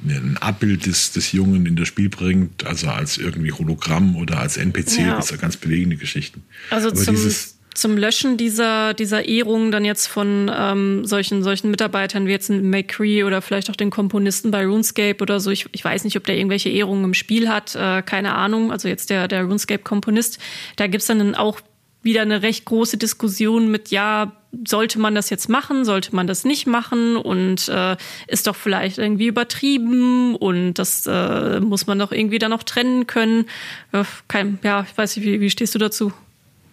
ein 0.04 0.36
Abbild 0.40 0.86
des, 0.86 1.12
des 1.12 1.32
Jungen 1.32 1.66
in 1.66 1.76
das 1.76 1.88
Spiel 1.88 2.08
bringt, 2.08 2.64
also 2.66 2.88
als 2.88 3.18
irgendwie 3.18 3.52
Hologramm 3.52 4.16
oder 4.16 4.38
als 4.40 4.56
NPC, 4.56 4.98
ja. 4.98 5.16
das 5.16 5.30
ja 5.30 5.36
ganz 5.36 5.56
bewegende 5.56 5.96
Geschichten. 5.96 6.44
Also 6.70 6.88
Aber 6.88 6.96
zum, 6.96 7.14
dieses 7.14 7.56
zum 7.76 7.96
Löschen 7.96 8.36
dieser, 8.36 8.94
dieser 8.94 9.28
Ehrungen 9.28 9.70
dann 9.70 9.84
jetzt 9.84 10.06
von 10.06 10.50
ähm, 10.52 11.04
solchen, 11.04 11.42
solchen 11.42 11.70
Mitarbeitern 11.70 12.26
wie 12.26 12.30
jetzt 12.30 12.48
ein 12.48 12.68
McCree 12.70 13.22
oder 13.24 13.42
vielleicht 13.42 13.70
auch 13.70 13.76
den 13.76 13.90
Komponisten 13.90 14.50
bei 14.50 14.64
RuneScape 14.66 15.18
oder 15.20 15.40
so. 15.40 15.50
Ich, 15.50 15.66
ich 15.72 15.84
weiß 15.84 16.04
nicht, 16.04 16.16
ob 16.16 16.24
der 16.24 16.36
irgendwelche 16.36 16.70
Ehrungen 16.70 17.04
im 17.04 17.14
Spiel 17.14 17.48
hat, 17.48 17.74
äh, 17.74 18.02
keine 18.02 18.34
Ahnung. 18.34 18.72
Also 18.72 18.88
jetzt 18.88 19.10
der, 19.10 19.28
der 19.28 19.44
RuneScape-Komponist. 19.44 20.38
Da 20.76 20.86
gibt's 20.86 21.06
dann 21.06 21.34
auch 21.34 21.60
wieder 22.06 22.22
eine 22.22 22.40
recht 22.40 22.64
große 22.64 22.96
Diskussion 22.96 23.70
mit, 23.70 23.90
ja, 23.90 24.32
sollte 24.66 24.98
man 24.98 25.14
das 25.14 25.28
jetzt 25.28 25.50
machen, 25.50 25.84
sollte 25.84 26.16
man 26.16 26.26
das 26.26 26.46
nicht 26.46 26.66
machen 26.66 27.16
und 27.16 27.68
äh, 27.68 27.96
ist 28.26 28.46
doch 28.46 28.56
vielleicht 28.56 28.96
irgendwie 28.96 29.26
übertrieben 29.26 30.34
und 30.34 30.74
das 30.74 31.06
äh, 31.06 31.60
muss 31.60 31.86
man 31.86 31.98
doch 31.98 32.12
irgendwie 32.12 32.38
dann 32.38 32.54
auch 32.54 32.62
trennen 32.62 33.06
können. 33.06 33.44
Äh, 33.92 34.04
kein, 34.28 34.58
ja, 34.62 34.86
ich 34.90 34.96
weiß 34.96 35.16
nicht, 35.16 35.26
wie, 35.26 35.40
wie 35.42 35.50
stehst 35.50 35.74
du 35.74 35.78
dazu? 35.78 36.12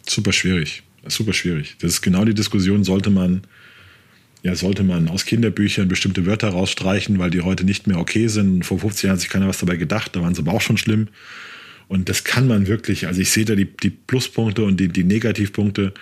Super 0.07 0.31
schwierig, 0.31 0.83
super 1.07 1.33
schwierig. 1.33 1.75
Das 1.81 1.91
ist 1.91 2.01
genau 2.01 2.23
die 2.23 2.33
Diskussion, 2.33 2.85
sollte 2.85 3.09
man 3.09 3.41
ja, 4.43 4.55
sollte 4.55 4.83
man 4.83 5.07
aus 5.07 5.23
Kinderbüchern 5.23 5.87
bestimmte 5.87 6.25
Wörter 6.25 6.49
rausstreichen, 6.49 7.17
weil 7.17 7.29
die 7.29 7.41
heute 7.41 7.63
nicht 7.63 7.87
mehr 7.87 7.97
okay 7.97 8.27
sind. 8.27 8.65
Vor 8.65 8.77
50 8.77 9.03
Jahren 9.03 9.13
hat 9.13 9.21
sich 9.21 9.29
keiner 9.29 9.47
was 9.47 9.59
dabei 9.59 9.77
gedacht, 9.77 10.15
da 10.15 10.21
waren 10.21 10.35
sie 10.35 10.41
aber 10.41 10.51
auch 10.51 10.61
schon 10.61 10.77
schlimm. 10.77 11.07
Und 11.87 12.09
das 12.09 12.23
kann 12.23 12.47
man 12.47 12.67
wirklich, 12.67 13.07
also 13.07 13.21
ich 13.21 13.31
sehe 13.31 13.45
da 13.45 13.55
die, 13.55 13.65
die 13.65 13.89
Pluspunkte 13.89 14.63
und 14.63 14.79
die, 14.79 14.87
die 14.87 15.03
Negativpunkte. 15.03 15.93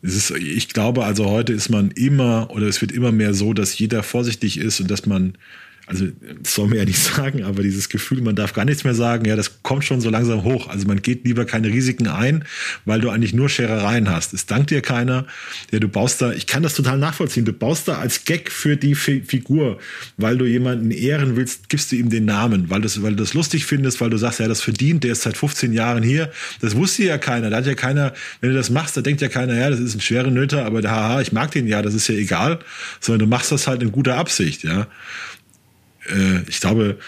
Ist, 0.00 0.30
ich 0.30 0.68
glaube, 0.68 1.04
also 1.04 1.26
heute 1.26 1.52
ist 1.52 1.70
man 1.70 1.90
immer 1.90 2.50
oder 2.50 2.66
es 2.66 2.80
wird 2.80 2.92
immer 2.92 3.10
mehr 3.10 3.34
so, 3.34 3.52
dass 3.52 3.78
jeder 3.78 4.04
vorsichtig 4.04 4.58
ist 4.58 4.80
und 4.80 4.90
dass 4.90 5.06
man 5.06 5.36
also 5.88 6.06
das 6.42 6.54
soll 6.54 6.68
man 6.68 6.78
ja 6.78 6.84
nicht 6.84 6.98
sagen, 7.16 7.44
aber 7.44 7.62
dieses 7.62 7.88
Gefühl, 7.88 8.20
man 8.20 8.36
darf 8.36 8.52
gar 8.52 8.64
nichts 8.64 8.84
mehr 8.84 8.94
sagen, 8.94 9.24
ja, 9.24 9.36
das 9.36 9.62
kommt 9.62 9.84
schon 9.84 10.00
so 10.00 10.10
langsam 10.10 10.44
hoch. 10.44 10.68
Also 10.68 10.86
man 10.86 11.00
geht 11.00 11.24
lieber 11.24 11.46
keine 11.46 11.68
Risiken 11.68 12.08
ein, 12.08 12.44
weil 12.84 13.00
du 13.00 13.08
eigentlich 13.08 13.32
nur 13.32 13.48
Scherereien 13.48 14.10
hast. 14.10 14.34
Es 14.34 14.46
dankt 14.46 14.70
dir 14.70 14.82
keiner. 14.82 15.26
Ja, 15.72 15.78
du 15.78 15.88
baust 15.88 16.20
da, 16.20 16.32
ich 16.32 16.46
kann 16.46 16.62
das 16.62 16.74
total 16.74 16.98
nachvollziehen, 16.98 17.44
du 17.44 17.52
baust 17.52 17.88
da 17.88 17.98
als 17.98 18.24
Gag 18.24 18.52
für 18.52 18.76
die 18.76 18.92
F 18.92 19.08
Figur, 19.26 19.78
weil 20.18 20.36
du 20.36 20.44
jemanden 20.44 20.90
ehren 20.90 21.36
willst, 21.36 21.70
gibst 21.70 21.90
du 21.92 21.96
ihm 21.96 22.10
den 22.10 22.26
Namen, 22.26 22.68
weil, 22.68 22.82
das, 22.82 23.02
weil 23.02 23.12
du 23.12 23.16
das 23.16 23.32
lustig 23.32 23.64
findest, 23.64 24.00
weil 24.00 24.10
du 24.10 24.18
sagst, 24.18 24.40
ja, 24.40 24.48
das 24.48 24.60
verdient, 24.60 25.04
der 25.04 25.12
ist 25.12 25.22
seit 25.22 25.36
15 25.36 25.72
Jahren 25.72 26.02
hier. 26.02 26.30
Das 26.60 26.76
wusste 26.76 27.04
ja 27.04 27.16
keiner. 27.16 27.48
Da 27.48 27.56
hat 27.56 27.66
ja 27.66 27.74
keiner, 27.74 28.12
wenn 28.40 28.50
du 28.50 28.56
das 28.56 28.68
machst, 28.68 28.96
da 28.96 29.00
denkt 29.00 29.22
ja 29.22 29.28
keiner, 29.28 29.54
ja, 29.54 29.70
das 29.70 29.80
ist 29.80 29.94
ein 29.94 30.00
schwerer 30.00 30.30
Nöter, 30.30 30.66
aber 30.66 30.82
haha, 30.82 31.22
ich 31.22 31.32
mag 31.32 31.50
den 31.52 31.66
ja, 31.66 31.80
das 31.80 31.94
ist 31.94 32.08
ja 32.08 32.14
egal. 32.14 32.58
Sondern 33.00 33.20
du 33.20 33.26
machst 33.26 33.50
das 33.50 33.66
halt 33.66 33.82
in 33.82 33.90
guter 33.92 34.16
Absicht, 34.16 34.64
ja 34.64 34.86
äh, 36.08 36.42
ich 36.48 36.60
glaube, 36.60 36.98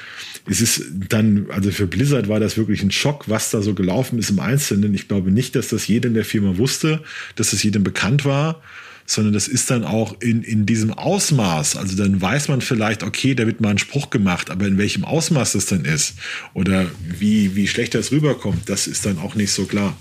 es 0.48 0.60
ist 0.60 0.82
dann, 1.08 1.46
also 1.50 1.70
für 1.70 1.86
Blizzard 1.86 2.28
war 2.28 2.40
das 2.40 2.56
wirklich 2.56 2.82
ein 2.82 2.90
Schock, 2.90 3.28
was 3.28 3.50
da 3.50 3.62
so 3.62 3.74
gelaufen 3.74 4.18
ist 4.18 4.30
im 4.30 4.40
Einzelnen. 4.40 4.94
Ich 4.94 5.08
glaube 5.08 5.30
nicht, 5.30 5.54
dass 5.54 5.68
das 5.68 5.86
jeder 5.86 6.08
in 6.08 6.14
der 6.14 6.24
Firma 6.24 6.56
wusste, 6.58 7.02
dass 7.36 7.52
es 7.52 7.62
jedem 7.62 7.84
bekannt 7.84 8.24
war, 8.24 8.62
sondern 9.06 9.32
das 9.32 9.48
ist 9.48 9.70
dann 9.70 9.84
auch 9.84 10.20
in, 10.20 10.42
in 10.42 10.66
diesem 10.66 10.92
Ausmaß. 10.92 11.76
Also 11.76 11.96
dann 11.96 12.20
weiß 12.20 12.48
man 12.48 12.60
vielleicht, 12.60 13.02
okay, 13.02 13.34
da 13.34 13.46
wird 13.46 13.60
mal 13.60 13.70
ein 13.70 13.78
Spruch 13.78 14.10
gemacht, 14.10 14.50
aber 14.50 14.66
in 14.66 14.78
welchem 14.78 15.04
Ausmaß 15.04 15.52
das 15.52 15.66
dann 15.66 15.84
ist 15.84 16.14
oder 16.54 16.86
wie, 17.18 17.56
wie 17.56 17.68
schlecht 17.68 17.94
das 17.94 18.12
rüberkommt, 18.12 18.68
das 18.68 18.86
ist 18.86 19.06
dann 19.06 19.18
auch 19.18 19.34
nicht 19.34 19.52
so 19.52 19.66
klar. 19.66 19.96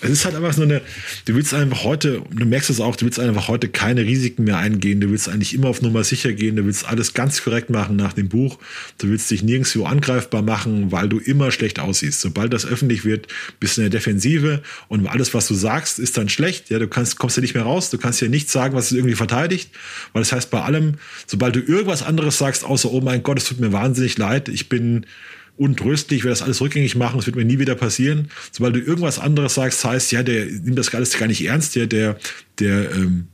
Es 0.00 0.10
ist 0.10 0.24
halt 0.24 0.36
einfach 0.36 0.52
so 0.52 0.62
eine, 0.62 0.80
du 1.24 1.34
willst 1.34 1.52
einfach 1.54 1.82
heute, 1.82 2.22
du 2.30 2.46
merkst 2.46 2.70
es 2.70 2.80
auch, 2.80 2.94
du 2.94 3.04
willst 3.04 3.18
einfach 3.18 3.48
heute 3.48 3.68
keine 3.68 4.02
Risiken 4.02 4.44
mehr 4.44 4.58
eingehen, 4.58 5.00
du 5.00 5.10
willst 5.10 5.28
eigentlich 5.28 5.54
immer 5.54 5.68
auf 5.68 5.82
Nummer 5.82 6.04
sicher 6.04 6.32
gehen, 6.32 6.56
du 6.56 6.64
willst 6.64 6.86
alles 6.86 7.14
ganz 7.14 7.42
korrekt 7.42 7.70
machen 7.70 7.96
nach 7.96 8.12
dem 8.12 8.28
Buch, 8.28 8.58
du 8.98 9.08
willst 9.08 9.30
dich 9.30 9.42
nirgendwo 9.42 9.86
angreifbar 9.86 10.42
machen, 10.42 10.92
weil 10.92 11.08
du 11.08 11.18
immer 11.18 11.50
schlecht 11.50 11.80
aussiehst. 11.80 12.20
Sobald 12.20 12.52
das 12.52 12.64
öffentlich 12.64 13.04
wird, 13.04 13.26
bist 13.58 13.76
du 13.76 13.82
in 13.82 13.90
der 13.90 13.98
Defensive 13.98 14.62
und 14.86 15.06
alles, 15.06 15.34
was 15.34 15.48
du 15.48 15.54
sagst, 15.54 15.98
ist 15.98 16.16
dann 16.16 16.28
schlecht. 16.28 16.70
Ja, 16.70 16.78
du 16.78 16.86
kannst, 16.86 17.18
kommst 17.18 17.36
ja 17.36 17.40
nicht 17.40 17.54
mehr 17.54 17.64
raus, 17.64 17.90
du 17.90 17.98
kannst 17.98 18.20
ja 18.20 18.28
nichts 18.28 18.52
sagen, 18.52 18.74
was 18.74 18.86
es 18.86 18.92
irgendwie 18.92 19.16
verteidigt, 19.16 19.70
weil 20.12 20.22
das 20.22 20.32
heißt 20.32 20.50
bei 20.50 20.62
allem, 20.62 20.94
sobald 21.26 21.56
du 21.56 21.60
irgendwas 21.60 22.02
anderes 22.02 22.38
sagst, 22.38 22.64
außer, 22.64 22.90
oh 22.92 23.00
mein 23.00 23.22
Gott, 23.22 23.38
es 23.38 23.44
tut 23.46 23.58
mir 23.58 23.72
wahnsinnig 23.72 24.16
leid, 24.16 24.48
ich 24.48 24.68
bin, 24.68 25.06
untröstlich, 25.58 26.18
ich 26.18 26.24
werde 26.24 26.38
das 26.38 26.42
alles 26.42 26.60
rückgängig 26.60 26.96
machen, 26.96 27.16
das 27.16 27.26
wird 27.26 27.36
mir 27.36 27.44
nie 27.44 27.58
wieder 27.58 27.74
passieren. 27.74 28.30
Sobald 28.52 28.76
du 28.76 28.80
irgendwas 28.80 29.18
anderes 29.18 29.54
sagst, 29.54 29.84
heißt, 29.84 30.12
ja, 30.12 30.22
der 30.22 30.46
nimmt 30.46 30.78
das 30.78 30.94
alles 30.94 31.18
gar 31.18 31.26
nicht 31.26 31.44
ernst, 31.44 31.76
der, 31.76 31.86
der, 31.86 32.18
der, 32.58 32.92
ähm, 32.92 33.26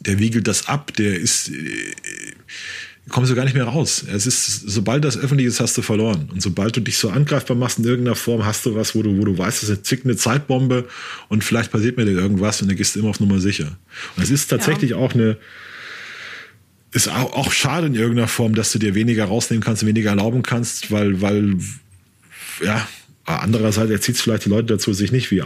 der 0.00 0.18
wiegelt 0.18 0.48
das 0.48 0.66
ab, 0.66 0.94
der 0.96 1.18
ist, 1.18 1.50
äh, 1.50 1.94
kommst 3.10 3.30
du 3.30 3.34
gar 3.34 3.44
nicht 3.44 3.54
mehr 3.54 3.64
raus. 3.64 4.04
Es 4.10 4.26
ist, 4.26 4.62
sobald 4.66 5.04
das 5.04 5.18
öffentlich 5.18 5.46
ist, 5.46 5.60
hast 5.60 5.76
du 5.76 5.82
verloren. 5.82 6.30
Und 6.32 6.40
sobald 6.40 6.76
du 6.76 6.80
dich 6.80 6.96
so 6.96 7.10
angreifbar 7.10 7.56
machst 7.56 7.78
in 7.78 7.84
irgendeiner 7.84 8.16
Form, 8.16 8.44
hast 8.44 8.64
du 8.64 8.74
was, 8.74 8.94
wo 8.94 9.02
du, 9.02 9.18
wo 9.18 9.24
du 9.24 9.36
weißt, 9.36 9.62
das 9.62 9.68
ist 9.68 9.76
eine 9.76 9.82
zickende 9.82 10.16
Zeitbombe 10.16 10.88
und 11.28 11.44
vielleicht 11.44 11.70
passiert 11.70 11.96
mir 11.96 12.06
dir 12.06 12.12
irgendwas 12.12 12.62
und 12.62 12.68
dann 12.68 12.76
gehst 12.76 12.94
du 12.94 13.00
immer 13.00 13.10
auf 13.10 13.20
Nummer 13.20 13.40
sicher. 13.40 13.76
Und 14.16 14.22
es 14.22 14.30
ist 14.30 14.48
tatsächlich 14.48 14.92
ja. 14.92 14.96
auch 14.96 15.12
eine, 15.12 15.36
ist 16.92 17.08
auch, 17.08 17.32
auch 17.32 17.52
schade 17.52 17.86
in 17.86 17.94
irgendeiner 17.94 18.28
Form, 18.28 18.54
dass 18.54 18.72
du 18.72 18.78
dir 18.78 18.94
weniger 18.94 19.26
rausnehmen 19.26 19.62
kannst, 19.62 19.86
weniger 19.86 20.10
erlauben 20.10 20.42
kannst, 20.42 20.90
weil, 20.90 21.20
weil, 21.20 21.56
ja, 22.64 22.86
andererseits 23.24 23.90
erzieht 23.90 24.16
es 24.16 24.20
vielleicht 24.20 24.46
die 24.46 24.50
Leute 24.50 24.66
dazu, 24.66 24.92
sich 24.92 25.12
nicht 25.12 25.30
wie 25.30 25.42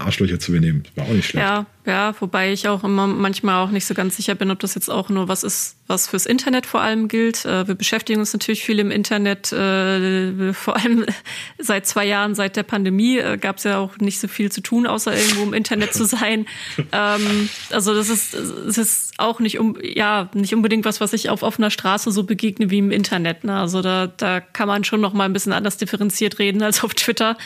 Arschlöcher 0.00 0.38
zu 0.38 0.52
benehmen. 0.52 0.82
War 0.96 1.04
auch 1.04 1.10
nicht 1.10 1.28
schlecht. 1.28 1.46
Ja, 1.46 1.66
ja, 1.86 2.14
wobei 2.20 2.52
ich 2.52 2.68
auch 2.68 2.84
immer 2.84 3.06
manchmal 3.06 3.64
auch 3.64 3.70
nicht 3.70 3.86
so 3.86 3.94
ganz 3.94 4.16
sicher 4.16 4.34
bin, 4.34 4.50
ob 4.50 4.58
das 4.60 4.74
jetzt 4.74 4.90
auch 4.90 5.08
nur 5.08 5.28
was 5.28 5.42
ist, 5.42 5.76
was 5.86 6.08
fürs 6.08 6.26
Internet 6.26 6.66
vor 6.66 6.80
allem 6.80 7.08
gilt. 7.08 7.44
Äh, 7.44 7.66
wir 7.68 7.74
beschäftigen 7.74 8.20
uns 8.20 8.32
natürlich 8.32 8.64
viel 8.64 8.78
im 8.78 8.90
Internet, 8.90 9.52
äh, 9.52 10.52
vor 10.52 10.76
allem 10.76 11.06
seit 11.58 11.86
zwei 11.86 12.06
Jahren, 12.06 12.34
seit 12.34 12.56
der 12.56 12.62
Pandemie, 12.62 13.18
äh, 13.18 13.38
gab 13.38 13.58
es 13.58 13.64
ja 13.64 13.78
auch 13.78 13.98
nicht 13.98 14.20
so 14.20 14.28
viel 14.28 14.50
zu 14.52 14.62
tun, 14.62 14.86
außer 14.86 15.16
irgendwo 15.16 15.42
im 15.42 15.54
Internet 15.54 15.94
zu 15.94 16.04
sein. 16.04 16.46
Ähm, 16.92 17.48
also 17.70 17.94
das 17.94 18.08
ist, 18.08 18.34
das 18.34 18.78
ist 18.78 19.14
auch 19.18 19.38
nicht 19.38 19.58
um, 19.58 19.76
ja, 19.82 20.28
nicht 20.34 20.54
unbedingt 20.54 20.84
was, 20.84 21.00
was 21.00 21.12
ich 21.12 21.28
auf 21.28 21.42
offener 21.42 21.70
Straße 21.70 22.10
so 22.10 22.24
begegne 22.24 22.70
wie 22.70 22.78
im 22.78 22.90
Internet. 22.90 23.44
Ne? 23.44 23.54
Also 23.54 23.80
da, 23.80 24.06
da 24.06 24.40
kann 24.40 24.66
man 24.66 24.82
schon 24.82 25.00
noch 25.00 25.12
mal 25.12 25.24
ein 25.24 25.32
bisschen 25.32 25.52
anders 25.52 25.76
differenziert 25.76 26.38
reden 26.38 26.62
als 26.62 26.82
auf 26.82 26.94
Twitter. 26.94 27.36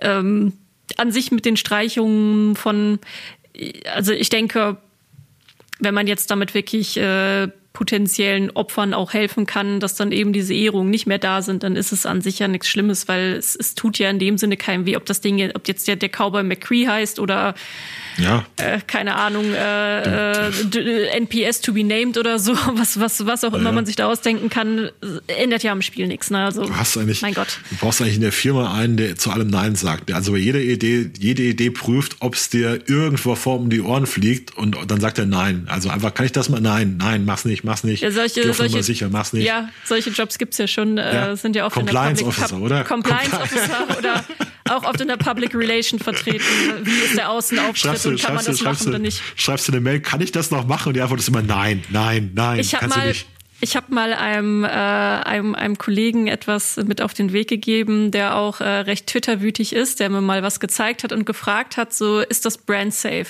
Ähm, 0.00 0.52
an 0.96 1.12
sich 1.12 1.30
mit 1.30 1.44
den 1.44 1.56
Streichungen 1.56 2.56
von, 2.56 2.98
also 3.92 4.12
ich 4.12 4.28
denke, 4.28 4.76
wenn 5.78 5.94
man 5.94 6.06
jetzt 6.06 6.30
damit 6.30 6.54
wirklich 6.54 6.96
äh, 6.96 7.48
potenziellen 7.76 8.50
Opfern 8.52 8.94
auch 8.94 9.12
helfen 9.12 9.44
kann, 9.44 9.80
dass 9.80 9.96
dann 9.96 10.10
eben 10.10 10.32
diese 10.32 10.54
Ehrungen 10.54 10.88
nicht 10.88 11.06
mehr 11.06 11.18
da 11.18 11.42
sind, 11.42 11.62
dann 11.62 11.76
ist 11.76 11.92
es 11.92 12.06
an 12.06 12.22
sich 12.22 12.38
ja 12.38 12.48
nichts 12.48 12.68
Schlimmes, 12.68 13.06
weil 13.06 13.34
es, 13.34 13.54
es 13.54 13.74
tut 13.74 13.98
ja 13.98 14.08
in 14.08 14.18
dem 14.18 14.38
Sinne 14.38 14.56
keinem 14.56 14.86
weh, 14.86 14.96
ob 14.96 15.04
das 15.04 15.20
Ding, 15.20 15.50
ob 15.54 15.68
jetzt 15.68 15.86
der, 15.86 15.96
der 15.96 16.08
Cowboy 16.08 16.42
McCree 16.42 16.86
heißt 16.86 17.20
oder 17.20 17.54
ja. 18.18 18.44
Äh, 18.56 18.80
keine 18.86 19.16
Ahnung, 19.16 19.52
äh, 19.52 20.48
äh, 20.48 21.08
NPS 21.16 21.60
to 21.60 21.72
be 21.72 21.84
named 21.84 22.16
oder 22.18 22.38
so, 22.38 22.52
was, 22.74 22.98
was, 23.00 23.26
was 23.26 23.44
auch 23.44 23.52
immer 23.52 23.70
ja. 23.70 23.72
man 23.72 23.86
sich 23.86 23.96
da 23.96 24.06
ausdenken 24.06 24.50
kann, 24.50 24.90
ändert 25.26 25.62
ja 25.62 25.72
am 25.72 25.82
Spiel 25.82 26.06
nichts. 26.06 26.30
Ne? 26.30 26.44
Also, 26.44 26.64
du 26.64 26.76
hast 26.76 26.96
eigentlich, 26.96 27.22
mein 27.22 27.34
Gott. 27.34 27.58
Du 27.70 27.76
brauchst 27.76 28.00
eigentlich 28.00 28.16
in 28.16 28.22
der 28.22 28.32
Firma 28.32 28.74
einen, 28.74 28.96
der 28.96 29.16
zu 29.16 29.30
allem 29.30 29.48
Nein 29.48 29.76
sagt, 29.76 30.08
der 30.08 30.16
also 30.16 30.32
bei 30.32 30.38
jeder 30.38 30.60
Idee, 30.60 31.10
jede 31.18 31.42
Idee 31.42 31.70
prüft, 31.70 32.16
ob 32.20 32.34
es 32.34 32.48
dir 32.48 32.80
irgendwo 32.86 33.34
vor 33.34 33.56
um 33.56 33.70
die 33.70 33.80
Ohren 33.80 34.06
fliegt 34.06 34.56
und 34.56 34.76
dann 34.88 35.00
sagt 35.00 35.18
er 35.18 35.26
Nein. 35.26 35.66
Also 35.68 35.90
einfach, 35.90 36.14
kann 36.14 36.26
ich 36.26 36.32
das 36.32 36.48
mal? 36.48 36.60
Nein, 36.60 36.96
nein, 36.98 37.24
mach's 37.24 37.44
nicht, 37.44 37.64
mach's 37.64 37.84
nicht. 37.84 38.02
Ja, 38.02 38.10
solche, 38.10 38.52
solche, 38.52 38.82
sicher, 38.82 39.08
mach's 39.10 39.32
nicht. 39.32 39.44
Ja, 39.44 39.68
solche 39.84 40.10
Jobs 40.10 40.38
gibt's 40.38 40.58
ja 40.58 40.66
schon, 40.66 40.98
äh, 40.98 41.14
ja. 41.14 41.36
sind 41.36 41.56
ja 41.56 41.66
oft 41.66 41.74
Compliance 41.74 42.22
in 42.22 42.28
der 42.28 42.34
Public 42.34 42.44
Officer, 42.44 42.62
oder? 42.62 42.84
Compliance, 42.84 43.30
Compliance 43.30 43.56
Officer 43.56 43.98
oder 43.98 44.24
auch 44.70 44.84
oft 44.84 45.00
in 45.00 45.08
der 45.08 45.16
Public 45.16 45.54
Relation 45.54 45.98
vertreten. 46.00 46.44
Wie 46.82 46.90
ist 46.90 47.16
der 47.16 47.30
Außenauftritt 47.36 47.98
du, 48.06 48.10
und 48.10 48.20
kann 48.20 48.34
man 48.34 48.44
das 48.44 48.62
machen 48.62 48.88
oder 48.88 48.98
nicht? 48.98 49.20
Schreibst 49.36 49.68
du 49.68 49.72
eine 49.72 49.80
Mail, 49.80 50.00
kann 50.00 50.20
ich 50.20 50.32
das 50.32 50.50
noch 50.50 50.66
machen? 50.66 50.88
Und 50.88 50.94
die 50.94 51.02
Antwort 51.02 51.20
ist 51.20 51.28
immer 51.28 51.42
nein, 51.42 51.82
nein, 51.90 52.30
nein. 52.34 52.60
Ich 52.60 52.74
habe 52.74 52.88
mal, 52.88 53.14
ich 53.60 53.74
habe 53.74 53.92
mal 53.94 54.12
einem, 54.12 54.64
äh, 54.64 54.68
einem, 54.68 55.54
einem 55.54 55.78
Kollegen 55.78 56.26
etwas 56.26 56.76
mit 56.76 57.00
auf 57.00 57.14
den 57.14 57.32
Weg 57.32 57.48
gegeben, 57.48 58.10
der 58.10 58.36
auch 58.36 58.60
äh, 58.60 58.64
recht 58.64 59.06
Twitter-wütig 59.06 59.72
ist, 59.72 59.98
der 59.98 60.10
mir 60.10 60.20
mal 60.20 60.42
was 60.42 60.60
gezeigt 60.60 61.04
hat 61.04 61.12
und 61.12 61.24
gefragt 61.24 61.78
hat, 61.78 61.94
so 61.94 62.20
ist 62.20 62.44
das 62.44 62.58
brand 62.58 62.92
safe? 62.92 63.26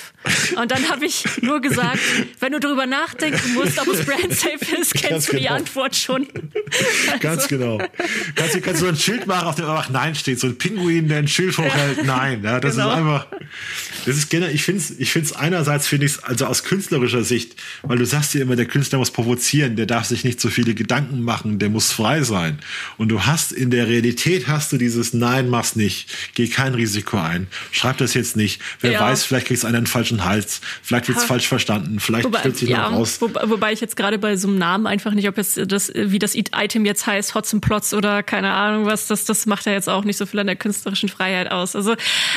Und 0.59 0.71
dann 0.71 0.89
habe 0.89 1.05
ich 1.05 1.23
nur 1.41 1.61
gesagt, 1.61 1.99
wenn 2.39 2.51
du 2.51 2.59
darüber 2.59 2.85
nachdenken 2.85 3.53
musst, 3.53 3.79
ob 3.79 3.87
es 3.87 4.05
brand 4.05 4.33
safe 4.33 4.75
ist, 4.79 4.93
kennst 4.93 5.09
Ganz 5.09 5.25
du 5.27 5.31
genau. 5.31 5.41
die 5.41 5.49
Antwort 5.49 5.95
schon. 5.95 6.27
Ganz 7.21 7.43
also. 7.43 7.47
genau. 7.47 7.77
Kannst 8.35 8.55
du, 8.55 8.61
kannst 8.61 8.81
du 8.81 8.87
ein 8.87 8.97
Schild 8.97 9.27
machen, 9.27 9.47
auf 9.47 9.55
dem 9.55 9.65
einfach 9.65 9.89
Nein 9.89 10.13
steht, 10.15 10.39
so 10.39 10.47
ein 10.47 10.57
Pinguin, 10.57 11.07
der 11.07 11.19
ein 11.19 11.27
Schild 11.27 11.57
hochhält. 11.57 12.05
Nein. 12.05 12.43
Ja, 12.43 12.59
das 12.59 12.75
genau. 12.75 12.89
ist 12.89 12.97
einfach, 12.97 13.27
das 14.05 14.17
ist 14.17 14.29
generell, 14.29 14.53
ich 14.53 14.63
finde 14.63 14.81
es 14.81 14.99
ich 14.99 15.11
find's 15.11 15.31
einerseits, 15.31 15.87
finde 15.87 16.05
ich 16.05 16.13
es, 16.13 16.23
also 16.23 16.45
aus 16.47 16.63
künstlerischer 16.63 17.23
Sicht, 17.23 17.55
weil 17.83 17.97
du 17.97 18.05
sagst 18.05 18.33
ja 18.33 18.41
immer, 18.41 18.55
der 18.55 18.65
Künstler 18.65 18.99
muss 18.99 19.11
provozieren, 19.11 19.75
der 19.75 19.85
darf 19.85 20.05
sich 20.05 20.16
sich 20.17 20.25
nicht 20.25 20.41
so 20.41 20.49
viele 20.49 20.73
Gedanken 20.73 21.21
machen, 21.21 21.59
der 21.59 21.69
muss 21.69 21.91
frei 21.91 22.23
sein. 22.23 22.59
Und 22.97 23.09
du 23.09 23.25
hast 23.25 23.51
in 23.51 23.69
der 23.69 23.87
Realität 23.87 24.47
hast 24.47 24.71
du 24.71 24.77
dieses 24.77 25.13
Nein, 25.13 25.49
mach's 25.49 25.75
nicht, 25.75 26.09
geh 26.33 26.47
kein 26.47 26.73
Risiko 26.73 27.17
ein, 27.17 27.47
schreib 27.71 27.97
das 27.97 28.13
jetzt 28.13 28.35
nicht. 28.35 28.61
Wer 28.81 28.93
ja. 28.93 29.01
weiß, 29.01 29.23
vielleicht 29.23 29.47
kriegst 29.47 29.63
du 29.63 29.67
einen 29.67 29.87
falschen 29.87 30.25
Hals, 30.25 30.61
vielleicht 30.81 31.07
wird's 31.07 31.23
ha. 31.23 31.27
falsch 31.27 31.47
verstanden, 31.47 31.99
vielleicht 31.99 32.25
wobei, 32.25 32.39
stellt 32.39 32.57
sich 32.57 32.69
ja, 32.69 32.89
noch 32.89 32.97
raus. 32.97 33.17
Wo, 33.21 33.29
wobei 33.29 33.73
ich 33.73 33.81
jetzt 33.81 33.95
gerade 33.95 34.17
bei 34.17 34.35
so 34.35 34.47
einem 34.47 34.57
Namen 34.57 34.87
einfach 34.87 35.13
nicht, 35.13 35.27
ob 35.27 35.37
es 35.37 35.59
das, 35.67 35.91
wie 35.93 36.19
das 36.19 36.35
Item 36.35 36.85
jetzt 36.85 37.05
heißt, 37.05 37.35
Hotzenplotz 37.35 37.93
oder 37.93 38.23
keine 38.23 38.51
Ahnung 38.51 38.85
was, 38.85 39.07
das, 39.07 39.25
das 39.25 39.45
macht 39.45 39.65
ja 39.65 39.73
jetzt 39.73 39.89
auch 39.89 40.03
nicht 40.03 40.17
so 40.17 40.25
viel 40.25 40.39
an 40.39 40.47
der 40.47 40.55
künstlerischen 40.55 41.09
Freiheit 41.09 41.51
aus. 41.51 41.75
Also, 41.75 41.93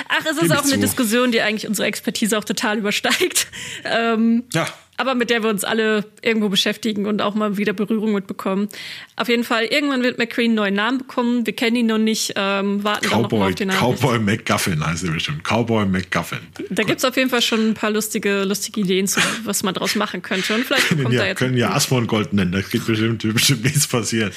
ach, 0.08 0.26
es 0.30 0.42
ist 0.42 0.52
auch 0.52 0.64
eine 0.64 0.74
zu. 0.74 0.80
Diskussion, 0.80 1.32
die 1.32 1.40
eigentlich 1.40 1.66
unsere 1.66 1.88
Expertise 1.88 2.36
auch 2.36 2.44
total 2.44 2.78
übersteigt. 2.78 3.46
Ähm, 3.84 4.44
ja 4.52 4.66
aber 5.00 5.14
mit 5.14 5.30
der 5.30 5.42
wir 5.42 5.48
uns 5.48 5.64
alle 5.64 6.04
irgendwo 6.20 6.50
beschäftigen 6.50 7.06
und 7.06 7.22
auch 7.22 7.34
mal 7.34 7.56
wieder 7.56 7.72
Berührung 7.72 8.12
mitbekommen. 8.12 8.68
Auf 9.16 9.28
jeden 9.28 9.44
Fall, 9.44 9.64
irgendwann 9.64 10.02
wird 10.02 10.18
McCree 10.18 10.44
einen 10.44 10.54
neuen 10.54 10.74
Namen 10.74 10.98
bekommen. 10.98 11.46
Wir 11.46 11.54
kennen 11.54 11.76
ihn 11.76 11.86
noch 11.86 11.96
nicht, 11.96 12.34
ähm, 12.36 12.84
warten 12.84 13.06
Cowboy, 13.06 13.22
noch 13.22 13.30
mal 13.30 13.48
auf 13.48 13.54
den 13.54 13.68
Namen. 13.68 13.96
Cowboy 13.96 14.18
McGuffin 14.18 14.86
heißt 14.86 15.04
er 15.04 15.12
bestimmt. 15.12 15.42
Cowboy 15.42 15.86
McGuffin. 15.86 16.40
Da 16.68 16.82
gibt 16.82 16.98
es 16.98 17.04
auf 17.06 17.16
jeden 17.16 17.30
Fall 17.30 17.40
schon 17.40 17.70
ein 17.70 17.74
paar 17.74 17.90
lustige, 17.90 18.44
lustige 18.44 18.82
Ideen, 18.82 19.06
zu, 19.06 19.20
was 19.44 19.62
man 19.62 19.72
daraus 19.72 19.94
machen 19.94 20.20
könnte. 20.20 20.54
Und 20.54 20.64
vielleicht 20.64 20.88
kommt 20.88 21.12
ja, 21.12 21.20
da 21.20 21.26
jetzt 21.28 21.38
können 21.38 21.56
ja 21.56 21.72
Asmongold 21.72 22.34
nennen, 22.34 22.52
da 22.52 22.60
geht 22.60 22.86
bestimmt, 22.86 23.22
bestimmt 23.32 23.64
nichts 23.64 23.86
passieren. 23.86 24.32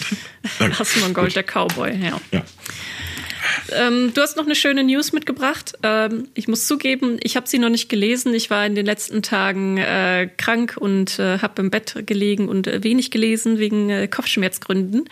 Asmongold, 0.79 1.35
der 1.35 1.43
Cowboy, 1.43 1.91
ja. 1.91 2.21
ja. 2.31 2.43
Ähm, 3.71 4.13
du 4.13 4.21
hast 4.21 4.37
noch 4.37 4.45
eine 4.45 4.55
schöne 4.55 4.83
News 4.83 5.13
mitgebracht. 5.13 5.73
Ähm, 5.83 6.27
ich 6.33 6.47
muss 6.47 6.67
zugeben, 6.67 7.17
ich 7.21 7.35
habe 7.35 7.47
sie 7.47 7.59
noch 7.59 7.69
nicht 7.69 7.89
gelesen. 7.89 8.33
Ich 8.33 8.49
war 8.49 8.65
in 8.65 8.75
den 8.75 8.85
letzten 8.85 9.21
Tagen 9.21 9.77
äh, 9.77 10.29
krank 10.37 10.77
und 10.79 11.19
äh, 11.19 11.39
habe 11.39 11.61
im 11.61 11.69
Bett 11.69 12.03
gelegen 12.05 12.47
und 12.47 12.67
äh, 12.67 12.83
wenig 12.83 13.11
gelesen 13.11 13.59
wegen 13.59 13.89
äh, 13.89 14.07
Kopfschmerzgründen. 14.07 15.09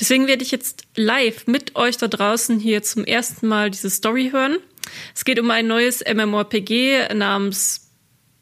Deswegen 0.00 0.26
werde 0.26 0.42
ich 0.42 0.50
jetzt 0.50 0.84
live 0.96 1.46
mit 1.46 1.76
euch 1.76 1.96
da 1.96 2.08
draußen 2.08 2.58
hier 2.58 2.82
zum 2.82 3.04
ersten 3.04 3.46
Mal 3.46 3.70
diese 3.70 3.90
Story 3.90 4.30
hören. 4.32 4.58
Es 5.14 5.24
geht 5.24 5.40
um 5.40 5.50
ein 5.50 5.66
neues 5.66 6.04
MMORPG 6.06 7.14
namens 7.14 7.84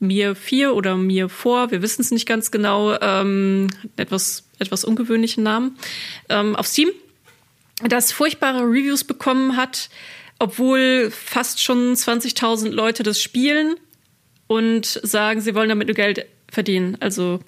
mir 0.02 0.34
4 0.34 0.74
oder 0.74 0.96
mir 0.96 1.28
vor, 1.28 1.70
wir 1.70 1.80
wissen 1.80 2.02
es 2.02 2.10
nicht 2.10 2.26
ganz 2.26 2.50
genau, 2.50 2.98
ähm, 3.00 3.68
etwas, 3.96 4.44
etwas 4.58 4.84
ungewöhnlichen 4.84 5.44
Namen, 5.44 5.78
ähm, 6.28 6.56
auf 6.56 6.66
Steam 6.66 6.90
das 7.88 8.12
furchtbare 8.12 8.62
Reviews 8.62 9.04
bekommen 9.04 9.56
hat, 9.56 9.90
obwohl 10.38 11.10
fast 11.10 11.62
schon 11.62 11.94
20.000 11.94 12.70
Leute 12.70 13.02
das 13.02 13.20
spielen 13.20 13.76
und 14.46 15.00
sagen, 15.02 15.40
sie 15.40 15.54
wollen 15.54 15.68
damit 15.68 15.88
nur 15.88 15.94
Geld 15.94 16.26
verdienen. 16.50 16.96
Also 17.00 17.40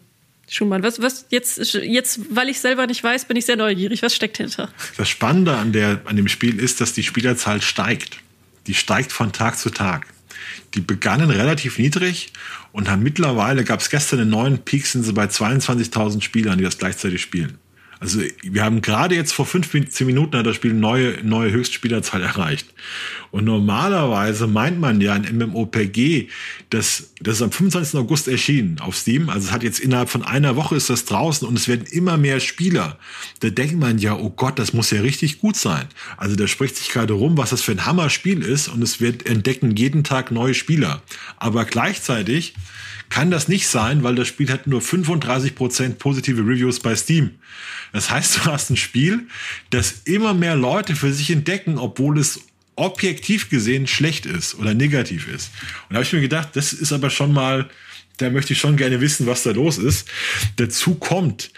Schumann, 0.49 0.83
was, 0.83 1.01
was 1.01 1.27
jetzt, 1.31 1.75
jetzt, 1.75 2.21
weil 2.31 2.49
ich 2.49 2.61
selber 2.61 2.87
nicht 2.87 3.03
weiß, 3.03 3.27
bin 3.27 3.37
ich 3.37 3.47
sehr 3.47 3.57
neugierig. 3.57 4.03
Was 4.03 4.15
steckt 4.15 4.37
hinter? 4.37 4.71
Das 4.97 5.09
Spannende 5.09 5.57
an, 5.57 5.73
der, 5.73 6.03
an 6.05 6.17
dem 6.17 6.29
Spiel 6.29 6.59
ist, 6.59 6.81
dass 6.81 6.93
die 6.93 7.03
Spielerzahl 7.03 7.63
steigt. 7.63 8.19
Die 8.67 8.75
steigt 8.75 9.13
von 9.13 9.33
Tag 9.33 9.59
zu 9.59 9.71
Tag. 9.71 10.07
Die 10.75 10.81
begannen 10.81 11.31
relativ 11.31 11.79
niedrig 11.79 12.33
und 12.73 12.91
haben 12.91 13.03
mittlerweile, 13.03 13.65
gab 13.65 13.81
es 13.81 13.91
gestern 13.91 14.21
einen 14.21 14.31
neuen 14.31 14.59
Peak, 14.59 14.87
sind 14.87 15.05
sie 15.05 15.13
bei 15.13 15.27
22.000 15.27 16.23
Spielern, 16.23 16.59
die 16.59 16.65
das 16.65 16.79
gleichzeitig 16.79 17.23
spielen. 17.23 17.59
Also 18.05 18.21
wir 18.43 18.63
haben 18.63 18.83
gerade 18.83 19.15
jetzt 19.15 19.33
vor 19.33 19.47
15 19.47 20.07
Minuten 20.07 20.37
hat 20.37 20.45
das 20.45 20.57
Spiel 20.57 20.75
neue, 20.75 21.25
neue 21.25 21.51
Höchstspielerzahl 21.51 22.21
erreicht. 22.21 22.67
Und 23.31 23.47
normalerweise 23.47 24.47
meint 24.47 24.79
man 24.79 25.01
ja 25.01 25.17
in 25.17 25.39
MMOPG, 25.39 26.29
dass 26.69 27.15
das 27.21 27.37
ist 27.37 27.43
am 27.43 27.51
25. 27.51 27.99
August 27.99 28.29
erschienen 28.29 28.79
auf 28.81 28.95
Steam. 28.95 29.31
Also 29.31 29.47
es 29.47 29.53
hat 29.53 29.63
jetzt 29.63 29.81
innerhalb 29.81 30.11
von 30.11 30.23
einer 30.23 30.55
Woche 30.55 30.77
ist 30.77 30.91
das 30.91 31.07
draußen 31.07 31.49
und 31.49 31.59
es 31.59 31.67
werden 31.67 31.87
immer 31.87 32.19
mehr 32.19 32.41
Spieler. 32.41 32.99
Da 33.41 33.49
denkt 33.49 33.81
man 33.81 33.97
ja, 33.97 34.15
oh 34.15 34.29
Gott, 34.29 34.59
das 34.59 34.75
muss 34.75 34.91
ja 34.91 35.01
richtig 35.01 35.41
gut 35.41 35.57
sein. 35.57 35.87
Also 36.19 36.37
da 36.37 36.47
spricht 36.47 36.77
sich 36.77 36.91
gerade 36.91 37.15
rum, 37.15 37.39
was 37.39 37.51
das 37.51 37.63
für 37.63 37.73
ein 37.73 37.87
Hammerspiel 37.87 38.43
ist 38.43 38.69
und 38.69 38.83
es 38.83 39.01
wird 39.01 39.25
entdecken 39.25 39.77
jeden 39.77 40.05
Tag 40.05 40.31
neue 40.31 40.53
Spieler. 40.53 41.01
Aber 41.39 41.65
gleichzeitig 41.65 42.53
kann 43.15 43.31
das 43.31 43.47
nicht 43.47 43.69
sein, 43.69 44.03
weil 44.03 44.17
das 44.17 44.27
Spiel 44.27 44.51
hat 44.51 44.67
nur 44.67 44.81
35% 44.81 45.99
positive 46.01 46.41
Reviews 46.41 46.81
bei 46.81 46.97
Steam. 46.97 47.31
Das 47.93 48.11
heißt, 48.11 48.39
du 48.39 48.45
hast 48.47 48.71
ein 48.71 48.77
Spiel, 48.77 49.29
das 49.71 50.03
immer 50.05 50.35
mehr 50.35 50.57
Leute 50.57 50.97
für 50.97 51.13
sich 51.13 51.31
entdecken, 51.31 51.79
obwohl 51.79 52.19
es 52.19 52.41
objektiv 52.75 53.51
gesehen 53.51 53.87
schlecht 53.87 54.27
ist 54.27 54.57
oder 54.57 54.75
negativ 54.75 55.29
ist. 55.29 55.53
Und 55.89 55.91
da 55.91 55.95
habe 55.95 56.05
ich 56.05 56.13
mir 56.13 56.23
gedacht, 56.23 56.49
das 56.55 56.73
ist 56.73 56.93
aber 56.93 57.09
schon 57.09 57.33
mal, 57.33 57.71
da 58.17 58.31
möchte 58.31 58.53
ich 58.53 58.59
schon 58.59 58.77
gerne 58.77 59.01
wissen, 59.01 59.29
was 59.29 59.45
da 59.45 59.53
los 59.53 59.79
ist. 59.79 60.09
Dazu 60.57 60.97
kommt, 60.97 61.53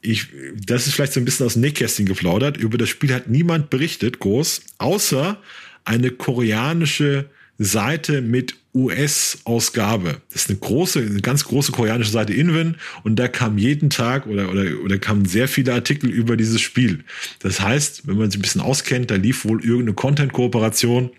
ich, 0.00 0.28
das 0.54 0.86
ist 0.86 0.94
vielleicht 0.94 1.12
so 1.12 1.20
ein 1.20 1.26
bisschen 1.26 1.44
aus 1.44 1.52
dem 1.52 1.60
Nähkästchen 1.60 2.06
geplaudert, 2.06 2.56
über 2.56 2.78
das 2.78 2.88
Spiel 2.88 3.12
hat 3.12 3.28
niemand 3.28 3.68
berichtet, 3.68 4.18
groß, 4.18 4.62
außer 4.78 5.42
eine 5.84 6.10
koreanische 6.10 7.28
Seite 7.58 8.20
mit 8.20 8.54
US-Ausgabe. 8.74 10.20
Das 10.30 10.42
ist 10.42 10.50
eine 10.50 10.58
große, 10.58 11.00
eine 11.00 11.20
ganz 11.22 11.44
große 11.44 11.72
koreanische 11.72 12.10
Seite 12.10 12.34
Inwin 12.34 12.76
und 13.04 13.16
da 13.16 13.26
kam 13.26 13.56
jeden 13.56 13.88
Tag 13.88 14.26
oder, 14.26 14.50
oder, 14.50 14.64
oder 14.84 14.98
kamen 14.98 15.24
sehr 15.24 15.48
viele 15.48 15.72
Artikel 15.72 16.10
über 16.10 16.36
dieses 16.36 16.60
Spiel. 16.60 17.04
Das 17.38 17.60
heißt, 17.60 18.06
wenn 18.06 18.18
man 18.18 18.30
sich 18.30 18.38
ein 18.38 18.42
bisschen 18.42 18.60
auskennt, 18.60 19.10
da 19.10 19.14
lief 19.14 19.44
wohl 19.46 19.64
irgendeine 19.64 19.94
Content-Kooperation 19.94 21.10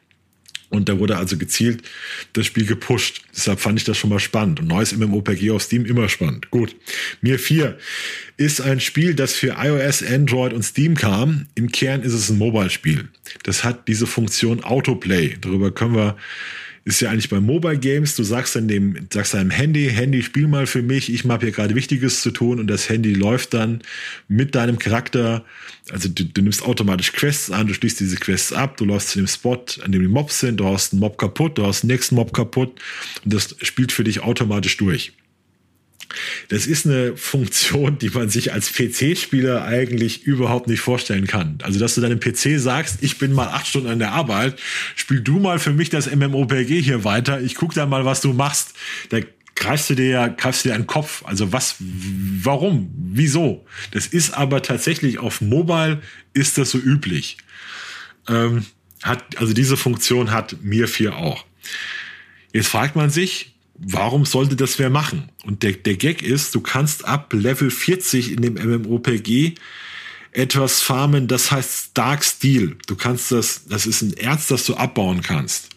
und 0.69 0.89
da 0.89 0.99
wurde 0.99 1.17
also 1.17 1.37
gezielt 1.37 1.83
das 2.33 2.45
Spiel 2.45 2.65
gepusht. 2.65 3.21
Deshalb 3.35 3.59
fand 3.59 3.79
ich 3.79 3.85
das 3.85 3.97
schon 3.97 4.09
mal 4.09 4.19
spannend. 4.19 4.59
Und 4.59 4.67
neues 4.67 4.95
MMOPG 4.95 5.51
auf 5.51 5.61
Steam 5.61 5.85
immer 5.85 6.09
spannend. 6.09 6.51
Gut. 6.51 6.75
Mir 7.21 7.39
4 7.39 7.77
ist 8.35 8.61
ein 8.61 8.79
Spiel, 8.79 9.15
das 9.15 9.33
für 9.33 9.55
iOS, 9.59 10.03
Android 10.03 10.53
und 10.53 10.63
Steam 10.63 10.95
kam. 10.95 11.47
Im 11.55 11.71
Kern 11.71 12.03
ist 12.03 12.13
es 12.13 12.29
ein 12.29 12.37
Mobile-Spiel. 12.37 13.07
Das 13.43 13.63
hat 13.63 13.87
diese 13.87 14.07
Funktion 14.07 14.63
Autoplay. 14.63 15.37
Darüber 15.39 15.71
können 15.71 15.95
wir 15.95 16.17
ist 16.87 17.01
ja 17.01 17.09
eigentlich 17.09 17.29
bei 17.29 17.41
Mobile 17.41 17.77
Games, 17.77 18.15
du 18.15 18.23
sagst 18.23 18.55
dann 18.55 18.69
dem, 18.69 19.07
sagst 19.11 19.33
deinem 19.33 19.49
Handy, 19.49 19.89
Handy, 19.89 20.23
spiel 20.23 20.47
mal 20.47 20.65
für 20.65 20.81
mich, 20.81 21.11
ich 21.13 21.25
habe 21.25 21.45
hier 21.45 21.53
gerade 21.53 21.75
Wichtiges 21.75 22.21
zu 22.21 22.31
tun 22.31 22.61
und 22.61 22.67
das 22.67 22.87
Handy 22.87 23.13
läuft 23.13 23.53
dann 23.53 23.81
mit 24.29 24.55
deinem 24.55 24.79
Charakter, 24.79 25.43
also 25.91 26.07
du, 26.07 26.23
du 26.23 26.41
nimmst 26.41 26.63
automatisch 26.63 27.11
Quests 27.11 27.51
an, 27.51 27.67
du 27.67 27.73
schließt 27.73 27.99
diese 27.99 28.15
Quests 28.15 28.53
ab, 28.53 28.77
du 28.77 28.85
läufst 28.85 29.09
zu 29.09 29.19
dem 29.19 29.27
Spot, 29.27 29.61
an 29.83 29.91
dem 29.91 30.01
die 30.01 30.07
Mobs 30.07 30.39
sind, 30.39 30.61
du 30.61 30.65
hast 30.65 30.93
einen 30.93 31.01
Mob 31.01 31.17
kaputt, 31.17 31.57
du 31.57 31.65
hast 31.65 31.81
den 31.81 31.87
nächsten 31.87 32.15
Mob 32.15 32.33
kaputt 32.33 32.79
und 33.25 33.33
das 33.33 33.57
spielt 33.63 33.91
für 33.91 34.05
dich 34.05 34.21
automatisch 34.21 34.77
durch. 34.77 35.11
Das 36.49 36.67
ist 36.67 36.85
eine 36.85 37.17
Funktion, 37.17 37.97
die 37.97 38.09
man 38.09 38.29
sich 38.29 38.53
als 38.53 38.71
PC-Spieler 38.71 39.63
eigentlich 39.63 40.23
überhaupt 40.23 40.67
nicht 40.67 40.79
vorstellen 40.79 41.27
kann. 41.27 41.59
Also, 41.63 41.79
dass 41.79 41.95
du 41.95 42.01
deinem 42.01 42.19
PC 42.19 42.59
sagst, 42.59 42.97
ich 43.01 43.17
bin 43.17 43.33
mal 43.33 43.47
acht 43.47 43.67
Stunden 43.67 43.89
an 43.89 43.99
der 43.99 44.11
Arbeit, 44.11 44.59
spiel 44.95 45.21
du 45.21 45.39
mal 45.39 45.59
für 45.59 45.73
mich 45.73 45.89
das 45.89 46.13
MMOPG 46.13 46.81
hier 46.81 47.03
weiter, 47.03 47.41
ich 47.41 47.55
guck 47.55 47.73
dann 47.73 47.89
mal, 47.89 48.05
was 48.05 48.21
du 48.21 48.33
machst. 48.33 48.73
Da 49.09 49.19
greifst 49.55 49.89
du 49.89 49.95
dir 49.95 50.09
ja, 50.09 50.27
greifst 50.27 50.63
du 50.63 50.69
dir 50.69 50.75
den 50.75 50.87
Kopf. 50.87 51.23
Also 51.25 51.51
was, 51.51 51.75
warum, 51.79 52.91
wieso? 52.95 53.65
Das 53.91 54.07
ist 54.07 54.31
aber 54.31 54.61
tatsächlich 54.61 55.17
auf 55.17 55.41
Mobile 55.41 56.01
ist 56.33 56.57
das 56.57 56.71
so 56.71 56.77
üblich. 56.77 57.37
Ähm, 58.27 58.65
hat, 59.03 59.37
also 59.37 59.53
diese 59.53 59.77
Funktion 59.77 60.31
hat 60.31 60.61
mir 60.61 60.87
vier 60.87 61.15
auch. 61.15 61.45
Jetzt 62.53 62.67
fragt 62.67 62.95
man 62.95 63.09
sich, 63.09 63.56
warum 63.77 64.25
sollte 64.25 64.55
das 64.55 64.79
wer 64.79 64.89
machen? 64.89 65.29
Und 65.45 65.63
der, 65.63 65.73
der 65.73 65.95
Gag 65.95 66.21
ist, 66.21 66.55
du 66.55 66.61
kannst 66.61 67.05
ab 67.05 67.33
Level 67.33 67.69
40 67.69 68.31
in 68.31 68.41
dem 68.41 68.53
MMOPG 68.55 69.55
etwas 70.31 70.81
farmen, 70.81 71.27
das 71.27 71.51
heißt 71.51 71.91
Dark 71.93 72.23
Steel. 72.23 72.77
Du 72.87 72.95
kannst 72.95 73.31
das, 73.31 73.65
das 73.65 73.85
ist 73.85 74.01
ein 74.01 74.13
Erz, 74.13 74.47
das 74.47 74.65
du 74.65 74.75
abbauen 74.75 75.21
kannst. 75.21 75.69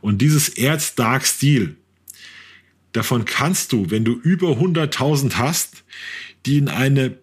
Und 0.00 0.18
dieses 0.22 0.48
Erz 0.48 0.94
Dark 0.94 1.26
Steel, 1.26 1.76
davon 2.92 3.24
kannst 3.24 3.72
du, 3.72 3.90
wenn 3.90 4.04
du 4.04 4.12
über 4.12 4.52
100.000 4.52 5.34
hast, 5.34 5.84
die 6.46 6.58
in 6.58 6.68
eine 6.68 7.18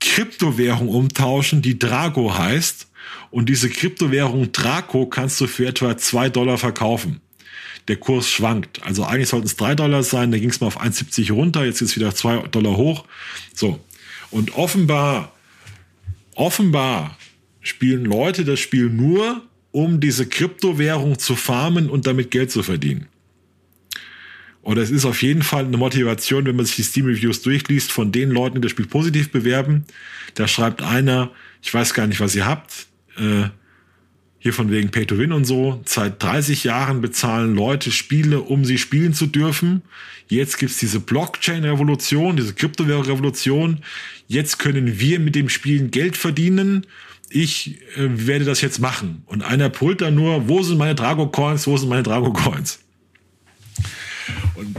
Kryptowährung 0.00 0.88
umtauschen, 0.88 1.62
die 1.62 1.78
Drago 1.78 2.36
heißt. 2.36 2.88
Und 3.30 3.48
diese 3.48 3.68
Kryptowährung 3.68 4.52
Draco 4.52 5.06
kannst 5.06 5.40
du 5.40 5.46
für 5.46 5.66
etwa 5.66 5.96
zwei 5.96 6.28
Dollar 6.28 6.58
verkaufen 6.58 7.20
der 7.88 7.96
Kurs 7.96 8.28
schwankt. 8.30 8.82
Also 8.84 9.04
eigentlich 9.04 9.28
sollten 9.28 9.46
es 9.46 9.56
drei 9.56 9.74
Dollar 9.74 10.02
sein, 10.02 10.30
da 10.30 10.38
ging 10.38 10.50
es 10.50 10.60
mal 10.60 10.66
auf 10.68 10.80
1,70 10.80 11.32
runter, 11.32 11.64
jetzt 11.64 11.80
ist 11.80 11.90
es 11.90 11.96
wieder 11.96 12.14
zwei 12.14 12.38
Dollar 12.48 12.76
hoch. 12.76 13.04
So. 13.54 13.80
Und 14.30 14.54
offenbar, 14.56 15.32
offenbar 16.34 17.16
spielen 17.60 18.04
Leute 18.04 18.44
das 18.44 18.60
Spiel 18.60 18.90
nur, 18.90 19.42
um 19.72 20.00
diese 20.00 20.26
Kryptowährung 20.26 21.18
zu 21.18 21.34
farmen 21.34 21.88
und 21.88 22.06
damit 22.06 22.30
Geld 22.30 22.50
zu 22.50 22.62
verdienen. 22.62 23.08
Oder 24.62 24.82
es 24.82 24.90
ist 24.90 25.06
auf 25.06 25.22
jeden 25.22 25.42
Fall 25.42 25.64
eine 25.64 25.76
Motivation, 25.78 26.44
wenn 26.44 26.56
man 26.56 26.66
sich 26.66 26.76
die 26.76 26.82
Steam-Reviews 26.82 27.40
durchliest, 27.42 27.90
von 27.90 28.12
den 28.12 28.30
Leuten, 28.30 28.56
die 28.56 28.60
das 28.60 28.72
Spiel 28.72 28.86
positiv 28.86 29.30
bewerben. 29.30 29.84
Da 30.34 30.46
schreibt 30.46 30.82
einer, 30.82 31.30
ich 31.62 31.72
weiß 31.72 31.94
gar 31.94 32.06
nicht, 32.06 32.20
was 32.20 32.34
ihr 32.34 32.44
habt, 32.44 32.86
äh, 33.16 33.48
hier 34.38 34.52
von 34.52 34.70
wegen 34.70 34.90
Pay 34.90 35.06
to 35.06 35.18
Win 35.18 35.32
und 35.32 35.44
so. 35.44 35.80
Seit 35.84 36.22
30 36.22 36.64
Jahren 36.64 37.00
bezahlen 37.00 37.54
Leute 37.54 37.90
Spiele, 37.90 38.40
um 38.40 38.64
sie 38.64 38.78
spielen 38.78 39.12
zu 39.12 39.26
dürfen. 39.26 39.82
Jetzt 40.28 40.58
gibt's 40.58 40.78
diese 40.78 41.00
Blockchain-Revolution, 41.00 42.36
diese 42.36 42.54
Kryptowährung-Revolution. 42.54 43.78
Jetzt 44.26 44.58
können 44.58 45.00
wir 45.00 45.18
mit 45.20 45.34
dem 45.34 45.48
Spielen 45.48 45.90
Geld 45.90 46.16
verdienen. 46.16 46.86
Ich 47.30 47.80
äh, 47.96 48.08
werde 48.26 48.44
das 48.44 48.60
jetzt 48.60 48.78
machen. 48.78 49.22
Und 49.26 49.42
einer 49.42 49.68
pullt 49.70 50.00
dann 50.02 50.14
nur, 50.14 50.48
wo 50.48 50.62
sind 50.62 50.78
meine 50.78 50.94
Drago-Coins, 50.94 51.66
wo 51.66 51.76
sind 51.76 51.88
meine 51.88 52.02
Drago-Coins? 52.02 52.78
Und 54.54 54.76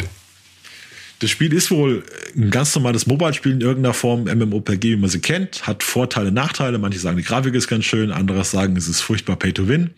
das 1.20 1.30
Spiel 1.30 1.54
ist 1.54 1.70
wohl 1.70 2.04
ein 2.36 2.50
ganz 2.50 2.74
normales 2.76 3.06
Mobile-Spiel 3.06 3.52
in 3.52 3.62
irgendeiner 3.62 3.94
Form, 3.94 4.24
MMOPG, 4.24 4.91
wie 4.91 4.96
man 4.96 5.10
sie 5.10 5.20
kennt, 5.20 5.68
hat 5.68 5.84
Vorteile, 5.84 6.32
Nachteile. 6.32 6.80
Manche 6.80 7.00
sagen, 7.00 7.18
die 7.18 7.24
Grafik 7.24 7.54
ist 7.56 7.68
ganz 7.68 7.86
schön, 7.86 8.12
andere 8.12 8.44
sagen, 8.46 8.78
es 8.78 8.88
ist 8.88 9.02
furchtbar 9.02 9.36
Pay 9.36 9.54
to 9.54 9.68
Win. 9.68 9.91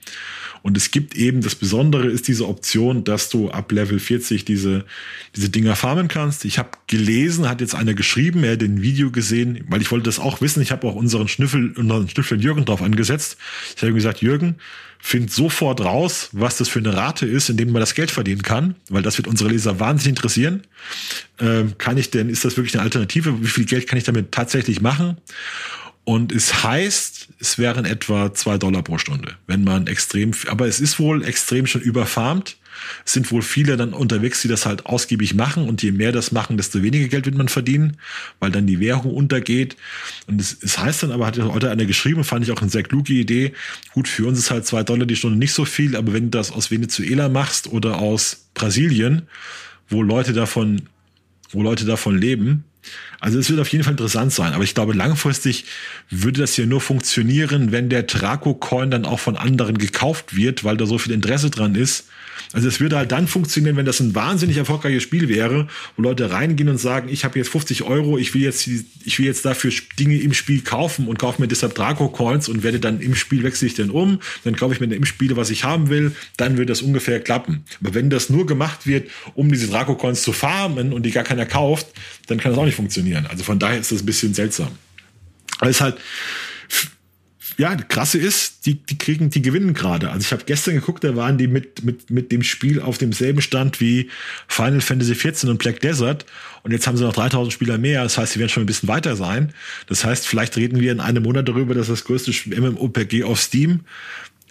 Und 0.64 0.78
es 0.78 0.92
gibt 0.92 1.16
eben, 1.16 1.42
das 1.42 1.56
Besondere 1.56 2.08
ist 2.08 2.28
diese 2.28 2.48
Option, 2.48 3.04
dass 3.04 3.30
du 3.30 3.50
ab 3.50 3.72
Level 3.72 4.00
40 4.00 4.46
diese, 4.46 4.86
diese 5.36 5.50
Dinger 5.50 5.76
farmen 5.76 6.08
kannst. 6.08 6.46
Ich 6.46 6.60
habe 6.60 6.70
gelesen, 6.88 7.50
hat 7.50 7.62
jetzt 7.62 7.74
einer 7.74 7.96
geschrieben, 7.96 8.44
er 8.44 8.54
hat 8.54 8.62
ein 8.62 8.82
Video 8.82 9.12
gesehen, 9.12 9.64
weil 9.70 9.82
ich 9.82 9.92
wollte 9.92 10.06
das 10.06 10.20
auch 10.20 10.42
wissen. 10.42 10.62
Ich 10.62 10.72
habe 10.72 10.88
auch 10.88 10.96
unseren 10.96 11.28
Schnüffel, 11.28 11.74
unseren 11.78 12.08
Schnüffel 12.10 12.42
Jürgen 12.42 12.66
drauf 12.66 12.82
angesetzt. 12.82 13.38
Ich 13.76 13.82
habe 13.82 13.94
gesagt, 13.94 14.22
Jürgen, 14.22 14.56
find 15.02 15.32
sofort 15.32 15.82
raus, 15.82 16.30
was 16.32 16.58
das 16.58 16.70
für 16.70 16.80
eine 16.80 16.96
Rate 16.96 17.26
ist, 17.26 17.50
in 17.50 17.58
dem 17.58 17.72
man 17.72 17.80
das 17.80 17.96
Geld 17.96 18.12
verdienen 18.12 18.44
kann, 18.44 18.76
weil 18.90 19.02
das 19.02 19.18
wird 19.18 19.28
unsere 19.28 19.50
Leser 19.50 19.80
wahnsinnig 19.80 20.18
interessieren. 20.18 20.62
Ähm, 21.40 21.78
kann 21.78 21.98
ich 21.98 22.12
denn, 22.12 22.30
ist 22.30 22.46
das 22.46 22.56
wirklich 22.56 22.76
eine 22.76 22.84
Alternative? 22.84 23.42
Wie 23.42 23.48
viel 23.48 23.66
Geld 23.66 23.88
kann 23.88 23.98
ich 23.98 24.04
damit 24.04 24.32
tatsächlich 24.32 24.80
machen? 24.80 25.18
Und 26.04 26.32
es 26.32 26.64
heißt, 26.64 27.30
es 27.40 27.58
wären 27.58 27.86
etwa 27.86 28.34
zwei 28.34 28.58
Dollar 28.58 28.84
pro 28.84 28.98
Stunde, 28.98 29.36
wenn 29.48 29.64
man 29.64 29.88
extrem, 29.88 30.32
aber 30.48 30.68
es 30.68 30.80
ist 30.80 31.00
wohl 31.00 31.24
extrem 31.24 31.68
schon 31.68 31.82
überfarmt. 31.82 32.58
Sind 33.06 33.32
wohl 33.32 33.42
viele 33.42 33.78
dann 33.78 33.94
unterwegs, 33.94 34.42
die 34.42 34.48
das 34.48 34.66
halt 34.66 34.86
ausgiebig 34.86 35.34
machen 35.34 35.68
und 35.68 35.82
je 35.84 35.92
mehr 35.92 36.12
das 36.12 36.32
machen, 36.32 36.58
desto 36.58 36.82
weniger 36.82 37.08
Geld 37.08 37.26
wird 37.26 37.36
man 37.36 37.50
verdienen, 37.50 37.98
weil 38.40 38.52
dann 38.52 38.68
die 38.68 38.80
Währung 38.80 39.14
untergeht. 39.14 39.76
Und 40.28 40.40
es, 40.40 40.58
es 40.62 40.78
heißt 40.78 41.04
dann 41.04 41.12
aber, 41.12 41.28
hat 41.28 41.38
heute 41.40 41.70
einer 41.70 41.86
geschrieben, 41.86 42.24
fand 42.24 42.46
ich 42.46 42.52
auch 42.52 42.62
eine 42.62 42.70
sehr 42.70 42.84
kluge 42.84 43.14
Idee. 43.14 43.54
Gut, 43.94 44.08
für 44.08 44.28
uns 44.28 44.40
ist 44.40 44.52
halt 44.52 44.66
zwei 44.66 44.84
Dollar 44.84 45.06
die 45.06 45.16
Stunde 45.16 45.38
nicht 45.38 45.54
so 45.54 45.66
viel, 45.66 45.96
aber 45.96 46.14
wenn 46.14 46.26
du 46.26 46.38
das 46.38 46.52
aus 46.52 46.72
Venezuela 46.72 47.30
machst 47.30 47.68
oder 47.68 48.00
aus 48.00 48.48
Brasilien, 48.54 49.24
wo 49.90 50.02
Leute 50.04 50.34
davon, 50.34 50.84
wo 51.52 51.62
Leute 51.62 51.86
davon 51.86 52.18
leben, 52.18 52.64
also 53.20 53.38
es 53.38 53.50
wird 53.50 53.60
auf 53.60 53.68
jeden 53.68 53.84
Fall 53.84 53.94
interessant 53.94 54.34
sein, 54.34 54.54
aber 54.54 54.64
ich 54.64 54.74
glaube, 54.74 54.94
langfristig 54.94 55.66
würde 56.10 56.42
das 56.42 56.56
hier 56.56 56.66
nur 56.66 56.82
funktionieren, 56.82 57.72
wenn 57.72 57.90
der 57.90 58.08
Traco-Coin 58.08 58.90
dann 58.90 59.06
auch 59.06 59.20
von 59.20 59.38
anderen 59.38 59.78
gekauft 59.78 60.36
wird, 60.36 60.64
weil 60.64 60.78
da 60.78 60.86
so 60.86 60.98
viel 60.98 61.14
Interesse 61.14 61.52
dran 61.52 61.76
ist. 61.76 62.08
Also 62.54 62.68
es 62.68 62.80
würde 62.80 62.98
halt 62.98 63.12
dann 63.12 63.28
funktionieren, 63.28 63.78
wenn 63.78 63.86
das 63.86 64.00
ein 64.00 64.14
wahnsinnig 64.14 64.58
erfolgreiches 64.58 65.04
Spiel 65.04 65.30
wäre, 65.30 65.68
wo 65.96 66.04
Leute 66.04 66.32
reingehen 66.32 66.70
und 66.70 66.78
sagen, 66.78 67.10
ich 67.10 67.24
habe 67.24 67.40
jetzt 67.40 67.50
50 67.50 67.84
Euro, 67.84 68.18
ich 68.18 68.34
will 68.34 68.42
jetzt, 68.42 68.68
ich 68.68 69.20
will 69.20 69.26
jetzt 69.26 69.46
dafür 69.46 69.72
Dinge 69.98 70.20
im 70.20 70.34
Spiel 70.34 70.62
kaufen 70.62 71.08
und 71.08 71.18
kaufe 71.18 71.42
mir 71.42 71.48
deshalb 71.48 71.76
Draco-Coins 71.76 72.50
und 72.50 72.64
werde 72.64 72.80
dann 72.80 73.00
im 73.00 73.16
Spiel 73.16 73.44
wechsle 73.44 73.68
ich 73.68 73.74
den 73.74 73.90
um, 73.90 74.20
dann 74.44 74.56
kaufe 74.56 74.74
ich 74.74 74.80
mir 74.80 74.94
im 74.94 75.06
Spiel, 75.06 75.36
was 75.38 75.50
ich 75.50 75.64
haben 75.64 75.90
will, 75.90 76.14
dann 76.38 76.58
wird 76.58 76.70
das 76.70 76.82
ungefähr 76.82 77.20
klappen. 77.20 77.64
Aber 77.82 77.94
wenn 77.94 78.10
das 78.10 78.30
nur 78.30 78.46
gemacht 78.46 78.86
wird, 78.86 79.10
um 79.34 79.52
diese 79.52 79.68
Draco-Coins 79.68 80.22
zu 80.22 80.34
farmen 80.34 80.94
und 80.94 81.04
die 81.04 81.12
gar 81.12 81.24
keiner 81.24 81.46
kauft, 81.46 81.88
dann 82.28 82.40
kann 82.40 82.52
das 82.52 82.60
auch 82.60 82.66
nicht 82.66 82.76
funktionieren. 82.76 83.26
Also 83.28 83.44
von 83.44 83.60
daher 83.60 83.80
ist 83.80 83.92
das 83.92 84.02
ein 84.02 84.06
bisschen 84.06 84.34
seltsam. 84.34 84.70
Aber 85.60 85.70
es 85.70 85.78
ist 85.78 85.82
halt, 85.82 85.98
ja, 87.62 87.76
krasse 87.76 88.18
ist, 88.18 88.66
die, 88.66 88.74
die 88.74 88.98
kriegen, 88.98 89.30
die 89.30 89.44
gewinnen 89.44 89.76
gerade. 89.76 90.10
Also 90.10 90.26
ich 90.26 90.32
habe 90.32 90.46
gestern 90.48 90.74
geguckt, 90.74 91.04
da 91.04 91.16
waren 91.16 91.38
die 91.38 91.46
mit, 91.46 91.86
mit, 91.86 92.10
mit 92.10 92.32
dem 92.32 92.42
Spiel 92.42 92.82
auf 92.82 92.98
demselben 92.98 93.40
Stand 93.40 93.80
wie 93.80 94.10
Final 94.48 94.82
Fantasy 94.82 95.14
XIV 95.14 95.44
und 95.44 95.60
Black 95.60 95.80
Desert. 95.80 96.26
Und 96.64 96.72
jetzt 96.72 96.88
haben 96.88 96.98
sie 96.98 97.04
noch 97.04 97.14
3000 97.14 97.54
Spieler 97.54 97.78
mehr. 97.78 98.02
Das 98.02 98.18
heißt, 98.18 98.34
sie 98.34 98.40
werden 98.40 98.50
schon 98.50 98.64
ein 98.64 98.66
bisschen 98.66 98.90
weiter 98.90 99.16
sein. 99.16 99.54
Das 99.86 100.04
heißt, 100.04 100.26
vielleicht 100.26 100.58
reden 100.58 100.80
wir 100.80 100.92
in 100.92 101.00
einem 101.00 101.22
Monat 101.22 101.48
darüber, 101.48 101.76
dass 101.76 101.86
das 101.86 102.04
größte 102.04 102.32
MMOPG 102.60 103.26
auf 103.26 103.40
Steam 103.40 103.82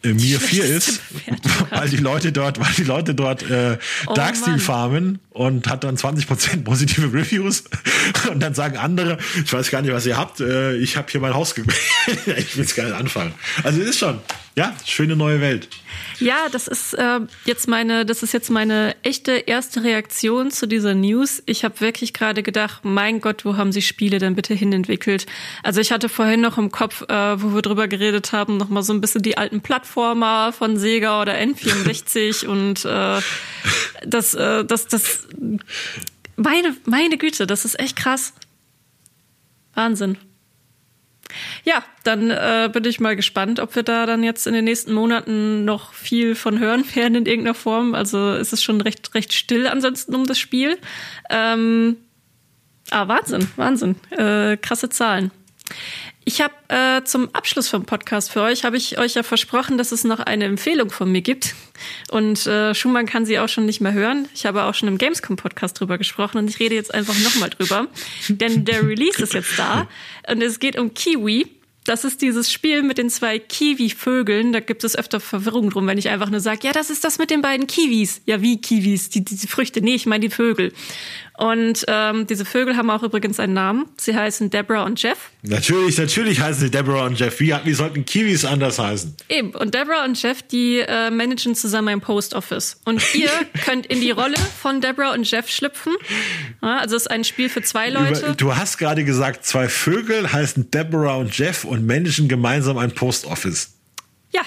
Mir 0.02 0.40
4 0.40 0.64
ist, 0.64 1.00
weil 1.70 1.88
die 1.88 1.98
Leute 1.98 2.32
dort, 2.32 2.58
weil 2.58 2.72
die 2.76 2.84
Leute 2.84 3.14
dort 3.14 3.42
äh, 3.42 3.76
oh, 4.06 4.14
Darksteel 4.14 4.58
farmen 4.58 5.18
und 5.30 5.68
hat 5.68 5.84
dann 5.84 5.96
20% 5.96 6.64
positive 6.64 7.12
Reviews 7.12 7.64
und 8.30 8.40
dann 8.40 8.54
sagen 8.54 8.78
andere, 8.78 9.18
ich 9.44 9.52
weiß 9.52 9.70
gar 9.70 9.82
nicht, 9.82 9.92
was 9.92 10.06
ihr 10.06 10.16
habt, 10.16 10.40
äh, 10.40 10.74
ich 10.76 10.96
habe 10.96 11.08
hier 11.10 11.20
mein 11.20 11.34
Haus 11.34 11.54
ich 12.36 12.56
will 12.56 12.64
es 12.64 12.74
gar 12.74 12.84
nicht 12.84 12.94
anfangen. 12.94 13.34
Also 13.62 13.80
es 13.80 13.88
ist 13.88 13.98
schon, 13.98 14.18
ja, 14.60 14.74
schöne 14.84 15.16
neue 15.16 15.40
Welt. 15.40 15.68
Ja, 16.18 16.50
das 16.52 16.68
ist 16.68 16.92
äh, 16.92 17.20
jetzt 17.46 17.66
meine, 17.66 18.04
das 18.04 18.22
ist 18.22 18.34
jetzt 18.34 18.50
meine 18.50 18.94
echte 19.02 19.32
erste 19.32 19.82
Reaktion 19.82 20.50
zu 20.50 20.68
dieser 20.68 20.94
News. 20.94 21.42
Ich 21.46 21.64
habe 21.64 21.80
wirklich 21.80 22.12
gerade 22.12 22.42
gedacht, 22.42 22.84
mein 22.84 23.22
Gott, 23.22 23.46
wo 23.46 23.56
haben 23.56 23.72
sie 23.72 23.80
Spiele 23.80 24.18
denn 24.18 24.34
bitte 24.34 24.52
hinentwickelt? 24.52 25.24
Also 25.62 25.80
ich 25.80 25.92
hatte 25.92 26.10
vorhin 26.10 26.42
noch 26.42 26.58
im 26.58 26.70
Kopf, 26.70 27.00
äh, 27.08 27.42
wo 27.42 27.54
wir 27.54 27.62
drüber 27.62 27.88
geredet 27.88 28.32
haben, 28.32 28.58
noch 28.58 28.68
mal 28.68 28.82
so 28.82 28.92
ein 28.92 29.00
bisschen 29.00 29.22
die 29.22 29.38
alten 29.38 29.62
Plattformer 29.62 30.52
von 30.52 30.76
Sega 30.76 31.22
oder 31.22 31.32
N64 31.36 32.46
und 32.46 32.84
äh, 32.84 33.22
das, 34.06 34.34
äh, 34.34 34.62
das, 34.66 34.88
das, 34.88 35.26
meine, 36.36 36.76
meine 36.84 37.16
Güte, 37.16 37.46
das 37.46 37.64
ist 37.64 37.80
echt 37.80 37.96
krass. 37.96 38.34
Wahnsinn. 39.72 40.18
Ja, 41.64 41.84
dann 42.04 42.30
äh, 42.30 42.70
bin 42.72 42.84
ich 42.84 43.00
mal 43.00 43.16
gespannt, 43.16 43.60
ob 43.60 43.74
wir 43.74 43.82
da 43.82 44.06
dann 44.06 44.22
jetzt 44.22 44.46
in 44.46 44.54
den 44.54 44.64
nächsten 44.64 44.92
Monaten 44.92 45.64
noch 45.64 45.92
viel 45.92 46.34
von 46.34 46.58
hören 46.58 46.84
werden 46.94 47.14
in 47.14 47.26
irgendeiner 47.26 47.54
Form. 47.54 47.94
Also 47.94 48.34
ist 48.34 48.52
es 48.52 48.62
schon 48.62 48.80
recht, 48.80 49.14
recht 49.14 49.32
still 49.32 49.66
ansonsten 49.66 50.14
um 50.14 50.26
das 50.26 50.38
Spiel. 50.38 50.78
Ähm, 51.30 51.96
ah, 52.90 53.08
Wahnsinn, 53.08 53.48
Wahnsinn. 53.56 53.96
Äh, 54.10 54.56
krasse 54.56 54.88
Zahlen. 54.88 55.30
Ich 56.32 56.40
habe 56.40 56.54
äh, 56.68 57.02
zum 57.02 57.28
Abschluss 57.34 57.66
vom 57.66 57.84
Podcast 57.86 58.30
für 58.30 58.42
euch, 58.42 58.62
habe 58.62 58.76
ich 58.76 58.98
euch 58.98 59.14
ja 59.14 59.24
versprochen, 59.24 59.78
dass 59.78 59.90
es 59.90 60.04
noch 60.04 60.20
eine 60.20 60.44
Empfehlung 60.44 60.90
von 60.90 61.10
mir 61.10 61.22
gibt. 61.22 61.56
Und 62.12 62.46
äh, 62.46 62.72
Schumann 62.72 63.06
kann 63.06 63.26
sie 63.26 63.40
auch 63.40 63.48
schon 63.48 63.66
nicht 63.66 63.80
mehr 63.80 63.92
hören. 63.92 64.28
Ich 64.32 64.46
habe 64.46 64.62
auch 64.62 64.74
schon 64.74 64.86
im 64.86 64.96
Gamescom-Podcast 64.96 65.80
drüber 65.80 65.98
gesprochen 65.98 66.38
und 66.38 66.48
ich 66.48 66.60
rede 66.60 66.76
jetzt 66.76 66.94
einfach 66.94 67.18
nochmal 67.18 67.50
drüber. 67.50 67.88
Denn 68.28 68.64
der 68.64 68.86
Release 68.86 69.20
ist 69.20 69.34
jetzt 69.34 69.58
da 69.58 69.88
und 70.30 70.40
es 70.40 70.60
geht 70.60 70.78
um 70.78 70.94
Kiwi. 70.94 71.48
Das 71.84 72.04
ist 72.04 72.22
dieses 72.22 72.52
Spiel 72.52 72.84
mit 72.84 72.98
den 72.98 73.10
zwei 73.10 73.40
Kiwi-Vögeln. 73.40 74.52
Da 74.52 74.60
gibt 74.60 74.84
es 74.84 74.96
öfter 74.96 75.18
Verwirrung 75.18 75.70
drum, 75.70 75.88
wenn 75.88 75.98
ich 75.98 76.10
einfach 76.10 76.30
nur 76.30 76.38
sage, 76.38 76.60
ja, 76.62 76.72
das 76.72 76.90
ist 76.90 77.02
das 77.02 77.18
mit 77.18 77.30
den 77.30 77.42
beiden 77.42 77.66
Kiwis. 77.66 78.20
Ja, 78.26 78.40
wie 78.40 78.60
Kiwis? 78.60 79.08
Die, 79.08 79.24
diese 79.24 79.48
Früchte. 79.48 79.80
Nee, 79.80 79.94
ich 79.96 80.06
meine 80.06 80.20
die 80.20 80.30
Vögel. 80.30 80.72
Und 81.40 81.86
ähm, 81.88 82.26
diese 82.26 82.44
Vögel 82.44 82.76
haben 82.76 82.90
auch 82.90 83.02
übrigens 83.02 83.40
einen 83.40 83.54
Namen. 83.54 83.86
Sie 83.96 84.14
heißen 84.14 84.50
Deborah 84.50 84.82
und 84.82 85.02
Jeff. 85.02 85.30
Natürlich, 85.40 85.96
natürlich 85.96 86.38
heißen 86.38 86.60
sie 86.60 86.70
Deborah 86.70 87.06
und 87.06 87.18
Jeff. 87.18 87.40
Wie, 87.40 87.54
wie 87.64 87.72
sollten 87.72 88.04
Kiwis 88.04 88.44
anders 88.44 88.78
heißen? 88.78 89.16
Eben. 89.30 89.54
Und 89.54 89.74
Deborah 89.74 90.04
und 90.04 90.20
Jeff, 90.20 90.42
die 90.42 90.80
äh, 90.80 91.10
managen 91.10 91.54
zusammen 91.54 91.88
ein 91.88 92.02
Post 92.02 92.34
Office. 92.34 92.78
Und 92.84 93.02
ihr 93.14 93.30
könnt 93.64 93.86
in 93.86 94.02
die 94.02 94.10
Rolle 94.10 94.36
von 94.60 94.82
Deborah 94.82 95.14
und 95.14 95.30
Jeff 95.30 95.48
schlüpfen. 95.48 95.94
Ja, 96.60 96.76
also 96.76 96.94
es 96.94 97.04
ist 97.04 97.10
ein 97.10 97.24
Spiel 97.24 97.48
für 97.48 97.62
zwei 97.62 97.88
Leute. 97.88 98.34
Du 98.36 98.54
hast 98.54 98.76
gerade 98.76 99.02
gesagt, 99.04 99.46
zwei 99.46 99.66
Vögel 99.70 100.30
heißen 100.30 100.70
Deborah 100.70 101.16
und 101.16 101.34
Jeff 101.38 101.64
und 101.64 101.86
managen 101.86 102.28
gemeinsam 102.28 102.76
ein 102.76 102.92
Post 102.92 103.24
Office. 103.24 103.78
Ja. 104.30 104.42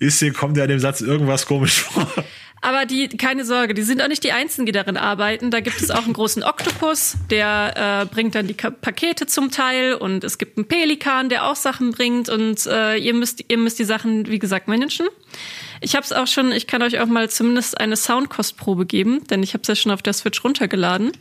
Ist 0.00 0.18
hier, 0.18 0.34
kommt 0.34 0.58
ja 0.58 0.66
dem 0.66 0.80
Satz 0.80 1.00
irgendwas 1.00 1.46
komisch 1.46 1.80
vor? 1.80 2.06
Aber 2.62 2.86
die, 2.86 3.08
keine 3.08 3.44
Sorge, 3.44 3.74
die 3.74 3.82
sind 3.82 4.02
auch 4.02 4.08
nicht 4.08 4.24
die 4.24 4.32
Einzigen, 4.32 4.66
die 4.66 4.72
darin 4.72 4.96
arbeiten. 4.96 5.50
Da 5.50 5.60
gibt 5.60 5.80
es 5.80 5.90
auch 5.90 6.04
einen 6.04 6.14
großen 6.14 6.42
Oktopus, 6.42 7.16
der 7.30 8.02
äh, 8.02 8.06
bringt 8.06 8.34
dann 8.34 8.46
die 8.46 8.54
Pakete 8.54 9.26
zum 9.26 9.50
Teil 9.50 9.94
und 9.94 10.24
es 10.24 10.38
gibt 10.38 10.56
einen 10.56 10.66
Pelikan, 10.66 11.28
der 11.28 11.46
auch 11.46 11.56
Sachen 11.56 11.92
bringt 11.92 12.28
und 12.28 12.66
äh, 12.66 12.96
ihr 12.96 13.14
müsst 13.14 13.44
ihr 13.46 13.58
müsst 13.58 13.78
die 13.78 13.84
Sachen, 13.84 14.26
wie 14.26 14.38
gesagt, 14.38 14.68
managen. 14.68 15.06
Ich 15.80 15.94
habe 15.94 16.04
es 16.04 16.12
auch 16.12 16.26
schon, 16.26 16.50
ich 16.50 16.66
kann 16.66 16.82
euch 16.82 16.98
auch 16.98 17.06
mal 17.06 17.28
zumindest 17.28 17.78
eine 17.78 17.96
Soundkostprobe 17.96 18.86
geben, 18.86 19.24
denn 19.26 19.42
ich 19.42 19.52
habe 19.52 19.62
es 19.62 19.68
ja 19.68 19.76
schon 19.76 19.92
auf 19.92 20.02
der 20.02 20.14
Switch 20.14 20.42
runtergeladen. 20.42 21.12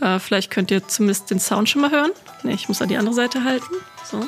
Äh, 0.00 0.18
vielleicht 0.18 0.50
könnt 0.50 0.70
ihr 0.70 0.86
zumindest 0.86 1.30
den 1.30 1.40
Sound 1.40 1.68
schon 1.68 1.82
mal 1.82 1.90
hören. 1.90 2.10
Nee, 2.42 2.54
ich 2.54 2.68
muss 2.68 2.80
an 2.80 2.88
die 2.88 2.96
andere 2.96 3.14
Seite 3.14 3.44
halten. 3.44 3.74
So. 4.04 4.26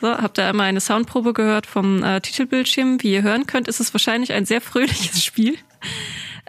So, 0.00 0.08
habt 0.08 0.38
ihr 0.38 0.46
einmal 0.46 0.66
eine 0.66 0.80
Soundprobe 0.80 1.32
gehört 1.32 1.66
vom 1.66 2.02
äh, 2.02 2.20
Titelbildschirm. 2.20 3.02
Wie 3.02 3.12
ihr 3.12 3.22
hören 3.22 3.46
könnt, 3.46 3.66
ist 3.66 3.80
es 3.80 3.92
wahrscheinlich 3.92 4.32
ein 4.32 4.44
sehr 4.44 4.60
fröhliches 4.60 5.24
Spiel. 5.24 5.56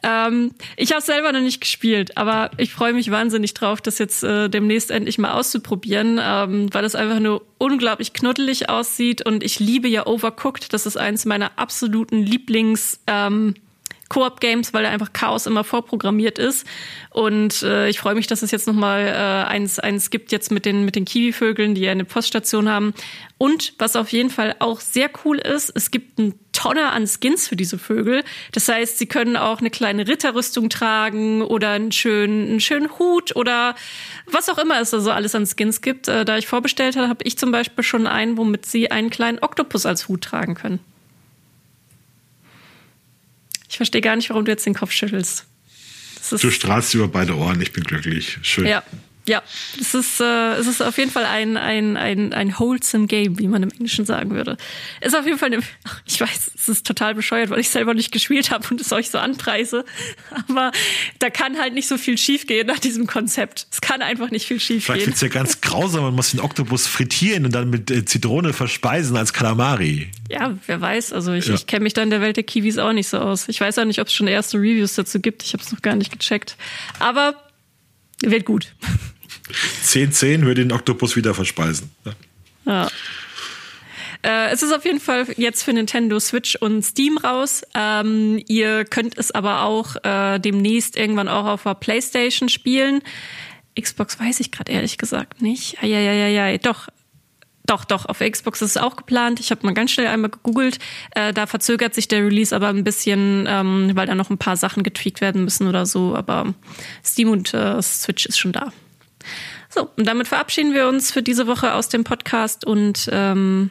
Ähm, 0.04 0.52
ich 0.78 0.92
habe 0.92 1.02
selber 1.02 1.32
noch 1.32 1.42
nicht 1.42 1.60
gespielt, 1.60 2.16
aber 2.16 2.52
ich 2.58 2.72
freue 2.72 2.94
mich 2.94 3.12
wahnsinnig 3.12 3.54
drauf, 3.54 3.82
das 3.82 3.98
jetzt 3.98 4.24
äh, 4.24 4.50
demnächst 4.50 4.92
endlich 4.92 5.18
mal 5.18 5.32
auszuprobieren, 5.32 6.20
ähm, 6.22 6.74
weil 6.74 6.86
es 6.86 6.96
einfach 6.96 7.20
nur 7.20 7.46
unglaublich 7.58 8.14
knuddelig 8.14 8.70
aussieht 8.70 9.26
und 9.26 9.44
ich 9.44 9.60
liebe 9.60 9.88
ja 9.88 10.08
Overcooked. 10.08 10.72
Das 10.74 10.86
ist 10.86 10.98
eins 10.98 11.26
meiner 11.26 11.52
absoluten 11.58 12.22
Lieblings. 12.22 13.02
Ähm, 13.08 13.56
Koop-Games, 14.10 14.74
weil 14.74 14.84
da 14.84 14.90
einfach 14.90 15.14
Chaos 15.14 15.46
immer 15.46 15.64
vorprogrammiert 15.64 16.40
ist. 16.40 16.66
Und 17.12 17.64
äh, 17.64 17.90
ich 17.90 18.00
freue 18.00 18.16
mich, 18.16 18.28
dass 18.28 18.42
es 18.42 18.52
jetzt 18.52 18.68
nochmal 18.68 19.06
äh, 19.08 19.50
eins, 19.50 19.80
eins 19.80 20.10
gibt 20.10 20.32
jetzt 20.32 20.52
mit 20.52 20.66
den, 20.66 20.84
mit 20.84 20.96
den 20.96 21.06
Kiwi-Vögeln, 21.06 21.76
die 21.76 21.82
ja 21.82 21.92
eine 21.92 22.06
Poststation 22.06 22.68
haben. 22.70 22.94
Und 23.38 23.74
was 23.78 23.96
auf 23.96 24.12
jeden 24.12 24.30
Fall 24.30 24.56
auch 24.60 24.80
sehr 24.80 25.10
cool 25.24 25.38
ist, 25.38 25.72
es 25.74 25.92
gibt 25.92 26.20
ein 26.20 26.34
Tonner 26.52 26.92
an 26.92 27.08
Skins 27.08 27.48
für 27.48 27.56
diese 27.56 27.78
Vögel. 27.78 28.24
Das 28.52 28.68
heißt, 28.68 28.98
sie 28.98 29.06
können 29.06 29.38
auch 29.38 29.60
eine 29.60 29.70
kleine 29.70 30.08
Ritterrüstung 30.08 30.70
tragen 30.70 31.42
oder 31.42 31.70
einen 31.72 31.92
schönen, 31.92 32.50
einen 32.50 32.60
schönen 32.60 33.00
Hut 33.00 33.36
oder 33.36 33.76
was 34.26 34.50
auch 34.50 34.58
immer 34.58 34.82
es 34.82 34.90
da 34.90 35.00
so 35.00 35.12
alles 35.12 35.36
an 35.36 35.46
Skins 35.46 35.82
gibt. 35.82 36.08
Äh, 36.08 36.26
da 36.26 36.38
ich 36.38 36.48
vorbestellt 36.48 36.98
habe, 36.98 37.08
habe 37.08 37.24
ich 37.24 37.38
zum 37.38 37.52
Beispiel 37.52 37.84
schon 37.84 38.08
einen, 38.08 38.38
womit 38.38 38.66
sie 38.66 38.92
einen 38.92 39.10
kleinen 39.10 39.40
Oktopus 39.40 39.86
als 39.86 40.08
Hut 40.08 40.22
tragen 40.22 40.56
können. 40.56 40.80
Ich 43.70 43.78
verstehe 43.78 44.02
gar 44.02 44.16
nicht, 44.16 44.30
warum 44.30 44.46
du 44.46 44.52
jetzt 44.52 44.66
den 44.66 44.74
Kopf 44.74 44.92
schüttelst. 44.92 45.46
du 46.32 46.52
strahlst 46.52 46.94
über 46.96 47.08
beide 47.08 47.36
Ohren, 47.36 47.62
ich 47.62 47.72
bin 47.72 47.84
glücklich. 47.84 48.40
Schön. 48.42 48.66
Ja, 48.66 48.84
ja, 49.30 49.44
es 49.80 49.94
ist, 49.94 50.20
äh, 50.20 50.54
es 50.56 50.66
ist 50.66 50.82
auf 50.82 50.98
jeden 50.98 51.12
Fall 51.12 51.26
ein, 51.26 51.56
ein, 51.56 51.98
ein, 51.98 52.34
ein 52.34 52.58
wholesome 52.58 53.06
Game, 53.06 53.38
wie 53.38 53.48
man 53.48 53.62
im 53.62 53.70
Englischen 53.70 54.04
sagen 54.04 54.32
würde. 54.32 54.58
Ist 55.02 55.16
auf 55.16 55.26
jeden 55.26 55.38
Fall, 55.38 55.54
eine, 55.54 55.62
ich 56.06 56.20
weiß, 56.20 56.52
es 56.56 56.68
ist 56.68 56.86
total 56.86 57.14
bescheuert, 57.14 57.52
weil 57.52 57.60
ich 57.60 57.70
selber 57.70 57.94
nicht 57.94 58.12
gespielt 58.12 58.50
habe 58.50 58.68
und 58.72 58.82
es 58.82 58.92
euch 58.92 59.12
so 59.12 59.20
anpreise. 59.20 59.86
Aber 60.50 60.72
da 61.20 61.30
kann 61.30 61.60
halt 61.60 61.76
nicht 61.76 61.88
so 61.88 62.00
viel 62.00 62.18
schiefgehen 62.18 62.66
nach 62.66 62.80
diesem 62.80 63.06
Konzept. 63.06 63.68
Es 63.72 63.82
kann 63.82 64.02
einfach 64.02 64.32
nicht 64.32 64.48
viel 64.48 64.60
schiefgehen. 64.60 64.82
Vielleicht 64.82 65.06
wird 65.06 65.16
es 65.16 65.22
ja 65.22 65.28
ganz 65.28 65.62
grausam, 65.62 66.02
man 66.02 66.16
muss 66.16 66.32
den 66.32 66.40
Oktopus 66.40 66.88
frittieren 66.88 67.46
und 67.46 67.54
dann 67.54 67.70
mit 67.70 67.92
äh, 67.92 68.04
Zitrone 68.06 68.52
verspeisen 68.52 69.16
als 69.16 69.32
Kalamari. 69.32 70.10
Ja, 70.28 70.58
wer 70.66 70.82
weiß. 70.82 71.14
Also 71.14 71.34
ich, 71.34 71.48
ja. 71.48 71.54
ich 71.54 71.68
kenne 71.68 71.84
mich 71.84 71.94
da 71.94 72.02
in 72.02 72.10
der 72.10 72.22
Welt 72.22 72.36
der 72.36 72.44
Kiwis 72.44 72.80
auch 72.80 72.94
nicht 72.94 73.08
so 73.08 73.20
aus. 73.20 73.48
Ich 73.48 73.62
weiß 73.62 73.78
auch 73.78 73.86
nicht, 73.86 74.02
ob 74.02 74.08
es 74.08 74.14
schon 74.14 74.28
erste 74.28 74.58
Reviews 74.58 74.96
dazu 74.96 75.20
gibt. 75.20 75.44
Ich 75.44 75.54
habe 75.54 75.62
es 75.62 75.72
noch 75.72 75.84
gar 75.84 75.96
nicht 75.96 76.12
gecheckt. 76.12 76.56
Aber 77.00 77.36
wird 78.22 78.46
gut. 78.46 78.74
10-10 79.84 80.42
würde 80.42 80.62
den 80.62 80.72
Oktopus 80.72 81.16
wieder 81.16 81.34
verspeisen. 81.34 81.92
Ja. 82.06 82.14
ja. 82.66 82.88
Äh, 84.22 84.52
es 84.52 84.64
ist 84.64 84.74
auf 84.74 84.84
jeden 84.86 85.00
Fall 85.00 85.28
jetzt 85.38 85.64
für 85.64 85.72
Nintendo 85.72 86.20
Switch 86.20 86.56
und 86.56 86.84
Steam 86.84 87.18
raus. 87.18 87.64
Ähm, 87.74 88.44
ihr 88.48 88.84
könnt 88.86 89.18
es 89.18 89.32
aber 89.32 89.64
auch 89.64 89.96
äh, 90.04 90.40
demnächst 90.40 90.98
irgendwann 90.98 91.30
auch 91.30 91.46
auf 91.46 91.64
der 91.64 91.76
PlayStation 91.76 92.50
spielen. 92.50 93.02
Xbox 93.80 94.20
weiß 94.20 94.42
ich 94.42 94.52
gerade 94.52 94.72
ehrlich 94.72 94.98
gesagt 94.98 95.42
nicht. 95.42 95.82
Ja, 95.82 96.58
doch. 96.58 96.88
Doch, 97.66 97.86
doch, 97.86 98.08
auf 98.08 98.18
Xbox 98.18 98.64
ist 98.64 98.72
es 98.72 98.78
auch 98.78 98.96
geplant. 98.96 99.40
Ich 99.40 99.52
habe 99.52 99.64
mal 99.64 99.76
ganz 99.76 99.92
schnell 99.92 100.08
einmal 100.08 100.32
gegoogelt. 100.32 100.80
Äh, 101.12 101.34
da 101.34 101.46
verzögert 101.46 101.94
sich 101.94 102.08
der 102.08 102.26
Release 102.26 102.54
aber 102.54 102.70
ein 102.70 102.84
bisschen, 102.84 103.46
ähm, 103.48 103.92
weil 103.94 104.08
da 104.08 104.16
noch 104.16 104.32
ein 104.32 104.40
paar 104.40 104.58
Sachen 104.58 104.82
getweakt 104.82 105.22
werden 105.22 105.44
müssen 105.44 105.68
oder 105.68 105.86
so. 105.86 106.16
Aber 106.16 106.56
Steam 107.06 107.30
und 107.30 107.54
äh, 107.54 107.80
Switch 107.84 108.26
ist 108.26 108.40
schon 108.40 108.54
da. 108.54 108.74
So, 109.70 109.90
und 109.96 110.08
damit 110.08 110.28
verabschieden 110.28 110.74
wir 110.74 110.88
uns 110.88 111.12
für 111.12 111.22
diese 111.22 111.46
Woche 111.46 111.74
aus 111.76 111.90
dem 111.90 112.04
Podcast 112.04 112.66
und 112.66 113.08
ähm, 113.12 113.70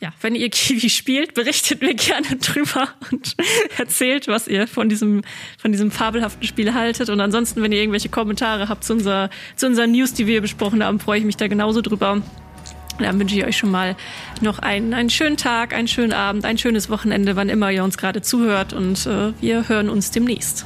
ja, 0.00 0.10
wenn 0.22 0.34
ihr 0.34 0.48
Kiwi 0.48 0.88
spielt, 0.88 1.34
berichtet 1.34 1.82
mir 1.82 1.94
gerne 1.94 2.36
drüber 2.36 2.88
und 3.10 3.36
erzählt, 3.78 4.28
was 4.28 4.48
ihr 4.48 4.66
von 4.66 4.88
diesem, 4.88 5.20
von 5.58 5.72
diesem 5.72 5.90
fabelhaften 5.90 6.46
Spiel 6.46 6.72
haltet. 6.72 7.10
Und 7.10 7.20
ansonsten, 7.20 7.62
wenn 7.62 7.70
ihr 7.70 7.80
irgendwelche 7.80 8.08
Kommentare 8.08 8.70
habt 8.70 8.82
zu, 8.82 8.94
unserer, 8.94 9.28
zu 9.56 9.66
unseren 9.66 9.92
News, 9.92 10.14
die 10.14 10.26
wir 10.26 10.40
besprochen 10.40 10.82
haben, 10.82 11.00
freue 11.00 11.18
ich 11.18 11.26
mich 11.26 11.36
da 11.36 11.48
genauso 11.48 11.82
drüber. 11.82 12.22
Dann 12.98 13.20
wünsche 13.20 13.36
ich 13.36 13.44
euch 13.44 13.58
schon 13.58 13.70
mal 13.70 13.94
noch 14.40 14.58
einen, 14.58 14.94
einen 14.94 15.10
schönen 15.10 15.36
Tag, 15.36 15.74
einen 15.74 15.88
schönen 15.88 16.14
Abend, 16.14 16.46
ein 16.46 16.56
schönes 16.56 16.88
Wochenende, 16.88 17.36
wann 17.36 17.50
immer 17.50 17.70
ihr 17.70 17.84
uns 17.84 17.98
gerade 17.98 18.22
zuhört. 18.22 18.72
Und 18.72 19.06
äh, 19.06 19.34
wir 19.42 19.68
hören 19.68 19.90
uns 19.90 20.10
demnächst. 20.10 20.64